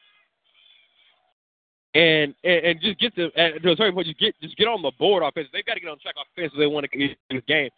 and 1.95 2.35
and, 2.45 2.65
and 2.65 2.81
just 2.81 2.99
get 3.01 3.15
to, 3.17 3.31
at, 3.37 3.63
to 3.63 3.73
a 3.73 3.77
certain 3.77 3.95
point, 3.95 4.07
just 4.07 4.19
get 4.19 4.35
just 4.41 4.57
get 4.57 4.69
on 4.69 4.83
the 4.83 4.93
board 4.99 5.23
offensively. 5.23 5.59
They've 5.59 5.67
got 5.67 5.75
to 5.75 5.81
get 5.81 5.91
on 5.91 5.99
track 5.99 6.15
offensively. 6.17 6.65
They 6.65 6.73
want 6.73 6.91
to 6.91 6.99
get 6.99 7.17
this 7.31 7.43
game, 7.47 7.71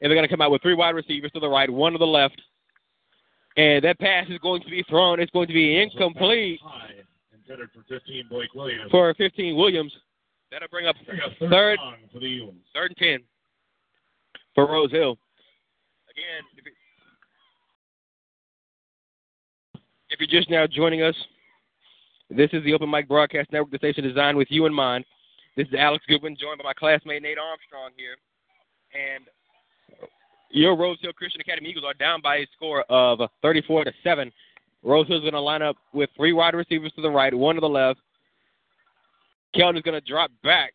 and 0.00 0.10
they're 0.10 0.16
going 0.16 0.28
to 0.28 0.32
come 0.32 0.42
out 0.42 0.50
with 0.50 0.62
three 0.62 0.74
wide 0.74 0.94
receivers 0.94 1.32
to 1.32 1.40
the 1.40 1.48
right, 1.48 1.70
one 1.70 1.92
to 1.92 1.98
the 1.98 2.06
left, 2.06 2.40
and 3.56 3.84
that 3.84 3.98
pass 3.98 4.26
is 4.28 4.38
going 4.38 4.62
to 4.62 4.70
be 4.70 4.84
thrown. 4.88 5.20
It's 5.20 5.32
going 5.32 5.48
to 5.48 5.54
be 5.54 5.80
incomplete 5.80 6.60
intended 7.48 7.68
for 7.72 7.82
15, 7.88 8.24
Blake 8.28 8.54
Williams. 8.54 8.90
for 8.90 9.14
15 9.14 9.56
Williams. 9.56 9.92
That'll 10.50 10.68
bring 10.68 10.86
up 10.86 10.96
third, 11.06 11.20
third 11.50 11.78
for 12.12 12.20
the 12.20 12.52
third 12.72 12.90
and 12.90 12.96
ten 12.96 13.18
for 14.54 14.66
Rose 14.66 14.92
Hill. 14.92 15.18
Again, 16.10 16.64
if 20.08 20.20
you're 20.20 20.40
just 20.40 20.50
now 20.50 20.66
joining 20.66 21.02
us, 21.02 21.16
this 22.30 22.50
is 22.52 22.64
the 22.64 22.72
Open 22.72 22.90
Mic 22.90 23.08
Broadcast 23.08 23.52
Network, 23.52 23.70
the 23.70 23.78
station 23.78 24.04
designed 24.04 24.36
with 24.36 24.48
you 24.50 24.66
in 24.66 24.74
mind. 24.74 25.04
This 25.56 25.66
is 25.68 25.74
Alex 25.78 26.04
Goodwin, 26.08 26.36
joined 26.38 26.58
by 26.58 26.64
my 26.64 26.74
classmate 26.74 27.22
Nate 27.22 27.38
Armstrong 27.38 27.90
here, 27.96 28.16
and 28.94 29.24
your 30.50 30.76
Rose 30.76 30.98
Hill 31.00 31.12
Christian 31.12 31.40
Academy 31.40 31.70
Eagles 31.70 31.84
are 31.84 31.94
down 31.94 32.20
by 32.20 32.36
a 32.36 32.46
score 32.54 32.82
of 32.88 33.20
34 33.42 33.84
to 33.84 33.92
seven. 34.04 34.30
Rose 34.82 35.08
Hill's 35.08 35.22
going 35.22 35.32
to 35.32 35.40
line 35.40 35.62
up 35.62 35.76
with 35.92 36.10
three 36.16 36.32
wide 36.32 36.54
receivers 36.54 36.92
to 36.96 37.02
the 37.02 37.10
right, 37.10 37.34
one 37.34 37.56
to 37.56 37.60
the 37.60 37.68
left. 37.68 38.00
Kelton 39.54 39.76
is 39.76 39.82
going 39.82 40.00
to 40.00 40.06
drop 40.06 40.30
back 40.42 40.72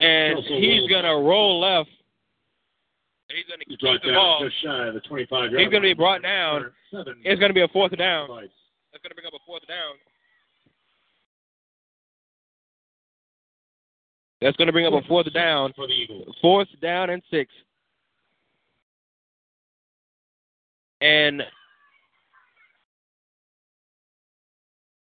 and 0.00 0.38
he's 0.44 0.88
going 0.88 1.04
to 1.04 1.10
roll 1.10 1.60
left. 1.60 1.90
He's 3.28 3.44
going 3.46 3.58
to 3.58 3.64
keep 3.66 4.02
the 4.02 4.12
ball. 4.12 4.40
just 4.44 4.62
shy 4.62 4.86
of 4.86 4.94
the 4.94 5.00
25 5.00 5.30
yard 5.30 5.60
He's 5.60 5.68
going 5.70 5.82
to 5.82 5.88
be 5.88 5.94
brought 5.94 6.22
down. 6.22 6.66
It's 6.92 7.40
going 7.40 7.50
to 7.50 7.54
be 7.54 7.62
a 7.62 7.68
fourth 7.68 7.96
down. 7.96 8.28
Device. 9.02 9.02
That's 9.02 9.02
going 9.02 9.10
to 9.10 9.14
bring 9.14 9.26
up 9.26 9.34
a 9.34 9.44
fourth 9.46 9.66
down. 9.66 9.94
That's 14.40 14.56
going 14.56 14.66
to 14.66 14.72
bring 14.72 14.86
up 14.86 14.92
a 14.92 15.06
fourth 15.06 15.32
down. 15.32 15.72
for 15.74 15.86
the 15.86 15.92
Eagles. 15.92 16.34
Fourth 16.40 16.68
down 16.80 17.10
and 17.10 17.22
six. 17.30 17.50
And 21.00 21.42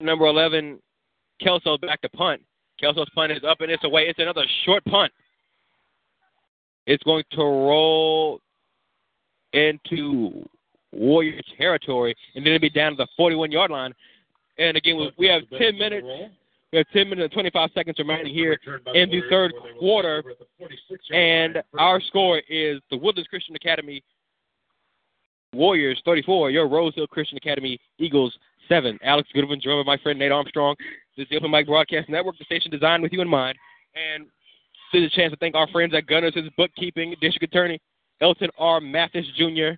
number 0.01 0.26
11, 0.26 0.80
Kelso 1.41 1.77
back 1.77 2.01
to 2.01 2.10
punt. 2.10 2.41
Kelso's 2.81 3.10
punt 3.15 3.31
is 3.31 3.43
up 3.47 3.61
and 3.61 3.72
it's 3.72 3.84
away. 3.84 4.03
It's 4.03 4.19
another 4.19 4.45
short 4.65 4.84
punt. 4.85 5.11
It's 6.85 7.03
going 7.03 7.23
to 7.31 7.41
roll 7.41 8.39
into 9.53 10.47
Warrior 10.91 11.40
territory, 11.57 12.16
and 12.36 12.45
then 12.45 12.53
it'll 12.53 12.61
be 12.61 12.70
down 12.70 12.94
to 12.94 12.98
the 12.98 13.07
41 13.16 13.52
yard 13.52 13.72
line. 13.72 13.94
And 14.57 14.76
again, 14.76 14.98
we- 14.98 15.11
we 15.18 15.28
have 15.28 15.48
10 15.57 15.78
minutes. 15.78 16.06
We 16.72 16.78
have 16.78 16.90
10 16.90 17.10
minutes 17.10 17.24
and 17.24 17.32
25 17.32 17.72
seconds 17.74 17.98
remaining 17.98 18.34
here 18.34 18.60
in 18.94 19.10
the 19.10 19.22
third 19.30 19.53
quarter, 19.80 20.22
take 20.22 20.26
over 20.26 20.32
at 20.32 20.40
the 20.40 20.45
46-yard 20.60 21.24
and 21.24 21.64
our 21.80 21.99
score 22.02 22.40
is 22.48 22.80
the 22.91 22.98
Woodlands 22.98 23.28
Christian 23.28 23.56
Academy 23.56 24.03
Warriors 25.53 25.99
34, 26.06 26.52
your 26.52 26.68
Rose 26.68 26.94
Hill 26.94 27.07
Christian 27.07 27.38
Academy 27.38 27.80
Eagles 27.98 28.38
7. 28.68 28.99
Alex 29.02 29.28
Goodwin, 29.34 29.60
joined 29.60 29.84
by 29.84 29.95
my 29.95 30.02
friend 30.03 30.20
Nate 30.20 30.32
Armstrong. 30.32 30.76
This 31.18 31.24
is 31.24 31.30
the 31.30 31.38
Open 31.38 31.49
Mic 31.49 31.66
Broadcast 31.66 32.07
Network, 32.07 32.38
the 32.38 32.45
station 32.45 32.70
designed 32.70 33.02
with 33.02 33.11
you 33.11 33.22
in 33.22 33.28
mind. 33.28 33.57
And 33.95 34.28
this 34.94 35.02
is 35.02 35.11
a 35.11 35.16
chance 35.16 35.32
to 35.32 35.38
thank 35.38 35.56
our 35.56 35.68
friends 35.70 35.95
at 35.95 36.06
Gunners' 36.06 36.36
Bookkeeping, 36.56 37.16
District 37.20 37.44
Attorney 37.44 37.80
Elton 38.22 38.52
R. 38.60 38.80
Mathis 38.80 39.26
Jr., 39.36 39.72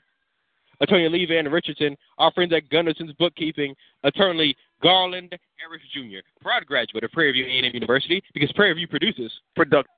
Attorney 0.82 1.10
Lee 1.10 1.26
Van 1.26 1.50
Richardson, 1.50 1.98
our 2.18 2.32
friends 2.32 2.54
at 2.54 2.70
Gunderson's 2.70 3.14
Bookkeeping, 3.14 3.76
Attorney 4.04 4.56
Garland 4.84 5.38
Harris 5.58 5.82
Jr., 5.94 6.20
proud 6.42 6.66
graduate 6.66 7.04
of 7.04 7.12
Prairie 7.12 7.34
View 7.34 7.46
A&M 7.46 7.72
University, 7.74 8.24
because 8.34 8.52
Prairie 8.54 8.74
View 8.74 8.88
produces 8.88 9.32
product. 9.56 9.90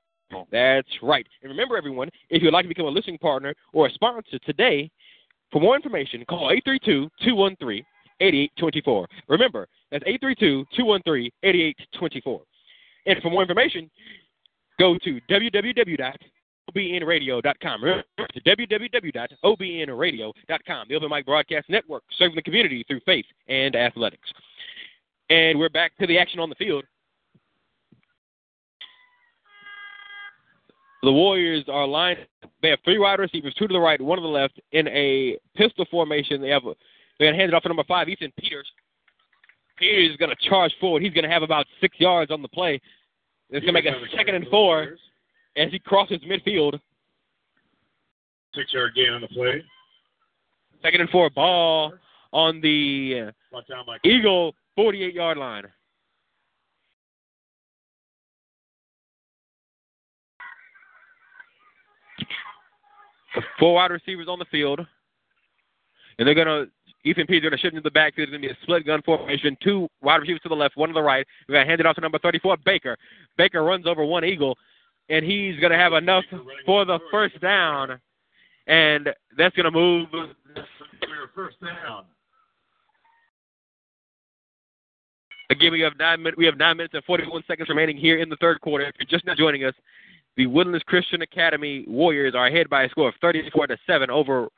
That's 0.50 0.88
right. 1.02 1.26
And 1.42 1.50
remember, 1.50 1.76
everyone, 1.76 2.08
if 2.30 2.42
you'd 2.42 2.52
like 2.52 2.64
to 2.64 2.68
become 2.68 2.86
a 2.86 2.90
listening 2.90 3.18
partner 3.18 3.54
or 3.72 3.86
a 3.86 3.92
sponsor 3.92 4.38
today, 4.44 4.90
for 5.52 5.60
more 5.60 5.76
information, 5.76 6.24
call 6.28 6.50
832-213-8824. 7.22 9.06
Remember, 9.28 9.68
that's 9.90 10.04
832-213-8824. 10.04 12.40
And 13.06 13.22
for 13.22 13.30
more 13.30 13.42
information, 13.42 13.90
go 14.78 14.98
to 15.04 15.20
www.obnradio.com. 16.72 17.82
Remember, 17.82 18.04
www.obnradio.com. 18.46 20.86
The 20.88 20.94
Open 20.94 21.10
Mic 21.10 21.26
Broadcast 21.26 21.68
Network, 21.68 22.04
serving 22.18 22.36
the 22.36 22.42
community 22.42 22.84
through 22.86 23.00
faith 23.00 23.26
and 23.48 23.74
athletics. 23.76 24.28
And 25.30 25.58
we're 25.58 25.70
back 25.70 25.96
to 25.98 26.06
the 26.06 26.18
action 26.18 26.40
on 26.40 26.48
the 26.48 26.54
field. 26.54 26.84
The 31.02 31.12
Warriors 31.12 31.64
are 31.68 31.86
lined. 31.86 32.20
They 32.62 32.70
have 32.70 32.78
three 32.84 32.98
wide 32.98 33.18
receivers, 33.18 33.52
two 33.54 33.68
to 33.68 33.72
the 33.72 33.80
right, 33.80 34.00
one 34.00 34.16
to 34.16 34.22
the 34.22 34.28
left, 34.28 34.58
in 34.72 34.88
a 34.88 35.36
pistol 35.54 35.84
formation. 35.90 36.40
They 36.40 36.48
have 36.48 36.64
a, 36.64 36.74
they're 37.18 37.28
going 37.28 37.34
to 37.34 37.38
hand 37.38 37.52
it 37.52 37.54
off 37.54 37.64
to 37.64 37.68
number 37.68 37.84
five, 37.84 38.08
Ethan 38.08 38.32
Peters. 38.38 38.66
Peters 39.76 40.12
is 40.12 40.16
going 40.16 40.30
to 40.30 40.48
charge 40.48 40.72
forward. 40.80 41.02
He's 41.02 41.12
going 41.12 41.24
to 41.24 41.30
have 41.30 41.42
about 41.42 41.66
six 41.80 42.00
yards 42.00 42.30
on 42.30 42.40
the 42.40 42.48
play. 42.48 42.80
It's 43.50 43.66
going 43.66 43.74
to 43.74 43.82
make 43.82 43.84
a 43.84 43.92
second 44.16 44.36
and 44.36 44.48
four 44.48 44.96
as 45.56 45.70
he 45.70 45.78
crosses 45.78 46.20
midfield. 46.28 46.78
Six 48.54 48.72
yard 48.72 48.92
gain 48.94 49.12
on 49.12 49.20
the 49.20 49.28
play. 49.28 49.62
Second 50.82 51.00
and 51.00 51.10
four, 51.10 51.30
ball 51.30 51.94
on 52.32 52.60
the 52.60 53.30
Brought 53.50 53.66
down 53.68 53.86
by 53.86 53.98
Eagle 54.04 54.54
48 54.76 55.14
yard 55.14 55.38
line. 55.38 55.64
Four 63.58 63.74
wide 63.74 63.90
receivers 63.90 64.28
on 64.28 64.38
the 64.38 64.44
field. 64.46 64.80
And 66.18 66.28
they're 66.28 66.34
going 66.34 66.46
to, 66.46 66.70
Ethan 67.04 67.26
Peter's 67.26 67.42
going 67.42 67.52
to 67.52 67.58
shift 67.58 67.74
into 67.74 67.82
the 67.82 67.90
backfield. 67.90 68.28
It's 68.28 68.32
going 68.32 68.42
to 68.42 68.48
be 68.48 68.52
a 68.52 68.62
split 68.62 68.86
gun 68.86 69.02
formation. 69.02 69.56
Two 69.62 69.88
wide 70.02 70.16
receivers 70.16 70.40
to 70.42 70.48
the 70.48 70.54
left, 70.54 70.76
one 70.76 70.88
to 70.88 70.92
the 70.92 71.02
right. 71.02 71.26
We're 71.48 71.54
going 71.54 71.66
to 71.66 71.68
hand 71.68 71.80
it 71.80 71.86
off 71.86 71.96
to 71.96 72.00
number 72.00 72.18
34, 72.18 72.58
Baker. 72.64 72.96
Baker 73.36 73.62
runs 73.64 73.86
over 73.86 74.04
one 74.04 74.24
Eagle, 74.24 74.56
and 75.08 75.24
he's 75.24 75.58
going 75.60 75.72
to 75.72 75.78
have 75.78 75.92
enough 75.92 76.24
for 76.66 76.84
the 76.84 76.98
first 77.10 77.40
down. 77.40 78.00
And 78.66 79.10
that's 79.36 79.54
going 79.54 79.64
to 79.64 79.70
move. 79.70 80.08
First 81.34 81.60
down. 81.60 82.04
Again, 85.50 85.72
we 85.72 85.80
have 85.80 85.92
nine 85.98 86.22
minutes. 86.22 86.38
We 86.38 86.46
have 86.46 86.56
nine 86.56 86.78
minutes 86.78 86.94
and 86.94 87.04
forty-one 87.04 87.42
seconds 87.46 87.68
remaining 87.68 87.96
here 87.96 88.18
in 88.18 88.28
the 88.30 88.36
third 88.36 88.60
quarter. 88.60 88.86
If 88.86 88.94
you're 88.98 89.06
just 89.06 89.26
now 89.26 89.34
joining 89.34 89.64
us, 89.64 89.74
the 90.36 90.46
Woodlands 90.46 90.84
Christian 90.86 91.20
Academy 91.22 91.84
Warriors 91.86 92.34
are 92.34 92.46
ahead 92.46 92.70
by 92.70 92.84
a 92.84 92.88
score 92.88 93.08
of 93.08 93.14
thirty-four 93.20 93.66
to 93.66 93.76
seven 93.86 94.10
over 94.10 94.48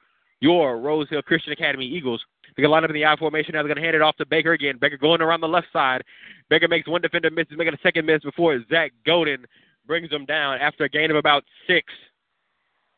your 0.40 0.78
Rose 0.78 1.08
Hill 1.08 1.22
Christian 1.22 1.52
Academy 1.52 1.86
Eagles. 1.86 2.22
They're 2.54 2.62
going 2.62 2.70
to 2.70 2.72
line 2.72 2.84
up 2.84 2.90
in 2.90 2.94
the 2.94 3.04
I 3.04 3.16
formation 3.16 3.54
now. 3.54 3.62
They're 3.62 3.74
going 3.74 3.82
to 3.82 3.82
hand 3.82 3.96
it 3.96 4.02
off 4.02 4.16
to 4.16 4.26
Baker 4.26 4.52
again. 4.52 4.78
Baker 4.80 4.96
going 4.96 5.20
around 5.20 5.40
the 5.40 5.48
left 5.48 5.66
side. 5.72 6.04
Baker 6.48 6.68
makes 6.68 6.86
one 6.86 7.00
defender 7.02 7.30
miss. 7.30 7.46
He's 7.48 7.58
making 7.58 7.74
a 7.74 7.78
second 7.82 8.06
miss 8.06 8.22
before 8.22 8.62
Zach 8.70 8.92
Godin 9.04 9.44
brings 9.86 10.10
them 10.10 10.24
down 10.24 10.58
after 10.58 10.84
a 10.84 10.88
gain 10.88 11.10
of 11.10 11.16
about 11.16 11.44
six. 11.66 11.92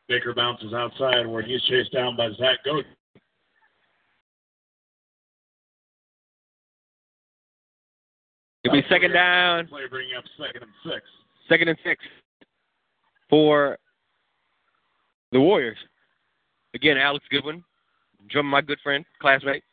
Baker 0.07 0.33
bounces 0.33 0.73
outside 0.73 1.27
where 1.27 1.43
he's 1.43 1.61
chased 1.63 1.93
down 1.93 2.15
by 2.15 2.29
Zach 2.31 2.57
Godin. 2.65 2.85
It'll 8.63 8.81
be 8.81 8.87
second 8.89 9.13
down. 9.13 9.67
Play 9.67 9.83
bringing 9.89 10.15
up 10.17 10.23
second 10.37 10.63
and 10.63 10.71
six. 10.83 11.01
Second 11.47 11.69
and 11.69 11.77
six 11.83 12.03
for 13.29 13.77
the 15.31 15.39
Warriors. 15.39 15.77
Again, 16.73 16.97
Alex 16.97 17.25
Goodwin, 17.31 17.63
my 18.43 18.61
good 18.61 18.79
friend, 18.83 19.05
classmate. 19.21 19.63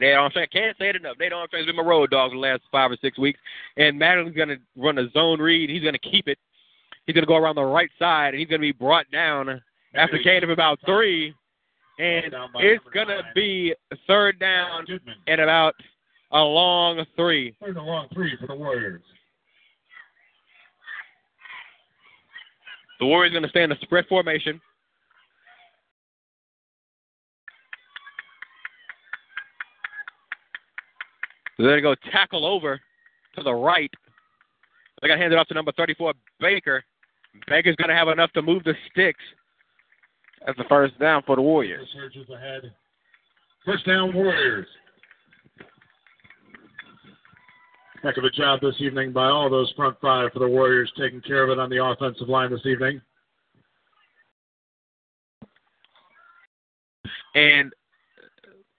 Nate 0.00 0.14
Armstrong. 0.14 0.46
I 0.50 0.54
can't 0.54 0.76
say 0.78 0.88
it 0.88 0.96
enough. 0.96 1.16
Nate 1.18 1.32
Armstrong's 1.32 1.66
been 1.66 1.76
my 1.76 1.82
road 1.82 2.10
dog 2.10 2.30
for 2.30 2.36
the 2.36 2.40
last 2.40 2.62
five 2.72 2.90
or 2.90 2.96
six 3.02 3.18
weeks. 3.18 3.38
And 3.76 4.00
Mattingly's 4.00 4.34
going 4.34 4.48
to 4.48 4.56
run 4.76 4.98
a 4.98 5.10
zone 5.10 5.40
read. 5.40 5.68
He's 5.68 5.82
going 5.82 5.94
to 5.94 5.98
keep 5.98 6.26
it. 6.26 6.38
He's 7.10 7.14
going 7.16 7.24
to 7.24 7.28
go 7.28 7.34
around 7.36 7.56
the 7.56 7.64
right 7.64 7.90
side, 7.98 8.34
and 8.34 8.38
he's 8.38 8.46
going 8.46 8.60
to 8.60 8.64
be 8.64 8.70
brought 8.70 9.10
down 9.10 9.60
after 9.96 10.14
a 10.14 10.22
gain 10.22 10.44
of 10.44 10.50
about 10.50 10.78
three. 10.86 11.34
And 11.98 12.32
it's 12.54 12.84
going 12.94 13.08
to 13.08 13.22
be 13.34 13.74
third 14.06 14.38
down 14.38 14.86
and 15.26 15.40
about 15.40 15.74
a 16.30 16.38
long 16.38 17.04
three. 17.16 17.56
Third 17.60 17.76
and 17.76 17.84
long 17.84 18.06
three 18.14 18.36
for 18.40 18.46
the 18.46 18.54
Warriors. 18.54 19.02
The 23.00 23.06
Warriors 23.06 23.32
are 23.32 23.40
going 23.40 23.42
to 23.42 23.48
stay 23.48 23.64
in 23.64 23.70
the 23.70 23.76
spread 23.82 24.06
formation. 24.06 24.60
They're 31.58 31.80
going 31.80 31.96
to 31.96 32.02
go 32.06 32.10
tackle 32.12 32.46
over 32.46 32.80
to 33.34 33.42
the 33.42 33.52
right. 33.52 33.90
They're 35.00 35.08
going 35.08 35.18
to 35.18 35.22
hand 35.24 35.32
it 35.32 35.38
off 35.40 35.48
to 35.48 35.54
number 35.54 35.72
34, 35.72 36.14
Baker. 36.38 36.84
Baker's 37.48 37.76
going 37.76 37.88
to 37.88 37.94
have 37.94 38.08
enough 38.08 38.32
to 38.32 38.42
move 38.42 38.64
the 38.64 38.74
sticks. 38.90 39.22
That's 40.44 40.58
the 40.58 40.64
first 40.68 40.98
down 40.98 41.22
for 41.26 41.36
the 41.36 41.42
Warriors. 41.42 41.88
Surges 41.92 42.28
ahead. 42.30 42.72
First 43.64 43.86
down, 43.86 44.14
Warriors. 44.14 44.66
Heck 48.02 48.16
of 48.16 48.24
a 48.24 48.30
job 48.30 48.60
this 48.62 48.76
evening 48.80 49.12
by 49.12 49.26
all 49.26 49.50
those 49.50 49.70
front 49.76 49.96
five 50.00 50.32
for 50.32 50.38
the 50.38 50.48
Warriors, 50.48 50.90
taking 50.98 51.20
care 51.20 51.44
of 51.44 51.50
it 51.50 51.58
on 51.58 51.68
the 51.68 51.84
offensive 51.84 52.28
line 52.28 52.50
this 52.50 52.64
evening. 52.64 53.00
And 57.34 57.72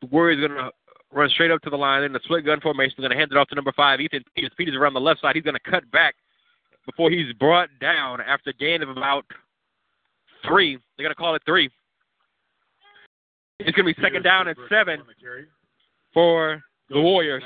the 0.01 0.07
Warriors 0.07 0.43
are 0.43 0.47
going 0.47 0.59
to 0.59 0.71
run 1.11 1.29
straight 1.29 1.51
up 1.51 1.61
to 1.61 1.69
the 1.69 1.77
line 1.77 2.03
in 2.03 2.13
the 2.13 2.19
split 2.23 2.45
gun 2.45 2.59
formation. 2.61 2.95
They're 2.97 3.07
going 3.07 3.15
to 3.15 3.19
hand 3.19 3.31
it 3.31 3.37
off 3.37 3.47
to 3.49 3.55
number 3.55 3.71
five, 3.73 4.01
Ethan 4.01 4.23
Peters. 4.35 4.51
Peters 4.57 4.75
around 4.75 4.95
the 4.95 4.99
left 4.99 5.21
side. 5.21 5.35
He's 5.35 5.43
going 5.43 5.55
to 5.63 5.71
cut 5.71 5.89
back 5.91 6.15
before 6.85 7.09
he's 7.09 7.31
brought 7.33 7.69
down 7.79 8.21
after 8.21 8.49
a 8.49 8.53
gain 8.53 8.81
of 8.81 8.89
about 8.89 9.25
three. 10.47 10.77
They're 10.97 11.03
going 11.03 11.11
to 11.11 11.15
call 11.15 11.35
it 11.35 11.41
three. 11.45 11.69
It's 13.59 13.75
going 13.75 13.87
to 13.87 13.93
be 13.93 14.01
second 14.01 14.23
down 14.23 14.47
and 14.47 14.57
seven 14.69 15.01
for 16.13 16.61
the 16.89 16.99
Warriors. 16.99 17.43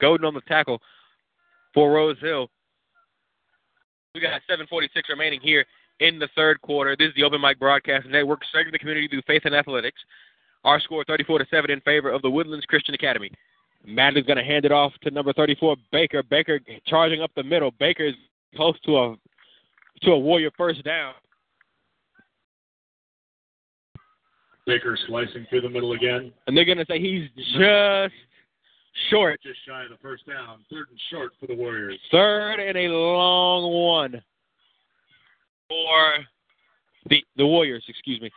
Godin 0.00 0.26
on 0.26 0.34
the 0.34 0.42
tackle 0.42 0.80
for 1.72 1.92
Rose 1.92 2.18
Hill. 2.20 2.48
We 4.14 4.20
got 4.20 4.42
7:46 4.50 5.08
remaining 5.08 5.40
here 5.40 5.64
in 6.00 6.18
the 6.18 6.28
third 6.36 6.60
quarter. 6.60 6.94
This 6.98 7.08
is 7.08 7.14
the 7.14 7.22
Open 7.22 7.40
Mic 7.40 7.58
Broadcast 7.58 8.06
Network, 8.08 8.42
serving 8.52 8.72
the 8.72 8.78
community 8.78 9.08
through 9.08 9.22
faith 9.26 9.42
and 9.46 9.54
athletics. 9.54 9.98
Our 10.64 10.80
score 10.80 11.04
34 11.04 11.38
to 11.38 11.46
7 11.50 11.70
in 11.70 11.80
favor 11.80 12.10
of 12.10 12.20
the 12.20 12.30
Woodlands 12.30 12.66
Christian 12.66 12.94
Academy. 12.94 13.30
Madden's 13.84 14.26
going 14.26 14.38
to 14.38 14.44
hand 14.44 14.64
it 14.64 14.72
off 14.72 14.92
to 15.02 15.10
number 15.10 15.32
34, 15.32 15.76
Baker. 15.90 16.22
Baker 16.22 16.60
charging 16.86 17.22
up 17.22 17.30
the 17.34 17.42
middle. 17.42 17.72
Baker 17.78 18.04
is 18.04 18.14
close 18.54 18.78
to 18.84 18.96
a 18.96 19.16
to 20.02 20.12
a 20.12 20.18
Warrior 20.18 20.50
first 20.56 20.84
down. 20.84 21.14
Baker 24.66 24.96
slicing 25.08 25.46
through 25.50 25.62
the 25.62 25.68
middle 25.68 25.92
again. 25.92 26.32
And 26.46 26.56
they're 26.56 26.64
going 26.64 26.78
to 26.78 26.86
say 26.88 27.00
he's 27.00 27.28
just 27.58 28.14
short. 29.10 29.40
Just 29.42 29.58
shy 29.66 29.82
of 29.82 29.90
the 29.90 29.96
first 30.00 30.26
down. 30.26 30.64
Third 30.70 30.86
and 30.90 31.00
short 31.10 31.32
for 31.40 31.46
the 31.46 31.54
Warriors. 31.54 31.98
Third 32.10 32.60
and 32.60 32.76
a 32.76 32.88
long 32.88 33.72
one 33.72 34.22
for 35.68 36.24
the 37.08 37.24
the 37.36 37.46
Warriors, 37.46 37.84
excuse 37.88 38.20
me. 38.20 38.30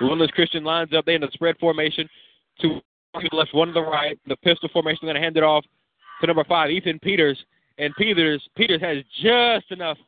Woodlands 0.00 0.32
Christian 0.32 0.64
lines 0.64 0.90
up 0.94 1.04
there 1.04 1.14
in 1.14 1.20
the 1.20 1.28
spread 1.32 1.56
formation. 1.58 2.08
Two 2.60 2.80
to 3.18 3.28
the 3.30 3.36
left, 3.36 3.54
one 3.54 3.68
to 3.68 3.74
the 3.74 3.82
right. 3.82 4.18
The 4.26 4.36
pistol 4.36 4.68
formation 4.72 5.06
going 5.06 5.14
to 5.14 5.20
hand 5.20 5.36
it 5.36 5.42
off 5.42 5.64
to 6.20 6.26
number 6.26 6.44
five, 6.44 6.70
Ethan 6.70 6.98
Peters. 7.00 7.38
And 7.78 7.94
Peters 7.96 8.46
Peters 8.56 8.80
has 8.80 8.98
just 9.22 9.70
enough 9.70 9.98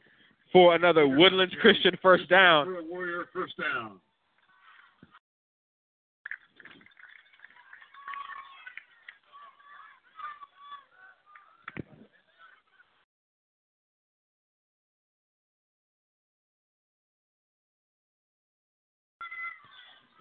for 0.52 0.74
another 0.74 1.08
Woodlands 1.08 1.54
Christian 1.60 1.96
first 2.02 2.28
down. 2.28 2.76
Warrior 2.88 3.26
first 3.32 3.54
down. 3.56 3.98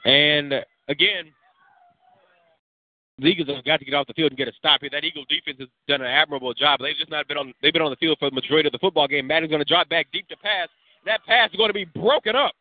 And 0.04 0.54
again, 0.88 1.32
the 3.22 3.28
Eagles 3.28 3.56
have 3.56 3.64
got 3.64 3.80
to 3.80 3.86
get 3.86 3.94
off 3.94 4.08
the 4.08 4.14
field 4.14 4.32
and 4.32 4.38
get 4.38 4.48
a 4.48 4.54
stop 4.54 4.82
here. 4.82 4.90
That 4.92 5.04
Eagle 5.04 5.26
defense 5.30 5.58
has 5.60 5.68
done 5.88 6.02
an 6.02 6.08
admirable 6.08 6.54
job. 6.54 6.80
They've 6.82 6.98
just 6.98 7.12
not 7.12 7.28
been 7.28 7.38
on. 7.38 7.54
They've 7.62 7.74
been 7.74 7.82
on 7.82 7.92
the 7.92 7.98
field 7.98 8.18
for 8.20 8.30
the 8.30 8.36
majority 8.36 8.68
of 8.68 8.74
the 8.74 8.80
football 8.80 9.08
game. 9.08 9.28
Madden's 9.28 9.52
going 9.52 9.64
to 9.64 9.66
drop 9.66 9.90
back 9.90 10.08
deep 10.12 10.28
to 10.30 10.38
pass. 10.38 10.68
That 11.06 11.24
pass 11.26 11.52
is 11.52 11.58
going 11.58 11.70
to 11.70 11.74
be 11.74 11.86
broken 11.86 12.36
up. 12.36 12.54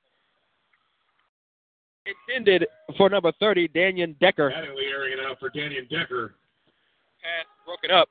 Intended 2.28 2.66
for 2.96 3.08
number 3.08 3.32
30, 3.40 3.68
Daniel 3.68 4.12
Decker. 4.20 4.50
Mattingly 4.50 4.90
airing 4.90 5.12
it 5.12 5.20
out 5.20 5.38
for 5.38 5.48
Daniel 5.50 5.84
Decker. 5.90 6.34
Pass 7.22 7.46
broken 7.64 7.90
up 7.90 8.08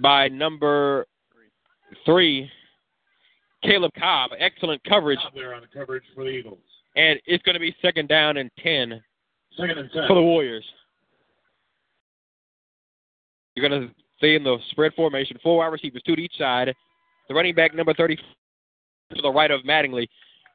by 0.00 0.28
number 0.28 1.06
three, 2.04 2.50
Caleb 3.62 3.92
Cobb. 3.98 4.32
Excellent 4.38 4.82
coverage. 4.84 5.20
Cobb 5.22 5.34
there 5.34 5.54
on 5.54 5.62
the 5.62 5.78
coverage 5.78 6.04
for 6.14 6.24
the 6.24 6.30
Eagles. 6.30 6.58
And 6.96 7.20
it's 7.26 7.42
going 7.44 7.54
to 7.54 7.60
be 7.60 7.74
second 7.80 8.08
down 8.08 8.36
and 8.36 8.50
10 8.62 9.02
Second 9.56 9.78
and 9.78 9.90
ten. 9.92 10.04
for 10.08 10.14
the 10.14 10.22
Warriors. 10.22 10.64
You're 13.54 13.68
going 13.68 13.88
to 13.88 13.94
stay 14.18 14.34
in 14.34 14.42
the 14.42 14.58
spread 14.70 14.92
formation. 14.94 15.38
Four 15.42 15.58
wide 15.58 15.66
receivers, 15.66 16.02
two 16.04 16.16
to 16.16 16.22
each 16.22 16.36
side. 16.36 16.74
The 17.28 17.34
running 17.34 17.54
back, 17.54 17.74
number 17.74 17.94
30, 17.94 18.16
to 18.16 19.22
the 19.22 19.30
right 19.30 19.50
of 19.50 19.62
Mattingly. 19.62 20.08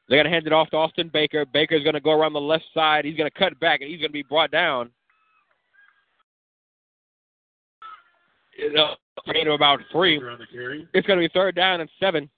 They're 0.07 0.17
going 0.17 0.25
to 0.25 0.31
hand 0.31 0.47
it 0.47 0.53
off 0.53 0.69
to 0.71 0.77
Austin 0.77 1.09
Baker. 1.13 1.45
Baker's 1.45 1.83
going 1.83 1.93
to 1.93 2.01
go 2.01 2.11
around 2.11 2.33
the 2.33 2.41
left 2.41 2.65
side. 2.73 3.05
He's 3.05 3.15
going 3.15 3.29
to 3.29 3.39
cut 3.39 3.57
back, 3.59 3.81
and 3.81 3.89
he's 3.89 3.99
going 3.99 4.09
to 4.09 4.13
be 4.13 4.23
brought 4.23 4.51
down. 4.51 4.89
You 8.57 8.73
know, 8.73 8.95
about 9.53 9.79
three. 9.91 10.17
On 10.17 10.37
the 10.37 10.45
carry. 10.51 10.87
It's 10.93 11.07
going 11.07 11.19
to 11.19 11.25
be 11.25 11.31
third 11.33 11.55
down 11.55 11.81
and 11.81 11.89
seven 11.99 12.29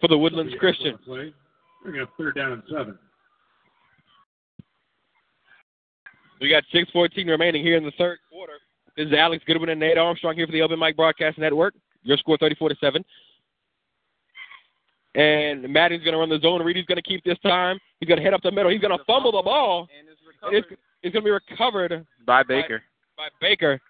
for 0.00 0.08
the 0.08 0.16
Woodlands 0.16 0.54
Christian. 0.58 0.96
We're 1.06 1.32
going 1.84 1.94
to 1.94 2.08
third 2.16 2.36
down 2.36 2.52
and 2.52 2.62
seven. 2.70 2.98
We 6.44 6.50
got 6.50 6.64
6:14 6.74 7.26
remaining 7.26 7.62
here 7.64 7.78
in 7.78 7.84
the 7.84 7.90
third 7.92 8.18
quarter. 8.30 8.52
This 8.98 9.06
is 9.06 9.14
Alex 9.14 9.42
Goodwin 9.46 9.70
and 9.70 9.80
Nate 9.80 9.96
Armstrong 9.96 10.36
here 10.36 10.44
for 10.44 10.52
the 10.52 10.60
Open 10.60 10.78
Mic 10.78 10.94
Broadcast 10.94 11.38
Network. 11.38 11.72
Your 12.02 12.18
score 12.18 12.36
34 12.36 12.68
to 12.68 12.76
seven. 12.82 13.02
And 15.14 15.66
Madden's 15.66 16.04
going 16.04 16.12
to 16.12 16.18
run 16.18 16.28
the 16.28 16.38
zone 16.40 16.62
read. 16.62 16.76
He's 16.76 16.84
going 16.84 16.96
to 16.96 17.02
keep 17.02 17.24
this 17.24 17.38
time. 17.38 17.78
He's 17.98 18.08
going 18.08 18.18
to 18.18 18.22
head 18.22 18.34
up 18.34 18.42
the 18.42 18.50
middle. 18.50 18.70
He's 18.70 18.82
going 18.82 18.94
to 18.96 19.02
fumble 19.06 19.32
the 19.32 19.40
ball. 19.40 19.88
And 19.98 20.06
it's 20.06 20.68
It's, 20.70 20.80
it's 21.02 21.12
going 21.14 21.24
to 21.24 21.28
be 21.28 21.30
recovered 21.30 22.06
by 22.26 22.42
Baker. 22.42 22.82
by 23.16 23.28
Baker. 23.40 23.80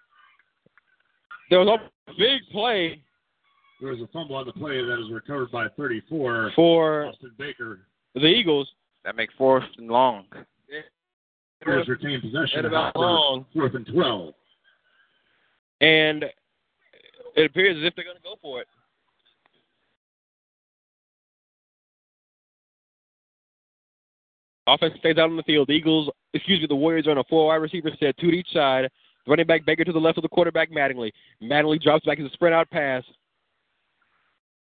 There 1.49 1.59
was 1.59 1.67
a 1.67 2.11
big 2.17 2.39
play 2.53 3.01
There 3.81 3.91
was 3.91 3.99
a 3.99 4.07
fumble 4.13 4.37
on 4.37 4.45
the 4.45 4.53
play 4.53 4.81
that 4.81 4.97
is 5.05 5.11
recovered 5.11 5.51
by 5.51 5.67
34. 5.75 6.53
for 6.55 7.07
Austin 7.07 7.31
Baker 7.37 7.81
the 8.13 8.27
Eagles. 8.27 8.69
That 9.03 9.17
makes 9.17 9.33
fourth 9.37 9.65
and 9.77 9.89
long. 9.89 10.27
Retained 11.65 12.21
possession 12.21 12.59
At 12.59 12.65
about 12.65 12.95
long. 12.95 13.45
fourth 13.53 13.73
and 13.75 13.85
12. 13.87 14.33
And 15.81 16.25
it 17.35 17.45
appears 17.45 17.77
as 17.77 17.83
if 17.87 17.95
they're 17.95 18.05
going 18.05 18.17
to 18.17 18.23
go 18.23 18.35
for 18.41 18.61
it. 18.61 18.67
Offense 24.67 24.93
stays 24.99 25.17
out 25.17 25.29
on 25.29 25.37
the 25.37 25.43
field. 25.43 25.67
The 25.67 25.73
Eagles, 25.73 26.09
excuse 26.33 26.59
me, 26.59 26.67
the 26.67 26.75
Warriors 26.75 27.05
are 27.07 27.11
on 27.11 27.19
a 27.19 27.23
four 27.25 27.47
wide 27.47 27.55
receiver 27.57 27.91
set, 27.99 28.17
two 28.17 28.31
to 28.31 28.37
each 28.37 28.51
side. 28.51 28.89
Running 29.27 29.45
back 29.45 29.65
Baker 29.65 29.83
to 29.83 29.91
the 29.91 29.99
left 29.99 30.17
of 30.17 30.21
the 30.23 30.29
quarterback 30.29 30.71
Mattingly. 30.71 31.11
Mattingly 31.41 31.81
drops 31.81 32.05
back 32.05 32.19
as 32.19 32.25
a 32.25 32.29
spread 32.33 32.53
out 32.53 32.69
pass. 32.69 33.03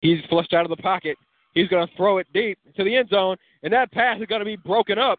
He's 0.01 0.19
flushed 0.29 0.55
out 0.55 0.65
of 0.65 0.71
the 0.71 0.83
pocket. 0.83 1.17
He's 1.53 1.69
going 1.69 1.87
to 1.87 1.97
throw 1.97 2.19
it 2.19 2.27
deep 2.35 2.59
to 2.77 2.85
the 2.85 2.95
end 2.95 3.09
zone, 3.09 3.37
and 3.63 3.73
that 3.73 3.91
pass 3.93 4.21
is 4.21 4.27
going 4.27 4.41
to 4.41 4.45
be 4.45 4.57
broken 4.57 4.99
up. 4.99 5.19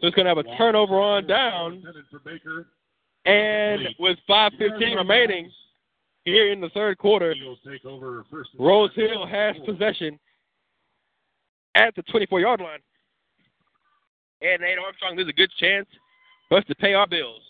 So 0.00 0.06
it's 0.06 0.16
going 0.16 0.24
to 0.24 0.30
have 0.34 0.38
a 0.38 0.56
turnover 0.56 0.98
on 1.00 1.26
down. 1.26 1.74
Intended 1.74 2.04
for 2.10 2.20
Baker. 2.20 2.68
And 3.26 3.88
with 3.98 4.18
5.15 4.28 4.96
remaining 4.96 5.50
here 6.24 6.52
in 6.52 6.60
the 6.60 6.70
third 6.70 6.96
quarter, 6.98 7.32
Eagles 7.32 7.58
take 7.66 7.84
over 7.84 8.24
first. 8.30 8.50
and 8.56 8.66
Rose. 8.66 8.90
Hill 8.94 9.26
has 9.26 9.56
possession 9.66 10.18
at 11.74 11.94
the 11.96 12.02
24 12.02 12.40
yard 12.40 12.60
line. 12.60 12.78
And 14.42 14.62
Nate 14.62 14.78
Armstrong, 14.78 15.16
there's 15.16 15.28
a 15.28 15.34
good 15.34 15.50
chance 15.58 15.86
for 16.48 16.58
us 16.58 16.64
to 16.66 16.74
pay 16.74 16.94
our 16.94 17.06
bills. 17.06 17.42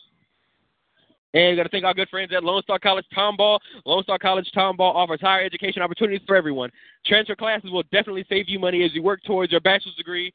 And 1.32 1.50
we 1.50 1.56
got 1.56 1.62
to 1.62 1.68
thank 1.68 1.84
our 1.84 1.94
good 1.94 2.08
friends 2.08 2.32
at 2.34 2.42
Lone 2.42 2.62
Star 2.62 2.80
College 2.80 3.04
Tomball. 3.16 3.60
Lone 3.86 4.02
Star 4.02 4.18
College 4.18 4.50
Tomball 4.54 4.92
offers 4.94 5.20
higher 5.20 5.44
education 5.44 5.82
opportunities 5.82 6.22
for 6.26 6.34
everyone. 6.34 6.70
Transfer 7.06 7.36
classes 7.36 7.70
will 7.70 7.84
definitely 7.84 8.24
save 8.28 8.48
you 8.48 8.58
money 8.58 8.84
as 8.84 8.92
you 8.92 9.02
work 9.04 9.22
towards 9.24 9.52
your 9.52 9.60
bachelor's 9.60 9.94
degree. 9.94 10.32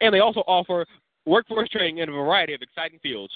And 0.00 0.14
they 0.14 0.20
also 0.20 0.40
offer 0.46 0.86
workforce 1.28 1.68
training 1.68 1.98
in 1.98 2.08
a 2.08 2.12
variety 2.12 2.54
of 2.54 2.62
exciting 2.62 2.98
fields. 3.02 3.32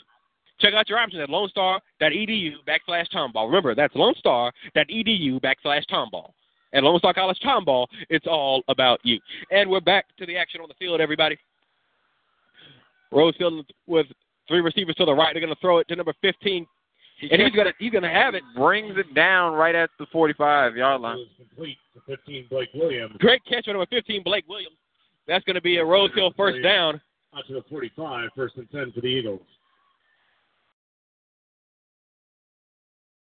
Check 0.61 0.75
out 0.75 0.89
your 0.89 0.99
options 0.99 1.23
at 1.23 1.29
lonestar.edu 1.29 2.53
backslash 2.67 3.07
tomball. 3.15 3.47
Remember, 3.47 3.75
that's 3.75 3.95
lonestar.edu 3.95 5.41
backslash 5.41 5.85
tomball. 5.91 6.31
At 6.75 6.85
Lone 6.85 6.99
Star 6.99 7.13
College 7.13 7.39
Tomball, 7.45 7.87
it's 8.09 8.27
all 8.27 8.63
about 8.69 8.99
you. 9.03 9.21
And 9.51 9.69
we're 9.69 9.81
back 9.81 10.07
to 10.17 10.25
the 10.25 10.37
action 10.39 10.61
on 10.63 10.69
the 10.69 10.75
field, 10.75 11.01
everybody. 11.03 11.37
Rose 13.11 13.35
Hill 13.39 13.63
with 13.87 14.07
three 14.49 14.61
receivers 14.61 14.95
to 14.97 15.05
the 15.05 15.13
right. 15.15 15.35
They're 15.35 15.43
going 15.43 15.55
to 15.55 15.61
throw 15.61 15.79
it 15.79 15.89
to 15.89 15.97
number 15.97 16.15
15, 16.23 16.67
and 17.31 17.43
he's 17.43 17.53
going 17.53 17.67
to 17.67 17.75
he's 17.79 17.93
going 17.93 18.05
to 18.05 18.09
have 18.09 18.35
it. 18.35 18.43
Brings 18.57 18.97
it 18.97 19.15
down 19.15 19.53
right 19.53 19.75
at 19.75 19.91
the 19.99 20.07
45 20.11 20.77
yard 20.77 21.03
line. 21.03 21.19
complete 21.37 21.77
to 21.95 22.01
15 22.07 22.47
Blake 22.49 22.71
Williams. 22.75 23.17
Great 23.19 23.45
catch 23.45 23.67
by 23.67 23.73
number 23.73 23.87
15, 23.91 24.23
Blake 24.23 24.49
Williams. 24.49 24.77
That's 25.29 25.45
going 25.45 25.57
to 25.57 25.63
be 25.63 25.77
a 25.77 25.85
Rosehill 25.85 26.33
first 26.37 26.63
down. 26.63 27.01
Out 27.35 27.47
to 27.49 27.55
the 27.55 27.63
45, 27.71 28.31
first 28.37 28.57
and 28.57 28.71
10 28.71 28.93
for 28.93 29.01
the 29.01 29.07
Eagles. 29.07 29.41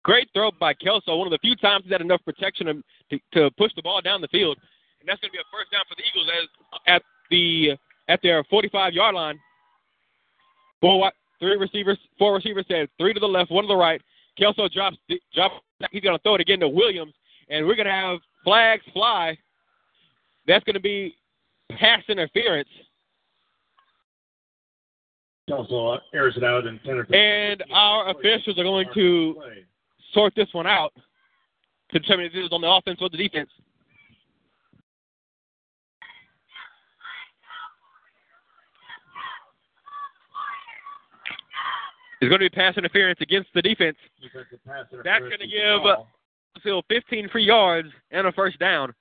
Great 0.02 0.28
throw 0.34 0.50
by 0.60 0.74
Kelso. 0.74 1.16
One 1.16 1.26
of 1.26 1.30
the 1.30 1.38
few 1.38 1.56
times 1.56 1.84
he's 1.84 1.92
had 1.92 2.02
enough 2.02 2.20
protection 2.24 2.82
to, 3.10 3.18
to, 3.32 3.50
push 3.52 3.72
the 3.74 3.82
ball 3.82 4.02
down 4.02 4.20
the 4.20 4.28
field, 4.28 4.58
and 5.00 5.08
that's 5.08 5.20
going 5.20 5.30
to 5.30 5.32
be 5.32 5.38
a 5.38 5.48
first 5.50 5.72
down 5.72 5.82
for 5.88 5.94
the 5.96 6.02
Eagles 6.02 6.28
as, 6.42 6.48
at 6.86 7.02
the 7.30 7.78
at 8.08 8.20
their 8.22 8.44
45 8.44 8.92
yard 8.92 9.14
line. 9.14 9.38
Four, 10.80 11.10
three 11.40 11.56
receivers, 11.56 11.98
four 12.18 12.34
receivers 12.34 12.66
said 12.68 12.88
three 12.98 13.14
to 13.14 13.20
the 13.20 13.26
left, 13.26 13.50
one 13.50 13.64
to 13.64 13.68
the 13.68 13.76
right. 13.76 14.00
Kelso 14.36 14.68
drops 14.68 14.98
drops. 15.34 15.54
He's 15.90 16.02
going 16.02 16.16
to 16.16 16.22
throw 16.22 16.34
it 16.34 16.40
again 16.40 16.60
to 16.60 16.68
Williams, 16.68 17.14
and 17.48 17.66
we're 17.66 17.76
going 17.76 17.86
to 17.86 17.92
have 17.92 18.18
flags 18.42 18.82
fly. 18.92 19.38
That's 20.46 20.64
going 20.64 20.74
to 20.74 20.80
be 20.80 21.16
pass 21.70 22.02
interference, 22.08 22.68
Kelso 25.48 25.98
airs 26.14 26.36
it 26.36 26.44
out 26.44 26.66
intended 26.66 27.06
for 27.06 27.14
and 27.14 27.62
our 27.70 28.10
officials 28.10 28.58
are 28.58 28.64
going 28.64 28.86
to 28.94 29.42
sort 30.12 30.34
this 30.34 30.48
one 30.52 30.66
out 30.66 30.92
to 31.90 31.98
determine 31.98 32.26
if 32.26 32.32
this 32.32 32.46
is 32.46 32.52
on 32.52 32.62
the 32.62 32.68
offense 32.70 32.98
or 33.00 33.10
the 33.10 33.16
defense. 33.16 33.50
It's 42.20 42.30
going 42.30 42.40
to 42.40 42.46
be 42.46 42.48
pass 42.48 42.74
interference 42.78 43.20
against 43.20 43.50
the 43.54 43.60
defense. 43.60 43.98
That's 45.04 45.20
going 45.20 45.40
to 45.40 45.46
give. 45.46 45.82
Phil 46.62 46.82
15 46.88 47.28
free 47.28 47.44
yards 47.44 47.88
and 48.12 48.26
a 48.26 48.32
first 48.32 48.58
down. 48.58 48.94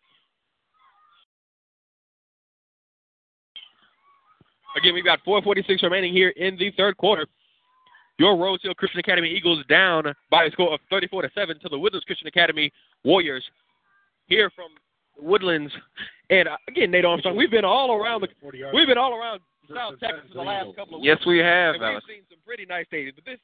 Again, 4.76 4.94
we've 4.94 5.06
got 5.06 5.24
4:46 5.24 5.84
remaining 5.84 6.14
here 6.14 6.30
in 6.30 6.58
the 6.58 6.72
third 6.72 6.98
quarter. 6.98 7.28
Your 8.20 8.38
Rose 8.38 8.60
Hill 8.62 8.76
Christian 8.76 9.00
Academy 9.00 9.30
Eagles 9.30 9.64
down 9.68 10.14
by 10.30 10.46
a 10.46 10.52
score 10.52 10.74
of 10.74 10.80
34 10.90 11.24
to 11.24 11.32
seven 11.34 11.60
to 11.60 11.70
the 11.70 11.78
Woodlands 11.78 12.06
Christian 12.06 12.28
Academy 12.28 12.72
Warriors. 13.04 13.44
Here 14.28 14.52
from 14.56 14.70
Woodlands, 15.20 15.72
and 16.30 16.48
uh, 16.48 16.58
again, 16.68 16.92
Nate 16.92 17.06
Armstrong. 17.06 17.36
We've 17.36 17.52
been 17.52 17.66
all 17.66 17.94
around 17.94 18.22
the 18.22 18.28
40 18.42 18.64
we've 18.74 18.88
been 18.88 18.98
all 18.98 19.14
around 19.14 19.42
South 19.74 20.00
Texas 20.00 20.24
for 20.30 20.40
the 20.40 20.42
last 20.42 20.76
couple 20.76 20.96
of 20.96 21.02
weeks. 21.02 21.18
Yes, 21.20 21.26
we 21.26 21.40
have, 21.40 21.76
and 21.76 21.84
Alice. 21.84 22.04
we've 22.08 22.18
seen 22.18 22.24
some 22.30 22.40
pretty 22.46 22.66
nice 22.66 22.86
stadiums, 22.92 23.16
but 23.16 23.26
this 23.26 23.40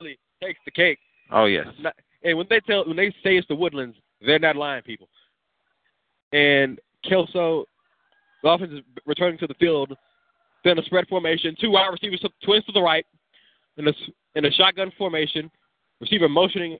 really 0.00 0.18
takes 0.42 0.60
the 0.64 0.70
cake. 0.70 0.98
Oh, 1.30 1.46
yes. 1.46 1.66
And 2.22 2.36
when 2.38 2.46
they 2.48 2.60
tell 2.60 2.86
when 2.86 2.96
they 2.96 3.10
say 3.22 3.36
it's 3.36 3.48
the 3.48 3.54
Woodlands, 3.54 3.96
they're 4.20 4.38
not 4.38 4.56
lying, 4.56 4.82
people. 4.82 5.08
And 6.32 6.78
Kelso, 7.08 7.66
the 8.42 8.48
offense 8.48 8.72
is 8.72 8.80
returning 9.06 9.38
to 9.38 9.46
the 9.46 9.54
field, 9.54 9.96
then 10.66 10.78
a 10.78 10.82
spread 10.82 11.06
formation, 11.08 11.56
two 11.60 11.70
wide 11.70 11.88
receivers, 11.88 12.24
twins 12.44 12.64
to 12.64 12.72
the 12.72 12.82
right, 12.82 13.06
in 13.76 13.86
a 13.86 13.92
in 14.34 14.44
a 14.44 14.50
shotgun 14.50 14.92
formation, 14.98 15.50
receiver 16.00 16.28
motioning 16.28 16.76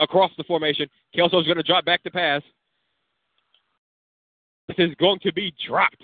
across 0.00 0.30
the 0.38 0.44
formation. 0.44 0.88
Kelso's 1.14 1.44
going 1.44 1.56
to 1.56 1.62
drop 1.62 1.84
back 1.84 2.02
to 2.04 2.10
pass. 2.10 2.42
This 4.68 4.88
is 4.88 4.94
going 4.96 5.18
to 5.20 5.32
be 5.32 5.52
dropped 5.66 6.02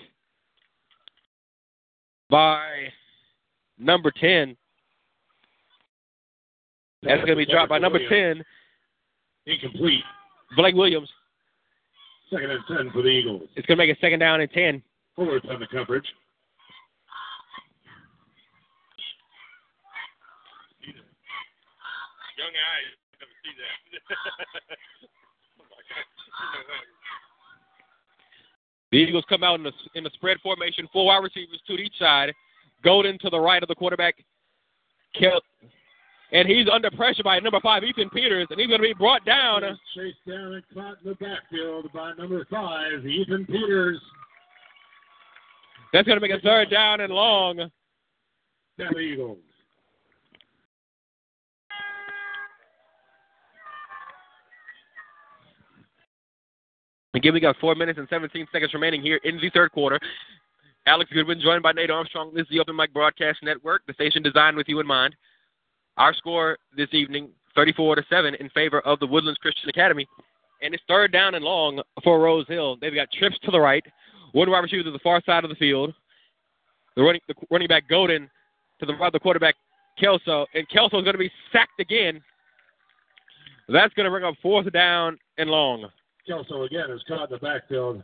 by 2.29 2.61
number 3.77 4.11
ten. 4.11 4.55
That's 7.01 7.19
going 7.25 7.37
to 7.37 7.45
be 7.45 7.51
dropped 7.51 7.69
by 7.69 7.79
number 7.79 7.99
ten. 8.07 8.43
Incomplete. 9.45 10.03
Blake 10.55 10.75
Williams. 10.75 11.09
Second 12.31 12.51
and 12.51 12.63
10 12.67 12.91
for 12.91 13.01
the 13.01 13.09
Eagles. 13.09 13.43
It's 13.55 13.65
going 13.67 13.77
to 13.77 13.85
make 13.85 13.95
a 13.95 13.99
second 13.99 14.19
down 14.19 14.41
and 14.41 14.49
10. 14.51 14.81
Fullers 15.17 15.41
on 15.49 15.59
the 15.59 15.67
coverage. 15.67 16.05
Young 22.53 22.69
eyes 22.69 22.93
never 23.17 23.33
see 23.41 23.49
oh 25.59 25.65
that. 25.65 26.05
the 28.91 28.97
Eagles 28.97 29.25
come 29.27 29.43
out 29.43 29.55
in 29.55 29.63
the 29.63 29.71
in 29.95 30.03
the 30.03 30.11
spread 30.13 30.37
formation, 30.41 30.87
four 30.93 31.07
wide 31.07 31.23
receivers, 31.23 31.59
to 31.65 31.73
each 31.73 31.97
side. 31.97 32.31
Godin 32.83 33.17
to 33.19 33.29
the 33.29 33.39
right 33.39 33.63
of 33.63 33.69
the 33.69 33.75
quarterback, 33.75 34.15
Kel- 35.19 35.41
and 36.31 36.47
he's 36.47 36.67
under 36.71 36.91
pressure 36.91 37.23
by 37.23 37.39
number 37.39 37.59
five, 37.61 37.83
Ethan 37.83 38.09
Peters, 38.09 38.47
and 38.49 38.59
he's 38.59 38.67
going 38.67 38.81
to 38.81 38.87
be 38.87 38.93
brought 38.93 39.23
down. 39.25 39.61
Chased 39.95 40.17
down 40.27 40.53
and 40.53 40.63
caught 40.73 40.97
in 41.03 41.09
the 41.09 41.15
backfield 41.15 41.91
by 41.93 42.11
number 42.17 42.45
five, 42.51 43.05
Ethan 43.05 43.45
Peters. 43.45 43.99
That's 45.93 46.07
going 46.07 46.19
to 46.19 46.27
make 46.27 46.37
a 46.37 46.41
third 46.41 46.69
down 46.69 47.01
and 47.01 47.13
long. 47.13 47.57
Down 47.57 47.69
the 48.93 48.99
Eagles. 48.99 49.37
Again, 57.15 57.33
we 57.33 57.39
got 57.39 57.57
four 57.57 57.75
minutes 57.75 57.99
and 57.99 58.07
17 58.09 58.47
seconds 58.51 58.73
remaining 58.73 59.01
here 59.01 59.19
in 59.23 59.37
the 59.39 59.49
third 59.51 59.71
quarter. 59.71 59.99
Alex 60.87 61.11
Goodwin 61.13 61.39
joined 61.39 61.61
by 61.61 61.71
Nate 61.71 61.91
Armstrong. 61.91 62.31
This 62.33 62.43
is 62.43 62.49
the 62.49 62.59
Open 62.59 62.75
Mic 62.75 62.91
Broadcast 62.91 63.39
Network, 63.43 63.83
the 63.85 63.93
station 63.93 64.23
designed 64.23 64.57
with 64.57 64.67
you 64.67 64.79
in 64.79 64.87
mind. 64.87 65.15
Our 65.97 66.13
score 66.15 66.57
this 66.75 66.89
evening, 66.91 67.29
34 67.55 67.97
to 67.97 68.03
7 68.09 68.35
in 68.35 68.49
favor 68.49 68.81
of 68.81 68.99
the 68.99 69.05
Woodlands 69.05 69.39
Christian 69.39 69.69
Academy. 69.69 70.07
And 70.63 70.73
it's 70.73 70.83
third 70.87 71.11
down 71.11 71.35
and 71.35 71.45
long 71.45 71.81
for 72.03 72.19
Rose 72.19 72.47
Hill. 72.47 72.77
They've 72.81 72.95
got 72.95 73.11
trips 73.11 73.37
to 73.43 73.51
the 73.51 73.59
right, 73.59 73.85
one 74.31 74.49
wide 74.49 74.59
receiver 74.59 74.83
to 74.83 74.91
the 74.91 74.99
far 74.99 75.21
side 75.23 75.43
of 75.43 75.51
the 75.51 75.55
field. 75.55 75.93
The 76.95 77.03
running, 77.03 77.21
the 77.27 77.35
running 77.51 77.67
back 77.67 77.87
Godin 77.87 78.29
to 78.79 78.85
the 78.85 78.95
right 78.95 79.13
the 79.13 79.19
quarterback 79.19 79.55
Kelso. 79.99 80.47
And 80.55 80.67
Kelso 80.69 80.97
is 80.97 81.03
going 81.03 81.13
to 81.13 81.19
be 81.19 81.31
sacked 81.51 81.79
again. 81.79 82.21
That's 83.69 83.93
going 83.93 84.05
to 84.05 84.09
bring 84.09 84.23
up 84.23 84.35
fourth 84.41 84.71
down 84.73 85.17
and 85.37 85.49
long. 85.49 85.89
Kelso 86.27 86.63
again 86.63 86.89
is 86.89 87.01
caught 87.07 87.29
in 87.29 87.31
the 87.31 87.37
backfield. 87.37 88.01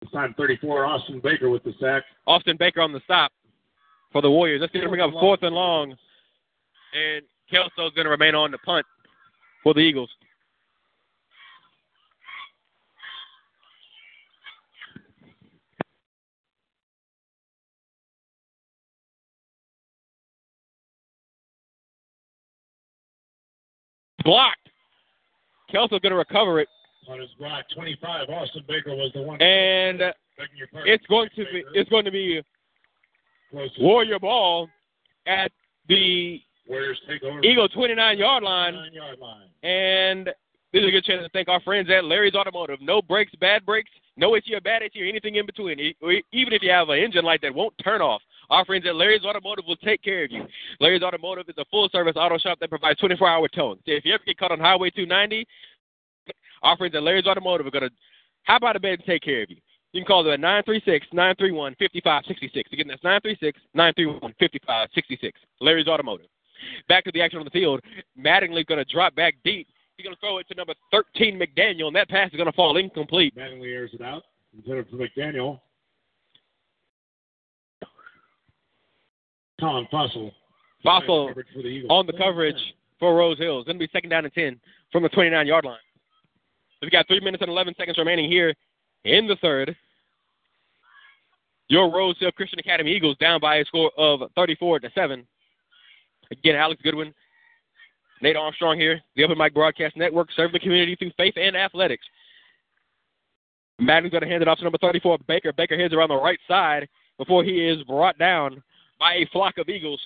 This 0.00 0.10
time 0.10 0.34
34, 0.36 0.84
Austin 0.84 1.20
Baker 1.22 1.50
with 1.50 1.64
the 1.64 1.74
sack. 1.80 2.04
Austin 2.26 2.56
Baker 2.56 2.80
on 2.80 2.92
the 2.92 3.00
stop 3.04 3.32
for 4.12 4.22
the 4.22 4.30
Warriors. 4.30 4.60
That's 4.60 4.72
going 4.72 4.84
to 4.84 4.88
bring 4.88 5.00
up 5.00 5.10
fourth 5.12 5.42
and 5.42 5.54
long. 5.54 5.90
And 6.94 7.22
Kelso's 7.52 7.92
going 7.94 8.04
to 8.04 8.10
remain 8.10 8.34
on 8.34 8.50
the 8.50 8.58
punt 8.58 8.86
for 9.62 9.74
the 9.74 9.80
Eagles. 9.80 10.10
Blocked 24.24 24.65
Kelso's 25.72 26.00
going 26.00 26.10
to 26.10 26.16
recover 26.16 26.60
it, 26.60 26.68
On 27.08 27.20
his 27.20 27.30
block, 27.38 27.64
25. 27.74 28.28
Austin 28.28 28.64
Baker 28.68 28.94
was 28.94 29.10
the 29.14 29.22
one. 29.22 29.40
and 29.42 29.98
Begging 29.98 30.56
your 30.56 30.68
pardon, 30.68 30.92
it's 30.92 31.06
going 31.06 31.28
to 31.36 31.44
be 31.52 31.64
it's 31.74 31.90
going 31.90 32.04
to 32.04 32.10
be 32.10 32.42
Close 33.50 33.70
Warrior 33.80 34.18
ball 34.18 34.68
at 35.26 35.50
the 35.88 36.40
Warriors 36.68 37.00
take 37.08 37.22
over. 37.22 37.40
Eagle 37.42 37.68
29 37.68 38.18
yard 38.18 38.42
line, 38.42 38.74
and 39.62 40.26
this 40.72 40.82
is 40.82 40.88
a 40.88 40.90
good 40.90 41.04
chance 41.04 41.22
to 41.22 41.28
thank 41.32 41.48
our 41.48 41.60
friends 41.60 41.88
at 41.90 42.04
Larry's 42.04 42.34
Automotive. 42.34 42.80
No 42.82 43.00
brakes, 43.00 43.32
bad 43.40 43.64
brakes, 43.64 43.90
no 44.16 44.34
issue, 44.34 44.60
bad 44.60 44.82
issue, 44.82 45.04
or 45.04 45.06
anything 45.06 45.36
in 45.36 45.46
between. 45.46 45.78
Even 45.80 46.52
if 46.52 46.62
you 46.62 46.70
have 46.70 46.88
an 46.88 46.98
engine 46.98 47.24
light 47.24 47.40
that 47.42 47.54
won't 47.54 47.72
turn 47.82 48.02
off, 48.02 48.20
our 48.50 48.64
friends 48.64 48.84
at 48.86 48.94
Larry's 48.94 49.24
Automotive 49.24 49.64
will 49.66 49.76
take 49.76 50.02
care 50.02 50.24
of 50.24 50.30
you. 50.30 50.44
Larry's 50.80 51.02
Automotive 51.02 51.48
is 51.48 51.54
a 51.58 51.64
full 51.70 51.88
service 51.90 52.14
auto 52.16 52.38
shop 52.38 52.58
that 52.60 52.68
provides 52.68 52.98
24 53.00 53.28
hour 53.28 53.48
towing. 53.48 53.78
So 53.86 53.92
if 53.92 54.04
you 54.04 54.14
ever 54.14 54.22
get 54.26 54.38
caught 54.38 54.52
on 54.52 54.60
Highway 54.60 54.90
290, 54.90 55.46
our 56.62 56.76
friends 56.76 56.94
at 56.94 57.02
Larry's 57.02 57.26
Automotive 57.26 57.66
are 57.66 57.70
going 57.70 57.88
to 57.88 57.94
hop 58.44 58.62
out 58.62 58.76
of 58.76 58.82
bed 58.82 58.94
and 58.94 59.04
take 59.04 59.22
care 59.22 59.42
of 59.42 59.50
you. 59.50 59.56
You 59.92 60.02
can 60.02 60.06
call 60.06 60.22
them 60.22 60.34
at 60.34 60.40
936 60.40 61.06
931 61.12 61.72
5566. 61.78 62.72
Again, 62.72 62.88
that's 62.88 63.02
936 63.02 63.58
931 63.74 64.34
5566. 64.38 65.40
Larry's 65.60 65.88
Automotive. 65.88 66.26
Back 66.88 67.04
to 67.04 67.12
the 67.12 67.22
action 67.22 67.38
on 67.38 67.44
the 67.44 67.50
field. 67.50 67.80
Mattingly's 68.18 68.64
going 68.64 68.84
to 68.84 68.92
drop 68.92 69.14
back 69.14 69.34
deep. 69.44 69.68
He's 69.96 70.04
going 70.04 70.14
to 70.14 70.20
throw 70.20 70.38
it 70.38 70.48
to 70.48 70.54
number 70.54 70.74
13, 70.90 71.40
McDaniel, 71.40 71.86
and 71.86 71.96
that 71.96 72.08
pass 72.08 72.30
is 72.30 72.36
going 72.36 72.50
to 72.50 72.52
fall 72.52 72.76
incomplete. 72.76 73.34
Mattingly 73.36 73.72
airs 73.72 73.90
it 73.94 74.02
out. 74.02 74.24
Intended 74.54 74.86
for 74.90 74.96
McDaniel. 74.96 75.60
Colin 79.60 79.86
Fossil. 79.90 80.32
Fossil 80.82 81.32
the 81.54 81.84
on 81.88 82.06
the 82.06 82.12
coverage 82.12 82.56
for 82.98 83.16
Rose 83.16 83.38
Hills. 83.38 83.64
Going 83.64 83.78
to 83.78 83.86
be 83.86 83.90
second 83.92 84.10
down 84.10 84.24
and 84.24 84.34
10 84.34 84.60
from 84.92 85.02
the 85.02 85.08
29 85.08 85.46
yard 85.46 85.64
line. 85.64 85.78
We've 86.82 86.90
got 86.90 87.06
three 87.06 87.20
minutes 87.20 87.42
and 87.42 87.50
11 87.50 87.74
seconds 87.78 87.98
remaining 87.98 88.30
here 88.30 88.54
in 89.04 89.26
the 89.26 89.36
third. 89.36 89.74
Your 91.68 91.92
Rose 91.92 92.16
Hill 92.20 92.30
Christian 92.32 92.58
Academy 92.58 92.92
Eagles 92.94 93.16
down 93.18 93.40
by 93.40 93.56
a 93.56 93.64
score 93.64 93.90
of 93.96 94.20
34 94.36 94.80
to 94.80 94.90
7. 94.94 95.26
Again, 96.30 96.54
Alex 96.54 96.80
Goodwin, 96.82 97.12
Nate 98.22 98.36
Armstrong 98.36 98.78
here, 98.78 99.00
the 99.16 99.24
Open 99.24 99.38
Mic 99.38 99.54
Broadcast 99.54 99.96
Network, 99.96 100.28
serving 100.36 100.52
the 100.52 100.60
community 100.60 100.94
through 100.96 101.12
faith 101.16 101.34
and 101.36 101.56
athletics. 101.56 102.06
Madden's 103.78 104.10
going 104.10 104.22
to 104.22 104.28
hand 104.28 104.42
it 104.42 104.48
off 104.48 104.58
to 104.58 104.64
number 104.64 104.78
34, 104.78 105.18
Baker. 105.26 105.52
Baker 105.52 105.78
heads 105.78 105.92
around 105.92 106.08
the 106.08 106.16
right 106.16 106.38
side 106.48 106.88
before 107.18 107.42
he 107.42 107.66
is 107.66 107.82
brought 107.84 108.18
down 108.18 108.62
by 108.98 109.14
a 109.14 109.26
flock 109.32 109.58
of 109.58 109.68
Eagles. 109.68 110.00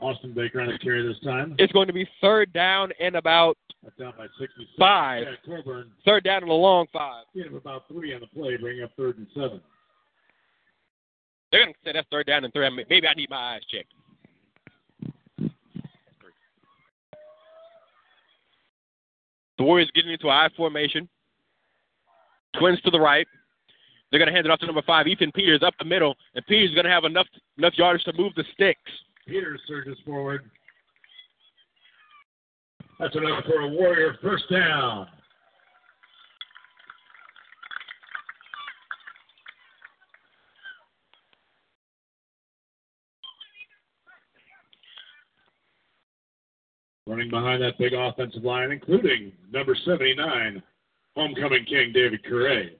Austin 0.00 0.32
Baker 0.32 0.60
on 0.60 0.68
his 0.68 0.78
carry 0.78 1.06
this 1.06 1.18
time. 1.24 1.56
It's 1.58 1.72
going 1.72 1.88
to 1.88 1.92
be 1.92 2.08
third 2.20 2.52
down 2.52 2.92
and 3.00 3.16
about 3.16 3.56
down 3.98 4.12
by 4.16 4.26
66. 4.38 4.70
Five. 4.78 5.24
Yeah, 5.46 5.54
third 6.04 6.24
down 6.24 6.42
and 6.42 6.50
a 6.50 6.54
long 6.54 6.86
five. 6.92 7.24
Of 7.34 7.54
about 7.54 7.88
three 7.88 8.14
on 8.14 8.20
the 8.20 8.26
play, 8.28 8.56
bringing 8.56 8.84
up 8.84 8.90
third 8.96 9.18
and 9.18 9.26
seven. 9.34 9.60
They're 11.50 11.64
going 11.64 11.72
to 11.72 11.78
say 11.84 11.92
that's 11.94 12.06
third 12.10 12.26
down 12.26 12.44
and 12.44 12.52
three. 12.52 12.68
Maybe 12.88 13.08
I 13.08 13.14
need 13.14 13.30
my 13.30 13.54
eyes 13.54 13.62
checked. 13.70 13.92
The 19.56 19.64
Warriors 19.64 19.90
getting 19.94 20.12
into 20.12 20.28
I 20.28 20.48
formation. 20.56 21.08
Twins 22.58 22.80
to 22.82 22.90
the 22.90 23.00
right. 23.00 23.26
They're 24.10 24.18
going 24.18 24.28
to 24.28 24.34
hand 24.34 24.46
it 24.46 24.50
off 24.50 24.60
to 24.60 24.66
number 24.66 24.82
five, 24.82 25.06
Ethan 25.06 25.32
Peters, 25.32 25.62
up 25.62 25.74
the 25.78 25.84
middle, 25.84 26.14
and 26.34 26.46
Peters 26.46 26.70
is 26.70 26.74
going 26.74 26.86
to 26.86 26.90
have 26.90 27.04
enough 27.04 27.26
enough 27.58 27.74
yardage 27.76 28.04
to 28.04 28.12
move 28.14 28.32
the 28.36 28.44
sticks. 28.54 28.80
Peters 29.26 29.60
surges 29.68 29.98
forward. 30.04 30.50
That's 32.98 33.14
enough 33.14 33.44
for 33.44 33.60
a 33.60 33.68
Warrior 33.68 34.16
first 34.22 34.44
down. 34.50 35.06
Running 47.06 47.30
behind 47.30 47.62
that 47.62 47.78
big 47.78 47.94
offensive 47.94 48.44
line, 48.44 48.70
including 48.70 49.32
number 49.50 49.74
79, 49.86 50.62
homecoming 51.16 51.64
king 51.64 51.92
David 51.92 52.22
Correa. 52.24 52.70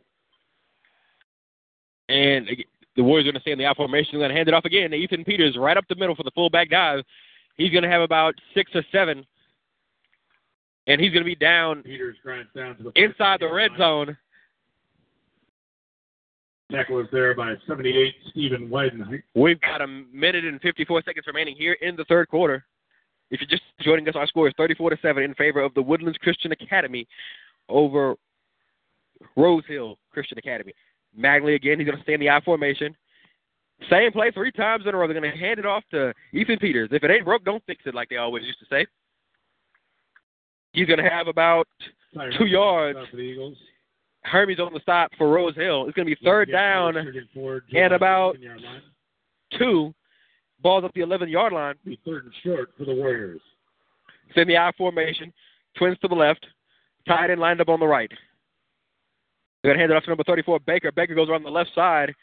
And 2.09 2.49
the 2.97 3.03
Warriors 3.03 3.29
are 3.29 3.33
going 3.33 3.35
to 3.35 3.41
stay 3.41 3.53
in 3.53 3.59
the 3.59 3.67
I 3.67 3.75
formation. 3.75 4.13
They're 4.13 4.21
going 4.21 4.31
to 4.31 4.37
hand 4.37 4.49
it 4.49 4.55
off 4.55 4.65
again 4.65 4.91
to 4.91 4.97
Ethan 4.97 5.25
Peters 5.25 5.57
right 5.57 5.77
up 5.77 5.85
the 5.89 5.95
middle 5.95 6.15
for 6.15 6.25
the 6.25 6.31
fullback 6.35 6.71
dive. 6.71 7.05
He's 7.57 7.71
going 7.71 7.85
to 7.85 7.91
have 7.91 8.03
about 8.03 8.35
six 8.55 8.71
or 8.75 8.85
seven, 8.91 9.27
and 10.87 11.01
he's 11.01 11.13
going 11.13 11.23
to 11.23 11.29
be 11.29 11.35
down 11.35 11.83
Peters 11.83 12.17
grinds 12.23 12.49
down 12.57 12.77
to 12.77 12.85
the 12.85 12.93
inside 12.95 13.41
the 13.41 13.53
red 13.53 13.73
zone. 13.77 14.17
Tackle 16.71 17.01
is 17.01 17.07
there 17.11 17.35
by 17.35 17.55
78, 17.67 18.15
Stephen 18.31 18.69
Weidenreich. 18.69 19.23
We've 19.35 19.61
got 19.61 19.81
a 19.81 19.87
minute 19.87 20.45
and 20.45 20.61
54 20.61 21.03
seconds 21.03 21.27
remaining 21.27 21.57
here 21.57 21.75
in 21.81 21.97
the 21.97 22.05
third 22.05 22.29
quarter. 22.29 22.65
If 23.31 23.41
you're 23.41 23.49
just 23.49 23.63
joining 23.81 24.09
us, 24.09 24.17
our 24.17 24.27
score 24.27 24.49
is 24.49 24.55
34 24.57 24.91
to 24.91 24.99
7 25.01 25.23
in 25.23 25.35
favor 25.35 25.61
of 25.61 25.73
the 25.75 25.83
Woodlands 25.83 26.19
Christian 26.19 26.53
Academy 26.53 27.07
over 27.69 28.17
Rose 29.37 29.65
Hill 29.67 29.99
Christian 30.13 30.39
Academy. 30.39 30.73
Magley 31.19 31.55
again, 31.55 31.79
he's 31.79 31.87
going 31.87 31.97
to 31.99 32.03
stay 32.03 32.15
in 32.15 32.21
the 32.21 32.31
I 32.31 32.41
formation. 32.41 32.97
Same 33.91 34.11
play 34.11 34.31
three 34.33 34.51
times 34.51 34.85
in 34.87 34.95
a 34.95 34.99
row. 34.99 35.07
They're 35.07 35.19
going 35.21 35.31
to 35.33 35.39
hand 35.39 35.59
it 35.61 35.67
off 35.67 35.85
to 35.93 36.13
Ethan 36.33 36.59
Peters. 36.59 36.89
If 36.91 37.05
it 37.05 37.11
ain't 37.11 37.25
broke, 37.25 37.45
don't 37.45 37.63
fix 37.65 37.83
it, 37.87 37.95
like 37.95 38.09
they 38.09 38.17
always 38.17 38.45
used 38.45 38.59
to 38.59 38.67
say. 38.69 38.87
He's 40.73 40.87
going 40.87 41.03
to 41.03 41.09
have 41.09 41.29
about 41.29 41.69
two 42.39 42.47
yards. 42.47 42.99
Hermes 44.23 44.59
on 44.59 44.73
the 44.75 44.81
stop 44.81 45.11
for 45.17 45.29
Rose 45.31 45.55
Hill. 45.55 45.87
It's 45.87 45.95
going 45.95 46.09
to 46.09 46.15
be 46.15 46.21
third 46.25 46.51
down 46.51 46.97
and 47.85 47.93
about- 47.93 48.37
two. 49.59 49.95
Balls 50.61 50.83
up 50.85 50.93
the 50.95 51.03
11 51.03 51.29
yard 51.29 51.53
line. 51.53 51.77
Be 51.85 51.99
third 52.05 52.25
and 52.25 52.35
short 52.43 52.71
for 52.77 52.85
the 52.85 52.93
Warriors. 52.95 53.41
It's 54.29 54.37
in 54.37 54.49
the 54.49 54.57
I 54.57 54.73
formation. 54.77 55.33
Twins 55.77 55.97
to 56.01 56.09
the 56.09 56.17
left. 56.17 56.45
Tight 57.07 57.31
end 57.31 57.41
lined 57.41 57.61
up 57.61 57.69
on 57.69 57.79
the 57.79 57.87
right. 57.87 58.11
They're 59.69 59.75
going 59.75 59.87
to 59.87 59.93
hand 59.93 59.93
it 59.93 59.97
off 59.97 60.05
to 60.05 60.11
number 60.11 60.25
34, 60.25 60.61
Baker. 60.61 60.91
Baker 60.93 61.15
goes 61.15 61.29
around 61.29 61.43
the 61.43 61.51
left 61.51 61.75
side. 61.75 62.15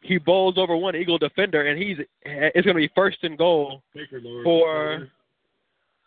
He 0.00 0.16
bowls 0.16 0.54
over 0.56 0.74
one 0.74 0.96
Eagle 0.96 1.18
defender, 1.18 1.66
and 1.66 1.78
he's 1.78 1.98
it's 2.24 2.64
going 2.64 2.74
to 2.74 2.80
be 2.80 2.90
first 2.94 3.18
and 3.22 3.36
goal 3.36 3.82
Baker 3.94 4.18
lowers 4.18 4.44
for 4.44 5.10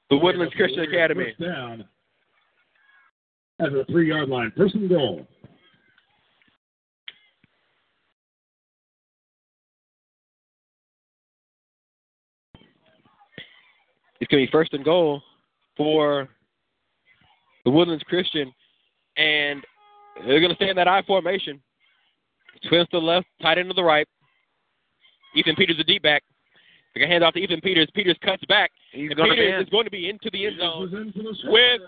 the 0.10 0.16
the 0.16 0.18
Woodlands 0.18 0.52
Christian 0.56 0.80
Academy. 0.80 1.26
First 1.38 1.41
down 1.41 1.86
at 3.60 3.72
the 3.72 3.86
three-yard 3.88 4.30
line. 4.30 4.52
First 4.58 4.74
and 4.74 4.90
goal. 4.90 5.28
It's 14.20 14.32
going 14.32 14.44
to 14.44 14.48
be 14.48 14.52
first 14.52 14.74
and 14.74 14.84
goal 14.84 15.22
for 15.78 16.30
the 17.64 17.70
Woodlands 17.70 18.04
Christian, 18.08 18.52
and 19.18 19.64
they're 20.26 20.40
going 20.40 20.49
to 20.49 20.56
stay 20.56 20.69
in 20.69 20.76
that 20.76 20.88
I 20.88 21.02
formation. 21.03 21.61
Twins 22.69 22.88
to 22.90 22.99
the 22.99 23.06
left, 23.06 23.27
tight 23.41 23.57
end 23.57 23.69
to 23.69 23.73
the 23.73 23.84
right. 23.84 24.07
Ethan 25.35 25.56
Peters, 25.56 25.77
the 25.77 25.84
deep 25.84 26.03
back. 26.03 26.23
They're 26.94 27.02
going 27.02 27.10
to 27.10 27.14
hand 27.14 27.23
off 27.23 27.34
to 27.34 27.40
Ethan 27.40 27.61
Peters. 27.61 27.90
Peters 27.95 28.18
cuts 28.23 28.44
back. 28.45 28.72
He's 28.91 29.10
and 29.10 29.18
going 29.18 29.31
be 29.31 29.35
Peters 29.38 29.53
in. 29.56 29.64
is 29.64 29.69
going 29.69 29.85
to 29.85 29.91
be 29.91 30.10
into 30.10 30.30
the 30.31 30.45
end 30.45 30.60
zone. 30.60 30.88
Peters 30.90 31.10
is 31.10 31.15
in 31.15 31.23
for 31.23 31.45
the 31.45 31.52
with- 31.52 31.81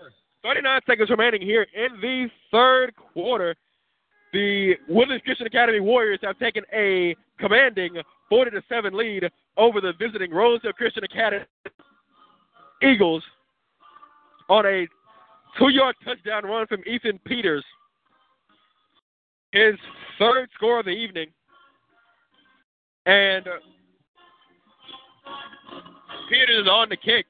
39 0.44 0.82
seconds 0.86 1.10
remaining 1.10 1.42
here 1.42 1.66
in 1.74 2.00
the 2.02 2.28
third 2.52 2.94
quarter. 2.96 3.56
The 4.32 4.76
Woodlands 4.88 5.24
Christian 5.24 5.48
Academy 5.48 5.80
Warriors 5.80 6.20
have 6.22 6.38
taken 6.38 6.64
a 6.74 7.16
commanding 7.40 7.96
40 8.30 8.52
to 8.52 8.62
7 8.70 8.94
lead 8.96 9.24
over 9.58 9.82
the 9.82 9.94
visiting 9.98 10.32
Rosehill 10.32 10.74
Christian 10.74 11.04
Academy 11.04 11.46
Eagles 12.84 13.24
on 14.50 14.66
a 14.66 14.88
two 15.58 15.70
yard 15.70 15.96
touchdown 16.04 16.46
run 16.46 16.68
from 16.68 16.82
Ethan 16.86 17.20
Peters. 17.26 17.64
His 19.56 19.76
third 20.20 20.50
score 20.54 20.80
of 20.80 20.86
the 20.86 20.92
evening. 20.92 21.28
And 23.06 23.48
uh, 23.48 23.52
Peters 26.30 26.64
is 26.64 26.68
on 26.68 26.90
the 26.90 26.98
kick. 26.98 27.26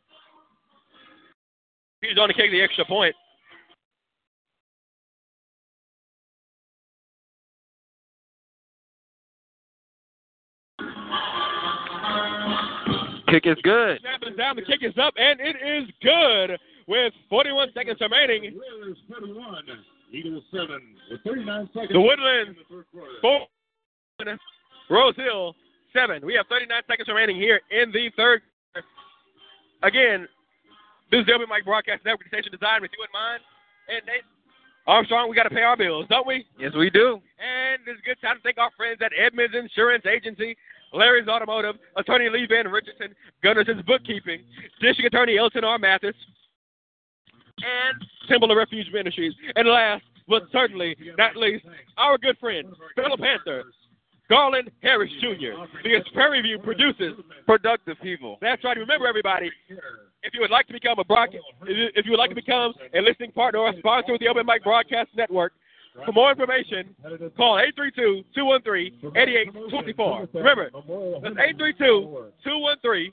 Peters 2.01 2.17
on 2.19 2.29
the 2.29 2.33
kick 2.33 2.49
the 2.49 2.63
extra 2.63 2.83
point. 2.85 3.13
Kick 13.29 13.45
is 13.45 13.57
good. 13.61 13.99
Snap 14.01 14.21
is 14.27 14.35
down, 14.35 14.55
the 14.55 14.63
kick 14.63 14.79
is 14.81 14.97
up, 14.99 15.13
and 15.17 15.39
it 15.39 15.57
is 15.57 15.89
good 16.01 16.57
with 16.87 17.13
41 17.29 17.69
seconds 17.75 17.99
remaining. 18.01 18.59
Warriors 20.15 20.43
41, 20.51 20.63
Eagles 20.65 20.69
7, 20.69 20.81
with 21.11 21.21
39 21.23 21.69
seconds. 21.73 21.93
The 21.93 22.01
Woodlands 22.01 22.59
the 22.69 23.17
four, 23.21 23.47
Rose 24.89 25.15
Hill 25.15 25.55
seven. 25.93 26.25
We 26.25 26.33
have 26.35 26.45
39 26.47 26.81
seconds 26.87 27.07
remaining 27.07 27.37
here 27.37 27.61
in 27.71 27.91
the 27.91 28.11
third. 28.15 28.41
Again, 29.83 30.27
This 31.11 31.21
is 31.21 31.25
the 31.27 31.33
Open 31.33 31.47
Mic 31.49 31.65
Broadcast 31.65 32.03
Network 32.05 32.27
station 32.27 32.51
designed 32.51 32.81
with 32.81 32.91
you 32.97 33.03
in 33.03 33.11
mind. 33.13 33.41
And 33.87 34.05
Nate 34.05 34.25
Armstrong, 34.87 35.29
we 35.29 35.35
got 35.35 35.43
to 35.43 35.53
pay 35.53 35.61
our 35.61 35.77
bills, 35.77 36.05
don't 36.09 36.27
we? 36.27 36.45
Yes, 36.59 36.73
we 36.75 36.89
do. 36.89 37.21
And 37.39 37.81
it's 37.85 37.99
a 38.01 38.05
good 38.05 38.19
time 38.21 38.37
to 38.37 38.41
thank 38.41 38.57
our 38.57 38.71
friends 38.75 38.99
at 39.03 39.11
Edmonds 39.17 39.55
Insurance 39.55 40.05
Agency, 40.05 40.57
Larry's 40.93 41.27
Automotive, 41.27 41.75
Attorney 41.95 42.29
Lee 42.29 42.47
Van 42.49 42.67
Richardson, 42.67 43.13
Gunnarson's 43.43 43.83
Bookkeeping, 43.83 44.41
District 44.81 45.13
Attorney 45.13 45.37
Elton 45.37 45.63
R. 45.63 45.77
Mathis, 45.77 46.15
and 47.65 47.97
Temple 48.29 48.51
of 48.51 48.57
Refuge 48.57 48.87
Ministries. 48.93 49.33
And 49.55 49.67
last 49.67 50.03
but 50.27 50.43
certainly 50.51 50.95
not 51.17 51.35
least, 51.35 51.65
our 51.97 52.17
good 52.17 52.37
friend, 52.39 52.67
fellow 52.95 53.17
Panther, 53.17 53.63
Garland 54.29 54.71
Harris 54.81 55.11
Jr. 55.21 55.53
Because 55.83 56.07
Prairie 56.13 56.41
View 56.41 56.57
produces 56.59 57.13
Productive 57.45 57.97
people. 58.01 58.37
that's 58.41 58.63
right. 58.63 58.77
Remember, 58.77 59.07
everybody, 59.07 59.51
if 60.23 60.33
you 60.33 60.41
would 60.41 60.49
like 60.49 60.65
to 60.67 60.73
become 60.73 60.97
a 60.97 61.03
broadcast, 61.03 61.43
if 61.67 62.05
you 62.05 62.11
would 62.11 62.17
like 62.17 62.29
to 62.29 62.35
become 62.35 62.73
a 62.95 63.01
listening 63.01 63.31
partner 63.31 63.59
or 63.59 63.69
a 63.69 63.77
sponsor 63.77 64.13
with 64.13 64.21
the 64.21 64.27
Open 64.27 64.45
Mic 64.45 64.63
Broadcast 64.63 65.09
Network, 65.15 65.53
for 66.05 66.11
more 66.11 66.29
information, 66.31 66.93
call 67.37 67.55
832-213-8824. 68.35 70.27
Remember, 70.33 70.69
that's 71.23 71.35
832-213-8824, 71.79 73.11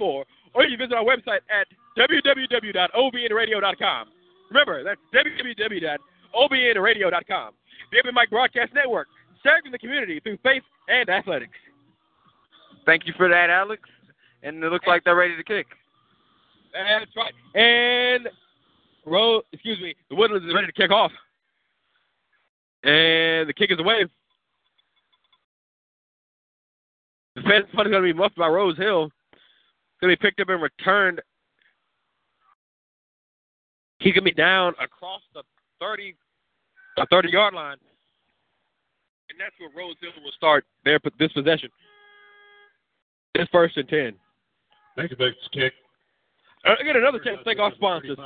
or 0.00 0.24
you 0.64 0.76
can 0.76 0.78
visit 0.78 0.92
our 0.94 1.04
website 1.04 1.40
at 1.48 1.66
www.obnradio.com. 1.98 4.08
Remember, 4.50 4.84
that's 4.84 5.00
www.obnradio.com. 5.14 7.54
The 7.92 7.98
Open 7.98 8.14
Mic 8.14 8.30
Broadcast 8.30 8.72
Network, 8.74 9.08
serving 9.42 9.72
the 9.72 9.78
community 9.78 10.20
through 10.20 10.38
faith 10.42 10.62
and 10.88 11.08
athletics. 11.08 11.56
Thank 12.86 13.06
you 13.06 13.14
for 13.16 13.28
that, 13.28 13.50
Alex. 13.50 13.82
And 14.42 14.62
it 14.62 14.70
looks 14.70 14.86
like 14.86 15.02
they're 15.04 15.16
ready 15.16 15.36
to 15.36 15.44
kick. 15.44 15.66
That's 16.72 17.10
right. 17.16 17.32
And 17.54 18.28
roll, 19.06 19.42
excuse 19.52 19.80
me, 19.80 19.94
the 20.10 20.16
Woodlands 20.16 20.46
is 20.46 20.54
ready 20.54 20.66
to 20.66 20.72
kick 20.72 20.90
off. 20.90 21.12
And 22.82 23.48
the 23.48 23.54
kick 23.56 23.70
is 23.70 23.78
away. 23.78 24.04
The 27.36 27.42
fence 27.42 27.66
punt 27.74 27.88
is 27.88 27.92
going 27.92 28.02
to 28.02 28.12
be 28.12 28.12
muffed 28.12 28.36
by 28.36 28.48
Rose 28.48 28.76
Hill. 28.76 29.08
It's 29.32 30.00
going 30.00 30.14
to 30.14 30.20
be 30.20 30.28
picked 30.28 30.40
up 30.40 30.50
and 30.50 30.62
returned. 30.62 31.22
He 34.04 34.12
can 34.12 34.22
be 34.22 34.32
down 34.32 34.74
across 34.78 35.22
the 35.32 35.42
30, 35.80 36.14
the 36.98 37.06
30 37.10 37.30
yard 37.30 37.54
line. 37.54 37.78
And 39.30 39.40
that's 39.40 39.54
where 39.58 39.70
Rose 39.74 39.96
Hill 40.00 40.12
will 40.22 40.30
start 40.36 40.64
their 40.84 41.00
this 41.18 41.32
possession. 41.32 41.70
This 43.34 43.48
first 43.50 43.78
and 43.78 43.88
10. 43.88 44.12
Thank 44.96 45.10
you, 45.10 45.16
Vic's 45.16 45.38
kick. 45.52 45.72
Uh, 46.68 46.74
again, 46.80 46.96
another 46.96 47.18
chance 47.18 47.38
to 47.38 47.44
thank 47.44 47.58
our 47.58 47.72
sponsors. 47.74 48.18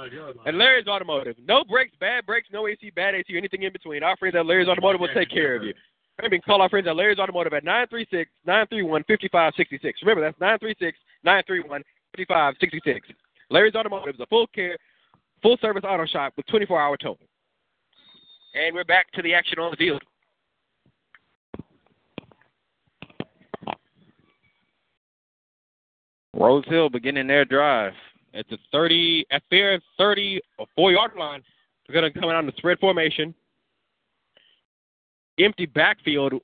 And 0.46 0.58
Larry's 0.58 0.88
Automotive. 0.88 1.36
No 1.46 1.62
brakes, 1.64 1.94
bad 2.00 2.26
brakes, 2.26 2.48
no 2.52 2.66
AC, 2.66 2.90
bad 2.90 3.14
AC, 3.14 3.36
anything 3.36 3.62
in 3.62 3.72
between. 3.72 4.02
Our 4.02 4.16
friends 4.16 4.34
at 4.34 4.46
Larry's 4.46 4.68
Automotive 4.68 5.00
will 5.00 5.14
take 5.14 5.30
care 5.30 5.54
of 5.54 5.62
you. 5.62 5.74
Remember, 6.18 6.34
you 6.34 6.42
can 6.42 6.52
call 6.52 6.60
our 6.60 6.68
friends 6.68 6.88
at 6.88 6.96
Larry's 6.96 7.20
Automotive 7.20 7.52
at 7.52 7.62
936 7.62 8.28
931 8.44 9.02
5566. 9.06 10.02
Remember, 10.02 10.22
that's 10.22 10.40
936 10.40 10.98
931 11.22 11.82
5566. 12.16 13.08
Larry's 13.50 13.76
Automotive 13.76 14.16
is 14.16 14.20
a 14.20 14.26
full 14.26 14.48
care, 14.48 14.76
full 15.42 15.56
service 15.60 15.84
auto 15.86 16.06
shop 16.06 16.32
with 16.36 16.46
24 16.46 16.80
hour 16.80 16.96
towing. 16.96 17.16
And 18.54 18.74
we're 18.74 18.84
back 18.84 19.10
to 19.12 19.22
the 19.22 19.34
action 19.34 19.58
on 19.58 19.70
the 19.70 19.76
field. 19.76 20.02
Rose 26.34 26.64
Hill 26.68 26.88
beginning 26.88 27.26
their 27.26 27.44
drive. 27.44 27.92
At 28.34 28.46
the 28.48 28.58
30, 28.72 29.26
at 29.30 29.42
their 29.50 29.80
30 29.96 30.40
or 30.58 30.66
four 30.76 30.92
yard 30.92 31.12
line, 31.18 31.42
They're 31.86 32.00
going 32.00 32.12
to 32.12 32.20
come 32.20 32.30
out 32.30 32.40
in 32.40 32.46
the 32.46 32.52
spread 32.56 32.78
formation. 32.78 33.34
Empty 35.38 35.66
backfield, 35.66 36.34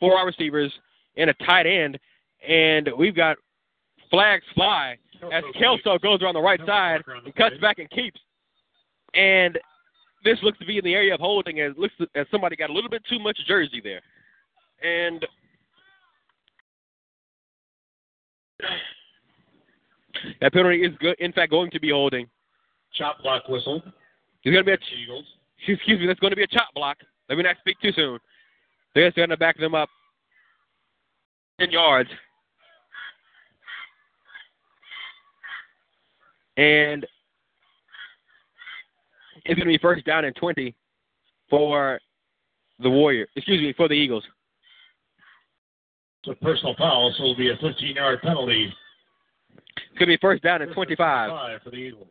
four 0.00 0.14
wide 0.14 0.22
receivers, 0.22 0.72
and 1.16 1.30
a 1.30 1.34
tight 1.44 1.66
end. 1.66 1.98
And 2.46 2.88
we've 2.98 3.14
got 3.14 3.36
flags 4.10 4.44
fly 4.54 4.98
as 5.32 5.44
Kelso 5.58 5.98
goes 5.98 6.22
around 6.22 6.34
the 6.34 6.40
right 6.40 6.60
side 6.66 7.02
and 7.24 7.34
cuts 7.34 7.56
back 7.60 7.78
and 7.78 7.88
keeps. 7.90 8.20
And 9.14 9.58
this 10.24 10.38
looks 10.42 10.58
to 10.58 10.66
be 10.66 10.78
in 10.78 10.84
the 10.84 10.94
area 10.94 11.14
of 11.14 11.20
holding 11.20 11.60
as 11.60 11.72
looks 11.76 11.94
as 12.14 12.26
somebody 12.30 12.56
got 12.56 12.70
a 12.70 12.72
little 12.72 12.90
bit 12.90 13.02
too 13.08 13.18
much 13.18 13.38
jersey 13.46 13.80
there. 13.82 14.00
And 14.82 15.26
that 20.40 20.52
penalty 20.52 20.82
is 20.82 20.92
good, 21.00 21.16
in 21.18 21.32
fact 21.32 21.50
going 21.50 21.70
to 21.70 21.80
be 21.80 21.90
holding. 21.90 22.26
Chop 22.94 23.22
block 23.22 23.48
whistle. 23.48 23.82
Going 24.44 24.56
to 24.56 24.64
be 24.64 24.72
a 24.72 24.78
Eagles. 25.02 25.24
excuse 25.68 26.00
me, 26.00 26.06
that's 26.06 26.20
going 26.20 26.32
to 26.32 26.36
be 26.36 26.42
a 26.42 26.46
chop 26.46 26.68
block. 26.74 26.98
Let 27.28 27.36
me 27.36 27.44
not 27.44 27.56
speak 27.60 27.80
too 27.80 27.92
soon. 27.92 28.18
They're 28.94 29.10
just 29.10 29.28
to 29.28 29.36
back 29.36 29.58
them 29.58 29.74
up 29.74 29.88
10 31.58 31.70
yards. 31.70 32.10
And 36.56 37.06
it's 39.44 39.56
going 39.58 39.66
to 39.66 39.72
be 39.72 39.78
first 39.78 40.04
down 40.04 40.24
and 40.24 40.34
20 40.36 40.74
for 41.50 42.00
the 42.80 42.90
Warriors. 42.90 43.28
Excuse 43.36 43.60
me, 43.60 43.72
for 43.76 43.88
the 43.88 43.94
Eagles. 43.94 44.24
It's 46.22 46.38
a 46.40 46.44
personal 46.44 46.74
foul, 46.76 47.12
so 47.16 47.24
it'll 47.24 47.36
be 47.36 47.50
a 47.50 47.56
15-yard 47.56 48.22
penalty. 48.22 48.72
It's 49.54 49.98
going 49.98 50.08
to 50.08 50.16
be 50.16 50.18
first 50.20 50.42
down 50.42 50.62
and 50.62 50.72
25. 50.72 51.30
Five 51.30 51.62
for 51.62 51.70
the 51.70 51.76
Eagles. 51.76 52.08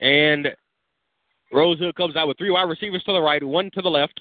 And 0.00 0.48
Rose 1.52 1.78
Hill 1.78 1.92
comes 1.92 2.16
out 2.16 2.28
with 2.28 2.38
three 2.38 2.50
wide 2.50 2.62
receivers 2.62 3.02
to 3.04 3.12
the 3.12 3.20
right, 3.20 3.42
one 3.42 3.70
to 3.74 3.82
the 3.82 3.88
left. 3.88 4.20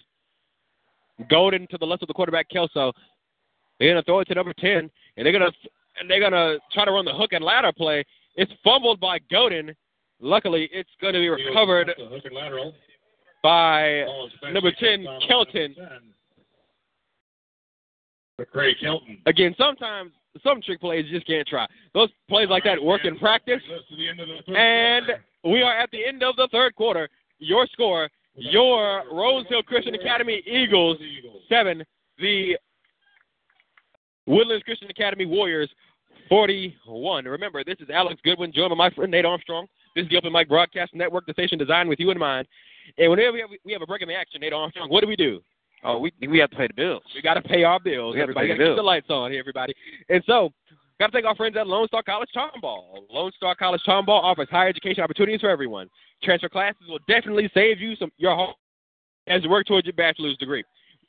Godin 1.30 1.68
to 1.72 1.78
the 1.78 1.86
left 1.86 2.04
of 2.04 2.08
the 2.08 2.14
quarterback 2.14 2.50
Kelso. 2.50 2.94
They're 3.80 3.90
gonna 3.90 4.04
throw 4.04 4.20
it 4.20 4.26
to 4.26 4.36
number 4.36 4.54
ten, 4.54 4.90
and 5.18 5.26
they're 5.26 5.34
gonna 5.34 5.52
and 6.00 6.10
they're 6.10 6.20
gonna 6.20 6.58
try 6.72 6.86
to 6.86 6.92
run 6.92 7.06
the 7.06 7.14
hook 7.14 7.34
and 7.34 7.44
ladder 7.44 7.72
play. 7.72 8.04
It's 8.36 8.52
fumbled 8.64 9.00
by 9.00 9.20
Godin. 9.32 9.76
Luckily, 10.20 10.70
it's 10.72 10.90
going 11.02 11.14
to 11.14 11.20
be 11.20 11.30
recovered 11.30 11.94
The 11.98 12.06
hook 12.06 12.26
and 12.26 12.36
lateral. 12.36 12.74
by 13.44 14.04
Ball 14.06 14.28
is 14.28 14.34
back 14.42 14.54
number 14.54 14.72
10, 14.72 15.06
Kelton. 15.28 15.76
McCray 18.40 18.74
Kelton. 18.80 19.20
Again, 19.26 19.56
sometimes 19.58 20.12
some 20.44 20.62
trick 20.62 20.80
plays 20.80 21.06
you 21.08 21.18
just 21.18 21.28
can't 21.28 21.48
try. 21.48 21.66
Those 21.94 22.10
plays 22.30 22.48
like 22.50 22.64
that 22.64 22.82
work 22.82 23.06
in 23.06 23.18
practice. 23.18 23.62
To 23.68 23.96
the 23.96 24.08
end 24.08 24.20
of 24.20 24.28
the 24.28 24.38
third 24.46 24.56
And 24.56 25.06
quarter. 25.06 25.24
we 25.44 25.62
are 25.64 25.78
at 25.78 25.90
the 25.92 26.06
end 26.06 26.22
of 26.24 26.36
the 26.36 26.48
third 26.52 26.76
quarter. 26.76 27.10
Your 27.40 27.66
score, 27.68 28.10
your 28.36 29.04
Rose 29.12 29.46
Hill 29.50 29.64
Christian 29.64 29.96
Academy 29.96 30.44
Eagles 30.46 30.98
seven, 31.50 31.84
the 32.20 32.58
Woodlands 34.28 34.64
Christian 34.64 34.90
Academy 34.90 35.26
Warriors 35.26 35.70
forty-one. 36.30 37.26
Remember, 37.26 37.64
this 37.64 37.78
is 37.80 37.90
Alex 37.90 38.20
Goodwin, 38.24 38.52
joined 38.52 38.70
by 38.70 38.76
my 38.76 38.90
friend 38.92 39.12
Nate 39.12 39.26
Armstrong. 39.26 39.66
This 39.96 40.04
is 40.04 40.10
the 40.12 40.18
Open 40.18 40.32
Mic 40.34 40.48
Broadcast 40.50 40.94
Network, 40.94 41.26
the 41.26 41.34
station 41.34 41.58
designed 41.58 41.90
with 41.90 42.00
you 42.00 42.12
in 42.12 42.20
mind. 42.20 42.48
And 43.00 43.10
whenever 43.10 43.32
we 43.34 43.40
have, 43.40 43.50
we 43.66 43.74
have 43.74 43.82
a 43.82 43.88
break 43.88 44.02
in 44.04 44.08
the 44.08 44.16
action, 44.16 44.42
Nate 44.42 44.54
Armstrong, 44.54 44.90
what 44.90 45.02
do 45.02 45.08
we 45.08 45.16
do? 45.16 45.42
Oh, 45.88 46.00
we 46.00 46.12
we 46.28 46.38
have 46.40 46.50
to 46.50 46.58
pay 46.58 46.68
the 46.68 46.74
bills. 46.74 47.04
We 47.16 47.22
got 47.22 47.36
to 47.36 47.42
pay 47.42 47.64
our 47.64 47.80
bills. 47.80 48.16
We 48.16 48.22
everybody 48.22 48.50
got 48.50 48.58
to 48.58 48.66
keep 48.68 48.76
the 48.76 48.84
lights 48.84 49.10
on 49.10 49.32
here, 49.32 49.40
everybody. 49.40 49.74
And 50.10 50.22
so, 50.28 50.52
got 51.00 51.08
to 51.08 51.12
thank 51.14 51.26
our 51.26 51.36
friends 51.36 51.56
at 51.56 51.66
Lone 51.66 51.88
Star 51.88 52.04
College 52.04 52.30
Tomball. 52.36 53.04
Lone 53.10 53.32
Star 53.38 53.56
College 53.56 53.82
Tomball 53.88 54.22
offers 54.22 54.50
higher 54.52 54.68
education 54.68 55.02
opportunities 55.02 55.40
for 55.40 55.50
everyone. 55.50 55.88
Transfer 56.22 56.50
classes 56.50 56.82
will 56.90 57.00
definitely 57.08 57.50
save 57.54 57.80
you 57.80 57.96
some 57.96 58.12
your 58.18 58.36
home 58.36 58.54
as 59.28 59.44
you 59.44 59.50
work 59.50 59.66
towards 59.66 59.86
your 59.86 59.94
bachelor's 59.94 60.38
degree. 60.38 60.64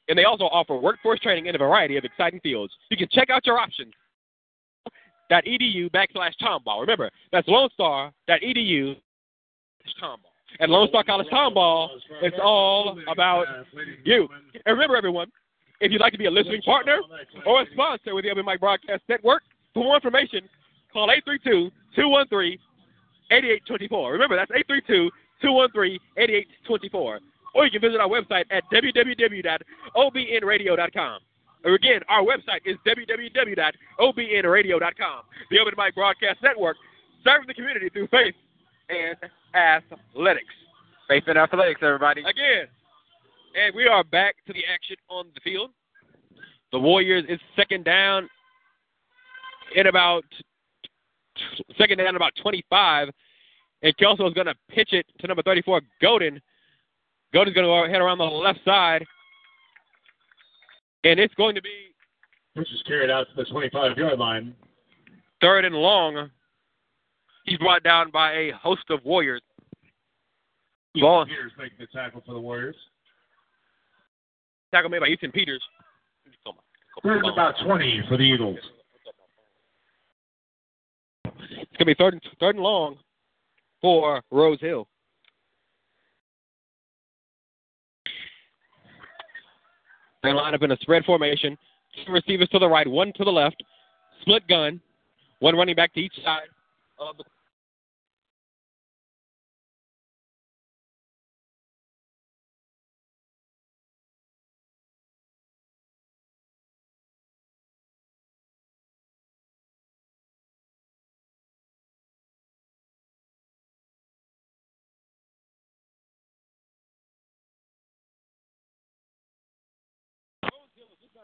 And 0.09 0.17
they 0.17 0.25
also 0.25 0.45
offer 0.45 0.77
workforce 0.77 1.19
training 1.21 1.47
in 1.47 1.57
a 1.57 1.59
variety 1.59 1.97
of 1.97 2.05
exciting 2.05 2.39
fields. 2.41 2.73
You 2.89 2.97
can 2.97 3.09
check 3.11 3.31
out 3.31 3.45
your 3.47 3.59
options. 3.59 3.93
Dot 5.29 5.45
.edu 5.45 5.91
backslash 5.91 6.33
Tomball. 6.41 6.81
Remember, 6.81 7.11
that's 7.33 7.49
Lone 7.49 7.69
Star 7.75 8.13
.edu 8.31 8.97
Tomball. 10.01 10.38
At 10.61 10.71
Lone 10.71 10.89
Star 10.89 11.05
College 11.05 11.29
Tomball, 11.29 11.91
it's 12.23 12.37
all 12.43 12.99
about 13.09 13.47
you. 14.05 14.29
And 14.67 14.75
remember, 14.75 14.97
everyone, 14.97 15.31
if 15.81 15.93
you'd 15.93 16.01
like 16.01 16.13
to 16.13 16.19
be 16.19 16.27
a 16.27 16.31
listening 16.31 16.63
partner 16.63 17.01
or 17.47 17.63
a 17.63 17.67
sponsor 17.73 18.15
with 18.15 18.25
the 18.25 18.31
Open 18.31 18.45
Mic 18.45 18.61
Broadcast 18.61 19.03
Network, 19.09 19.43
for 19.75 19.85
more 19.85 19.97
information, 19.97 20.49
call 20.93 21.09
832-213-8824. 21.97 24.13
Remember, 24.13 24.37
that's 24.37 24.53
832-213-8824. 25.45 27.21
Or 27.55 27.65
you 27.65 27.71
can 27.71 27.81
visit 27.81 27.99
our 28.01 28.09
website 28.09 28.45
at 28.51 28.65
www.obnradio.com. 28.73 31.21
Again, 31.65 32.03
our 32.09 32.23
website 32.23 32.61
is 32.65 32.77
www.obnradio.com. 32.87 35.23
The 35.51 35.59
Open 35.59 35.75
Mic 35.77 35.95
Broadcast 35.95 36.43
Network, 36.43 36.77
serving 37.25 37.47
the 37.47 37.55
community 37.55 37.89
through 37.89 38.09
faith 38.09 38.35
and 38.89 39.17
athletics. 39.55 40.55
Faith 41.09 41.25
in 41.27 41.37
athletics, 41.37 41.81
everybody. 41.83 42.21
Again, 42.21 42.67
and 43.55 43.75
we 43.75 43.87
are 43.87 44.05
back 44.05 44.37
to 44.47 44.53
the 44.53 44.63
action 44.73 44.97
on 45.09 45.27
the 45.35 45.41
field. 45.41 45.71
The 46.73 46.79
Warriors 46.79 47.25
is 47.29 47.41
second 47.57 47.85
down 47.85 48.29
in 49.75 49.87
about 49.87 50.25
second 51.79 51.99
down 51.99 52.17
about 52.17 52.33
25, 52.43 53.09
and 53.83 53.97
Kelso 53.97 54.27
is 54.27 54.35
going 54.35 54.47
to 54.49 54.55
pitch 54.69 54.93
it 54.93 55.07
to 55.21 55.27
number 55.27 55.43
34, 55.43 55.81
Godin. 56.03 56.41
Godin's 57.33 57.55
going 57.55 57.67
to 57.67 57.93
head 57.93 58.01
around 58.01 58.19
the 58.19 58.25
left 58.25 58.61
side, 58.65 59.05
and 61.05 61.21
it's 61.21 61.35
going 61.35 61.55
to 61.55 61.63
be 61.63 61.95
Which 62.55 62.71
is 62.73 62.83
carried 62.87 63.11
out 63.11 63.27
to 63.29 63.43
the 63.43 63.49
25 63.51 63.97
yard 63.97 64.19
line. 64.19 64.55
third 65.41 65.65
and 65.65 65.75
long. 65.75 66.31
He's 67.49 67.59
brought 67.59 67.83
down 67.83 68.11
by 68.11 68.33
a 68.33 68.53
host 68.53 68.85
of 68.91 69.03
Warriors. 69.05 69.41
Ball 70.95 71.25
Peters 71.25 71.53
making 71.57 71.79
the 71.79 71.87
tackle 71.87 72.23
for 72.27 72.35
the 72.35 72.41
Warriors. 72.41 72.77
tackle 74.73 74.91
made 74.91 75.01
by 75.01 75.07
Ethan 75.07 75.33
Peters. 75.33 75.63
Third 77.03 77.25
and 77.25 77.33
about 77.33 77.55
20 77.65 78.03
for 78.09 78.17
the 78.17 78.25
Eagles. 78.25 78.59
It's 81.25 81.45
going 81.45 81.79
to 81.79 81.85
be 81.87 81.95
third 81.95 82.15
and, 82.15 82.23
third 82.41 82.57
and 82.57 82.65
long 82.65 82.97
for 83.81 84.21
Rose 84.31 84.61
Hill. 84.61 84.89
They 90.25 90.33
line 90.33 90.55
up 90.55 90.63
in 90.63 90.73
a 90.73 90.77
spread 90.79 91.05
formation. 91.05 91.57
Two 92.05 92.13
receivers 92.13 92.49
to 92.49 92.59
the 92.59 92.69
right, 92.69 92.87
one 92.87 93.13
to 93.17 93.25
the 93.25 93.31
left. 93.31 93.63
Split 94.23 94.47
gun. 94.49 94.81
One 95.39 95.55
running 95.55 95.77
back 95.77 95.95
to 95.95 96.01
each 96.01 96.15
side 96.25 96.49
of 96.99 97.17
the 97.17 97.25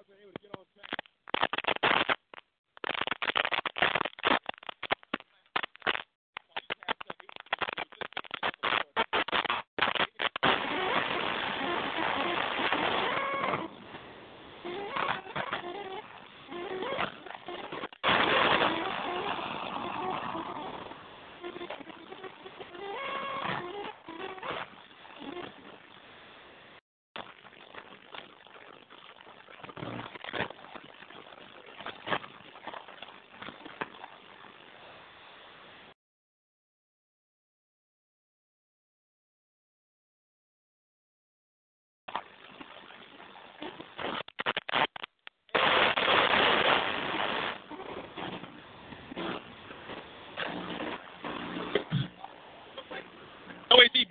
guys 0.07 0.17
are 0.17 0.21
able 0.23 0.33
to 0.33 0.43
get 0.43 0.53
on 0.59 0.65
track. 0.75 1.74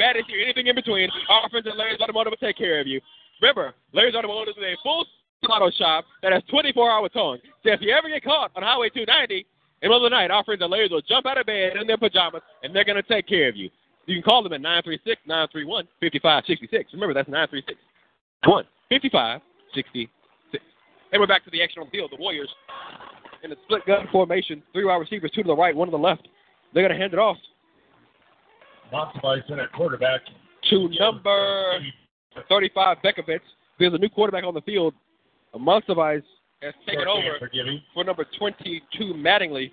Bad 0.03 0.17
issue, 0.17 0.35
anything 0.43 0.67
in 0.67 0.75
between. 0.75 1.07
Our 1.29 1.47
friends 1.47 1.65
at 1.65 1.77
Larry's 1.77 2.01
Automotive 2.01 2.31
will 2.31 2.45
take 2.45 2.57
care 2.57 2.81
of 2.81 2.87
you. 2.87 2.99
Remember, 3.41 3.73
Larry's 3.93 4.15
Automotive 4.15 4.55
is 4.57 4.63
a 4.63 4.75
full 4.83 5.05
auto 5.49 5.71
shop 5.71 6.03
that 6.21 6.33
has 6.33 6.43
24 6.49 6.91
hour 6.91 7.07
towing. 7.07 7.39
So 7.63 7.71
if 7.71 7.79
you 7.79 7.95
ever 7.95 8.09
get 8.09 8.21
caught 8.21 8.51
on 8.57 8.63
Highway 8.63 8.89
290 8.89 9.07
in 9.33 9.45
the 9.79 9.87
middle 9.87 10.03
of 10.03 10.11
the 10.11 10.13
night, 10.13 10.29
our 10.29 10.43
friends 10.43 10.61
at 10.61 10.69
Larry's 10.69 10.91
will 10.91 10.99
jump 11.07 11.25
out 11.25 11.37
of 11.37 11.45
bed 11.45 11.79
in 11.79 11.87
their 11.87 11.95
pajamas 11.95 12.41
and 12.63 12.75
they're 12.75 12.83
going 12.83 13.01
to 13.01 13.07
take 13.07 13.29
care 13.29 13.47
of 13.47 13.55
you. 13.55 13.69
You 14.05 14.15
can 14.15 14.23
call 14.23 14.43
them 14.43 14.51
at 14.51 14.59
936 14.59 15.21
931 15.23 15.87
5566. 16.03 16.91
Remember, 16.91 17.15
that's 17.15 17.31
936 17.31 17.79
5566. 18.43 20.11
And 21.15 21.19
we're 21.21 21.31
back 21.31 21.47
to 21.47 21.51
the 21.51 21.63
action 21.63 21.79
on 21.79 21.87
the 21.87 21.95
field. 21.95 22.11
The 22.11 22.19
Warriors 22.19 22.51
in 23.39 23.53
a 23.53 23.55
split 23.63 23.87
gun 23.87 24.11
formation, 24.11 24.63
three 24.75 24.83
wide 24.83 24.99
receivers, 24.99 25.31
two 25.31 25.43
to 25.43 25.47
the 25.47 25.55
right, 25.55 25.73
one 25.73 25.87
to 25.87 25.95
the 25.95 26.03
left. 26.03 26.27
They're 26.73 26.83
going 26.83 26.91
to 26.91 26.99
hand 26.99 27.13
it 27.13 27.19
off 27.19 27.37
Monsivice 28.93 29.43
in 29.49 29.59
at 29.59 29.71
quarterback. 29.73 30.21
to 30.69 30.87
number 30.99 31.79
35, 32.47 32.97
Bekovitz. 33.03 33.39
There's 33.79 33.93
a 33.93 33.97
new 33.97 34.09
quarterback 34.09 34.43
on 34.43 34.53
the 34.53 34.61
field. 34.61 34.93
Monsivice 35.57 36.23
has 36.61 36.73
taken 36.87 37.07
over 37.07 37.37
For 37.39 37.49
for 37.93 38.03
number 38.03 38.25
22, 38.37 39.13
Mattingly. 39.15 39.71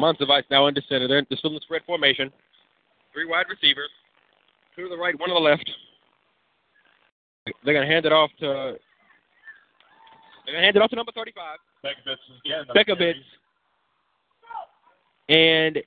Monsivice 0.00 0.44
now 0.50 0.66
under 0.66 0.80
center. 0.88 1.06
They're 1.06 1.24
still 1.36 1.50
in 1.50 1.54
the 1.54 1.60
spread 1.60 1.82
formation. 1.86 2.32
Three 3.12 3.26
wide 3.26 3.46
receivers, 3.50 3.90
two 4.76 4.84
to 4.84 4.88
the 4.88 4.96
right, 4.96 5.18
one 5.18 5.28
to 5.28 5.34
the 5.34 5.40
left. 5.40 5.68
They're 7.64 7.74
gonna 7.74 7.86
hand 7.86 8.06
it 8.06 8.12
off 8.12 8.30
to. 8.40 8.76
They're 10.46 10.54
gonna 10.54 10.64
hand 10.64 10.76
it 10.76 10.82
off 10.82 10.90
to 10.90 10.96
number 10.96 11.12
35, 11.12 11.58
Bekovitz 11.84 12.12
is 12.12 12.40
again. 12.44 12.64
Bekovitz, 12.74 13.14
and 15.28 15.78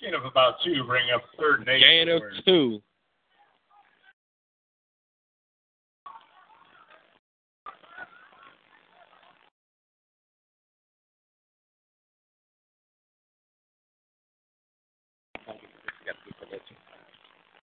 Gain 0.00 0.14
of 0.14 0.24
about 0.24 0.54
two, 0.64 0.84
bring 0.84 1.10
up 1.14 1.22
third 1.38 1.60
and 1.60 1.68
eight. 1.68 1.82
gain 1.82 2.08
of 2.08 2.22
two. 2.46 2.80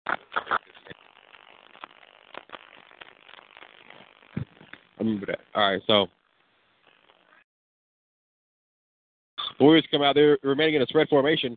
I 0.09 0.17
remember 4.99 5.27
that. 5.27 5.41
All 5.55 5.71
right, 5.71 5.83
so 5.87 6.09
Warriors 9.61 9.87
come 9.91 10.03
out. 10.03 10.15
They're 10.15 10.39
remaining 10.43 10.75
in 10.77 10.83
a 10.83 10.87
spread 10.87 11.09
formation. 11.09 11.57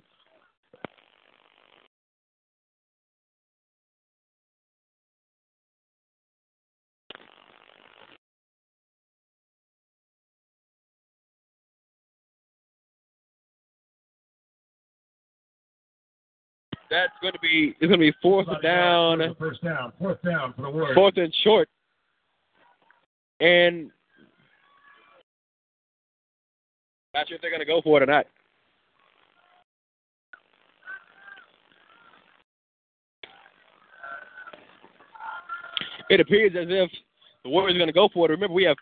That's 16.92 17.14
going 17.22 17.32
to 17.32 17.40
be 17.40 17.74
it's 17.80 17.88
going 17.88 17.92
to 17.92 17.98
be 17.98 18.14
fourth 18.22 18.48
down, 18.62 19.34
First 19.40 19.64
down. 19.64 19.94
Fourth 19.98 20.22
down 20.24 20.54
for 20.54 20.64
the 20.64 20.70
Warriors. 20.70 20.94
fourth 20.94 21.16
and 21.16 21.34
short, 21.42 21.70
and 23.40 23.90
not 27.14 27.30
sure 27.30 27.36
if 27.36 27.42
they're 27.42 27.50
going 27.50 27.62
to 27.62 27.66
go 27.66 27.82
for 27.82 27.98
it 27.98 28.04
or 28.04 28.12
not. 28.12 28.26
It 36.10 36.20
appears 36.20 36.52
as 36.60 36.68
if 36.70 36.92
the 37.46 37.50
Warriors 37.50 37.76
are 37.76 37.80
going 37.80 37.88
to 37.88 37.94
go 37.94 38.10
for 38.14 38.26
it. 38.26 38.32
Remember, 38.32 38.54
we 38.54 38.66
have 38.66 38.76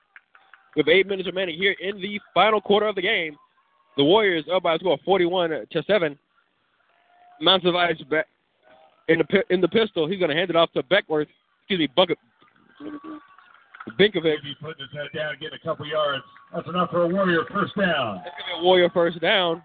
with 0.75 0.87
eight 0.87 1.05
minutes 1.05 1.27
remaining 1.27 1.59
here 1.59 1.75
in 1.79 2.01
the 2.01 2.19
final 2.33 2.59
quarter 2.59 2.87
of 2.87 2.95
the 2.95 3.03
game. 3.03 3.37
The 3.97 4.03
Warriors 4.03 4.45
up 4.51 4.63
by 4.63 4.73
a 4.73 4.79
score 4.79 4.93
of 4.93 5.01
41 5.05 5.51
to 5.71 5.83
seven. 5.85 6.17
Monsivice 7.41 8.01
back 8.09 8.27
in 9.07 9.19
the 9.19 9.43
in 9.49 9.61
the 9.61 9.67
pistol. 9.67 10.07
He's 10.07 10.19
going 10.19 10.29
to 10.29 10.35
hand 10.35 10.49
it 10.49 10.55
off 10.55 10.71
to 10.73 10.83
Beckworth. 10.83 11.27
excuse 11.61 11.79
me, 11.79 11.89
Bucket. 11.95 12.17
Binkovic. 13.99 14.23
Maybe 14.23 14.55
putting 14.61 14.81
his 14.81 14.91
head 14.93 15.09
down, 15.15 15.33
getting 15.39 15.57
a 15.61 15.65
couple 15.65 15.85
yards. 15.85 16.23
That's 16.53 16.67
enough 16.67 16.91
for 16.91 17.03
a 17.03 17.07
Warrior 17.07 17.45
first 17.51 17.75
down. 17.75 18.21
That's 18.23 18.35
gonna 18.39 18.57
be 18.57 18.61
a 18.61 18.63
Warrior 18.63 18.89
first 18.91 19.19
down. 19.19 19.63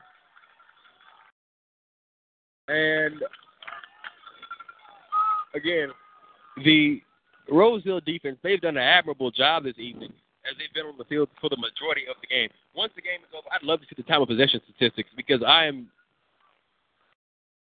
And 2.68 3.22
again, 5.54 5.88
the 6.64 7.02
Rose 7.50 7.84
Hill 7.84 8.00
defense, 8.00 8.38
they've 8.42 8.60
done 8.60 8.76
an 8.76 8.82
admirable 8.82 9.30
job 9.30 9.64
this 9.64 9.78
evening 9.78 10.12
as 10.48 10.56
they've 10.58 10.72
been 10.74 10.86
on 10.86 10.96
the 10.98 11.04
field 11.04 11.28
for 11.40 11.48
the 11.50 11.56
majority 11.56 12.02
of 12.08 12.16
the 12.20 12.26
game. 12.26 12.48
Once 12.74 12.92
the 12.96 13.02
game 13.02 13.20
is 13.20 13.32
over, 13.36 13.48
I'd 13.52 13.62
love 13.62 13.80
to 13.80 13.86
see 13.86 13.94
the 13.96 14.02
time 14.02 14.22
of 14.22 14.28
possession 14.28 14.60
statistics 14.64 15.10
because 15.16 15.42
I 15.46 15.66
am 15.66 15.88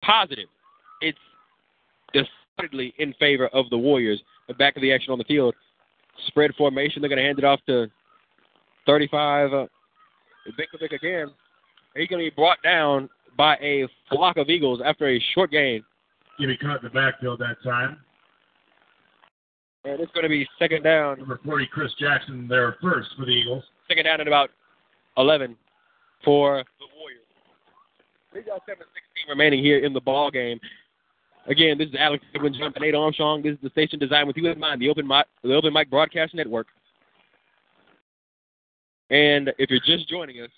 positive 0.08 0.48
it's 1.02 1.18
decidedly 2.14 2.94
in 2.98 3.14
favor 3.20 3.48
of 3.48 3.70
the 3.70 3.78
Warriors. 3.78 4.22
The 4.48 4.54
back 4.54 4.76
of 4.76 4.82
the 4.82 4.92
action 4.92 5.12
on 5.12 5.18
the 5.18 5.24
field. 5.26 5.54
Spread 6.28 6.54
formation, 6.56 7.02
they're 7.02 7.10
going 7.10 7.20
to 7.20 7.26
hand 7.26 7.38
it 7.38 7.46
off 7.46 7.60
to 7.68 7.88
35. 8.86 9.54
Uh, 9.54 9.66
Binkovic 10.58 10.94
again. 10.94 11.28
He's 11.96 12.08
going 12.08 12.24
to 12.24 12.30
be 12.30 12.36
brought 12.36 12.58
down 12.64 13.10
by 13.38 13.56
a 13.58 13.88
flock 14.10 14.38
of 14.38 14.50
Eagles 14.50 14.82
after 14.84 15.08
a 15.08 15.24
short 15.36 15.52
gain. 15.52 15.84
Jimmy 16.40 16.58
caught 16.58 16.78
in 16.78 16.84
the 16.84 16.90
backfield 16.90 17.40
that 17.40 17.58
time. 17.64 17.98
And 19.86 20.00
it's 20.00 20.12
going 20.14 20.24
to 20.24 20.30
be 20.30 20.48
second 20.58 20.84
down. 20.84 21.20
Number 21.20 21.40
40, 21.46 21.68
Chris 21.72 21.92
Jackson, 22.00 22.48
there 22.48 22.76
first 22.82 23.10
for 23.18 23.26
the 23.26 23.32
Eagles. 23.32 23.64
Second 23.88 24.06
down 24.06 24.22
at 24.22 24.28
about 24.28 24.50
11 25.18 25.56
for 26.24 26.64
the 26.80 26.86
Warriors. 27.00 27.27
We 28.38 28.44
got 28.44 28.62
7 28.68 28.78
16 28.78 29.30
remaining 29.30 29.64
here 29.64 29.84
in 29.84 29.94
the 29.94 30.00
ball 30.00 30.30
game. 30.30 30.60
Again, 31.48 31.76
this 31.80 31.88
is 31.88 31.96
Alex 31.98 32.24
Goodwin, 32.34 32.54
Jump, 32.54 32.76
and 32.76 32.84
Nate 32.84 32.94
Armstrong. 32.94 33.42
This 33.42 33.54
is 33.54 33.60
the 33.64 33.70
station 33.72 33.98
designed 33.98 34.28
with 34.28 34.38
you 34.38 34.46
in 34.48 34.60
mind, 34.60 34.80
the 34.80 34.90
Open 34.90 35.08
Mic, 35.08 35.26
the 35.44 35.56
Open 35.56 35.74
Mic 35.74 35.90
Broadcast 35.90 36.36
Network. 36.36 36.68
And 39.10 39.52
if 39.58 39.72
you're 39.72 39.80
just 39.80 40.08
joining 40.08 40.40
us, 40.42 40.52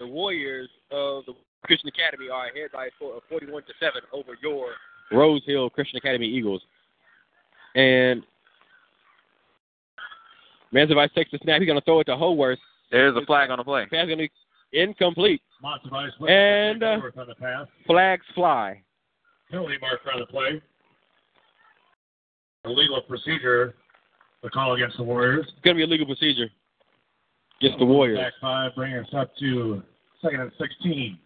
the 0.00 0.08
Warriors 0.08 0.68
of 0.90 1.24
the 1.26 1.34
Christian 1.62 1.88
Academy 1.88 2.30
are 2.30 2.46
ahead 2.46 2.72
by 2.72 2.86
a 2.86 2.90
score 2.96 3.16
of 3.16 3.22
41 3.28 3.62
to 3.62 3.72
7 3.78 4.00
over 4.12 4.36
your 4.42 4.70
Rose 5.12 5.42
Hill 5.46 5.70
Christian 5.70 5.98
Academy 5.98 6.26
Eagles. 6.26 6.62
And 7.76 8.24
Manzovice 10.74 11.14
takes 11.14 11.30
the 11.30 11.38
snap. 11.44 11.60
He's 11.60 11.68
going 11.68 11.78
to 11.78 11.84
throw 11.84 12.00
it 12.00 12.04
to 12.04 12.16
Howarth. 12.16 12.58
There's 12.90 13.16
a 13.16 13.24
flag 13.24 13.50
on 13.50 13.58
the 13.58 13.64
play. 13.64 13.82
Pass 13.82 14.06
going 14.06 14.08
to 14.08 14.16
be 14.16 14.30
incomplete. 14.72 15.42
And, 16.30 16.82
uh, 16.82 17.00
on 17.16 17.26
the 17.26 17.34
pass. 17.34 17.66
Flags 17.86 18.24
fly. 18.34 18.82
Penalty 19.50 19.76
marker 19.80 20.12
on 20.12 20.20
the 20.20 20.26
play. 20.26 20.62
Illegal 22.64 23.00
procedure, 23.02 23.74
the 24.42 24.50
call 24.50 24.74
against 24.74 24.96
the 24.96 25.02
Warriors. 25.02 25.46
It's 25.48 25.60
going 25.62 25.76
to 25.76 25.78
be 25.78 25.84
a 25.84 25.86
legal 25.86 26.06
procedure 26.06 26.48
against 27.60 27.78
the 27.78 27.86
Warriors. 27.86 28.18
Back 28.18 28.34
five, 28.40 28.72
bringing 28.76 28.98
us 28.98 29.08
up 29.16 29.30
to 29.38 29.82
second 30.22 30.40
and 30.40 30.52
16. 30.58 31.18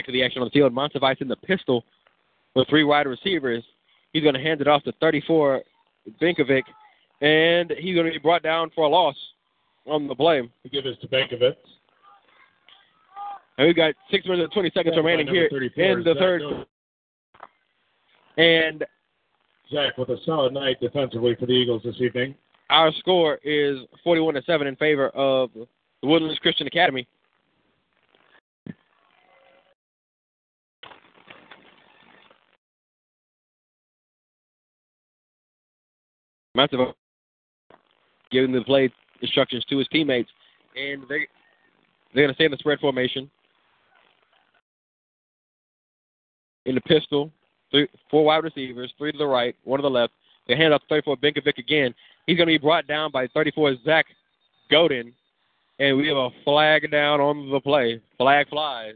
Back 0.00 0.06
to 0.06 0.12
the 0.12 0.24
action 0.24 0.40
on 0.40 0.46
the 0.46 0.50
field. 0.50 0.72
Montevice 0.72 1.20
in 1.20 1.28
the 1.28 1.36
pistol 1.36 1.84
with 2.54 2.66
three 2.70 2.84
wide 2.84 3.06
receivers. 3.06 3.62
He's 4.14 4.22
going 4.22 4.34
to 4.34 4.40
hand 4.40 4.62
it 4.62 4.66
off 4.66 4.82
to 4.84 4.92
34 4.92 5.60
Binkovic, 6.22 6.62
and 7.20 7.70
he's 7.78 7.94
going 7.94 8.06
to 8.06 8.12
be 8.12 8.18
brought 8.18 8.42
down 8.42 8.70
for 8.74 8.84
a 8.84 8.88
loss 8.88 9.14
on 9.86 10.08
the 10.08 10.14
play. 10.14 10.40
We 10.64 10.70
give 10.70 10.84
this 10.84 10.96
to 11.02 11.08
Bankovic. 11.08 11.54
And 13.58 13.66
we've 13.66 13.76
got 13.76 13.92
six 14.10 14.24
minutes 14.24 14.44
and 14.44 14.52
20 14.52 14.70
seconds 14.70 14.96
remaining 14.96 15.26
here 15.26 15.48
34 15.50 15.84
in 15.84 15.98
the 16.02 16.14
Zach 16.14 16.18
third. 16.18 16.42
And 18.38 18.86
Zach 19.70 19.98
with 19.98 20.08
a 20.08 20.16
solid 20.24 20.54
night 20.54 20.80
defensively 20.80 21.36
for 21.38 21.44
the 21.44 21.52
Eagles 21.52 21.82
this 21.84 21.96
evening. 22.00 22.34
our 22.70 22.90
score 23.00 23.38
is 23.44 23.80
41 24.02 24.32
to 24.32 24.42
7 24.46 24.66
in 24.66 24.76
favor 24.76 25.10
of 25.10 25.50
the 25.52 26.08
Woodlands 26.08 26.38
Christian 26.38 26.66
Academy. 26.66 27.06
Montevice 36.56 36.94
giving 38.30 38.52
the 38.52 38.62
play 38.62 38.90
instructions 39.22 39.64
to 39.66 39.78
his 39.78 39.88
teammates, 39.88 40.30
and 40.76 41.02
they 41.08 41.26
they're 42.14 42.24
going 42.24 42.28
to 42.28 42.34
stay 42.34 42.46
in 42.46 42.50
the 42.50 42.56
spread 42.56 42.80
formation. 42.80 43.30
In 46.66 46.74
the 46.74 46.80
pistol, 46.82 47.30
three, 47.70 47.88
four 48.10 48.24
wide 48.24 48.44
receivers, 48.44 48.92
three 48.98 49.12
to 49.12 49.18
the 49.18 49.26
right, 49.26 49.54
one 49.64 49.78
to 49.78 49.82
the 49.82 49.90
left. 49.90 50.12
They 50.48 50.56
hand 50.56 50.74
off 50.74 50.82
to 50.82 50.86
34 50.88 51.16
Binkovic 51.18 51.58
again. 51.58 51.94
He's 52.26 52.36
going 52.36 52.48
to 52.48 52.52
be 52.52 52.58
brought 52.58 52.86
down 52.86 53.12
by 53.12 53.28
34 53.28 53.76
Zach 53.84 54.06
Godin, 54.70 55.12
and 55.78 55.96
we 55.96 56.08
have 56.08 56.16
a 56.16 56.30
flag 56.44 56.90
down 56.90 57.20
on 57.20 57.50
the 57.50 57.60
play. 57.60 58.00
Flag 58.18 58.48
flies. 58.48 58.94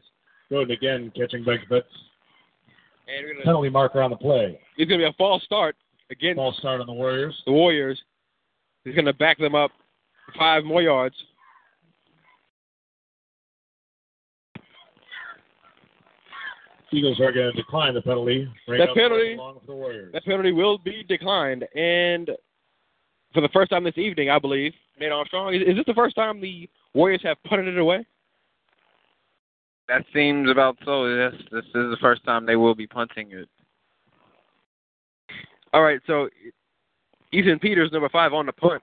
Godin 0.51 0.73
again, 0.73 1.13
catching 1.17 1.45
Bankovic. 1.45 1.83
And 3.07 3.25
we're 3.27 3.35
gonna, 3.35 3.45
Penalty 3.45 3.71
marker 3.71 4.03
on 4.03 4.11
the 4.11 4.17
play. 4.17 4.59
it's 4.77 4.89
going 4.89 5.01
to 5.01 5.07
be 5.07 5.09
a 5.09 5.13
false 5.17 5.43
start 5.45 5.77
against 6.11 6.37
Ball 6.37 6.55
start 6.59 6.81
on 6.81 6.87
the 6.87 6.93
Warriors. 6.93 7.35
the 7.47 7.53
Warriors. 7.53 8.01
He's 8.85 8.95
going 8.95 9.07
to 9.07 9.13
back 9.15 9.39
them 9.39 9.55
up 9.55 9.71
five 10.39 10.65
more 10.65 10.83
yards. 10.83 11.15
Eagles 16.93 17.19
are 17.19 17.33
going 17.33 17.51
to 17.51 17.53
decline 17.53 17.95
the 17.95 18.03
penalty. 18.03 18.49
Bring 18.67 18.79
That 18.79 18.95
penalty- 18.95 19.37
for 19.37 19.61
the 19.67 20.11
That 20.13 20.25
penalty 20.25 20.53
will 20.53 20.79
be 20.79 21.03
declined. 21.03 21.67
And 21.75 22.31
for 23.33 23.41
the 23.41 23.49
first 23.49 23.71
time 23.71 23.83
this 23.83 23.99
evening, 23.99 24.31
I 24.31 24.39
believe, 24.39 24.73
Nate 25.01 25.11
Armstrong, 25.11 25.55
is, 25.55 25.63
is 25.63 25.77
this 25.77 25.85
the 25.87 25.95
first 25.95 26.15
time 26.15 26.41
the 26.41 26.69
Warriors 26.95 27.23
have 27.25 27.43
punted 27.45 27.67
it 27.75 27.79
away? 27.81 28.07
That 29.89 30.05
seems 30.15 30.49
about 30.49 30.79
so. 30.85 31.15
This 31.15 31.35
this 31.51 31.65
is 31.65 31.73
the 31.91 31.99
first 32.01 32.25
time 32.25 32.47
they 32.47 32.57
will 32.57 32.75
be 32.75 32.87
punting 32.87 33.33
it. 33.33 33.49
All 35.75 35.83
right, 35.83 36.01
so 36.07 36.29
Ethan 37.33 37.59
Peters, 37.59 37.91
number 37.93 38.09
five, 38.09 38.33
on 38.33 38.47
the 38.47 38.53
punt. 38.53 38.81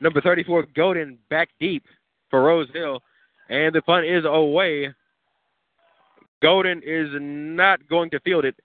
Number 0.00 0.20
34, 0.20 0.66
Godin, 0.74 1.16
back 1.30 1.50
deep 1.60 1.84
for 2.30 2.42
Rose 2.42 2.66
Hill. 2.74 3.00
And 3.48 3.72
the 3.72 3.80
punt 3.80 4.04
is 4.04 4.24
away. 4.26 4.92
Godin 6.42 6.82
is 6.84 7.10
not 7.12 7.88
going 7.88 8.10
to 8.10 8.18
field 8.20 8.44
it. 8.44 8.56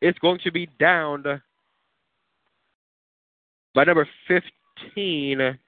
It's 0.00 0.18
going 0.20 0.40
to 0.42 0.50
be 0.50 0.70
downed 0.80 1.26
by 3.74 3.84
number 3.84 4.08
15, 4.26 5.58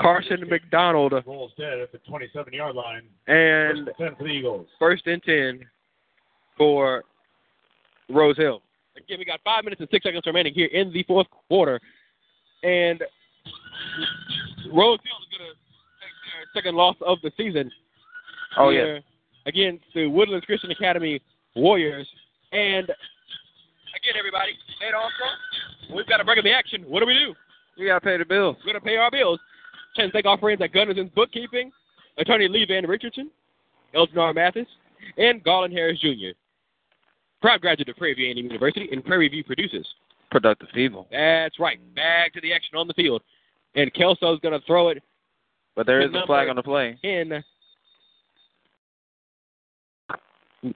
Carson 0.00 0.48
McDonald. 0.48 1.14
Ball's 1.24 1.50
dead 1.58 1.80
at 1.80 1.90
the 1.90 1.98
27-yard 2.08 2.76
line. 2.76 3.02
And 3.26 3.90
First 3.98 3.98
and 3.98 4.08
10 4.08 4.16
for 4.16 4.22
the 4.22 4.30
Eagles. 4.30 4.66
first 4.78 5.06
and 5.08 5.22
10 5.24 5.66
for 6.56 7.02
Rose 8.08 8.36
Hill. 8.36 8.62
Again, 8.96 9.18
we 9.18 9.24
got 9.24 9.40
five 9.44 9.64
minutes 9.64 9.80
and 9.80 9.88
six 9.90 10.04
seconds 10.04 10.22
remaining 10.26 10.54
here 10.54 10.66
in 10.66 10.92
the 10.92 11.02
fourth 11.04 11.26
quarter. 11.48 11.80
And 12.62 13.00
Rose 14.72 14.98
Hill 15.02 15.18
is 15.20 15.38
going 15.38 15.48
to 15.48 15.54
take 16.00 16.16
their 16.28 16.46
second 16.54 16.76
loss 16.76 16.96
of 17.04 17.18
the 17.22 17.32
season. 17.36 17.70
Oh 18.58 18.70
here 18.70 19.00
Against 19.46 19.84
the 19.94 20.06
Woodlands 20.06 20.46
Christian 20.46 20.70
Academy 20.70 21.20
Warriors. 21.56 22.06
And 22.52 22.84
again, 22.84 24.14
everybody, 24.16 24.52
Nate 24.80 24.94
Armstrong, 24.94 25.96
we've 25.96 26.06
got 26.06 26.18
to 26.18 26.24
break 26.24 26.38
of 26.38 26.44
the 26.44 26.52
action. 26.52 26.82
What 26.82 27.00
do 27.00 27.06
we 27.06 27.14
do? 27.14 27.34
We 27.78 27.86
gotta 27.86 28.00
pay 28.00 28.18
the 28.18 28.24
bills. 28.24 28.56
We're 28.60 28.72
going 28.72 28.82
to 28.82 28.86
pay 28.86 28.96
our 28.96 29.10
bills. 29.10 29.40
Chance 29.96 30.10
to 30.10 30.12
thank 30.12 30.26
our 30.26 30.38
friends 30.38 30.60
at 30.62 30.72
Gunners 30.72 30.96
Bookkeeping, 31.14 31.72
attorney 32.18 32.48
Lee 32.48 32.66
Van 32.66 32.86
Richardson, 32.86 33.30
Elton 33.94 34.18
R. 34.18 34.32
Mathis, 34.32 34.66
and 35.16 35.42
Garland 35.42 35.72
Harris 35.74 35.98
Jr. 36.00 36.36
Proud 37.42 37.60
graduate 37.60 37.88
of 37.88 37.96
Prairie 37.96 38.14
View 38.14 38.28
A&M 38.28 38.36
University, 38.38 38.88
and 38.92 39.04
Prairie 39.04 39.28
View 39.28 39.42
produces. 39.44 39.86
Productive 40.30 40.68
people. 40.72 41.08
That's 41.10 41.58
right. 41.58 41.78
Back 41.94 42.32
to 42.34 42.40
the 42.40 42.52
action 42.54 42.78
on 42.78 42.86
the 42.88 42.94
field. 42.94 43.20
And 43.74 43.92
Kelso's 43.94 44.38
going 44.40 44.58
to 44.58 44.64
throw 44.66 44.88
it 44.88 45.02
But 45.76 45.86
there 45.86 46.00
is 46.00 46.10
a 46.14 46.24
flag 46.26 46.48
on 46.48 46.56
the 46.56 46.62
play. 46.62 46.96
in. 47.02 47.42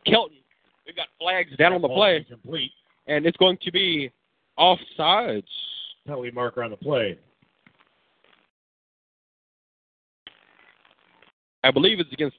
Kelton. 0.05 0.37
We've 0.87 0.97
got 0.97 1.07
flags 1.21 1.57
down 1.57 1.73
on 1.73 1.83
the 1.83 1.89
play, 1.89 2.25
Complete. 2.29 2.73
and 3.07 3.27
it's 3.27 3.37
going 3.39 3.59
to 3.63 3.73
be 3.73 4.11
offsides. 4.59 5.45
Penalty 6.07 6.31
marker 6.31 6.63
on 6.63 6.71
the 6.71 6.77
play. 6.77 7.19
I 11.65 11.71
believe 11.71 11.99
it's 11.99 12.13
against 12.13 12.37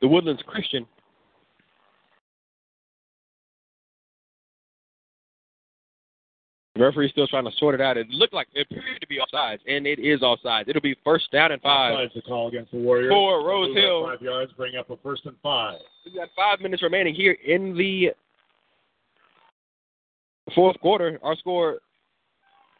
the 0.00 0.08
Woodlands 0.08 0.42
Christian. 0.46 0.86
The 6.76 6.84
referee's 6.84 7.10
still 7.10 7.26
trying 7.26 7.44
to 7.44 7.50
sort 7.56 7.74
it 7.74 7.80
out. 7.80 7.96
It 7.96 8.08
looked 8.10 8.34
like 8.34 8.48
it 8.52 8.66
appeared 8.70 9.00
to 9.00 9.06
be 9.06 9.18
offsides, 9.18 9.60
and 9.66 9.86
it 9.86 9.98
is 9.98 10.20
offsides. 10.20 10.68
It'll 10.68 10.82
be 10.82 10.94
first 11.02 11.30
down 11.32 11.52
and 11.52 11.62
five 11.62 11.94
Offsides 11.94 12.14
the 12.14 12.22
call 12.22 12.48
against 12.48 12.70
the 12.70 12.78
Warriors. 12.78 13.10
for 13.10 13.46
Rose 13.46 13.74
Hill. 13.74 14.06
Five 14.06 14.20
yards, 14.20 14.52
bring 14.52 14.76
up 14.76 14.90
a 14.90 14.96
first 14.98 15.24
and 15.24 15.36
five. 15.42 15.78
We've 16.04 16.14
got 16.14 16.28
five 16.36 16.60
minutes 16.60 16.82
remaining 16.82 17.14
here 17.14 17.36
in 17.46 17.74
the 17.76 18.10
fourth 20.54 20.78
quarter. 20.80 21.18
Our 21.22 21.34
score: 21.36 21.78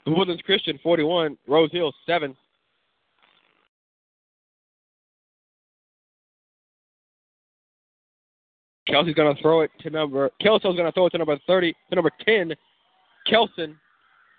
the 0.04 0.10
Woodlands 0.10 0.42
Christian 0.42 0.78
41, 0.82 1.38
Rose 1.48 1.72
Hill 1.72 1.92
7. 2.04 2.36
Kelso's 8.88 9.14
going 9.14 9.34
to 9.34 9.42
throw 9.42 9.62
it 9.62 9.70
to 9.80 9.90
number. 9.90 10.30
Kelso's 10.40 10.76
going 10.76 10.84
to 10.84 10.92
throw 10.92 11.06
it 11.06 11.10
to 11.10 11.18
number 11.18 11.38
30, 11.46 11.72
to 11.90 11.94
number 11.94 12.10
10, 12.24 12.52
Kelton. 13.28 13.76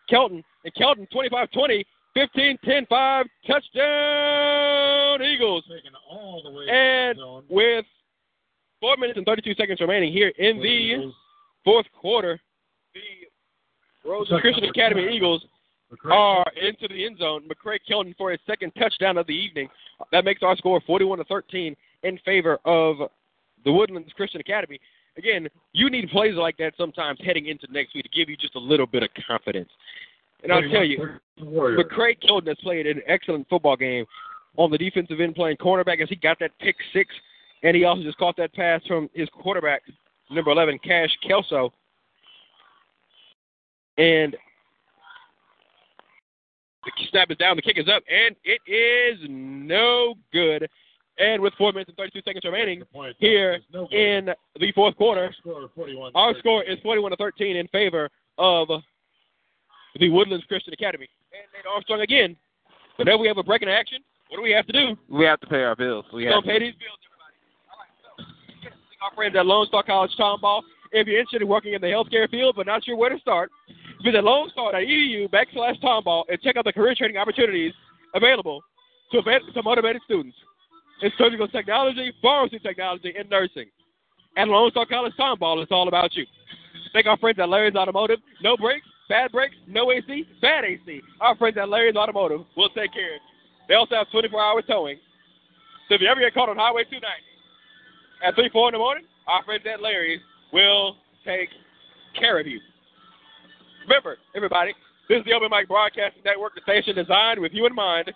Kelton. 0.10 0.44
And 0.64 0.74
Kelton, 0.76 1.08
25 1.12 1.52
20, 1.52 1.86
15 2.14 2.58
10 2.66 2.86
5, 2.88 3.26
touchdown, 3.46 5.22
Eagles. 5.22 5.64
Taken 5.70 5.92
all 6.10 6.42
the 6.44 6.52
way 6.52 6.68
And 6.68 7.18
the 7.18 7.44
with 7.50 7.86
four 8.80 8.98
minutes 8.98 9.18
and 9.18 9.26
32 9.26 9.54
seconds 9.56 9.80
remaining 9.82 10.12
here 10.12 10.32
in 10.38 10.60
the 10.62 11.12
fourth 11.64 11.86
quarter, 11.94 12.40
the 12.94 14.10
Rose 14.10 14.28
Christian 14.42 14.66
Academy 14.66 15.04
10. 15.06 15.14
Eagles 15.14 15.46
McCray. 15.92 16.12
are 16.12 16.46
into 16.62 16.88
the 16.88 17.06
end 17.06 17.18
zone. 17.20 17.48
McCray 17.48 17.80
Kelton 17.88 18.16
for 18.18 18.32
his 18.32 18.40
second 18.48 18.72
touchdown 18.80 19.18
of 19.18 19.28
the 19.28 19.34
evening. 19.34 19.68
That 20.12 20.26
makes 20.26 20.44
our 20.44 20.56
score 20.56 20.82
41 20.86 21.20
to 21.20 21.24
13 21.26 21.76
in 22.04 22.20
favor 22.26 22.58
of 22.66 22.98
the 23.66 23.72
Woodlands 23.72 24.12
Christian 24.16 24.40
Academy. 24.40 24.80
Again, 25.18 25.48
you 25.74 25.90
need 25.90 26.10
plays 26.10 26.36
like 26.36 26.58
that 26.58 26.74
sometimes 26.78 27.20
heading 27.24 27.48
into 27.48 27.68
next 27.72 27.96
week 27.96 28.04
to 28.04 28.10
give 28.10 28.30
you 28.30 28.38
just 28.38 28.56
a 28.56 28.60
little 28.60 28.86
bit 28.86 29.04
of 29.04 29.10
confidence. 29.28 29.70
And 30.44 30.52
I'll 30.52 30.62
tell 30.70 30.84
you, 30.84 30.98
41, 31.40 31.54
Warriors. 31.54 31.84
McCray 31.84 32.22
Kelton 32.22 32.48
has 32.48 32.58
played 32.62 32.86
an 32.86 33.02
excellent 33.08 33.48
football 33.50 33.76
game 33.76 34.06
on 34.58 34.70
the 34.70 34.78
defensive 34.78 35.20
end 35.20 35.36
playing 35.36 35.58
cornerback 35.58 36.02
as 36.02 36.10
he 36.10 36.16
got 36.16 36.38
that 36.40 36.52
pick 36.60 36.76
six, 36.94 37.14
and 37.64 37.76
he 37.76 37.84
also 37.84 38.04
just 38.04 38.18
caught 38.18 38.38
that 38.38 38.54
pass 38.54 38.82
from 38.88 39.10
his 39.14 39.28
quarterback, 39.30 39.82
number 40.30 40.52
11, 40.52 40.80
Cash 40.84 41.10
Kelso. 41.28 41.74
And 43.98 44.36
the 46.86 46.92
snap 47.10 47.32
is 47.32 47.38
down, 47.38 47.56
the 47.56 47.62
kick 47.64 47.80
is 47.80 47.90
up, 47.90 48.04
and 48.08 48.36
it 48.44 48.62
is 48.72 49.20
no 49.28 50.14
good. 50.32 50.70
And 51.20 51.42
with 51.42 51.54
four 51.58 51.72
minutes 51.72 51.90
and 51.90 51.98
32 51.98 52.22
seconds 52.24 52.46
remaining 52.46 52.84
point. 52.94 53.16
here 53.20 53.60
no 53.74 53.88
in 53.88 54.30
the 54.60 54.72
fourth 54.74 54.96
quarter, 54.98 55.34
Score 55.40 55.70
our 56.14 56.38
score 56.38 56.64
is 56.64 56.78
41 56.84 57.12
to 57.12 57.18
13 57.18 57.56
in 57.56 57.68
favor 57.70 58.10
of 58.38 58.68
the 60.00 60.10
Woodlands 60.10 60.46
Christian 60.46 60.74
Academy. 60.74 61.08
And 61.34 61.42
Nate 61.54 61.66
Armstrong 61.72 62.02
again. 62.02 62.36
Whenever 62.98 63.18
we 63.18 63.28
have 63.28 63.38
a 63.38 63.44
break 63.44 63.62
in 63.62 63.70
action, 63.70 64.00
what 64.30 64.38
do 64.38 64.44
we 64.44 64.52
have 64.52 64.66
to 64.68 64.74
do? 64.74 64.98
We 65.10 65.26
have 65.26 65.40
to 65.40 65.48
pay 65.48 65.64
our 65.64 65.76
bills. 65.76 66.06
We 66.14 66.20
We 66.20 66.26
have 66.26 66.34
don't 66.34 66.46
pay 66.46 66.60
these 66.60 66.74
bills, 66.74 67.00
everybody. 67.06 67.38
All 67.72 67.78
right, 67.80 67.94
so 68.02 68.24
yes, 68.64 68.74
our 69.02 69.16
friends 69.16 69.36
at 69.36 69.46
Lone 69.46 69.66
Star 69.68 69.84
College 69.84 70.12
Tomball. 70.20 70.62
If 70.92 71.08
you're 71.08 71.20
interested 71.20 71.42
in 71.42 71.48
working 71.48 71.74
in 71.74 71.82
the 71.82 71.88
healthcare 71.88 72.30
field 72.30 72.56
but 72.56 72.66
not 72.66 72.84
sure 72.86 72.96
where 72.96 73.10
to 73.10 73.20
start, 73.20 73.52
visit 74.04 74.24
lonestar.edu 74.24 75.30
backslash 75.30 75.82
tomball 75.82 76.24
and 76.30 76.40
check 76.42 76.56
out 76.56 76.66
the 76.66 76.74
career 76.74 76.96
training 76.96 77.18
opportunities 77.18 77.74
available 78.14 78.62
to, 79.12 79.22
vet- 79.22 79.42
to 79.54 79.64
motivated 79.64 80.02
students 80.06 80.38
in 81.02 81.12
surgical 81.18 81.48
technology, 81.48 82.12
pharmacy 82.22 82.60
technology, 82.60 83.14
and 83.18 83.30
nursing. 83.30 83.66
At 84.36 84.48
Lone 84.48 84.72
Star 84.72 84.86
College 84.86 85.14
Tomball, 85.20 85.62
it's 85.62 85.72
all 85.72 85.88
about 85.88 86.16
you. 86.16 86.26
Thank 86.94 87.06
our 87.08 87.18
friends 87.18 87.40
at 87.40 87.50
Larry's 87.50 87.76
Automotive. 87.76 88.20
No 88.42 88.56
brakes, 88.56 88.86
bad 89.10 89.32
brakes, 89.32 89.56
no 89.68 89.92
AC, 89.92 90.26
bad 90.42 90.64
AC. 90.64 91.02
Our 91.22 91.36
friends 91.36 91.58
at 91.58 91.70
Larry's 91.70 91.96
Automotive 91.96 92.42
will 92.56 92.70
take 92.70 92.94
care 92.94 93.16
of 93.16 93.22
you. 93.22 93.68
They 93.68 93.76
also 93.76 93.96
have 93.96 94.08
24-hour 94.14 94.62
towing. 94.64 94.98
So 95.90 95.96
if 95.96 96.02
you 96.02 96.08
ever 96.08 96.20
get 96.20 96.34
caught 96.34 96.50
on 96.50 96.58
Highway 96.58 96.84
290 96.84 97.06
at 98.26 98.36
3, 98.36 98.50
4 98.52 98.70
in 98.70 98.74
the 98.74 98.80
morning, 98.80 99.06
our 99.28 99.44
friends 99.44 99.64
at 99.72 99.82
Larry's 99.82 100.22
will 100.54 100.96
take 101.26 101.50
care 102.18 102.40
of 102.40 102.48
you. 102.48 102.60
Remember, 103.88 104.18
everybody, 104.36 104.74
this 105.10 105.20
is 105.20 105.26
the 105.26 105.34
Open 105.34 105.50
Mic 105.52 105.68
Broadcasting 105.68 106.22
Network, 106.26 106.56
the 106.56 106.62
station 106.62 106.96
designed 106.96 107.40
with 107.40 107.54
you 107.54 107.66
in 107.66 107.76
mind. 107.76 108.12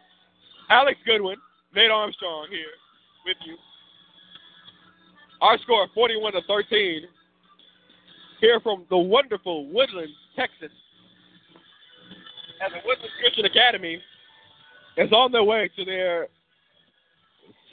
Alex 0.70 1.00
Goodwin, 1.06 1.38
Nate 1.76 1.92
Armstrong 1.92 2.48
here 2.50 2.74
with 3.26 3.38
you. 3.46 3.56
Our 5.42 5.58
score 5.60 5.88
41 5.94 6.34
to 6.34 6.42
13. 6.48 7.02
Here 8.40 8.60
from 8.60 8.86
the 8.90 8.98
wonderful 8.98 9.68
Woodlands, 9.68 10.14
Texas. 10.36 10.72
As 12.64 12.72
the 12.72 12.80
Woodlands 12.86 13.14
Christian 13.22 13.46
Academy 13.46 14.02
is 14.98 15.12
on 15.12 15.32
their 15.32 15.44
way 15.44 15.70
to 15.76 15.86
their 15.86 16.28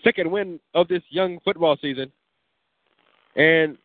second 0.04 0.30
win 0.30 0.60
of 0.74 0.88
this 0.88 1.02
young 1.10 1.38
football 1.44 1.76
season. 1.80 2.10
And 3.36 3.76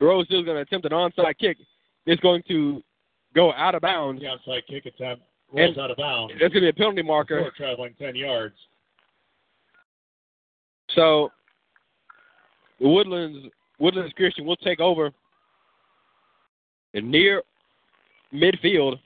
Rose 0.00 0.26
is 0.26 0.44
going 0.44 0.56
to 0.56 0.60
attempt 0.60 0.86
an 0.86 0.92
onside 0.92 1.38
kick. 1.38 1.58
It's 2.06 2.20
going 2.20 2.42
to 2.48 2.82
go 3.34 3.52
out 3.54 3.74
of 3.74 3.82
bounds. 3.82 4.20
The 4.20 4.28
outside 4.28 4.62
kick 4.68 4.86
attempt 4.86 5.22
rolls 5.52 5.70
And- 5.70 5.78
out 5.78 5.90
of 5.90 5.96
bounds. 5.96 6.32
That's 6.40 6.52
going 6.52 6.64
to 6.64 6.66
be 6.66 6.68
a 6.68 6.72
penalty 6.72 7.02
marker. 7.02 7.50
Traveling 7.56 7.94
10 7.98 8.14
yards. 8.14 8.54
So 10.94 11.30
the 12.80 12.88
Woodlands 12.88 13.48
Woodlands 13.78 14.12
Christian 14.14 14.46
will 14.46 14.56
take 14.56 14.80
over 14.80 15.10
near 16.94 17.42
midfield. 18.32 18.98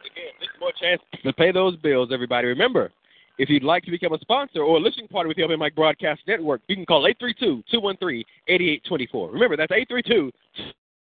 Again, 0.00 0.32
this 0.40 0.48
is 0.48 0.60
more 0.60 0.72
chance 0.80 1.00
to 1.22 1.32
pay 1.34 1.52
those 1.52 1.76
bills, 1.76 2.08
everybody. 2.12 2.46
Remember, 2.46 2.90
if 3.38 3.50
you'd 3.50 3.62
like 3.62 3.84
to 3.84 3.90
become 3.90 4.12
a 4.12 4.18
sponsor 4.18 4.60
or 4.60 4.76
a 4.76 4.80
listening 4.80 5.08
party 5.08 5.28
with 5.28 5.36
the 5.36 5.42
Open 5.42 5.58
Mic 5.58 5.74
Broadcast 5.74 6.20
Network, 6.26 6.60
you 6.68 6.76
can 6.76 6.86
call 6.86 7.08
832-213-8824. 7.22 9.32
Remember, 9.32 9.56
that's 9.56 9.72
832 9.72 10.30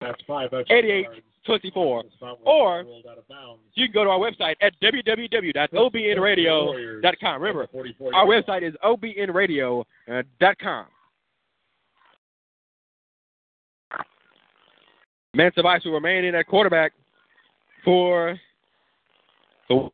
That's 0.01 0.21
five 0.27 0.53
extra 0.53 0.77
88 0.77 1.03
yards. 1.03 1.21
24. 1.45 2.03
Or- 2.45 2.83
rolled 2.83 3.05
out 3.09 3.17
of 3.17 3.25
bounds. 3.27 3.61
You 3.73 3.87
can 3.87 3.93
go 3.93 4.03
to 4.03 4.09
our 4.09 4.19
website 4.19 4.55
at 4.61 4.73
www.obnradio.com. 4.81 7.41
Remember, 7.41 7.67
our 8.13 8.25
website 8.25 8.67
is 8.67 8.73
obnradio.com. 8.83 9.85
Uh, 13.91 14.03
Mansa 15.33 15.61
Vice 15.61 15.85
will 15.85 15.93
remain 15.93 16.25
in 16.25 16.35
at 16.35 16.45
quarterback 16.47 16.91
for 17.83 18.37
the 19.69 19.89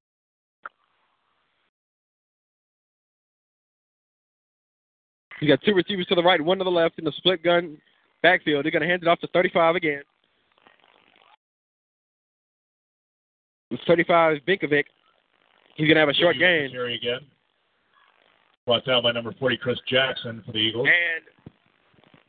He's 5.40 5.50
got 5.50 5.62
two 5.64 5.74
receivers 5.74 6.06
to 6.08 6.16
the 6.16 6.24
right, 6.24 6.42
one 6.42 6.58
to 6.60 6.64
the 6.64 6.72
left 6.72 6.98
in 6.98 7.04
the 7.04 7.12
split 7.18 7.44
gun 7.44 7.78
backfield. 8.26 8.66
They're 8.66 8.72
going 8.72 8.82
to 8.82 8.88
hand 8.88 9.04
it 9.04 9.08
off 9.08 9.20
to 9.20 9.28
35 9.28 9.76
again. 9.76 10.02
It's 13.70 13.84
35 13.86 14.40
Binkovic. 14.48 14.86
He's 15.76 15.86
going 15.88 15.96
to 15.96 16.00
have 16.00 16.10
a 16.10 16.14
short 16.14 16.38
gain. 16.40 16.72
Carry 16.72 16.96
again. 16.96 17.20
Brought 18.66 18.86
down 18.86 19.04
by 19.04 19.12
number 19.12 19.32
40, 19.38 19.58
Chris 19.58 19.78
Jackson 19.88 20.42
for 20.44 20.54
the 20.54 20.58
Eagles. 20.58 20.88
And 20.88 21.52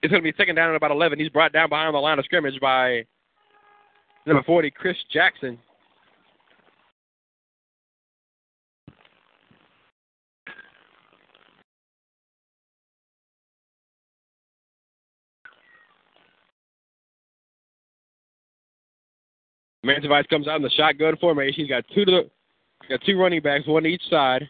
it's 0.02 0.10
going 0.10 0.23
to 0.23 0.33
be 0.33 0.36
second 0.36 0.57
down 0.57 0.68
at 0.68 0.76
about 0.76 0.91
11. 0.91 1.18
He's 1.18 1.31
brought 1.31 1.55
down 1.55 1.70
behind 1.70 1.94
the 1.94 1.99
line 1.99 2.18
of 2.18 2.26
scrimmage 2.26 2.60
by 2.60 3.07
number 4.26 4.42
40, 4.42 4.70
Chris 4.73 4.97
Jackson. 5.10 5.58
Mantovice 19.86 20.28
comes 20.28 20.48
out 20.48 20.56
in 20.56 20.62
the 20.62 20.70
shotgun 20.70 21.16
formation. 21.16 21.60
He's 21.60 21.68
got 21.68 21.84
two 21.94 22.05
to 22.05 22.10
the, 22.10 22.31
got 22.89 23.00
two 23.06 23.18
running 23.18 23.40
backs, 23.40 23.66
one 23.66 23.84
to 23.84 23.89
each 23.89 24.02
side. 24.10 24.48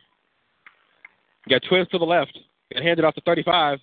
Got 1.48 1.62
twins 1.68 1.88
to 1.88 1.98
the 1.98 2.04
left. 2.04 2.36
Got 2.72 2.82
handed 2.82 3.04
off 3.04 3.14
to 3.14 3.20
35. 3.20 3.78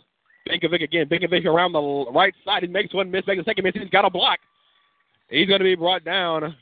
Binkovic 0.49 0.81
again. 0.81 1.07
Binkovic 1.07 1.45
around 1.45 1.71
the 1.71 2.05
right 2.11 2.33
side. 2.43 2.63
He 2.63 2.67
makes 2.67 2.93
one 2.93 3.09
miss, 3.09 3.25
makes 3.27 3.41
a 3.41 3.45
second 3.45 3.63
miss. 3.63 3.73
He's 3.75 3.89
got 3.89 4.05
a 4.05 4.09
block. 4.09 4.39
He's 5.29 5.47
going 5.47 5.59
to 5.59 5.65
be 5.65 5.75
brought 5.75 6.03
down 6.03 6.55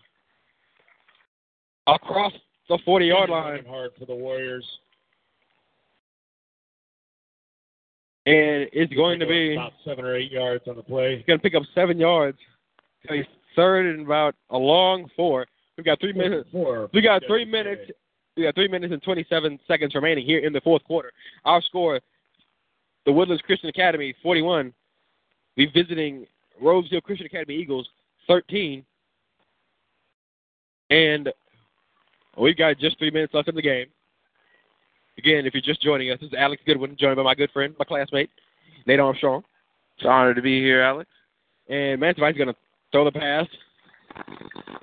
across 1.87 2.33
the 2.69 2.77
40 2.85 3.05
yard 3.05 3.29
line. 3.29 3.65
Hard 3.65 3.91
for 3.97 4.05
the 4.05 4.15
Warriors. 4.15 4.65
And 8.27 8.69
it's 8.71 8.93
going 8.93 9.19
to 9.19 9.25
be 9.25 9.53
about 9.53 9.73
seven 9.83 10.05
or 10.05 10.15
eight 10.15 10.31
yards 10.31 10.63
on 10.67 10.75
the 10.75 10.83
play. 10.83 11.17
He's 11.17 11.25
going 11.25 11.39
to 11.39 11.43
pick 11.43 11.55
up 11.55 11.63
seven 11.73 11.97
yards. 11.97 12.37
He's 13.09 13.25
third 13.55 13.95
and 13.95 14.05
about 14.05 14.35
a 14.49 14.57
long 14.57 15.09
four. 15.15 15.45
We've 15.77 15.85
got 15.85 15.99
three 15.99 16.13
minutes. 16.13 16.49
Four. 16.51 16.89
We 16.93 17.01
got 17.01 17.23
three 17.27 17.45
minutes. 17.45 17.91
We 18.37 18.43
got 18.43 18.55
three 18.55 18.67
minutes 18.67 18.93
and 18.93 19.01
27 19.01 19.59
seconds 19.67 19.95
remaining 19.95 20.25
here 20.25 20.39
in 20.39 20.53
the 20.53 20.61
fourth 20.61 20.83
quarter. 20.83 21.11
Our 21.45 21.61
score: 21.61 21.99
the 23.05 23.11
Woodlands 23.11 23.41
Christian 23.45 23.69
Academy 23.69 24.13
41. 24.21 24.73
We 25.57 25.65
visiting 25.73 26.25
Rose 26.61 26.89
Hill 26.89 27.01
Christian 27.01 27.25
Academy 27.25 27.55
Eagles 27.55 27.87
13. 28.27 28.85
And 30.89 31.29
we've 32.37 32.57
got 32.57 32.77
just 32.77 32.97
three 32.99 33.11
minutes 33.11 33.33
left 33.33 33.49
in 33.49 33.55
the 33.55 33.61
game. 33.61 33.87
Again, 35.17 35.45
if 35.45 35.53
you're 35.53 35.61
just 35.61 35.81
joining 35.81 36.11
us, 36.11 36.19
this 36.19 36.29
is 36.29 36.33
Alex 36.37 36.61
Goodwin, 36.65 36.95
joined 36.97 37.17
by 37.17 37.23
my 37.23 37.35
good 37.35 37.51
friend, 37.51 37.75
my 37.77 37.85
classmate, 37.85 38.29
Nate 38.85 38.99
Armstrong. 38.99 39.43
It's 39.95 40.05
an 40.05 40.11
honor 40.11 40.33
to 40.33 40.41
be 40.41 40.59
here, 40.61 40.81
Alex. 40.81 41.09
And 41.69 41.99
Mansfield 41.99 42.31
is 42.31 42.37
going 42.37 42.47
to 42.47 42.55
throw 42.91 43.05
the 43.05 43.11
pass. 43.11 43.47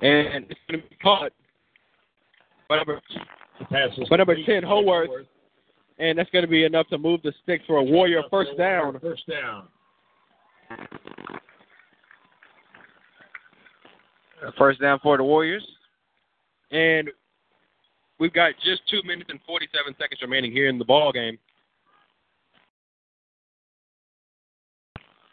And 0.01 0.45
it's 0.49 0.59
going 0.69 0.81
to 0.81 0.89
be 0.89 0.95
caught 1.01 1.31
by 2.67 2.77
number, 2.77 3.01
by 4.09 4.17
number 4.17 4.35
10, 4.45 4.63
Howarth. 4.63 5.09
And 5.97 6.17
that's 6.17 6.29
going 6.29 6.45
to 6.45 6.49
be 6.49 6.63
enough 6.63 6.87
to 6.89 6.97
move 6.97 7.21
the 7.23 7.33
stick 7.43 7.61
for 7.67 7.77
a 7.77 7.83
Warrior 7.83 8.23
first 8.31 8.51
down. 8.57 8.97
First 8.99 9.23
down. 9.27 9.67
First 14.57 14.81
down 14.81 14.99
for 15.03 15.17
the 15.17 15.23
Warriors. 15.23 15.65
And 16.71 17.09
we've 18.19 18.33
got 18.33 18.53
just 18.63 18.81
two 18.89 19.01
minutes 19.05 19.29
and 19.29 19.39
47 19.45 19.95
seconds 19.99 20.21
remaining 20.21 20.51
here 20.51 20.69
in 20.69 20.77
the 20.77 20.85
ball 20.85 21.11
game. 21.11 21.37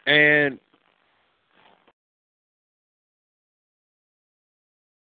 And 0.05 0.59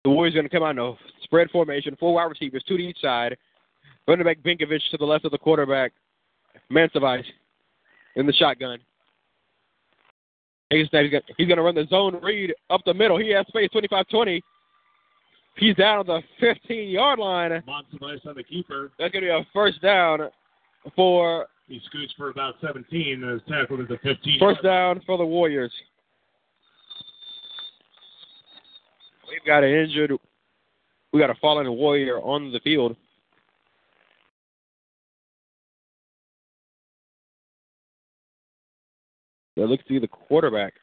the 0.07 0.11
Warriors 0.11 0.35
are 0.35 0.39
going 0.39 0.49
to 0.49 0.57
come 0.57 0.63
out 0.63 0.71
in 0.71 0.79
a 0.79 0.93
spread 1.25 1.51
formation, 1.51 1.97
four 1.99 2.15
wide 2.15 2.27
receivers, 2.27 2.63
two 2.69 2.77
to 2.77 2.83
each 2.83 3.01
side. 3.01 3.37
Running 4.07 4.25
back 4.25 4.39
Binkovich 4.39 4.89
to 4.93 4.97
the 4.97 5.05
left 5.05 5.25
of 5.25 5.33
the 5.33 5.39
quarterback, 5.39 5.93
Mansevich 6.71 7.25
in 8.15 8.25
the 8.25 8.33
shotgun. 8.33 8.79
He's 10.71 10.89
going 10.91 11.11
to 11.57 11.63
run 11.63 11.75
the 11.75 11.87
zone 11.91 12.21
read 12.23 12.55
up 12.71 12.83
the 12.87 12.95
middle. 12.95 13.19
He 13.19 13.31
has 13.31 13.49
space, 13.49 13.69
25-20. 13.75 14.41
He's 15.57 15.75
down 15.75 15.99
on 15.99 16.07
the 16.07 16.21
15 16.39 16.89
yard 16.89 17.19
line. 17.19 17.61
Monsivice 17.67 18.21
on 18.29 18.37
the 18.37 18.45
keeper. 18.45 18.93
That's 19.01 19.11
going 19.11 19.25
to 19.25 19.29
be 19.29 19.35
a 19.35 19.45
first 19.53 19.83
down 19.83 20.21
for. 20.95 21.47
He 21.67 21.81
scoots 21.87 22.15
for 22.17 22.31
about 22.31 22.55
17 22.61 23.25
and 23.25 23.35
is 23.35 23.41
tackled 23.49 23.81
at 23.81 23.89
the 23.89 23.99
15. 24.05 24.39
First 24.39 24.63
down 24.63 25.03
for 25.05 25.19
the 25.19 25.27
Warriors. 25.27 25.73
We've 29.29 29.45
got 29.45 29.65
an 29.65 29.71
injured, 29.71 30.13
we 31.13 31.21
got 31.21 31.31
a 31.31 31.35
fallen 31.35 31.71
Warrior 31.71 32.19
on 32.19 32.53
the 32.53 32.61
field. 32.61 32.97
That 39.57 39.67
looks 39.67 39.85
to 39.85 39.95
be 39.95 39.99
the 39.99 40.09
quarterback. 40.09 40.75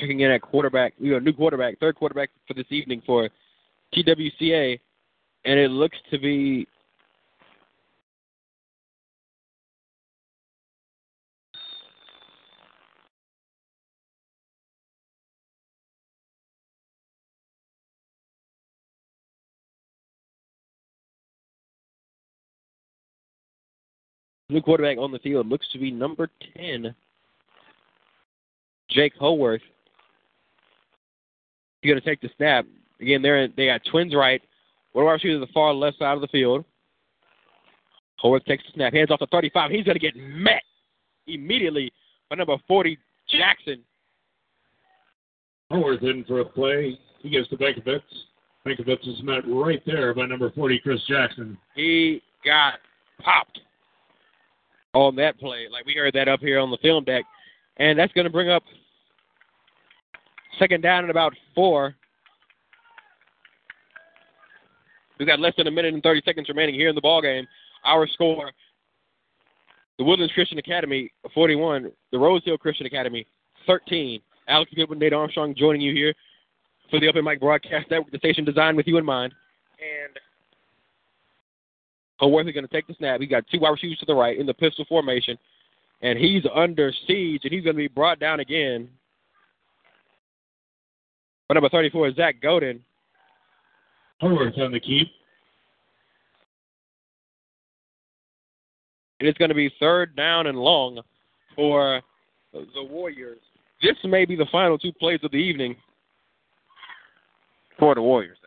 Checking 0.00 0.20
in 0.20 0.30
at 0.30 0.42
quarterback. 0.42 0.94
Got 1.00 1.16
a 1.16 1.20
new 1.20 1.32
quarterback, 1.32 1.78
third 1.78 1.96
quarterback 1.96 2.30
for 2.48 2.54
this 2.54 2.66
evening 2.70 3.02
for 3.04 3.28
TWCA, 3.94 4.80
and 5.44 5.58
it 5.58 5.70
looks 5.70 5.98
to 6.10 6.18
be 6.18 6.66
new 24.48 24.60
quarterback 24.60 24.98
on 24.98 25.12
the 25.12 25.18
field 25.20 25.48
looks 25.48 25.66
to 25.72 25.78
be 25.78 25.90
number 25.90 26.28
10, 26.56 26.94
Jake 28.88 29.12
Howarth. 29.18 29.60
He's 31.80 31.90
going 31.90 32.00
to 32.00 32.06
take 32.06 32.20
the 32.20 32.30
snap. 32.36 32.66
Again, 33.00 33.22
they're 33.22 33.48
they 33.48 33.66
got 33.66 33.80
twins 33.90 34.14
right. 34.14 34.42
One 34.92 35.04
of 35.04 35.08
our 35.08 35.18
shooters 35.18 35.40
the 35.40 35.52
far 35.52 35.72
left 35.72 35.98
side 35.98 36.14
of 36.14 36.20
the 36.20 36.28
field. 36.28 36.64
Howarth 38.16 38.44
takes 38.44 38.64
the 38.64 38.72
snap, 38.74 38.92
hands 38.92 39.10
off 39.10 39.20
to 39.20 39.26
35. 39.26 39.70
He's 39.70 39.84
going 39.84 39.98
to 39.98 40.00
get 40.00 40.14
met 40.16 40.62
immediately 41.26 41.92
by 42.28 42.36
number 42.36 42.56
40, 42.68 42.98
Jackson. 43.30 43.82
Howarth 45.70 46.02
in 46.02 46.24
for 46.24 46.40
a 46.40 46.44
play. 46.44 46.98
He 47.20 47.30
gets 47.30 47.48
to 47.48 47.56
Bankovitz. 47.56 48.00
Bankovitz 48.66 49.08
is 49.08 49.22
met 49.22 49.42
right 49.46 49.82
there 49.86 50.12
by 50.12 50.26
number 50.26 50.50
40, 50.50 50.80
Chris 50.80 51.00
Jackson. 51.08 51.56
He 51.74 52.22
got 52.44 52.74
popped 53.22 53.60
on 54.92 55.16
that 55.16 55.38
play. 55.38 55.66
Like 55.70 55.86
we 55.86 55.94
heard 55.94 56.14
that 56.14 56.28
up 56.28 56.40
here 56.40 56.58
on 56.58 56.70
the 56.70 56.78
film 56.78 57.04
deck. 57.04 57.24
And 57.78 57.98
that's 57.98 58.12
going 58.12 58.26
to 58.26 58.30
bring 58.30 58.50
up 58.50 58.64
second 60.58 60.82
down 60.82 61.04
and 61.04 61.10
about 61.10 61.34
four. 61.54 61.94
We've 65.18 65.28
got 65.28 65.40
less 65.40 65.54
than 65.56 65.66
a 65.66 65.70
minute 65.70 65.92
and 65.92 66.02
30 66.02 66.22
seconds 66.24 66.48
remaining 66.48 66.74
here 66.74 66.88
in 66.88 66.94
the 66.94 67.00
ball 67.00 67.20
game. 67.20 67.46
Our 67.84 68.06
score: 68.06 68.50
the 69.98 70.04
Woodlands 70.04 70.32
Christian 70.32 70.58
Academy 70.58 71.10
41, 71.34 71.90
the 72.10 72.18
Rose 72.18 72.42
Hill 72.44 72.58
Christian 72.58 72.86
Academy 72.86 73.26
13. 73.66 74.20
Alex 74.48 74.72
Goodwin, 74.74 74.98
Nate 74.98 75.12
Armstrong 75.12 75.54
joining 75.54 75.80
you 75.80 75.94
here 75.94 76.14
for 76.90 76.98
the 76.98 77.08
Open 77.08 77.24
Mic 77.24 77.40
Broadcast 77.40 77.90
Network, 77.90 78.10
the 78.10 78.18
station 78.18 78.44
designed 78.44 78.76
with 78.76 78.86
you 78.86 78.98
in 78.98 79.04
mind. 79.04 79.32
And 79.78 80.18
Howarth 82.18 82.48
is 82.48 82.52
going 82.52 82.66
to 82.66 82.72
take 82.72 82.86
the 82.86 82.94
snap. 82.94 83.20
He's 83.20 83.30
got 83.30 83.44
two 83.50 83.60
wide 83.60 83.70
receivers 83.70 83.98
to 83.98 84.06
the 84.06 84.14
right 84.14 84.38
in 84.38 84.46
the 84.46 84.54
pistol 84.54 84.84
formation, 84.88 85.38
and 86.02 86.18
he's 86.18 86.42
under 86.54 86.92
siege, 87.06 87.42
and 87.44 87.52
he's 87.52 87.64
going 87.64 87.76
to 87.76 87.82
be 87.82 87.88
brought 87.88 88.18
down 88.18 88.40
again. 88.40 88.88
But 91.50 91.54
number 91.54 91.68
34 91.68 92.08
is 92.10 92.14
Zach 92.14 92.36
Godin. 92.40 92.78
Howarth 94.20 94.56
on 94.58 94.70
the 94.70 94.78
keep. 94.78 95.08
It's 99.18 99.36
going 99.36 99.48
to 99.48 99.54
be 99.56 99.68
third 99.80 100.14
down 100.14 100.46
and 100.46 100.56
long 100.56 101.00
for 101.56 102.02
the 102.52 102.84
Warriors. 102.84 103.40
This 103.82 103.96
may 104.04 104.26
be 104.26 104.36
the 104.36 104.46
final 104.52 104.78
two 104.78 104.92
plays 104.92 105.18
of 105.24 105.32
the 105.32 105.38
evening. 105.38 105.74
For 107.80 107.96
the 107.96 108.02
Warriors. 108.02 108.38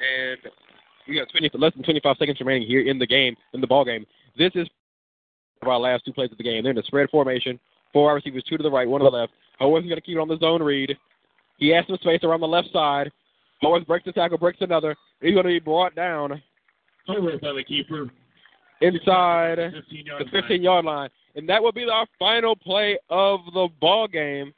And 0.00 0.38
we 1.08 1.16
got 1.16 1.28
20, 1.30 1.50
less 1.54 1.74
than 1.74 1.82
25 1.82 2.16
seconds 2.18 2.40
remaining 2.40 2.66
here 2.66 2.86
in 2.86 2.98
the 2.98 3.06
game, 3.06 3.36
in 3.52 3.60
the 3.60 3.66
ball 3.66 3.84
game. 3.84 4.06
This 4.38 4.52
is 4.54 4.68
our 5.62 5.78
last 5.78 6.04
two 6.04 6.12
plays 6.12 6.30
of 6.32 6.38
the 6.38 6.44
game. 6.44 6.62
They're 6.62 6.72
in 6.72 6.78
a 6.78 6.82
spread 6.84 7.10
formation. 7.10 7.58
Four 7.92 8.14
receivers, 8.14 8.44
two 8.48 8.56
to 8.56 8.62
the 8.62 8.70
right, 8.70 8.88
one 8.88 9.00
to 9.00 9.04
the 9.04 9.10
left. 9.10 9.32
Is 9.60 9.66
going 9.66 9.88
to 9.88 10.00
keep 10.00 10.16
it 10.16 10.20
on 10.20 10.28
the 10.28 10.38
zone 10.38 10.62
read. 10.62 10.96
He 11.58 11.68
has 11.68 11.84
some 11.86 11.98
space 12.00 12.20
around 12.22 12.40
the 12.40 12.48
left 12.48 12.68
side. 12.72 13.10
Howarth 13.60 13.86
breaks 13.86 14.06
the 14.06 14.12
tackle, 14.12 14.38
breaks 14.38 14.60
another. 14.62 14.96
He's 15.20 15.34
going 15.34 15.44
to 15.44 15.50
be 15.50 15.58
brought 15.58 15.94
down. 15.94 16.42
Howarth 17.06 17.44
on 17.44 17.56
the 17.56 17.64
keeper. 17.64 18.10
Inside 18.80 19.58
15 19.58 20.04
the 20.18 20.24
15 20.32 20.62
yard 20.62 20.86
line. 20.86 21.10
And 21.34 21.46
that 21.48 21.62
will 21.62 21.72
be 21.72 21.84
our 21.84 22.06
final 22.18 22.56
play 22.56 22.98
of 23.10 23.40
the 23.52 23.68
ball 23.80 24.08
game. 24.08 24.54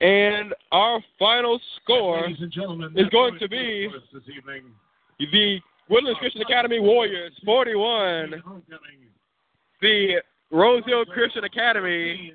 And 0.00 0.54
our 0.72 1.00
final 1.18 1.58
score 1.82 2.22
Ladies 2.22 2.42
and 2.42 2.52
gentlemen, 2.52 2.92
is 2.96 3.08
going 3.08 3.38
to 3.38 3.48
be 3.48 3.88
this 4.12 4.22
evening. 4.36 4.64
the 5.18 5.58
Woodlands 5.88 6.18
Christian 6.18 6.42
Academy 6.42 6.80
Warriors 6.80 7.32
41, 7.44 8.42
the 9.80 10.16
Rose 10.50 10.82
Hill 10.86 11.04
Christian 11.06 11.44
Academy 11.44 12.34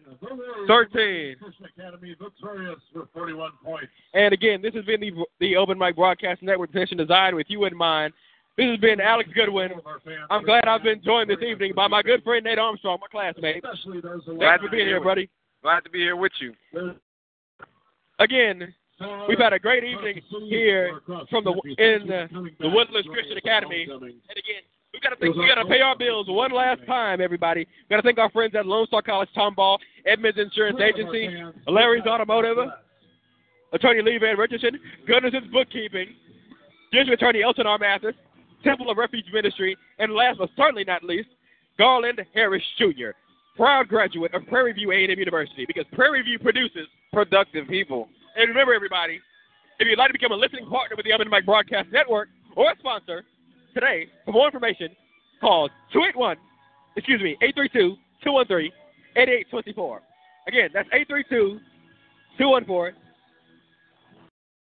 13. 0.68 1.36
Christian 1.40 1.66
Academy 1.78 2.16
victorious 2.20 2.80
with 2.96 3.08
41 3.14 3.52
points. 3.64 3.88
And 4.14 4.34
again, 4.34 4.62
this 4.62 4.74
has 4.74 4.86
been 4.86 5.00
the 5.00 5.12
the 5.40 5.56
Open 5.56 5.78
Mic 5.78 5.96
Broadcast 5.96 6.42
Network 6.42 6.72
session 6.74 6.98
designed 6.98 7.36
with 7.36 7.48
you 7.50 7.66
in 7.66 7.78
mind. 7.78 8.14
This 8.58 8.68
has 8.70 8.80
been 8.80 9.00
Alex 9.00 9.30
Goodwin. 9.34 9.72
I'm 10.30 10.44
glad 10.44 10.68
I've 10.68 10.84
been 10.84 11.02
joined 11.04 11.30
this 11.30 11.42
evening 11.42 11.74
by 11.76 11.88
my 11.88 12.02
good 12.02 12.24
friend 12.24 12.44
Nate 12.44 12.60
Armstrong, 12.60 13.00
my 13.00 13.08
classmate. 13.08 13.64
Especially 13.64 14.02
those 14.02 14.24
who 14.26 14.38
Thanks 14.38 14.64
for 14.64 14.70
being 14.70 14.88
here, 14.88 15.02
buddy. 15.02 15.30
Glad 15.62 15.82
to 15.82 15.90
be 15.90 16.00
here 16.00 16.16
with 16.16 16.34
you. 16.42 16.54
Again, 18.22 18.72
we've 19.28 19.40
had 19.40 19.52
a 19.52 19.60
great 19.60 19.84
evening 19.84 20.22
here 20.48 21.02
from 21.30 21.44
the 21.44 21.54
in 21.78 22.08
the, 22.08 22.28
the 22.60 22.70
Woodlands 22.70 23.08
Christian 23.12 23.36
Academy. 23.38 23.88
And 23.90 24.04
again, 24.04 24.62
we 24.94 25.00
gotta 25.00 25.16
think 25.16 25.36
we 25.36 25.48
gotta 25.48 25.66
pay 25.68 25.82
our 25.82 25.98
bills 25.98 26.28
one 26.30 26.52
last 26.52 26.82
time, 26.86 27.20
everybody. 27.20 27.62
We 27.62 27.90
gotta 27.90 28.04
thank 28.04 28.20
our 28.20 28.30
friends 28.30 28.54
at 28.54 28.68
Lone 28.68 28.86
Star 28.88 29.02
College 29.02 29.30
Tomball, 29.36 29.80
Edmonds 30.06 30.38
Insurance 30.38 30.80
Agency, 30.80 31.30
Larry's 31.68 32.06
Automotive, 32.06 32.58
Attorney 33.74 34.04
Lee 34.04 34.20
Van 34.20 34.38
Richardson, 34.38 34.80
Goodness's 35.08 35.48
Bookkeeping, 35.52 36.08
District 36.92 37.20
Attorney 37.22 37.42
Elton 37.42 37.66
R. 37.66 37.80
Mathis, 37.80 38.14
Temple 38.64 38.92
of 38.92 38.98
Refuge 38.98 39.26
Ministry, 39.34 39.76
and 39.98 40.14
last 40.14 40.38
but 40.38 40.50
certainly 40.56 40.84
not 40.84 41.04
least, 41.04 41.30
Garland 41.80 42.22
Harris 42.36 42.64
Jr., 42.78 43.18
proud 43.56 43.88
graduate 43.88 44.34
of 44.36 44.46
Prairie 44.46 44.74
View 44.74 44.92
A&M 44.92 45.18
University, 45.18 45.66
because 45.66 45.86
Prairie 45.94 46.22
View 46.22 46.38
produces 46.38 46.86
Productive 47.14 47.68
people. 47.68 48.08
and 48.38 48.48
remember, 48.48 48.74
everybody, 48.74 49.20
if 49.80 49.88
you'd 49.88 50.00
like 50.00 50.08
to 50.08 50.14
become 50.14 50.32
a 50.32 50.36
listening 50.36 50.66
partner 50.70 50.96
with 50.96 51.06
the 51.06 51.12
Open 51.12 51.30
Mic 51.30 51.46
Broadcast 51.46 51.90
Network 51.92 52.30
or 52.56 52.72
a 52.72 52.76
sponsor 52.80 53.26
today, 53.74 54.08
for 54.26 54.32
more 54.32 54.46
information, 54.46 54.88
call 55.42 55.68
281, 55.92 56.38
excuse 56.96 57.22
me, 57.22 57.32
832 57.42 57.98
213 58.24 58.72
8824. 59.18 60.02
Again, 60.48 60.70
that's 60.74 60.88
832 60.94 61.60
214 62.38 62.96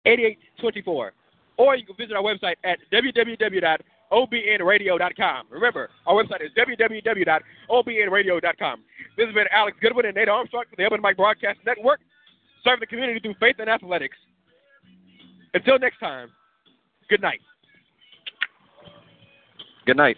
8824. 0.06 1.14
Or 1.58 1.76
you 1.76 1.86
can 1.86 1.96
visit 1.98 2.16
our 2.16 2.24
website 2.24 2.56
at 2.64 2.80
www.obnradio.com. 2.92 5.46
Remember, 5.52 5.90
our 6.08 6.24
website 6.24 6.42
is 6.42 6.50
www.obnradio.com. 6.58 8.84
This 9.18 9.26
has 9.28 9.36
been 9.36 9.48
Alex 9.52 9.78
Goodwin 9.82 10.06
and 10.06 10.16
Nate 10.16 10.30
Armstrong 10.30 10.64
for 10.70 10.76
the 10.78 10.86
Open 10.86 11.02
Mic 11.02 11.18
Broadcast 11.18 11.60
Network, 11.66 12.00
serving 12.64 12.82
the 12.82 12.88
community 12.88 13.20
through 13.20 13.36
faith 13.40 13.56
and 13.60 13.70
athletics. 13.70 14.18
Until 15.54 15.80
next 15.80 16.00
time, 16.00 16.30
good 17.10 17.22
night. 17.22 17.42
Good 19.86 19.98
night. 19.98 20.18